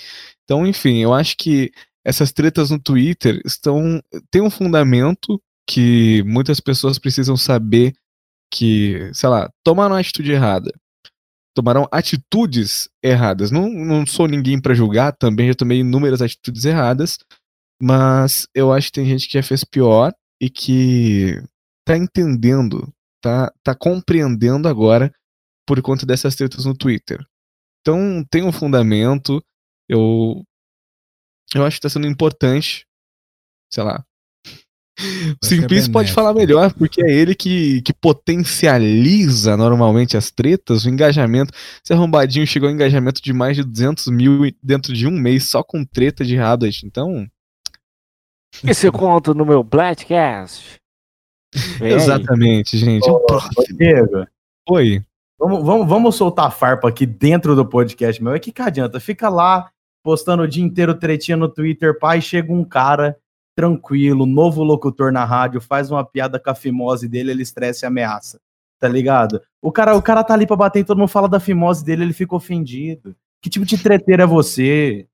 Então, 0.44 0.66
enfim, 0.68 0.98
eu 0.98 1.14
acho 1.14 1.38
que 1.38 1.72
essas 2.04 2.32
tretas 2.32 2.70
no 2.70 2.80
Twitter 2.80 3.42
estão 3.46 4.02
tem 4.32 4.42
um 4.42 4.50
fundamento 4.50 5.42
que 5.68 6.24
muitas 6.24 6.60
pessoas 6.60 6.98
precisam 6.98 7.38
saber 7.38 7.94
que, 8.52 9.10
sei 9.14 9.30
lá, 9.30 9.50
tomaram 9.64 9.94
uma 9.96 10.02
atitude 10.02 10.32
errada 10.32 10.72
tomaram 11.60 11.88
atitudes 11.92 12.90
erradas. 13.04 13.52
Não, 13.52 13.70
não 13.70 14.06
sou 14.06 14.28
ninguém 14.28 14.62
para 14.62 14.74
julgar, 14.74 15.12
também 15.14 15.48
já 15.48 15.54
tomei 15.54 15.80
inúmeras 15.80 16.22
atitudes 16.22 16.64
erradas, 16.66 17.18
mas 17.82 18.48
eu 18.56 18.72
acho 18.72 18.88
que 18.88 18.94
tem 18.94 19.06
gente 19.06 19.28
que 19.28 19.34
já 19.34 19.44
fez 19.44 19.64
pior 19.64 20.14
e 20.42 20.50
que 20.50 21.42
tá 21.86 21.98
entendendo, 21.98 22.92
tá, 23.22 23.52
tá 23.64 23.76
compreendendo 23.76 24.68
agora 24.68 25.12
por 25.70 25.80
conta 25.84 26.04
dessas 26.04 26.36
tretas 26.36 26.66
no 26.66 26.76
Twitter. 26.76 27.24
Então 27.82 28.26
tem 28.28 28.44
um 28.44 28.52
fundamento, 28.52 29.40
eu 29.88 30.44
eu 31.54 31.64
acho 31.64 31.78
que 31.78 31.82
tá 31.84 31.90
sendo 31.90 32.08
importante, 32.08 32.88
sei 33.72 33.84
lá, 33.84 34.04
o 35.00 35.46
Simplício 35.46 35.92
é 35.92 35.94
pode 35.94 36.12
falar 36.12 36.34
melhor, 36.34 36.74
porque 36.74 37.04
é 37.04 37.12
ele 37.12 37.36
que, 37.36 37.84
que 37.84 37.94
potencializa 37.94 39.56
normalmente 39.56 40.18
as 40.18 40.32
tretas, 40.32 40.86
o 40.86 40.90
engajamento. 40.90 41.54
Esse 41.84 41.94
arrombadinho 41.94 42.48
chegou 42.48 42.68
ao 42.68 42.74
engajamento 42.74 43.22
de 43.22 43.32
mais 43.32 43.56
de 43.56 43.64
200 43.64 44.08
mil 44.08 44.52
dentro 44.62 44.92
de 44.92 45.06
um 45.06 45.12
mês 45.12 45.50
só 45.50 45.64
com 45.64 45.86
treta 45.86 46.26
de 46.26 46.38
Haddad. 46.38 46.82
Então. 46.84 47.28
Esse 48.64 48.88
eu 48.88 48.92
conto 48.92 49.36
no 49.36 49.46
meu 49.46 49.64
Blackcast. 49.64 50.80
Exatamente, 51.80 52.76
gente. 52.76 53.08
Ô, 53.08 53.24
Diego. 53.78 54.26
Oi. 54.68 55.04
Vamos, 55.40 55.66
vamos, 55.66 55.88
vamos 55.88 56.16
soltar 56.16 56.52
farpa 56.52 56.90
aqui 56.90 57.06
dentro 57.06 57.56
do 57.56 57.66
podcast, 57.66 58.22
meu. 58.22 58.34
É 58.34 58.40
que, 58.40 58.52
que 58.52 58.62
adianta? 58.62 59.00
Fica 59.00 59.30
lá 59.30 59.70
postando 60.04 60.44
o 60.44 60.48
dia 60.48 60.64
inteiro 60.64 60.94
tretinha 60.94 61.38
no 61.38 61.48
Twitter, 61.48 61.98
pai, 61.98 62.20
chega 62.20 62.52
um 62.52 62.66
cara 62.66 63.18
tranquilo, 63.56 64.26
novo 64.26 64.64
locutor 64.64 65.12
na 65.14 65.24
rádio, 65.24 65.62
faz 65.62 65.92
uma 65.92 66.06
piada 66.06 66.40
com 66.40 66.50
a 66.50 66.56
fimose 66.56 67.08
dele, 67.08 67.32
ele 67.32 67.44
estressa 67.44 67.86
e 67.86 67.88
ameaça. 67.88 68.40
Tá 68.80 68.88
ligado? 68.88 69.42
O 69.62 69.72
cara, 69.72 69.96
o 69.96 70.02
cara 70.02 70.24
tá 70.24 70.34
ali 70.34 70.46
pra 70.46 70.56
bater 70.58 70.80
e 70.80 70.84
todo 70.84 70.98
mundo 70.98 71.10
fala 71.10 71.28
da 71.28 71.40
fimose 71.40 71.84
dele, 71.84 72.04
ele 72.04 72.14
fica 72.14 72.36
ofendido. 72.36 73.16
Que 73.42 73.50
tipo 73.50 73.66
de 73.66 73.78
treteiro 73.78 74.22
é 74.22 74.26
você? 74.26 75.08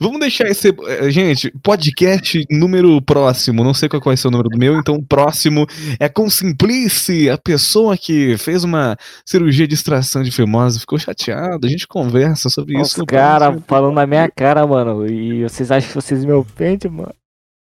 Vamos 0.00 0.20
deixar 0.20 0.48
esse. 0.48 0.68
Eh, 0.68 1.10
gente, 1.10 1.50
podcast 1.62 2.44
número 2.50 3.00
próximo. 3.02 3.62
Não 3.62 3.74
sei 3.74 3.88
qual 3.88 4.00
vai 4.02 4.16
ser 4.16 4.28
o 4.28 4.30
número 4.30 4.48
do 4.48 4.58
meu, 4.58 4.78
então 4.78 4.94
o 4.96 5.04
próximo 5.04 5.66
é 6.00 6.08
com 6.08 6.30
Simplice, 6.30 7.28
a 7.28 7.36
pessoa 7.36 7.96
que 7.96 8.36
fez 8.38 8.64
uma 8.64 8.96
cirurgia 9.26 9.68
de 9.68 9.74
extração 9.74 10.22
de 10.22 10.30
fimose, 10.30 10.80
ficou 10.80 10.98
chateado. 10.98 11.66
A 11.66 11.70
gente 11.70 11.86
conversa 11.86 12.48
sobre 12.48 12.74
Nossa, 12.74 12.92
isso. 12.92 13.00
Os 13.00 13.06
cara 13.06 13.58
falando 13.66 13.94
na 13.94 14.06
minha 14.06 14.30
cara, 14.30 14.66
mano. 14.66 15.06
E 15.06 15.42
vocês 15.42 15.70
acham 15.70 15.88
que 15.88 15.94
vocês 15.94 16.24
me 16.24 16.32
ofendem, 16.32 16.90
mano? 16.90 17.14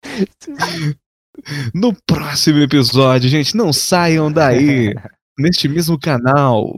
No 1.73 1.93
próximo 2.07 2.59
episódio, 2.59 3.29
gente, 3.29 3.57
não 3.57 3.73
saiam 3.73 4.31
daí. 4.31 4.93
neste 5.37 5.67
mesmo 5.67 5.99
canal 5.99 6.73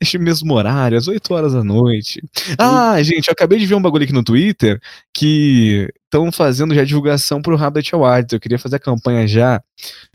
neste 0.00 0.18
mesmo 0.18 0.54
horário, 0.54 0.98
às 0.98 1.08
8 1.08 1.34
horas 1.34 1.52
da 1.52 1.62
noite. 1.62 2.22
Ah, 2.58 3.02
gente, 3.02 3.28
eu 3.28 3.32
acabei 3.32 3.58
de 3.58 3.66
ver 3.66 3.74
um 3.74 3.82
bagulho 3.82 4.04
aqui 4.04 4.12
no 4.12 4.24
Twitter 4.24 4.80
que 5.14 5.92
estão 6.04 6.30
fazendo 6.32 6.74
já 6.74 6.84
divulgação 6.84 7.40
pro 7.40 7.56
Rabbit 7.56 7.94
Awards. 7.94 8.32
Eu 8.32 8.40
queria 8.40 8.58
fazer 8.58 8.76
a 8.76 8.80
campanha 8.80 9.26
já. 9.26 9.62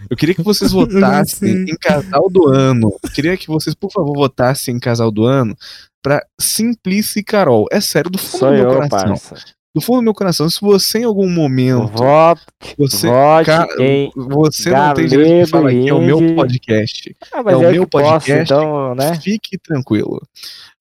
Eu 0.10 0.18
queria 0.18 0.36
que 0.36 0.44
vocês 0.44 0.72
votassem 0.74 1.66
em 1.70 1.76
casal 1.78 2.30
do 2.30 2.48
ano. 2.48 2.92
Eu 3.04 3.10
queria 3.12 3.38
que 3.38 3.48
vocês, 3.48 3.76
por 3.76 3.92
favor, 3.92 4.14
votassem 4.14 4.76
em 4.76 4.80
casal 4.80 5.12
do 5.12 5.26
ano 5.26 5.56
pra 6.02 6.24
Simplice 6.40 7.20
e 7.20 7.24
Carol. 7.24 7.66
É 7.72 7.82
sério, 7.82 8.12
do 8.12 8.18
fundo 8.18 8.40
Sou 8.40 8.50
do 8.50 8.56
meu 8.56 8.64
eu, 8.66 8.74
coração. 8.74 9.08
Parça 9.10 9.56
do 9.76 9.82
fundo 9.82 9.98
do 9.98 10.04
meu 10.04 10.14
coração, 10.14 10.50
se 10.50 10.62
você 10.62 11.00
em 11.00 11.04
algum 11.04 11.30
momento. 11.30 11.88
Vote, 11.88 12.42
você, 12.78 13.08
vote 13.08 13.46
ca, 13.46 13.68
você 14.16 14.70
não 14.70 14.94
tem 14.94 15.06
direito 15.06 15.44
de 15.44 15.52
falar 15.52 15.70
que 15.70 15.90
é 15.90 15.94
o 15.94 16.02
meu 16.02 16.34
podcast. 16.34 17.16
Ah, 17.34 17.44
é 17.46 17.56
o 17.58 17.60
meu 17.60 17.86
podcast. 17.86 18.32
Posso, 18.32 18.42
então, 18.42 18.96
né? 18.96 19.20
Fique 19.20 19.58
tranquilo. 19.58 20.22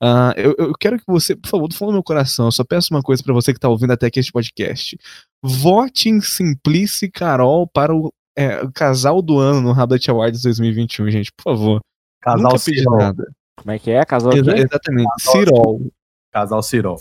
Uh, 0.01 0.31
eu, 0.37 0.55
eu, 0.57 0.73
quero 0.79 0.97
que 0.97 1.05
você, 1.09 1.35
por 1.35 1.49
favor, 1.49 1.67
do 1.67 1.75
fundo 1.75 1.89
do 1.89 1.95
meu 1.95 2.05
coração, 2.05 2.45
eu 2.45 2.53
só 2.53 2.63
peço 2.63 2.95
uma 2.95 3.03
coisa 3.03 3.21
para 3.21 3.35
você 3.35 3.53
que 3.53 3.59
tá 3.59 3.69
ouvindo 3.69 3.93
até 3.93 4.07
aqui 4.07 4.21
este 4.21 4.31
podcast. 4.31 4.97
Vote 5.43 6.09
em 6.09 6.21
Simplice 6.21 7.11
Carol 7.11 7.67
para 7.67 7.93
o, 7.93 8.15
é, 8.37 8.63
o 8.63 8.71
casal 8.71 9.21
do 9.21 9.41
ano 9.41 9.61
no 9.61 9.73
Rabbit 9.73 10.09
Awards 10.09 10.43
2021, 10.43 11.11
gente, 11.11 11.33
por 11.33 11.43
favor. 11.43 11.81
Casal 12.23 12.57
Cirol. 12.59 13.15
Como 13.57 13.73
é 13.73 13.79
que 13.81 13.91
é? 13.91 14.05
Casal 14.05 14.33
Exa 14.35 14.57
Exatamente, 14.57 15.09
Casal 15.19 15.35
Cirol. 15.35 15.93
Casal 16.33 16.63
Cirol. 16.63 17.01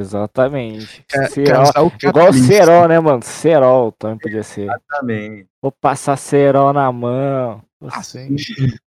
Exatamente. 0.00 1.04
Ca- 1.08 1.26
Cerol. 1.28 1.92
Igual 2.02 2.32
cerol, 2.32 2.88
né, 2.88 2.98
mano? 2.98 3.22
Cerol 3.22 3.92
também 3.92 4.18
podia 4.18 4.42
ser. 4.42 4.62
Exatamente. 4.62 5.46
Vou 5.62 5.70
passar 5.72 6.16
cerol 6.16 6.72
na 6.72 6.90
mão. 6.90 7.62
Ah, 7.90 8.02
sim. 8.02 8.36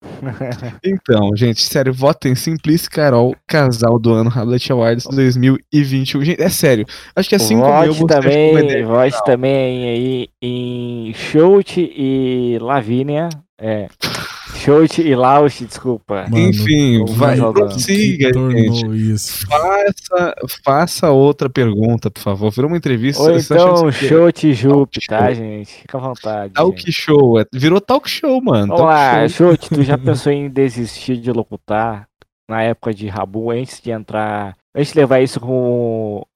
Então, 0.83 1.31
gente, 1.35 1.61
sério, 1.61 1.93
votem 1.93 2.35
Simplice 2.35 2.89
Carol, 2.89 3.35
casal 3.47 3.97
do 3.97 4.13
ano 4.13 4.29
Hamlet 4.33 4.71
Awards 4.71 5.05
2021. 5.05 6.23
Gente, 6.25 6.41
é 6.41 6.49
sério. 6.49 6.85
Acho 7.15 7.29
que 7.29 7.35
assim 7.35 7.57
como 7.59 7.83
eu, 7.85 7.93
vote 7.93 8.13
você 8.13 8.29
que 8.29 8.53
vai 8.53 8.61
também, 8.63 8.83
vote 8.85 9.23
também 9.25 9.89
aí 9.89 10.29
em 10.41 11.13
Schultz 11.13 11.75
e 11.77 12.57
Lavínia. 12.61 13.29
É. 13.57 13.87
Schultz 14.63 14.97
e 14.99 15.15
Lausch, 15.15 15.61
desculpa. 15.65 16.25
Mano, 16.29 16.37
Enfim, 16.49 17.03
vai, 17.15 17.37
prossiga, 17.37 18.31
gente. 18.33 18.87
isso? 19.11 19.47
Faça, 19.47 20.35
faça 20.63 21.09
outra 21.11 21.49
pergunta, 21.49 22.11
por 22.11 22.19
favor. 22.21 22.51
Virou 22.51 22.69
uma 22.69 22.77
entrevista. 22.77 23.21
Ou 23.23 23.37
então 23.37 23.91
Schultz 23.91 24.43
e 24.43 24.53
Jupe, 24.53 24.99
tá, 25.07 25.33
gente? 25.33 25.71
Fica 25.81 25.97
à 25.97 26.01
vontade. 26.01 26.47
gente. 26.49 26.53
Talk 26.55 26.91
show. 26.91 27.39
é- 27.39 27.45
Virou 27.53 27.81
talk 27.81 28.09
show, 28.09 28.41
mano. 28.41 28.67
Vamos 28.67 28.77
talk 28.77 28.83
lá, 28.93 29.27
show. 29.27 29.47
Schultz, 29.47 29.69
tu 29.69 29.83
já 29.83 29.97
pensou 29.99 30.31
em 30.31 30.49
desistir 30.49 31.17
de 31.17 31.31
locutar 31.31 32.07
na 32.49 32.61
época 32.61 32.93
de 32.93 33.07
Rabu 33.07 33.51
antes 33.51 33.81
de 33.81 33.91
entrar, 33.91 34.55
antes 34.75 34.91
de 34.93 34.99
levar 34.99 35.21
isso 35.21 35.39
como 35.39 36.27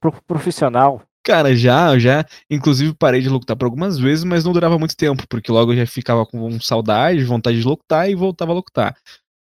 pro- 0.00 0.14
profissional? 0.26 1.02
Cara, 1.24 1.54
já, 1.54 1.98
já. 1.98 2.26
Inclusive 2.50 2.94
parei 2.94 3.20
de 3.20 3.28
locutar 3.28 3.56
por 3.56 3.66
algumas 3.66 3.98
vezes, 3.98 4.24
mas 4.24 4.44
não 4.44 4.52
durava 4.52 4.78
muito 4.78 4.96
tempo, 4.96 5.26
porque 5.28 5.52
logo 5.52 5.72
eu 5.72 5.76
já 5.76 5.86
ficava 5.86 6.26
com 6.26 6.60
saudade, 6.60 7.22
vontade 7.24 7.60
de 7.60 7.66
locutar 7.66 8.10
e 8.10 8.14
voltava 8.14 8.52
a 8.52 8.54
locutar. 8.54 8.96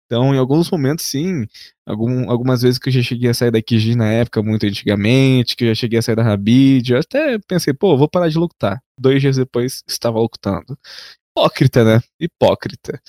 Então, 0.06 0.34
em 0.34 0.38
alguns 0.38 0.70
momentos, 0.70 1.04
sim. 1.04 1.46
Algum, 1.86 2.30
algumas 2.30 2.62
vezes 2.62 2.78
que 2.78 2.88
eu 2.88 2.92
já 2.92 3.02
cheguei 3.02 3.28
a 3.30 3.34
sair 3.34 3.50
da 3.50 3.60
QG 3.62 3.94
na 3.94 4.10
época, 4.10 4.42
muito 4.42 4.64
antigamente, 4.66 5.54
que 5.54 5.64
eu 5.64 5.68
já 5.68 5.74
cheguei 5.74 5.98
a 5.98 6.02
sair 6.02 6.16
da 6.16 6.22
Rabid, 6.22 6.92
eu 6.92 6.98
até 6.98 7.38
pensei, 7.46 7.74
pô, 7.74 7.96
vou 7.96 8.08
parar 8.08 8.28
de 8.28 8.38
locutar. 8.38 8.82
Dois 8.98 9.20
dias 9.20 9.36
depois, 9.36 9.82
estava 9.86 10.18
locutando. 10.18 10.78
Hipócrita, 11.36 11.84
né? 11.84 12.00
Hipócrita. 12.18 13.00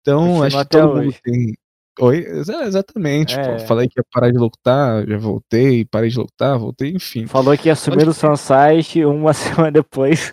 Então, 0.00 0.26
Continua 0.26 0.46
acho 0.46 0.58
que 0.58 0.64
todo 0.66 0.96
mundo 0.96 1.14
tem. 1.22 1.56
Oi? 1.98 2.18
Exa- 2.18 2.64
Exatamente. 2.64 3.34
pô. 3.34 3.40
É. 3.42 3.58
Falei 3.60 3.88
que 3.88 3.98
ia 3.98 4.04
parar 4.12 4.30
de 4.30 4.38
locutar, 4.38 5.06
já 5.06 5.18
voltei, 5.18 5.84
parei 5.84 6.08
de 6.10 6.18
locutar, 6.18 6.58
voltei, 6.58 6.90
enfim. 6.92 7.26
Falou 7.26 7.56
que 7.58 7.68
ia 7.68 7.72
assumir 7.72 8.08
o 8.08 8.14
fansite 8.14 9.04
uma 9.04 9.32
semana 9.34 9.70
depois. 9.72 10.32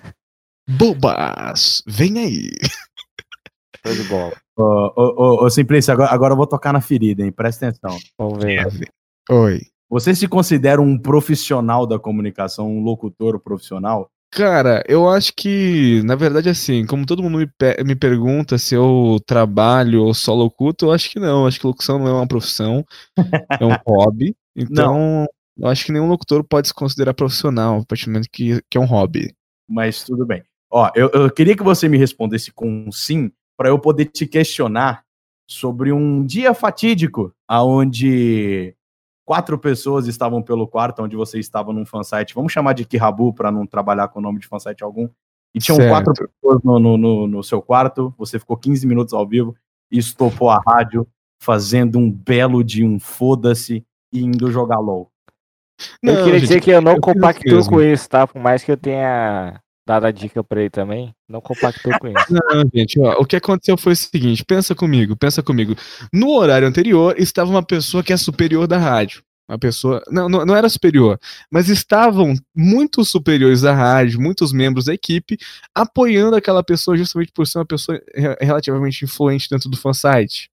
Bobas, 0.69 1.81
vem 1.87 2.19
aí. 2.19 2.49
Show 3.85 3.95
de 3.95 4.03
bola. 4.03 4.33
Ô, 4.57 4.63
ô, 4.63 4.93
ô, 4.95 5.45
ô, 5.45 5.49
Simplício, 5.49 5.93
agora, 5.93 6.11
agora 6.11 6.33
eu 6.33 6.37
vou 6.37 6.47
tocar 6.47 6.73
na 6.73 6.81
ferida, 6.81 7.23
hein? 7.23 7.31
Presta 7.31 7.67
atenção. 7.67 7.97
Vamos 8.17 8.43
ver. 8.43 8.65
Oi. 9.29 9.61
Você 9.89 10.13
se 10.13 10.27
considera 10.27 10.81
um 10.81 10.97
profissional 10.97 11.87
da 11.87 11.97
comunicação, 11.97 12.69
um 12.69 12.81
locutor 12.81 13.39
profissional? 13.39 14.09
Cara, 14.31 14.83
eu 14.87 15.09
acho 15.09 15.33
que, 15.35 16.01
na 16.03 16.15
verdade, 16.15 16.49
assim, 16.49 16.85
como 16.85 17.05
todo 17.05 17.23
mundo 17.23 17.37
me, 17.39 17.47
pe- 17.47 17.81
me 17.83 17.95
pergunta 17.95 18.57
se 18.57 18.75
eu 18.75 19.17
trabalho 19.25 20.03
ou 20.03 20.13
só 20.13 20.33
locuto, 20.33 20.85
eu 20.85 20.91
acho 20.91 21.09
que 21.09 21.19
não. 21.19 21.41
Eu 21.41 21.47
acho 21.47 21.59
que 21.59 21.65
locução 21.65 21.97
não 21.97 22.07
é 22.07 22.13
uma 22.13 22.27
profissão, 22.27 22.85
é 23.59 23.65
um 23.65 23.75
hobby. 23.87 24.35
Então, 24.55 25.25
eu 25.57 25.67
acho 25.67 25.85
que 25.85 25.91
nenhum 25.91 26.09
locutor 26.09 26.43
pode 26.43 26.67
se 26.67 26.73
considerar 26.73 27.13
profissional, 27.13 27.79
a 27.81 27.85
partir 27.85 28.05
do 28.05 28.11
momento 28.11 28.29
que, 28.31 28.61
que 28.69 28.77
é 28.77 28.81
um 28.81 28.85
hobby. 28.85 29.33
Mas 29.67 30.03
tudo 30.03 30.25
bem. 30.25 30.43
Ó, 30.71 30.91
eu, 30.95 31.09
eu 31.13 31.31
queria 31.31 31.55
que 31.55 31.63
você 31.63 31.87
me 31.87 31.97
respondesse 31.97 32.51
com 32.51 32.85
um 32.87 32.91
sim, 32.91 33.31
para 33.57 33.69
eu 33.69 33.79
poder 33.79 34.05
te 34.05 34.27
questionar 34.27 35.03
sobre 35.49 35.91
um 35.93 36.23
dia 36.25 36.53
fatídico, 36.53 37.33
aonde 37.47 38.75
quatro 39.27 39.59
pessoas 39.59 40.07
estavam 40.07 40.41
pelo 40.41 40.65
quarto, 40.65 41.03
onde 41.03 41.17
você 41.17 41.37
estava 41.37 41.73
num 41.73 41.85
fansite. 41.85 42.33
Vamos 42.33 42.53
chamar 42.53 42.71
de 42.71 42.85
Kirabu 42.85 43.33
para 43.33 43.51
não 43.51 43.67
trabalhar 43.67 44.07
com 44.07 44.19
o 44.19 44.21
nome 44.21 44.39
de 44.39 44.47
fansite 44.47 44.85
algum. 44.85 45.09
E 45.53 45.59
tinham 45.59 45.75
Certo. 45.75 45.89
quatro 45.91 46.13
pessoas 46.13 46.63
no, 46.63 46.79
no, 46.79 46.97
no- 46.97 47.27
no 47.27 47.43
seu 47.43 47.61
quarto, 47.61 48.13
você 48.17 48.39
ficou 48.39 48.55
15 48.55 48.87
minutos 48.87 49.13
ao 49.13 49.27
vivo 49.27 49.53
e 49.91 49.97
estopou 49.97 50.49
a 50.49 50.61
rádio, 50.65 51.05
fazendo 51.43 51.99
um 51.99 52.09
belo 52.09 52.63
de 52.63 52.85
um 52.85 52.97
foda-se 53.01 53.85
e 54.13 54.21
indo 54.23 54.49
jogar 54.49 54.79
LOL. 54.79 55.11
Eu 56.01 56.13
Não, 56.13 56.23
queria 56.23 56.39
gente, 56.39 56.47
dizer 56.47 56.61
que 56.61 56.71
eu 56.71 56.81
não 56.81 56.93
eu 56.93 57.01
compactuo 57.01 57.65
com 57.67 57.81
isso, 57.81 58.07
tá? 58.09 58.25
Por 58.25 58.41
mais 58.41 58.63
que 58.63 58.71
eu 58.71 58.77
tenha 58.77 59.61
dado 59.87 60.05
a 60.05 60.11
dica 60.11 60.43
pra 60.43 60.59
ele 60.59 60.69
também, 60.69 61.15
não 61.29 61.39
compactuo 61.39 61.97
com 61.97 62.09
isso. 62.09 62.25
Não, 62.29 62.69
gente, 62.75 62.99
ó, 62.99 63.21
o 63.21 63.25
que 63.25 63.37
aconteceu 63.37 63.77
foi 63.77 63.93
o 63.93 63.95
seguinte, 63.95 64.43
pensa 64.43 64.75
comigo, 64.75 65.15
pensa 65.15 65.41
comigo. 65.41 65.75
No 66.11 66.31
horário 66.31 66.67
anterior 66.67 67.15
estava 67.17 67.49
uma 67.49 67.63
pessoa 67.63 68.03
que 68.03 68.11
é 68.11 68.17
superior 68.17 68.67
da 68.67 68.77
rádio. 68.77 69.23
Uma 69.49 69.57
pessoa, 69.57 70.03
não, 70.11 70.27
não, 70.27 70.45
não 70.45 70.57
era 70.57 70.67
superior, 70.67 71.17
mas 71.49 71.69
estavam 71.69 72.33
muitos 72.53 73.09
superiores 73.09 73.61
da 73.61 73.73
rádio, 73.73 74.19
muitos 74.19 74.51
membros 74.51 74.85
da 74.85 74.93
equipe, 74.93 75.37
apoiando 75.73 76.35
aquela 76.35 76.61
pessoa 76.61 76.97
justamente 76.97 77.31
por 77.31 77.47
ser 77.47 77.59
uma 77.59 77.65
pessoa 77.65 77.97
re- 78.13 78.35
relativamente 78.41 79.05
influente 79.05 79.47
dentro 79.49 79.69
do 79.69 79.77
fansite. 79.77 80.49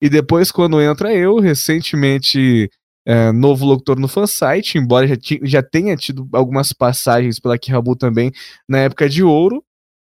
E 0.00 0.08
depois, 0.08 0.50
quando 0.50 0.80
entra 0.80 1.14
eu, 1.14 1.40
recentemente 1.40 2.70
é, 3.06 3.32
novo 3.32 3.64
locutor 3.66 3.98
no 3.98 4.08
fansite, 4.08 4.78
embora 4.78 5.06
já, 5.06 5.16
já 5.42 5.62
tenha 5.62 5.96
tido 5.96 6.28
algumas 6.32 6.72
passagens 6.72 7.38
pela 7.40 7.58
Kirabu 7.58 7.96
também 7.96 8.30
na 8.68 8.78
época 8.78 9.08
de 9.08 9.22
ouro, 9.22 9.64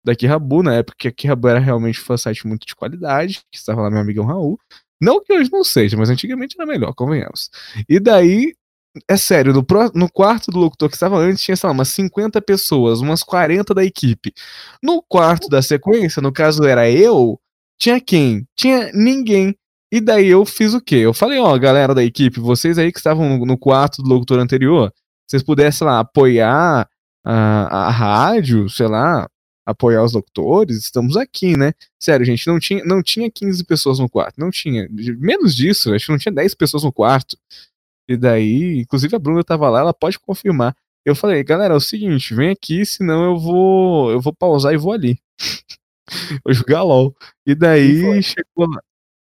da 0.04 0.16
Kirabu, 0.16 0.64
na 0.64 0.76
época 0.76 0.96
que 0.98 1.08
a 1.08 1.12
Kirabu 1.12 1.48
era 1.50 1.60
realmente 1.60 2.00
um 2.02 2.04
fansite 2.06 2.48
muito 2.48 2.66
de 2.66 2.76
qualidade, 2.76 3.42
que 3.52 3.58
estava 3.58 3.82
lá 3.82 3.90
meu 3.92 4.00
amigão 4.00 4.26
Raul. 4.26 4.58
Não 5.02 5.24
que 5.24 5.34
hoje 5.34 5.52
não 5.52 5.64
seja, 5.64 5.98
mas 5.98 6.10
antigamente 6.10 6.56
era 6.60 6.66
melhor, 6.68 6.94
convenhamos. 6.96 7.50
E 7.90 8.00
daí, 8.00 8.54
é 9.08 9.18
sério, 9.18 9.54
no, 9.54 9.64
pró- 9.64 9.92
no 9.94 10.10
quarto 10.12 10.50
do 10.52 10.58
locutor 10.60 10.90
que 10.90 10.96
estava 10.96 11.18
antes 11.18 11.44
tinha, 11.44 11.56
sei 11.56 11.68
lá, 11.68 11.74
umas 11.74 11.90
50 11.90 12.42
pessoas, 12.42 13.00
umas 13.02 13.22
40 13.24 13.74
da 13.74 13.84
equipe. 13.86 14.34
No 14.82 15.04
quarto 15.04 15.50
da 15.50 15.62
sequência, 15.62 16.22
no 16.22 16.32
caso 16.32 16.64
era 16.64 16.90
eu, 16.90 17.40
tinha 17.80 18.00
quem? 18.02 18.48
Tinha 18.56 18.92
ninguém. 18.94 19.56
E 19.92 20.02
daí 20.02 20.28
eu 20.28 20.46
fiz 20.46 20.74
o 20.74 20.82
quê? 20.82 20.96
Eu 20.98 21.14
falei, 21.14 21.40
ó, 21.40 21.58
galera 21.58 21.96
da 21.96 22.04
equipe, 22.04 22.40
vocês 22.40 22.78
aí 22.78 22.92
que 22.92 23.00
estavam 23.00 23.38
no, 23.46 23.58
quarto 23.58 24.02
do 24.04 24.10
locutor 24.10 24.40
anterior, 24.40 24.94
vocês 25.26 25.42
pudessem, 25.42 25.88
lá, 25.88 26.00
apoiar 26.00 26.90
a, 27.26 27.88
a 27.88 27.90
rádio, 27.90 28.70
sei 28.70 28.88
lá, 28.88 29.30
apoiar 29.66 30.04
os 30.04 30.14
locutores, 30.14 30.78
estamos 30.78 31.18
aqui, 31.18 31.58
né? 31.58 31.74
Sério, 32.00 32.26
gente, 32.26 32.48
não 32.48 32.60
tinha, 32.60 32.84
não 32.86 33.04
tinha 33.04 33.30
15 33.32 33.64
pessoas 33.66 34.00
no 34.00 34.10
quarto, 34.10 34.40
não 34.40 34.50
tinha. 34.52 34.88
Menos 34.90 35.56
disso, 35.56 35.94
acho 35.94 36.06
que 36.06 36.12
não 36.12 36.20
tinha 36.20 36.34
10 36.34 36.56
pessoas 36.56 36.84
no 36.84 36.92
quarto. 36.92 37.38
E 38.08 38.18
daí, 38.18 38.80
inclusive 38.80 39.16
a 39.16 39.20
Bruna 39.20 39.44
tava 39.44 39.70
lá, 39.70 39.82
ela 39.82 39.94
pode 39.94 40.20
confirmar. 40.20 40.76
Eu 41.06 41.16
falei, 41.16 41.44
galera, 41.44 41.74
é 41.74 41.78
o 41.78 41.82
seguinte, 41.82 42.34
vem 42.34 42.50
aqui, 42.50 42.86
senão 42.86 43.26
eu 43.26 43.38
vou, 43.38 44.12
eu 44.12 44.22
vou 44.22 44.34
pausar 44.34 44.74
e 44.74 44.78
vou 44.78 44.94
ali. 44.94 45.20
vou 46.44 46.54
jogar 46.54 46.84
LOL. 46.84 47.16
E 47.46 47.56
daí 47.56 48.22
chegou 48.24 48.68
lá, 48.70 48.82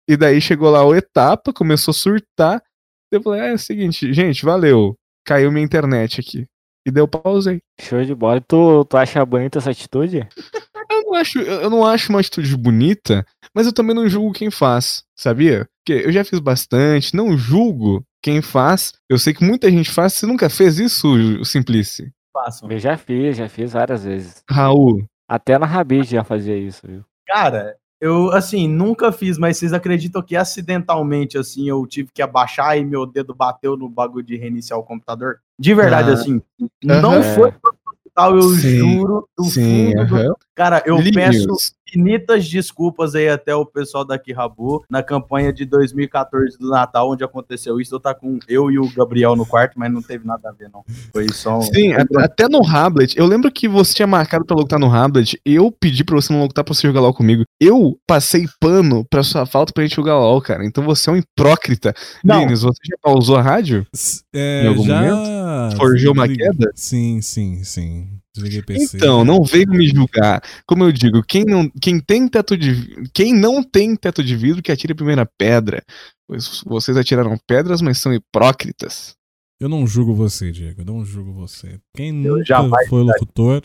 e 0.09 0.17
daí 0.17 0.41
chegou 0.41 0.71
lá 0.71 0.85
o 0.85 0.95
etapa, 0.95 1.53
começou 1.53 1.93
a 1.93 1.95
surtar. 1.95 2.63
Eu 3.11 3.23
falei, 3.23 3.41
ah, 3.41 3.47
é 3.47 3.55
o 3.55 3.59
seguinte, 3.59 4.13
gente, 4.13 4.45
valeu. 4.45 4.97
Caiu 5.25 5.51
minha 5.51 5.65
internet 5.65 6.21
aqui. 6.21 6.47
E 6.87 6.91
daí 6.91 7.03
eu 7.03 7.09
pausei. 7.09 7.61
Show 7.81 8.05
de 8.05 8.15
bola. 8.15 8.37
E 8.37 8.41
Tu, 8.41 8.85
tu 8.85 8.97
acha 8.97 9.25
bonita 9.25 9.59
essa 9.59 9.71
atitude? 9.71 10.27
Eu 10.89 11.03
não 11.03 11.15
acho, 11.15 11.39
eu 11.41 11.71
não 11.71 11.85
acho 11.85 12.11
uma 12.11 12.21
atitude 12.21 12.57
bonita, 12.57 13.25
mas 13.55 13.67
eu 13.67 13.73
também 13.73 13.95
não 13.95 14.09
julgo 14.09 14.33
quem 14.33 14.51
faz, 14.51 15.03
sabia? 15.17 15.69
Porque 15.79 16.07
eu 16.07 16.13
já 16.13 16.25
fiz 16.25 16.39
bastante, 16.39 17.15
não 17.15 17.37
julgo 17.37 18.05
quem 18.23 18.41
faz. 18.41 18.93
Eu 19.09 19.19
sei 19.19 19.35
que 19.35 19.45
muita 19.45 19.71
gente 19.71 19.91
faz. 19.91 20.15
Você 20.15 20.27
nunca 20.27 20.49
fez 20.49 20.79
isso, 20.79 21.45
Simplice? 21.45 22.13
Façam. 22.33 22.71
Eu 22.71 22.79
já 22.79 22.97
fiz, 22.97 23.37
já 23.37 23.49
fiz 23.49 23.73
várias 23.73 24.05
vezes. 24.05 24.43
Raul. 24.49 25.05
Até 25.29 25.59
na 25.59 25.67
Rabid 25.67 26.09
já 26.09 26.23
fazia 26.23 26.57
isso, 26.57 26.87
viu? 26.87 27.05
Cara, 27.27 27.77
eu, 28.01 28.31
assim, 28.33 28.69
nunca 28.69 29.11
fiz, 29.11 29.39
mas 29.39 29.57
vocês 29.57 29.73
acreditam 29.73 30.23
que 30.23 30.37
acidentalmente, 30.37 31.39
assim, 31.39 31.69
eu 31.69 31.87
tive 31.87 32.11
que 32.13 32.21
abaixar 32.23 32.77
e 32.79 32.85
meu 32.85 33.07
dedo 33.07 33.35
bateu 33.35 33.77
no 33.77 33.89
bagulho 33.89 34.25
de 34.25 34.37
reiniciar 34.37 34.79
o 34.79 34.83
computador? 34.83 35.41
De 35.59 35.75
verdade, 35.75 36.11
Ah. 36.11 36.15
assim, 36.15 36.43
não 36.85 37.15
Aham. 37.15 37.35
foi 37.35 37.53
proposital, 37.53 38.37
eu 38.37 38.49
Sim, 38.51 38.79
juro, 38.79 39.29
do 39.37 39.45
Sim, 39.45 39.93
fundo 39.95 40.07
do... 40.07 40.17
aham. 40.17 40.35
Cara, 40.55 40.83
eu 40.87 40.97
Linhos. 40.99 41.15
peço 41.15 41.49
infinitas 41.89 42.49
desculpas 42.49 43.15
aí 43.15 43.29
até 43.29 43.55
o 43.55 43.65
pessoal 43.65 44.05
daqui 44.05 44.33
Rabu 44.33 44.85
na 44.91 45.03
campanha 45.03 45.53
de 45.53 45.65
2014 45.65 46.59
do 46.59 46.69
Natal, 46.69 47.11
onde 47.11 47.25
aconteceu 47.25 47.81
isso. 47.81 47.95
Eu 47.95 48.01
tá 48.01 48.15
com 48.15 48.39
eu 48.49 48.71
e 48.71 48.79
o 48.79 48.89
Gabriel 48.95 49.37
no 49.37 49.47
quarto, 49.47 49.79
mas 49.79 49.93
não 49.93 50.03
teve 50.03 50.27
nada 50.27 50.49
a 50.49 50.53
ver, 50.53 50.69
não. 50.73 50.83
Foi 51.13 51.29
só 51.33 51.59
um... 51.59 51.63
Sim, 51.63 51.93
a- 51.93 52.05
até 52.25 52.49
no 52.49 52.67
Hablet, 52.67 53.17
eu 53.19 53.27
lembro 53.27 53.51
que 53.51 53.69
você 53.69 53.95
tinha 53.95 54.07
marcado 54.07 54.45
pra 54.45 54.57
locutar 54.57 54.79
no 54.79 54.93
Hablet, 54.93 55.41
eu 55.45 55.71
pedi 55.71 56.05
pra 56.05 56.17
você 56.17 56.33
não 56.33 56.41
locutar 56.41 56.65
pra 56.65 56.75
você 56.75 56.87
jogar 56.87 57.01
LOL 57.01 57.15
comigo. 57.15 57.45
Eu 57.61 57.99
passei 58.07 58.47
pano 58.61 59.05
pra 59.09 59.23
sua 59.23 59.47
falta 59.47 59.73
pra 59.73 59.83
gente 59.85 59.97
jogar 59.97 60.19
LOL, 60.19 60.41
cara. 60.43 60.65
Então 60.65 60.85
você 60.85 61.09
é 61.09 61.13
um 61.13 61.17
hipócrita. 61.17 61.95
Não. 62.25 62.41
Linus, 62.41 62.63
você 62.63 62.81
já 62.85 62.97
pausou 63.03 63.37
a 63.37 63.43
rádio? 63.43 63.87
S- 63.95 64.23
É, 64.35 64.65
Em 64.65 64.69
algum 64.69 64.85
já. 64.85 65.71
Forjou 65.77 66.13
uma 66.13 66.29
queda? 66.29 66.71
Sim, 66.75 67.21
sim, 67.23 67.63
sim. 67.65 68.09
Desliguei 68.37 68.63
PC. 68.63 68.99
Então, 68.99 69.25
não 69.25 69.43
veio 69.43 69.69
me 69.69 69.89
julgar. 69.89 70.43
Como 70.67 70.85
eu 70.85 70.93
digo, 70.93 71.23
quem 71.23 71.45
não, 71.45 71.71
quem 71.81 71.99
tem 71.99 72.29
teto 72.29 72.57
de 72.57 73.09
quem 73.15 73.35
não 73.35 73.63
tem 73.63 73.97
teto 73.97 74.23
de 74.23 74.37
vidro 74.37 74.63
que 74.63 74.71
atire 74.71 74.93
a 74.93 74.97
primeira 74.97 75.27
pedra. 75.39 75.83
Pois 76.29 76.63
vocês 76.67 76.97
atiraram 76.97 77.39
pedras, 77.47 77.81
mas 77.81 77.99
são 77.99 78.13
hipócritas. 78.13 79.15
Eu 79.59 79.71
não 79.71 79.87
julgo 79.87 80.15
você, 80.15 80.53
Diego. 80.53 80.83
Eu 80.83 80.85
não 80.85 81.05
julgo 81.05 81.33
você. 81.33 81.81
Quem 81.97 82.25
Eu 82.25 82.35
nunca 82.35 82.45
jamais 82.45 82.89
foi 82.89 83.03
locutor 83.03 83.63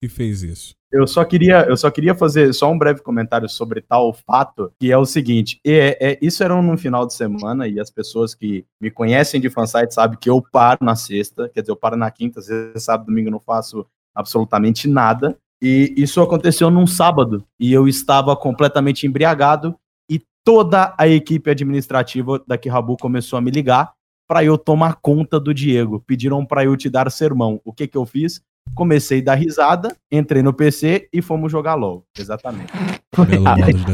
e 0.00 0.08
fez 0.08 0.42
isso? 0.42 0.74
Eu 0.92 1.08
só 1.08 1.24
queria, 1.24 1.66
eu 1.68 1.76
só 1.76 1.90
queria 1.90 2.14
fazer 2.14 2.52
só 2.52 2.70
um 2.70 2.78
breve 2.78 3.02
comentário 3.02 3.48
sobre 3.48 3.80
tal 3.80 4.12
fato, 4.12 4.70
que 4.78 4.92
é 4.92 4.96
o 4.96 5.04
seguinte: 5.04 5.58
é, 5.66 6.12
é- 6.12 6.18
isso 6.22 6.44
era 6.44 6.62
num 6.62 6.76
final 6.78 7.04
de 7.04 7.14
semana 7.14 7.66
e 7.66 7.80
as 7.80 7.90
pessoas 7.90 8.32
que 8.32 8.64
me 8.80 8.92
conhecem 8.92 9.40
de 9.40 9.50
fansite 9.50 9.92
sabem 9.92 10.16
que 10.16 10.30
eu 10.30 10.40
paro 10.40 10.78
na 10.84 10.94
sexta, 10.94 11.48
quer 11.48 11.62
dizer, 11.62 11.72
eu 11.72 11.76
paro 11.76 11.96
na 11.96 12.08
quinta, 12.12 12.38
às 12.38 12.46
vezes 12.46 12.84
sábado, 12.84 13.06
domingo 13.06 13.26
eu 13.26 13.32
não 13.32 13.40
faço 13.40 13.84
absolutamente 14.14 14.88
nada. 14.88 15.36
E 15.62 15.94
isso 15.96 16.20
aconteceu 16.20 16.70
num 16.70 16.86
sábado 16.86 17.44
e 17.58 17.72
eu 17.72 17.88
estava 17.88 18.36
completamente 18.36 19.06
embriagado 19.06 19.74
e 20.10 20.20
toda 20.44 20.94
a 20.98 21.08
equipe 21.08 21.50
administrativa 21.50 22.42
da 22.46 22.58
Rabu 22.70 22.96
começou 22.98 23.38
a 23.38 23.42
me 23.42 23.50
ligar 23.50 23.92
para 24.28 24.44
eu 24.44 24.58
tomar 24.58 24.96
conta 25.00 25.38
do 25.38 25.54
Diego. 25.54 26.02
Pediram 26.06 26.44
para 26.44 26.64
eu 26.64 26.76
te 26.76 26.90
dar 26.90 27.10
sermão. 27.10 27.60
O 27.64 27.72
que 27.72 27.86
que 27.86 27.96
eu 27.96 28.04
fiz? 28.04 28.42
Comecei 28.74 29.20
a 29.20 29.24
dar 29.24 29.34
risada, 29.34 29.94
entrei 30.10 30.42
no 30.42 30.52
PC 30.52 31.08
e 31.12 31.20
fomos 31.22 31.52
jogar 31.52 31.74
LOL. 31.74 32.04
Exatamente. 32.18 32.72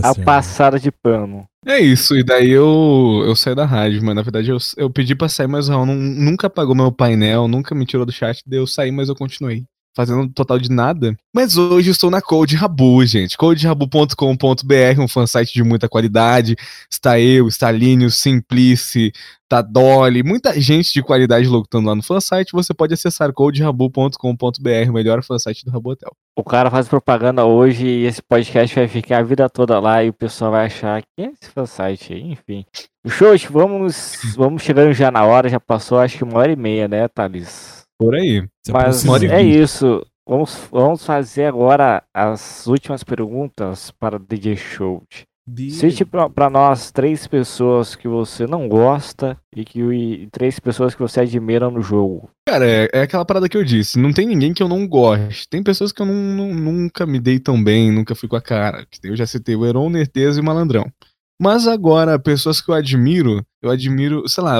A 0.02 0.14
certo. 0.14 0.24
passada 0.24 0.78
de 0.78 0.90
pano. 0.90 1.44
É 1.66 1.78
isso, 1.78 2.16
e 2.16 2.24
daí 2.24 2.50
eu, 2.50 3.22
eu 3.26 3.36
saí 3.36 3.54
da 3.54 3.66
rádio, 3.66 4.02
mas 4.02 4.14
na 4.14 4.22
verdade 4.22 4.50
eu, 4.50 4.56
eu 4.78 4.88
pedi 4.88 5.14
pra 5.14 5.28
sair, 5.28 5.46
mas 5.46 5.68
o 5.68 5.72
Raul 5.72 5.84
nun- 5.84 5.94
nunca 5.94 6.46
apagou 6.46 6.74
meu 6.74 6.90
painel, 6.90 7.46
nunca 7.46 7.74
me 7.74 7.84
tirou 7.84 8.06
do 8.06 8.12
chat, 8.12 8.42
daí 8.46 8.58
eu 8.58 8.66
saí, 8.66 8.90
mas 8.90 9.10
eu 9.10 9.14
continuei. 9.14 9.66
Fazendo 9.94 10.22
um 10.22 10.28
total 10.28 10.58
de 10.58 10.70
nada. 10.70 11.16
Mas 11.34 11.56
hoje 11.56 11.90
estou 11.90 12.10
na 12.10 12.22
Code 12.22 12.54
Rabu, 12.54 13.04
gente. 13.04 13.36
coderabu.com.br, 13.36 15.00
um 15.00 15.08
fansite 15.08 15.52
de 15.52 15.64
muita 15.64 15.88
qualidade. 15.88 16.56
Está 16.90 17.18
eu, 17.18 17.48
está 17.48 17.70
Linho, 17.72 18.10
Simplice, 18.10 19.12
tá 19.48 19.60
Dolly, 19.60 20.22
muita 20.22 20.58
gente 20.60 20.92
de 20.92 21.02
qualidade 21.02 21.48
locutando 21.48 21.88
lá 21.88 21.94
no 21.94 22.02
fansite. 22.04 22.52
Você 22.52 22.72
pode 22.72 22.94
acessar 22.94 23.32
coderabu.com.br, 23.32 24.88
o 24.88 24.92
melhor 24.92 25.24
fansite 25.24 25.64
do 25.64 25.72
Rabotel. 25.72 26.12
O 26.36 26.44
cara 26.44 26.70
faz 26.70 26.88
propaganda 26.88 27.44
hoje 27.44 27.84
e 27.84 28.06
esse 28.06 28.22
podcast 28.22 28.74
vai 28.76 28.86
ficar 28.86 29.18
a 29.18 29.22
vida 29.22 29.48
toda 29.50 29.80
lá 29.80 30.04
e 30.04 30.08
o 30.08 30.14
pessoal 30.14 30.52
vai 30.52 30.66
achar 30.66 31.02
que 31.02 31.22
é 31.22 31.32
esse 31.32 31.50
fansite 31.52 32.12
aí, 32.12 32.32
enfim. 32.32 32.64
Show, 33.08 33.34
vamos, 33.50 34.34
vamos 34.36 34.62
chegando 34.62 34.92
já 34.92 35.10
na 35.10 35.24
hora, 35.24 35.48
já 35.48 35.58
passou 35.58 35.98
acho 35.98 36.18
que 36.18 36.24
uma 36.24 36.38
hora 36.38 36.52
e 36.52 36.56
meia, 36.56 36.86
né, 36.86 37.08
Thales? 37.08 37.79
Por 38.00 38.14
aí. 38.14 38.48
Se 38.64 38.72
Mas 38.72 39.04
é 39.04 39.42
isso. 39.42 40.02
Vamos, 40.26 40.56
vamos 40.72 41.04
fazer 41.04 41.44
agora 41.44 42.02
as 42.14 42.66
últimas 42.66 43.04
perguntas 43.04 43.90
para 43.90 44.16
o 44.16 44.18
DJ 44.18 44.56
Show. 44.56 45.02
Cite 45.68 46.04
pra, 46.04 46.30
pra 46.30 46.48
nós 46.48 46.90
três 46.90 47.26
pessoas 47.26 47.94
que 47.94 48.06
você 48.08 48.46
não 48.46 48.68
gosta 48.68 49.36
e 49.54 49.64
que 49.64 49.80
e 49.80 50.28
três 50.30 50.58
pessoas 50.58 50.94
que 50.94 51.00
você 51.02 51.20
admira 51.20 51.68
no 51.68 51.82
jogo. 51.82 52.30
Cara, 52.48 52.64
é, 52.66 52.88
é 52.92 53.02
aquela 53.02 53.24
parada 53.24 53.48
que 53.48 53.56
eu 53.56 53.64
disse. 53.64 53.98
Não 53.98 54.12
tem 54.12 54.26
ninguém 54.26 54.54
que 54.54 54.62
eu 54.62 54.68
não 54.68 54.86
goste. 54.88 55.46
Tem 55.50 55.62
pessoas 55.62 55.92
que 55.92 56.00
eu 56.00 56.06
não, 56.06 56.14
não- 56.14 56.54
nunca 56.54 57.04
me 57.04 57.18
dei 57.20 57.38
tão 57.38 57.62
bem, 57.62 57.90
nunca 57.90 58.14
fui 58.14 58.28
com 58.28 58.36
a 58.36 58.40
cara. 58.40 58.86
Eu 59.02 59.16
já 59.16 59.26
citei 59.26 59.56
o 59.56 59.66
Heron, 59.66 59.88
o 59.88 59.90
Nerteza 59.90 60.38
e 60.38 60.42
o 60.42 60.44
Malandrão. 60.44 60.86
Mas 61.42 61.66
agora, 61.66 62.18
pessoas 62.18 62.60
que 62.60 62.70
eu 62.70 62.74
admiro, 62.74 63.44
eu 63.62 63.70
admiro, 63.70 64.28
sei 64.28 64.42
lá, 64.42 64.58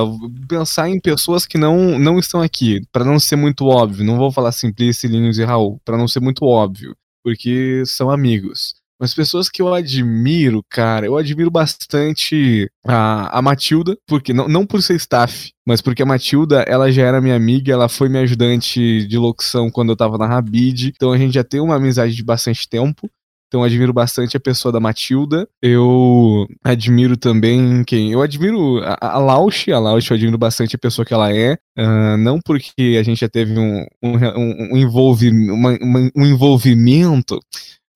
pensar 0.49 0.89
em 0.89 1.01
pessoas 1.01 1.47
que 1.47 1.59
não, 1.59 1.99
não 1.99 2.19
estão 2.19 2.43
aqui, 2.43 2.81
Pra 2.93 3.05
não 3.05 3.19
ser 3.19 3.37
muito 3.37 3.67
óbvio. 3.67 4.05
Não 4.05 4.19
vou 4.19 4.31
falar 4.31 4.53
Simplice, 4.53 5.09
Linhos 5.09 5.39
e 5.39 5.45
Raul, 5.45 5.81
pra 5.85 5.97
não 5.97 6.07
ser 6.09 6.21
muito 6.21 6.45
óbvio, 6.45 6.95
porque 7.25 7.83
são 7.87 8.11
amigos. 8.11 8.75
Mas 9.01 9.15
pessoas 9.15 9.49
que 9.49 9.63
eu 9.63 9.73
admiro, 9.73 10.63
cara, 10.69 11.07
eu 11.07 11.17
admiro 11.17 11.51
bastante 11.51 12.71
a, 12.87 13.39
a 13.39 13.41
Matilda, 13.41 13.97
porque 14.07 14.35
não, 14.35 14.47
não 14.47 14.67
por 14.67 14.83
ser 14.83 14.95
staff, 14.97 15.51
mas 15.67 15.81
porque 15.81 16.03
a 16.03 16.07
Matilda, 16.07 16.61
ela 16.69 16.93
já 16.93 17.07
era 17.07 17.19
minha 17.19 17.35
amiga, 17.35 17.73
ela 17.73 17.89
foi 17.89 18.11
minha 18.11 18.23
ajudante 18.23 19.07
de 19.07 19.17
locução 19.17 19.71
quando 19.71 19.89
eu 19.89 19.97
tava 19.97 20.19
na 20.19 20.27
Rabid, 20.27 20.93
então 20.95 21.13
a 21.13 21.17
gente 21.17 21.33
já 21.33 21.43
tem 21.43 21.61
uma 21.61 21.77
amizade 21.77 22.15
de 22.15 22.23
bastante 22.23 22.69
tempo. 22.69 23.11
Então 23.51 23.63
eu 23.63 23.65
admiro 23.65 23.93
bastante 23.93 24.37
a 24.37 24.41
pessoa 24.41 24.71
da 24.71 24.79
Matilda. 24.79 25.49
Eu 25.61 26.47
admiro 26.63 27.17
também 27.17 27.83
quem? 27.83 28.13
Eu 28.13 28.23
admiro 28.23 28.79
a, 28.85 29.15
a 29.15 29.19
Lausch. 29.19 29.69
A 29.73 29.79
Lausch 29.81 30.09
eu 30.09 30.15
admiro 30.17 30.39
bastante 30.39 30.77
a 30.77 30.79
pessoa 30.79 31.05
que 31.05 31.13
ela 31.13 31.35
é. 31.35 31.59
Ah, 31.77 32.17
não 32.17 32.39
porque 32.41 32.97
a 32.97 33.03
gente 33.03 33.19
já 33.21 33.29
teve 33.29 33.59
um, 33.59 33.85
um, 34.01 34.13
um, 34.37 34.75
um 34.77 35.53
uma- 35.53 35.77
uma- 35.83 36.11
um 36.17 36.25
envolvimento, 36.27 37.41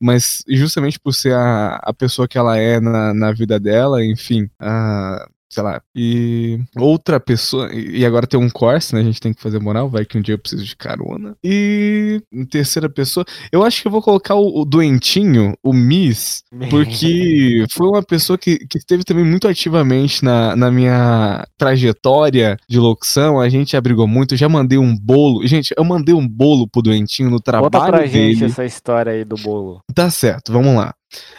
mas 0.02 0.42
justamente 0.48 0.98
por 0.98 1.12
ser 1.12 1.34
a, 1.34 1.76
a 1.76 1.94
pessoa 1.94 2.26
que 2.26 2.36
ela 2.36 2.58
é 2.58 2.80
na, 2.80 3.14
na 3.14 3.30
vida 3.32 3.60
dela, 3.60 4.04
enfim. 4.04 4.48
ah, 4.60 5.24
sei 5.54 5.62
lá. 5.62 5.80
E 5.94 6.58
outra 6.76 7.20
pessoa. 7.20 7.72
E 7.72 8.04
agora 8.04 8.26
tem 8.26 8.38
um 8.38 8.50
Corse, 8.50 8.94
né? 8.94 9.00
A 9.00 9.04
gente 9.04 9.20
tem 9.20 9.32
que 9.32 9.40
fazer 9.40 9.60
moral, 9.60 9.88
vai 9.88 10.04
que 10.04 10.18
um 10.18 10.20
dia 10.20 10.34
eu 10.34 10.38
preciso 10.38 10.64
de 10.64 10.76
carona. 10.76 11.36
E 11.44 12.20
em 12.32 12.44
terceira 12.44 12.88
pessoa, 12.88 13.24
eu 13.52 13.62
acho 13.62 13.80
que 13.80 13.86
eu 13.86 13.92
vou 13.92 14.02
colocar 14.02 14.34
o, 14.34 14.60
o 14.60 14.64
doentinho, 14.64 15.54
o 15.62 15.72
Miss, 15.72 16.42
porque 16.70 17.64
foi 17.70 17.86
uma 17.86 18.02
pessoa 18.02 18.36
que, 18.36 18.58
que 18.66 18.78
esteve 18.78 19.04
também 19.04 19.24
muito 19.24 19.46
ativamente 19.46 20.24
na, 20.24 20.56
na 20.56 20.70
minha 20.70 21.46
trajetória 21.56 22.56
de 22.68 22.78
locução. 22.78 23.40
A 23.40 23.48
gente 23.48 23.76
abrigou 23.76 24.08
muito. 24.08 24.36
Já 24.36 24.48
mandei 24.48 24.78
um 24.78 24.96
bolo. 24.96 25.46
Gente, 25.46 25.72
eu 25.76 25.84
mandei 25.84 26.14
um 26.14 26.26
bolo 26.26 26.68
pro 26.68 26.82
doentinho 26.82 27.30
no 27.30 27.40
trabalho 27.40 27.70
Conta 27.70 27.86
pra 27.86 27.98
dele. 27.98 28.34
gente 28.34 28.44
essa 28.44 28.64
história 28.64 29.12
aí 29.12 29.24
do 29.24 29.36
bolo. 29.36 29.80
Tá 29.94 30.10
certo, 30.10 30.52
vamos 30.52 30.74
lá. 30.74 30.94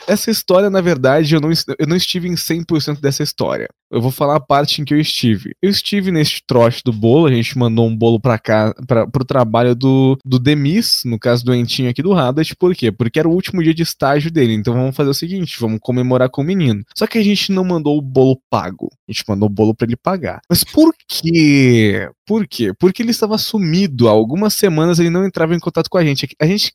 Essa 0.08 0.30
história, 0.30 0.70
na 0.70 0.82
verdade, 0.82 1.34
eu 1.34 1.42
não, 1.42 1.50
eu 1.80 1.88
não 1.88 1.96
estive 1.96 2.28
em 2.28 2.36
100% 2.36 3.00
dessa 3.00 3.24
história. 3.24 3.68
Eu 3.92 4.02
vou 4.02 4.12
falar 4.12 4.36
a 4.36 4.40
parte 4.40 4.82
em 4.82 4.86
que 4.86 4.94
eu 4.94 5.00
estive. 5.00 5.56
Eu 5.62 5.70
estive 5.70 6.12
neste 6.12 6.44
trote 6.46 6.82
do 6.84 6.92
bolo, 6.92 7.28
a 7.28 7.32
gente 7.32 7.58
mandou 7.58 7.88
um 7.88 7.96
bolo 7.96 8.20
pra 8.20 8.38
cá, 8.38 8.74
pra, 8.88 9.08
pro 9.08 9.24
trabalho 9.24 9.76
do, 9.76 10.18
do 10.26 10.38
Demis, 10.38 11.02
no 11.06 11.20
caso 11.20 11.46
doentinho 11.46 11.90
aqui 11.90 12.02
do 12.02 12.14
Haddad, 12.14 12.56
por 12.56 12.76
quê? 12.76 12.92
Porque 12.92 13.20
era 13.20 13.28
o 13.28 13.32
último 13.32 13.64
dia 13.64 13.74
de 13.74 13.84
estágio 13.84 14.32
dele, 14.32 14.54
então 14.54 14.74
vamos 14.74 14.96
fazer 14.96 15.10
o 15.10 15.14
seguinte, 15.14 15.60
vamos 15.60 15.80
comemorar 15.82 16.30
com 16.30 16.42
o 16.42 16.46
menino. 16.46 16.84
Só 16.96 17.08
que 17.08 17.18
a 17.18 17.24
gente 17.24 17.52
não 17.52 17.64
mandou 17.64 17.98
o 17.98 18.02
bolo 18.02 18.40
pago, 18.50 18.90
a 19.08 19.12
gente 19.12 19.24
mandou 19.28 19.48
o 19.48 19.52
bolo 19.52 19.74
pra 19.74 19.88
ele 19.88 19.96
pagar. 19.96 20.42
Mas 20.50 20.64
por 20.64 20.94
quê? 21.08 22.10
Por 22.26 22.48
quê? 22.48 22.74
Porque 22.78 23.02
ele 23.04 23.12
estava 23.12 23.38
sumido, 23.38 24.08
há 24.08 24.12
algumas 24.12 24.56
semanas 24.56 25.00
ele 25.00 25.10
não 25.10 25.26
entrava 25.26 25.56
em 25.56 25.60
contato 25.60 25.90
com 25.90 25.98
a 25.98 26.04
gente. 26.04 26.28
A 26.40 26.46
gente 26.46 26.74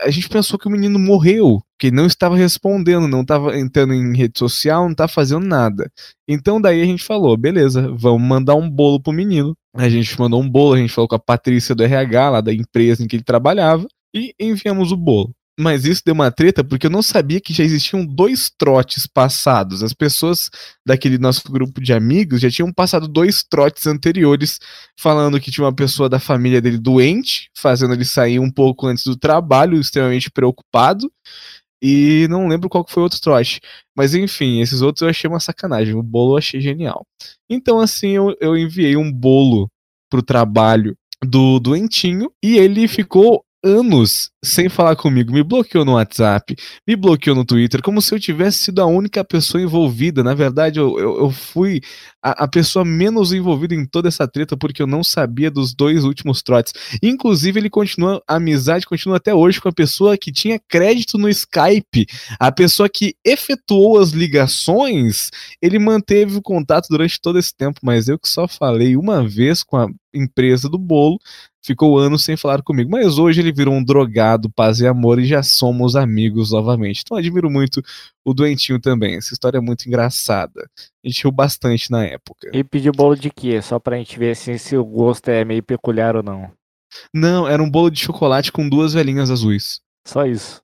a 0.00 0.10
gente 0.10 0.28
pensou 0.28 0.58
que 0.58 0.66
o 0.66 0.70
menino 0.70 0.98
morreu, 0.98 1.62
que 1.78 1.88
ele 1.88 1.96
não 1.96 2.06
estava 2.06 2.36
respondendo, 2.36 3.06
não 3.06 3.22
estava 3.22 3.58
entrando 3.58 3.92
em 3.92 4.16
rede 4.16 4.38
social, 4.38 4.84
não 4.84 4.92
estava 4.92 5.08
fazendo 5.08 5.46
nada. 5.46 5.90
Então 6.28 6.60
daí 6.60 6.82
a 6.82 6.86
gente 6.86 7.04
falou, 7.04 7.36
beleza, 7.36 7.92
vamos 7.94 8.22
mandar 8.22 8.54
um 8.54 8.68
bolo 8.68 9.00
pro 9.00 9.12
menino. 9.12 9.54
A 9.74 9.88
gente 9.88 10.18
mandou 10.18 10.40
um 10.40 10.48
bolo, 10.48 10.74
a 10.74 10.78
gente 10.78 10.92
falou 10.92 11.08
com 11.08 11.16
a 11.16 11.18
Patrícia 11.18 11.74
do 11.74 11.84
RH, 11.84 12.30
lá 12.30 12.40
da 12.40 12.52
empresa 12.52 13.02
em 13.02 13.06
que 13.06 13.16
ele 13.16 13.24
trabalhava, 13.24 13.86
e 14.14 14.34
enviamos 14.40 14.92
o 14.92 14.96
bolo. 14.96 15.34
Mas 15.58 15.86
isso 15.86 16.02
deu 16.04 16.12
uma 16.12 16.30
treta 16.30 16.62
porque 16.62 16.86
eu 16.86 16.90
não 16.90 17.00
sabia 17.00 17.40
que 17.40 17.54
já 17.54 17.64
existiam 17.64 18.04
dois 18.04 18.50
trotes 18.58 19.06
passados. 19.06 19.82
As 19.82 19.94
pessoas 19.94 20.50
daquele 20.86 21.16
nosso 21.16 21.50
grupo 21.50 21.80
de 21.80 21.94
amigos 21.94 22.42
já 22.42 22.50
tinham 22.50 22.70
passado 22.70 23.08
dois 23.08 23.42
trotes 23.42 23.86
anteriores 23.86 24.58
falando 25.00 25.40
que 25.40 25.50
tinha 25.50 25.64
uma 25.64 25.74
pessoa 25.74 26.10
da 26.10 26.18
família 26.18 26.60
dele 26.60 26.76
doente, 26.76 27.48
fazendo 27.56 27.94
ele 27.94 28.04
sair 28.04 28.38
um 28.38 28.50
pouco 28.50 28.86
antes 28.86 29.04
do 29.04 29.16
trabalho, 29.16 29.80
extremamente 29.80 30.30
preocupado. 30.30 31.10
E 31.82 32.26
não 32.28 32.48
lembro 32.48 32.68
qual 32.68 32.84
que 32.84 32.92
foi 32.92 33.02
o 33.02 33.04
outro 33.04 33.20
trote. 33.20 33.60
Mas 33.96 34.14
enfim, 34.14 34.60
esses 34.60 34.82
outros 34.82 35.02
eu 35.02 35.08
achei 35.08 35.28
uma 35.28 35.40
sacanagem. 35.40 35.94
O 35.94 36.02
bolo 36.02 36.34
eu 36.34 36.38
achei 36.38 36.60
genial. 36.60 37.06
Então, 37.48 37.78
assim, 37.78 38.10
eu, 38.10 38.34
eu 38.40 38.56
enviei 38.56 38.96
um 38.96 39.12
bolo 39.12 39.70
pro 40.10 40.22
trabalho 40.22 40.96
do 41.24 41.58
doentinho 41.58 42.30
e 42.42 42.56
ele 42.58 42.88
ficou 42.88 43.44
anos 43.66 44.30
sem 44.44 44.68
falar 44.68 44.94
comigo. 44.94 45.32
Me 45.32 45.42
bloqueou 45.42 45.84
no 45.84 45.94
WhatsApp, 45.94 46.54
me 46.86 46.94
bloqueou 46.94 47.34
no 47.34 47.44
Twitter, 47.44 47.82
como 47.82 48.00
se 48.00 48.14
eu 48.14 48.20
tivesse 48.20 48.58
sido 48.58 48.80
a 48.80 48.86
única 48.86 49.24
pessoa 49.24 49.62
envolvida. 49.62 50.22
Na 50.22 50.34
verdade, 50.34 50.78
eu, 50.78 50.98
eu, 50.98 51.18
eu 51.18 51.30
fui 51.30 51.80
a, 52.22 52.44
a 52.44 52.48
pessoa 52.48 52.84
menos 52.84 53.32
envolvida 53.32 53.74
em 53.74 53.84
toda 53.84 54.08
essa 54.08 54.26
treta 54.28 54.56
porque 54.56 54.80
eu 54.80 54.86
não 54.86 55.02
sabia 55.02 55.50
dos 55.50 55.74
dois 55.74 56.04
últimos 56.04 56.42
trotes. 56.42 56.72
Inclusive, 57.02 57.58
ele 57.58 57.70
continua, 57.70 58.22
a 58.26 58.36
amizade 58.36 58.86
continua 58.86 59.16
até 59.16 59.34
hoje 59.34 59.60
com 59.60 59.68
a 59.68 59.72
pessoa 59.72 60.16
que 60.16 60.32
tinha 60.32 60.60
crédito 60.68 61.18
no 61.18 61.28
Skype, 61.28 62.06
a 62.38 62.52
pessoa 62.52 62.88
que 62.88 63.14
efetuou 63.24 63.98
as 63.98 64.10
ligações. 64.10 65.30
Ele 65.60 65.78
manteve 65.78 66.36
o 66.36 66.42
contato 66.42 66.86
durante 66.88 67.20
todo 67.20 67.38
esse 67.38 67.54
tempo, 67.54 67.80
mas 67.82 68.08
eu 68.08 68.18
que 68.18 68.28
só 68.28 68.46
falei 68.46 68.96
uma 68.96 69.26
vez 69.26 69.62
com 69.62 69.76
a 69.76 69.88
empresa 70.14 70.68
do 70.68 70.78
bolo, 70.78 71.18
ficou 71.66 71.98
anos 71.98 72.22
sem 72.22 72.36
falar 72.36 72.62
comigo. 72.62 72.88
Mas 72.88 73.18
hoje 73.18 73.40
ele 73.40 73.52
virou 73.52 73.74
um 73.74 73.82
drogado, 73.82 74.48
paz 74.48 74.78
e 74.78 74.86
amor, 74.86 75.18
e 75.18 75.26
já 75.26 75.42
somos 75.42 75.96
amigos 75.96 76.52
novamente. 76.52 77.02
Então 77.04 77.16
admiro 77.16 77.50
muito 77.50 77.82
o 78.24 78.32
doentinho 78.32 78.80
também. 78.80 79.16
Essa 79.16 79.32
história 79.32 79.58
é 79.58 79.60
muito 79.60 79.86
engraçada. 79.86 80.70
A 81.04 81.08
gente 81.08 81.24
riu 81.24 81.32
bastante 81.32 81.90
na 81.90 82.04
época. 82.04 82.50
E 82.52 82.62
pediu 82.62 82.92
bolo 82.92 83.16
de 83.16 83.30
quê? 83.30 83.60
Só 83.60 83.80
pra 83.80 83.96
gente 83.96 84.16
ver 84.16 84.30
assim, 84.30 84.56
se 84.56 84.76
o 84.76 84.84
gosto 84.84 85.28
é 85.28 85.44
meio 85.44 85.62
peculiar 85.62 86.14
ou 86.14 86.22
não. 86.22 86.50
Não, 87.12 87.48
era 87.48 87.60
um 87.60 87.68
bolo 87.68 87.90
de 87.90 87.98
chocolate 87.98 88.52
com 88.52 88.68
duas 88.68 88.92
velhinhas 88.92 89.30
azuis. 89.30 89.80
Só 90.06 90.24
isso. 90.24 90.62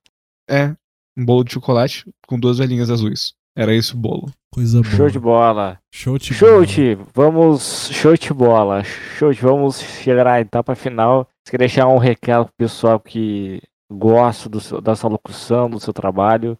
É, 0.49 0.73
um 1.17 1.25
bolo 1.25 1.43
de 1.43 1.53
chocolate 1.53 2.05
com 2.25 2.39
duas 2.39 2.57
velhinhas 2.57 2.89
azuis. 2.89 3.33
Era 3.55 3.73
isso 3.75 3.95
o 3.95 3.99
bolo. 3.99 4.31
Coisa 4.51 4.81
boa. 4.81 4.95
Show 4.95 5.09
de 5.09 5.19
bola. 5.19 5.79
Show 5.91 6.17
de 6.17 6.33
bola. 6.33 6.65
Chute, 6.65 6.97
vamos. 7.13 7.89
Chute 7.91 8.33
bola. 8.33 8.83
Chute, 8.83 9.41
vamos 9.41 9.79
chegar 9.79 10.27
à 10.27 10.39
etapa 10.41 10.75
final. 10.75 11.27
Você 11.45 11.51
quer 11.51 11.57
deixar 11.59 11.87
um 11.87 11.97
recado 11.97 12.45
pro 12.45 12.53
pessoal 12.57 12.99
que 12.99 13.61
gosta 13.91 14.49
do 14.49 14.59
seu- 14.59 14.81
da 14.81 14.95
sua 14.95 15.09
locução, 15.09 15.69
do 15.69 15.79
seu 15.79 15.93
trabalho? 15.93 16.57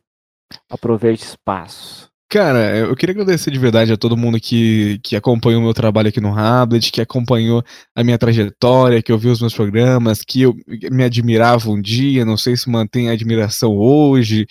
Aproveite 0.70 1.24
o 1.24 1.28
espaço. 1.28 2.08
Cara, 2.30 2.76
eu 2.76 2.96
queria 2.96 3.14
agradecer 3.14 3.52
de 3.52 3.60
verdade 3.60 3.94
a 3.94 3.98
todo 3.98 4.18
mundo 4.18 4.40
que, 4.40 5.00
que 5.04 5.16
acompanhou 5.16 5.62
o 5.62 5.64
meu 5.64 5.74
trabalho 5.74 6.10
aqui 6.10 6.20
no 6.20 6.32
Rablet, 6.32 6.92
que 6.92 7.00
acompanhou 7.00 7.64
a 7.96 8.04
minha 8.04 8.18
trajetória, 8.18 9.04
que 9.04 9.14
ouviu 9.14 9.32
os 9.32 9.40
meus 9.40 9.54
programas, 9.54 10.24
que 10.24 10.42
eu 10.42 10.56
me 10.92 11.04
admirava 11.04 11.70
um 11.70 11.80
dia, 11.80 12.26
não 12.26 12.36
sei 12.36 12.58
se 12.58 12.68
mantém 12.72 13.08
a 13.08 13.14
admiração 13.14 13.78
hoje, 13.78 14.48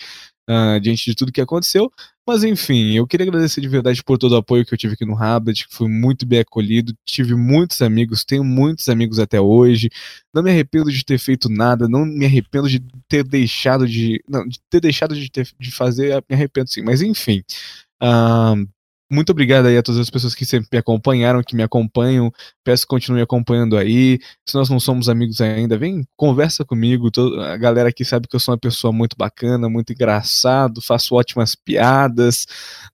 ah, 0.47 0.79
diante 0.79 1.05
de 1.05 1.15
tudo 1.15 1.31
que 1.31 1.41
aconteceu. 1.41 1.91
Mas 2.25 2.43
enfim, 2.43 2.93
eu 2.93 3.05
queria 3.05 3.27
agradecer 3.27 3.59
de 3.59 3.67
verdade 3.67 4.01
por 4.01 4.17
todo 4.17 4.31
o 4.31 4.37
apoio 4.37 4.65
que 4.65 4.73
eu 4.73 4.77
tive 4.77 4.93
aqui 4.93 5.05
no 5.05 5.13
Rablet, 5.13 5.67
que 5.67 5.75
fui 5.75 5.89
muito 5.89 6.25
bem 6.25 6.39
acolhido, 6.39 6.93
tive 7.05 7.35
muitos 7.35 7.81
amigos, 7.81 8.23
tenho 8.23 8.43
muitos 8.45 8.87
amigos 8.87 9.19
até 9.19 9.41
hoje. 9.41 9.89
Não 10.33 10.41
me 10.41 10.49
arrependo 10.49 10.89
de 10.91 11.03
ter 11.03 11.17
feito 11.19 11.49
nada, 11.49 11.87
não 11.89 12.05
me 12.05 12.25
arrependo 12.25 12.69
de 12.69 12.81
ter 13.09 13.23
deixado 13.25 13.87
de. 13.87 14.23
Não, 14.27 14.47
de 14.47 14.59
ter 14.69 14.79
deixado 14.79 15.15
de, 15.15 15.29
ter, 15.29 15.49
de 15.59 15.71
fazer, 15.71 16.23
me 16.29 16.35
arrependo 16.35 16.69
sim. 16.69 16.81
Mas 16.81 17.01
enfim. 17.01 17.43
ah, 18.01 18.55
muito 19.13 19.31
obrigado 19.31 19.67
aí 19.67 19.77
a 19.77 19.83
todas 19.83 20.01
as 20.01 20.09
pessoas 20.09 20.33
que 20.33 20.45
sempre 20.45 20.67
me 20.71 20.79
acompanharam, 20.79 21.43
que 21.43 21.55
me 21.55 21.63
acompanham. 21.63 22.31
Peço 22.63 22.83
que 22.83 22.89
continue 22.89 23.21
acompanhando 23.21 23.77
aí. 23.77 24.19
Se 24.47 24.55
nós 24.55 24.69
não 24.69 24.79
somos 24.79 25.07
amigos 25.07 25.39
ainda, 25.39 25.77
vem, 25.77 26.05
conversa 26.17 26.65
comigo. 26.65 27.09
A 27.41 27.57
galera 27.57 27.89
aqui 27.89 28.03
sabe 28.03 28.27
que 28.27 28.35
eu 28.35 28.39
sou 28.39 28.53
uma 28.53 28.59
pessoa 28.59 28.91
muito 28.91 29.15
bacana, 29.15 29.69
muito 29.69 29.93
engraçado, 29.93 30.81
faço 30.81 31.15
ótimas 31.15 31.55
piadas, 31.55 32.45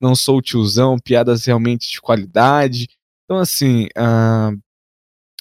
não 0.02 0.16
sou 0.16 0.42
tiozão, 0.42 1.00
piadas 1.00 1.46
realmente 1.46 1.90
de 1.90 2.02
qualidade. 2.02 2.90
Então, 3.26 3.38
assim, 3.38 3.88
ah, 3.96 4.52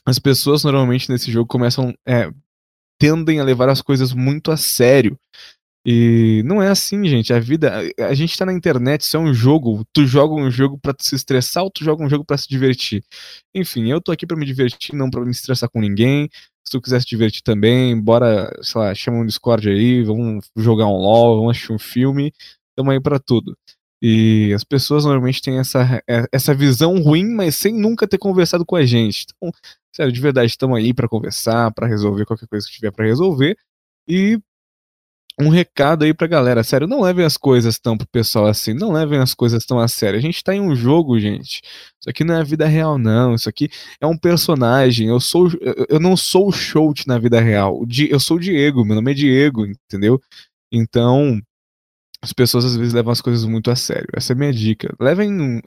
as 0.06 0.18
pessoas 0.18 0.64
normalmente 0.64 1.10
nesse 1.10 1.30
jogo 1.32 1.48
começam. 1.48 1.94
é, 2.06 2.30
tendem 2.98 3.40
a 3.40 3.44
levar 3.44 3.68
as 3.68 3.80
coisas 3.80 4.12
muito 4.12 4.50
a 4.50 4.56
sério. 4.56 5.18
E 5.86 6.42
não 6.44 6.62
é 6.62 6.68
assim, 6.68 7.06
gente. 7.06 7.32
A 7.32 7.40
vida. 7.40 7.72
A 7.98 8.14
gente 8.14 8.36
tá 8.36 8.44
na 8.44 8.52
internet, 8.52 9.02
isso 9.02 9.16
é 9.16 9.20
um 9.20 9.32
jogo. 9.32 9.84
Tu 9.92 10.06
joga 10.06 10.34
um 10.34 10.50
jogo 10.50 10.78
pra 10.78 10.94
se 11.00 11.14
estressar 11.14 11.64
ou 11.64 11.70
tu 11.70 11.84
joga 11.84 12.04
um 12.04 12.08
jogo 12.10 12.24
pra 12.24 12.36
se 12.36 12.48
divertir. 12.48 13.02
Enfim, 13.54 13.90
eu 13.90 14.00
tô 14.00 14.12
aqui 14.12 14.26
pra 14.26 14.36
me 14.36 14.44
divertir, 14.46 14.94
não 14.94 15.10
pra 15.10 15.24
me 15.24 15.30
estressar 15.30 15.68
com 15.70 15.80
ninguém. 15.80 16.28
Se 16.66 16.72
tu 16.72 16.80
quiser 16.82 17.00
se 17.00 17.06
divertir 17.06 17.42
também, 17.42 17.98
bora, 17.98 18.50
sei 18.62 18.80
lá, 18.80 18.94
chama 18.94 19.18
um 19.18 19.26
Discord 19.26 19.68
aí, 19.70 20.02
vamos 20.02 20.44
jogar 20.56 20.86
um 20.86 20.96
LOL, 20.96 21.36
vamos 21.38 21.52
assistir 21.56 21.72
um 21.72 21.78
filme. 21.78 22.32
Tamo 22.76 22.90
aí 22.90 23.00
pra 23.00 23.18
tudo. 23.18 23.56
E 24.02 24.52
as 24.54 24.62
pessoas 24.64 25.04
normalmente 25.04 25.42
têm 25.42 25.58
essa, 25.58 26.00
é, 26.08 26.24
essa 26.32 26.54
visão 26.54 27.00
ruim, 27.02 27.24
mas 27.34 27.56
sem 27.56 27.74
nunca 27.74 28.06
ter 28.06 28.18
conversado 28.18 28.64
com 28.66 28.76
a 28.76 28.84
gente. 28.86 29.26
Então, 29.36 29.50
sério, 29.94 30.12
de 30.12 30.20
verdade, 30.20 30.50
estamos 30.50 30.78
aí 30.78 30.94
pra 30.94 31.08
conversar, 31.08 31.72
pra 31.72 31.86
resolver 31.88 32.24
qualquer 32.26 32.46
coisa 32.46 32.66
que 32.66 32.74
tiver 32.74 32.92
pra 32.92 33.06
resolver. 33.06 33.56
E 34.08 34.38
um 35.40 35.48
recado 35.48 36.04
aí 36.04 36.12
pra 36.12 36.26
galera, 36.26 36.64
sério, 36.64 36.86
não 36.88 37.00
levem 37.02 37.24
as 37.24 37.36
coisas 37.36 37.78
tão 37.78 37.96
pro 37.96 38.06
pessoal 38.08 38.46
assim, 38.46 38.74
não 38.74 38.92
levem 38.92 39.18
as 39.20 39.34
coisas 39.34 39.64
tão 39.64 39.78
a 39.78 39.86
sério. 39.88 40.18
A 40.18 40.22
gente 40.22 40.42
tá 40.42 40.54
em 40.54 40.60
um 40.60 40.74
jogo, 40.74 41.18
gente. 41.18 41.60
Isso 42.00 42.08
aqui 42.10 42.24
não 42.24 42.34
é 42.34 42.40
a 42.40 42.44
vida 42.44 42.66
real, 42.66 42.98
não. 42.98 43.34
Isso 43.34 43.48
aqui 43.48 43.68
é 44.00 44.06
um 44.06 44.16
personagem. 44.18 45.08
Eu 45.08 45.20
sou, 45.20 45.48
eu- 45.88 46.00
não 46.00 46.16
sou 46.16 46.48
o 46.48 46.52
Shout 46.52 47.06
na 47.06 47.18
vida 47.18 47.40
real. 47.40 47.84
Eu 48.10 48.18
sou 48.20 48.36
o 48.36 48.40
Diego, 48.40 48.84
meu 48.84 48.96
nome 48.96 49.12
é 49.12 49.14
Diego, 49.14 49.64
entendeu? 49.66 50.20
Então, 50.72 51.40
as 52.22 52.32
pessoas 52.32 52.64
às 52.64 52.76
vezes 52.76 52.92
levam 52.92 53.12
as 53.12 53.20
coisas 53.20 53.44
muito 53.44 53.70
a 53.70 53.76
sério. 53.76 54.08
Essa 54.14 54.32
é 54.32 54.34
a 54.34 54.38
minha 54.38 54.52
dica. 54.52 54.94
Levem 55.00 55.32
um, 55.32 55.60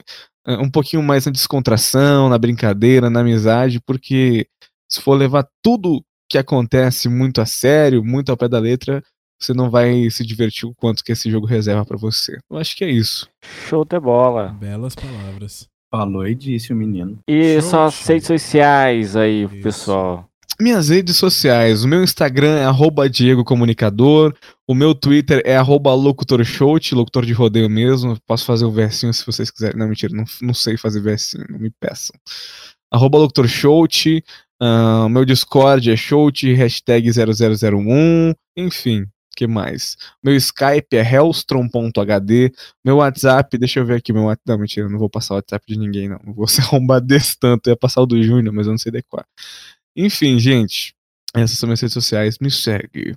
um 0.46 0.70
pouquinho 0.70 1.02
mais 1.02 1.24
na 1.26 1.32
descontração, 1.32 2.28
na 2.28 2.38
brincadeira, 2.38 3.08
na 3.08 3.20
amizade, 3.20 3.80
porque 3.80 4.46
se 4.88 5.00
for 5.00 5.14
levar 5.14 5.48
tudo 5.62 6.04
que 6.28 6.38
acontece 6.38 7.08
muito 7.08 7.40
a 7.40 7.46
sério, 7.46 8.04
muito 8.04 8.30
ao 8.30 8.36
pé 8.36 8.48
da 8.48 8.58
letra, 8.58 9.02
você 9.44 9.54
não 9.54 9.70
vai 9.70 10.08
se 10.10 10.24
divertir 10.24 10.66
o 10.68 10.74
quanto 10.74 11.02
que 11.04 11.12
esse 11.12 11.30
jogo 11.30 11.46
reserva 11.46 11.84
pra 11.84 11.96
você. 11.96 12.38
Eu 12.50 12.58
acho 12.58 12.76
que 12.76 12.84
é 12.84 12.90
isso. 12.90 13.28
Show 13.68 13.84
de 13.84 13.98
bola. 13.98 14.48
Belas 14.58 14.94
palavras. 14.94 15.66
Falou 15.90 16.26
e 16.26 16.34
disse 16.34 16.72
o 16.72 16.76
menino. 16.76 17.18
E 17.28 17.60
Show, 17.60 17.70
suas 17.70 17.94
show. 17.94 18.14
redes 18.14 18.26
sociais 18.26 19.14
aí, 19.14 19.44
Isso. 19.44 19.62
pessoal. 19.62 20.28
Minhas 20.60 20.90
redes 20.90 21.16
sociais, 21.16 21.82
o 21.82 21.88
meu 21.88 22.04
Instagram 22.04 22.58
é 22.58 22.64
arroba 22.64 23.08
Diego 23.10 23.42
Comunicador, 23.42 24.34
o 24.68 24.74
meu 24.74 24.94
Twitter 24.94 25.42
é 25.44 25.56
arroba 25.56 25.92
locutorshout, 25.92 26.94
locutor 26.94 27.26
de 27.26 27.32
rodeio 27.32 27.68
mesmo, 27.68 28.16
posso 28.26 28.44
fazer 28.44 28.64
o 28.64 28.70
versinho 28.70 29.12
se 29.12 29.26
vocês 29.26 29.50
quiserem, 29.50 29.78
não, 29.78 29.88
mentira, 29.88 30.14
não, 30.14 30.24
não 30.40 30.54
sei 30.54 30.76
fazer 30.76 31.00
versinho, 31.00 31.44
não 31.48 31.58
me 31.58 31.70
peçam. 31.80 32.14
Arroba 32.92 33.18
locutorshout, 33.18 34.22
ah, 34.60 35.04
o 35.06 35.08
meu 35.08 35.24
Discord 35.24 35.90
é 35.90 35.96
shout, 35.96 36.52
hashtag 36.52 37.10
0001, 37.10 38.32
enfim, 38.56 39.06
que 39.34 39.46
mais? 39.46 39.96
Meu 40.22 40.34
Skype 40.36 40.96
é 40.96 41.02
hellstrom.hd, 41.02 42.52
meu 42.84 42.96
WhatsApp, 42.96 43.58
deixa 43.58 43.80
eu 43.80 43.86
ver 43.86 43.96
aqui, 43.96 44.12
meu 44.12 44.24
WhatsApp, 44.24 44.42
não, 44.46 44.58
mentira, 44.58 44.88
não 44.88 44.98
vou 44.98 45.10
passar 45.10 45.34
o 45.34 45.36
WhatsApp 45.36 45.64
de 45.66 45.78
ninguém 45.78 46.08
não, 46.08 46.20
não 46.24 46.34
vou 46.34 46.46
ser 46.46 46.62
arrombado 46.62 47.06
desse 47.06 47.38
tanto, 47.38 47.68
eu 47.68 47.72
ia 47.72 47.76
passar 47.76 48.02
o 48.02 48.06
do 48.06 48.22
Júnior, 48.22 48.54
mas 48.54 48.66
eu 48.66 48.72
não 48.72 48.78
sei 48.78 48.92
decorar. 48.92 49.26
Enfim, 49.96 50.38
gente, 50.38 50.94
essas 51.34 51.58
são 51.58 51.66
minhas 51.66 51.80
redes 51.80 51.94
sociais. 51.94 52.38
Me 52.38 52.50
segue. 52.50 53.16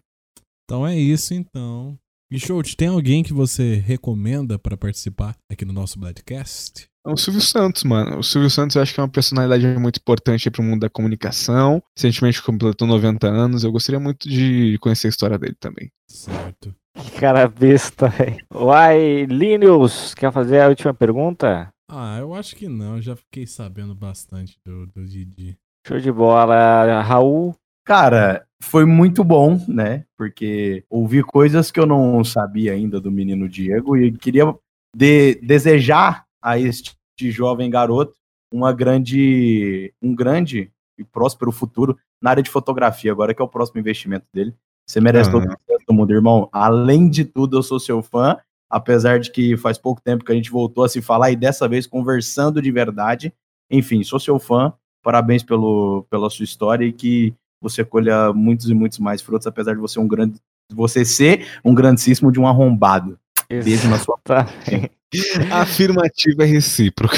Então 0.63 0.85
é 0.85 0.97
isso, 0.97 1.33
então. 1.33 1.97
E 2.31 2.39
Shout, 2.39 2.75
tem 2.75 2.87
alguém 2.87 3.23
que 3.23 3.33
você 3.33 3.75
recomenda 3.75 4.57
pra 4.57 4.77
participar 4.77 5.35
aqui 5.49 5.63
no 5.63 5.73
nosso 5.73 5.99
Bloodcast? 5.99 6.87
É 7.05 7.11
o 7.11 7.17
Silvio 7.17 7.41
Santos, 7.41 7.83
mano. 7.83 8.17
O 8.19 8.23
Silvio 8.23 8.49
Santos 8.49 8.75
eu 8.75 8.81
acho 8.81 8.93
que 8.93 8.99
é 8.99 9.03
uma 9.03 9.09
personalidade 9.09 9.67
muito 9.79 9.99
importante 9.99 10.49
pro 10.49 10.63
mundo 10.63 10.81
da 10.81 10.89
comunicação. 10.89 11.81
Recentemente 11.95 12.41
completou 12.41 12.87
90 12.87 13.27
anos. 13.27 13.63
Eu 13.63 13.71
gostaria 13.71 13.99
muito 13.99 14.27
de 14.27 14.77
conhecer 14.79 15.07
a 15.07 15.09
história 15.09 15.37
dele 15.37 15.55
também. 15.59 15.91
Certo. 16.09 16.73
Que 16.97 17.11
cara 17.19 17.47
besta, 17.47 18.07
velho. 18.09 18.43
Uai, 18.53 19.25
Linus, 19.25 20.15
quer 20.15 20.31
fazer 20.31 20.61
a 20.61 20.69
última 20.69 20.93
pergunta? 20.93 21.69
Ah, 21.89 22.17
eu 22.19 22.33
acho 22.33 22.55
que 22.55 22.67
não. 22.67 22.95
Eu 22.95 23.01
já 23.01 23.15
fiquei 23.15 23.45
sabendo 23.45 23.93
bastante 23.93 24.57
do, 24.65 24.87
do 24.87 25.05
Didi. 25.05 25.57
Show 25.87 25.99
de 25.99 26.11
bola. 26.11 27.01
Raul, 27.03 27.55
Cara, 27.85 28.47
foi 28.63 28.83
muito 28.83 29.23
bom, 29.23 29.63
né? 29.67 30.05
Porque 30.17 30.83
ouvi 30.89 31.21
coisas 31.21 31.69
que 31.69 31.79
eu 31.79 31.85
não 31.85 32.23
sabia 32.23 32.73
ainda 32.73 32.99
do 32.99 33.11
menino 33.11 33.47
Diego 33.47 33.95
e 33.95 34.11
queria 34.11 34.51
de- 34.95 35.35
desejar 35.35 36.24
a 36.45 36.59
este 36.59 36.95
jovem 37.19 37.69
garoto 37.71 38.13
uma 38.53 38.71
grande, 38.71 39.91
um 40.01 40.13
grande 40.15 40.71
e 40.97 41.03
próspero 41.03 41.51
futuro 41.51 41.97
na 42.21 42.29
área 42.29 42.43
de 42.43 42.49
fotografia, 42.49 43.11
agora 43.11 43.33
que 43.33 43.41
é 43.41 43.45
o 43.45 43.49
próximo 43.49 43.79
investimento 43.79 44.25
dele. 44.33 44.53
Você 44.87 45.01
merece 45.01 45.29
Ah. 45.29 45.33
todo 45.33 45.47
o 45.89 45.93
mundo, 45.93 46.13
irmão. 46.13 46.47
Além 46.51 47.09
de 47.09 47.25
tudo, 47.25 47.57
eu 47.57 47.63
sou 47.63 47.79
seu 47.79 48.01
fã, 48.01 48.37
apesar 48.69 49.19
de 49.19 49.31
que 49.31 49.57
faz 49.57 49.77
pouco 49.77 50.01
tempo 50.01 50.23
que 50.23 50.31
a 50.31 50.35
gente 50.35 50.51
voltou 50.51 50.83
a 50.83 50.89
se 50.89 51.01
falar 51.01 51.31
e 51.31 51.35
dessa 51.35 51.67
vez 51.67 51.87
conversando 51.87 52.61
de 52.61 52.71
verdade. 52.71 53.33
Enfim, 53.69 54.03
sou 54.03 54.19
seu 54.19 54.39
fã. 54.39 54.71
Parabéns 55.03 55.43
pelo, 55.43 56.05
pela 56.09 56.29
sua 56.29 56.45
história 56.45 56.85
e 56.85 56.93
que 56.93 57.33
você 57.61 57.83
colha 57.83 58.31
muitos 58.31 58.69
e 58.69 58.73
muitos 58.73 58.99
mais 58.99 59.21
frutos, 59.21 59.47
apesar 59.47 59.73
de 59.73 59.79
você 59.81 59.99
um 59.99 60.07
grande, 60.07 60.39
você 60.71 61.03
ser 61.03 61.47
um 61.63 61.73
grandíssimo 61.73 62.31
de 62.31 62.39
um 62.39 62.47
arrombado. 62.47 63.19
Beijo 63.49 63.89
na 63.89 63.99
sua 63.99 64.17
Tá. 64.23 64.47
Afirmativa 65.51 66.43
é 66.43 66.45
recíproca. 66.45 67.17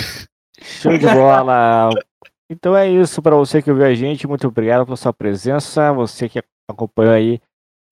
Show 0.62 0.98
de 0.98 1.06
bola. 1.06 1.90
Então 2.50 2.76
é 2.76 2.90
isso 2.90 3.22
para 3.22 3.36
você 3.36 3.62
que 3.62 3.70
ouviu 3.70 3.86
a 3.86 3.94
gente. 3.94 4.28
Muito 4.28 4.48
obrigado 4.48 4.86
pela 4.86 4.98
sua 4.98 5.14
presença. 5.14 5.92
Você 5.94 6.30
que 6.30 6.42
acompanhou 6.70 7.14
aí 7.14 7.42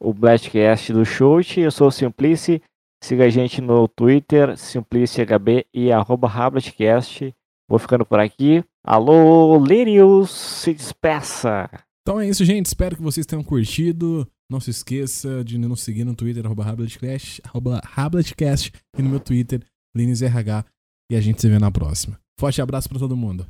o 0.01 0.13
Blastcast 0.13 0.93
do 0.93 1.05
Shoot. 1.05 1.59
Eu 1.59 1.71
sou 1.71 1.87
o 1.87 1.91
Simplice. 1.91 2.61
Siga 3.03 3.25
a 3.25 3.29
gente 3.29 3.61
no 3.61 3.87
Twitter, 3.87 4.57
SimpliceHB 4.57 5.67
e 5.73 5.91
arroba 5.91 6.27
Rablatcast. 6.27 7.33
Vou 7.69 7.79
ficando 7.79 8.05
por 8.05 8.19
aqui. 8.19 8.63
Alô, 8.83 9.57
Lirius, 9.63 10.31
se 10.31 10.73
despeça. 10.73 11.69
Então 12.01 12.19
é 12.19 12.27
isso, 12.27 12.45
gente. 12.45 12.67
Espero 12.67 12.95
que 12.95 13.01
vocês 13.01 13.25
tenham 13.25 13.43
curtido. 13.43 14.27
Não 14.49 14.59
se 14.59 14.69
esqueça 14.69 15.43
de 15.43 15.57
nos 15.57 15.81
seguir 15.81 16.03
no 16.03 16.15
Twitter, 16.15 16.45
arroba 16.45 16.63
arroba 17.43 17.81
e 18.97 19.01
no 19.01 19.09
meu 19.09 19.19
Twitter, 19.19 19.63
LinesRH. 19.95 20.65
E 21.11 21.15
a 21.15 21.21
gente 21.21 21.41
se 21.41 21.49
vê 21.49 21.59
na 21.59 21.71
próxima. 21.71 22.19
Forte 22.39 22.61
abraço 22.61 22.89
pra 22.89 22.99
todo 22.99 23.15
mundo. 23.15 23.47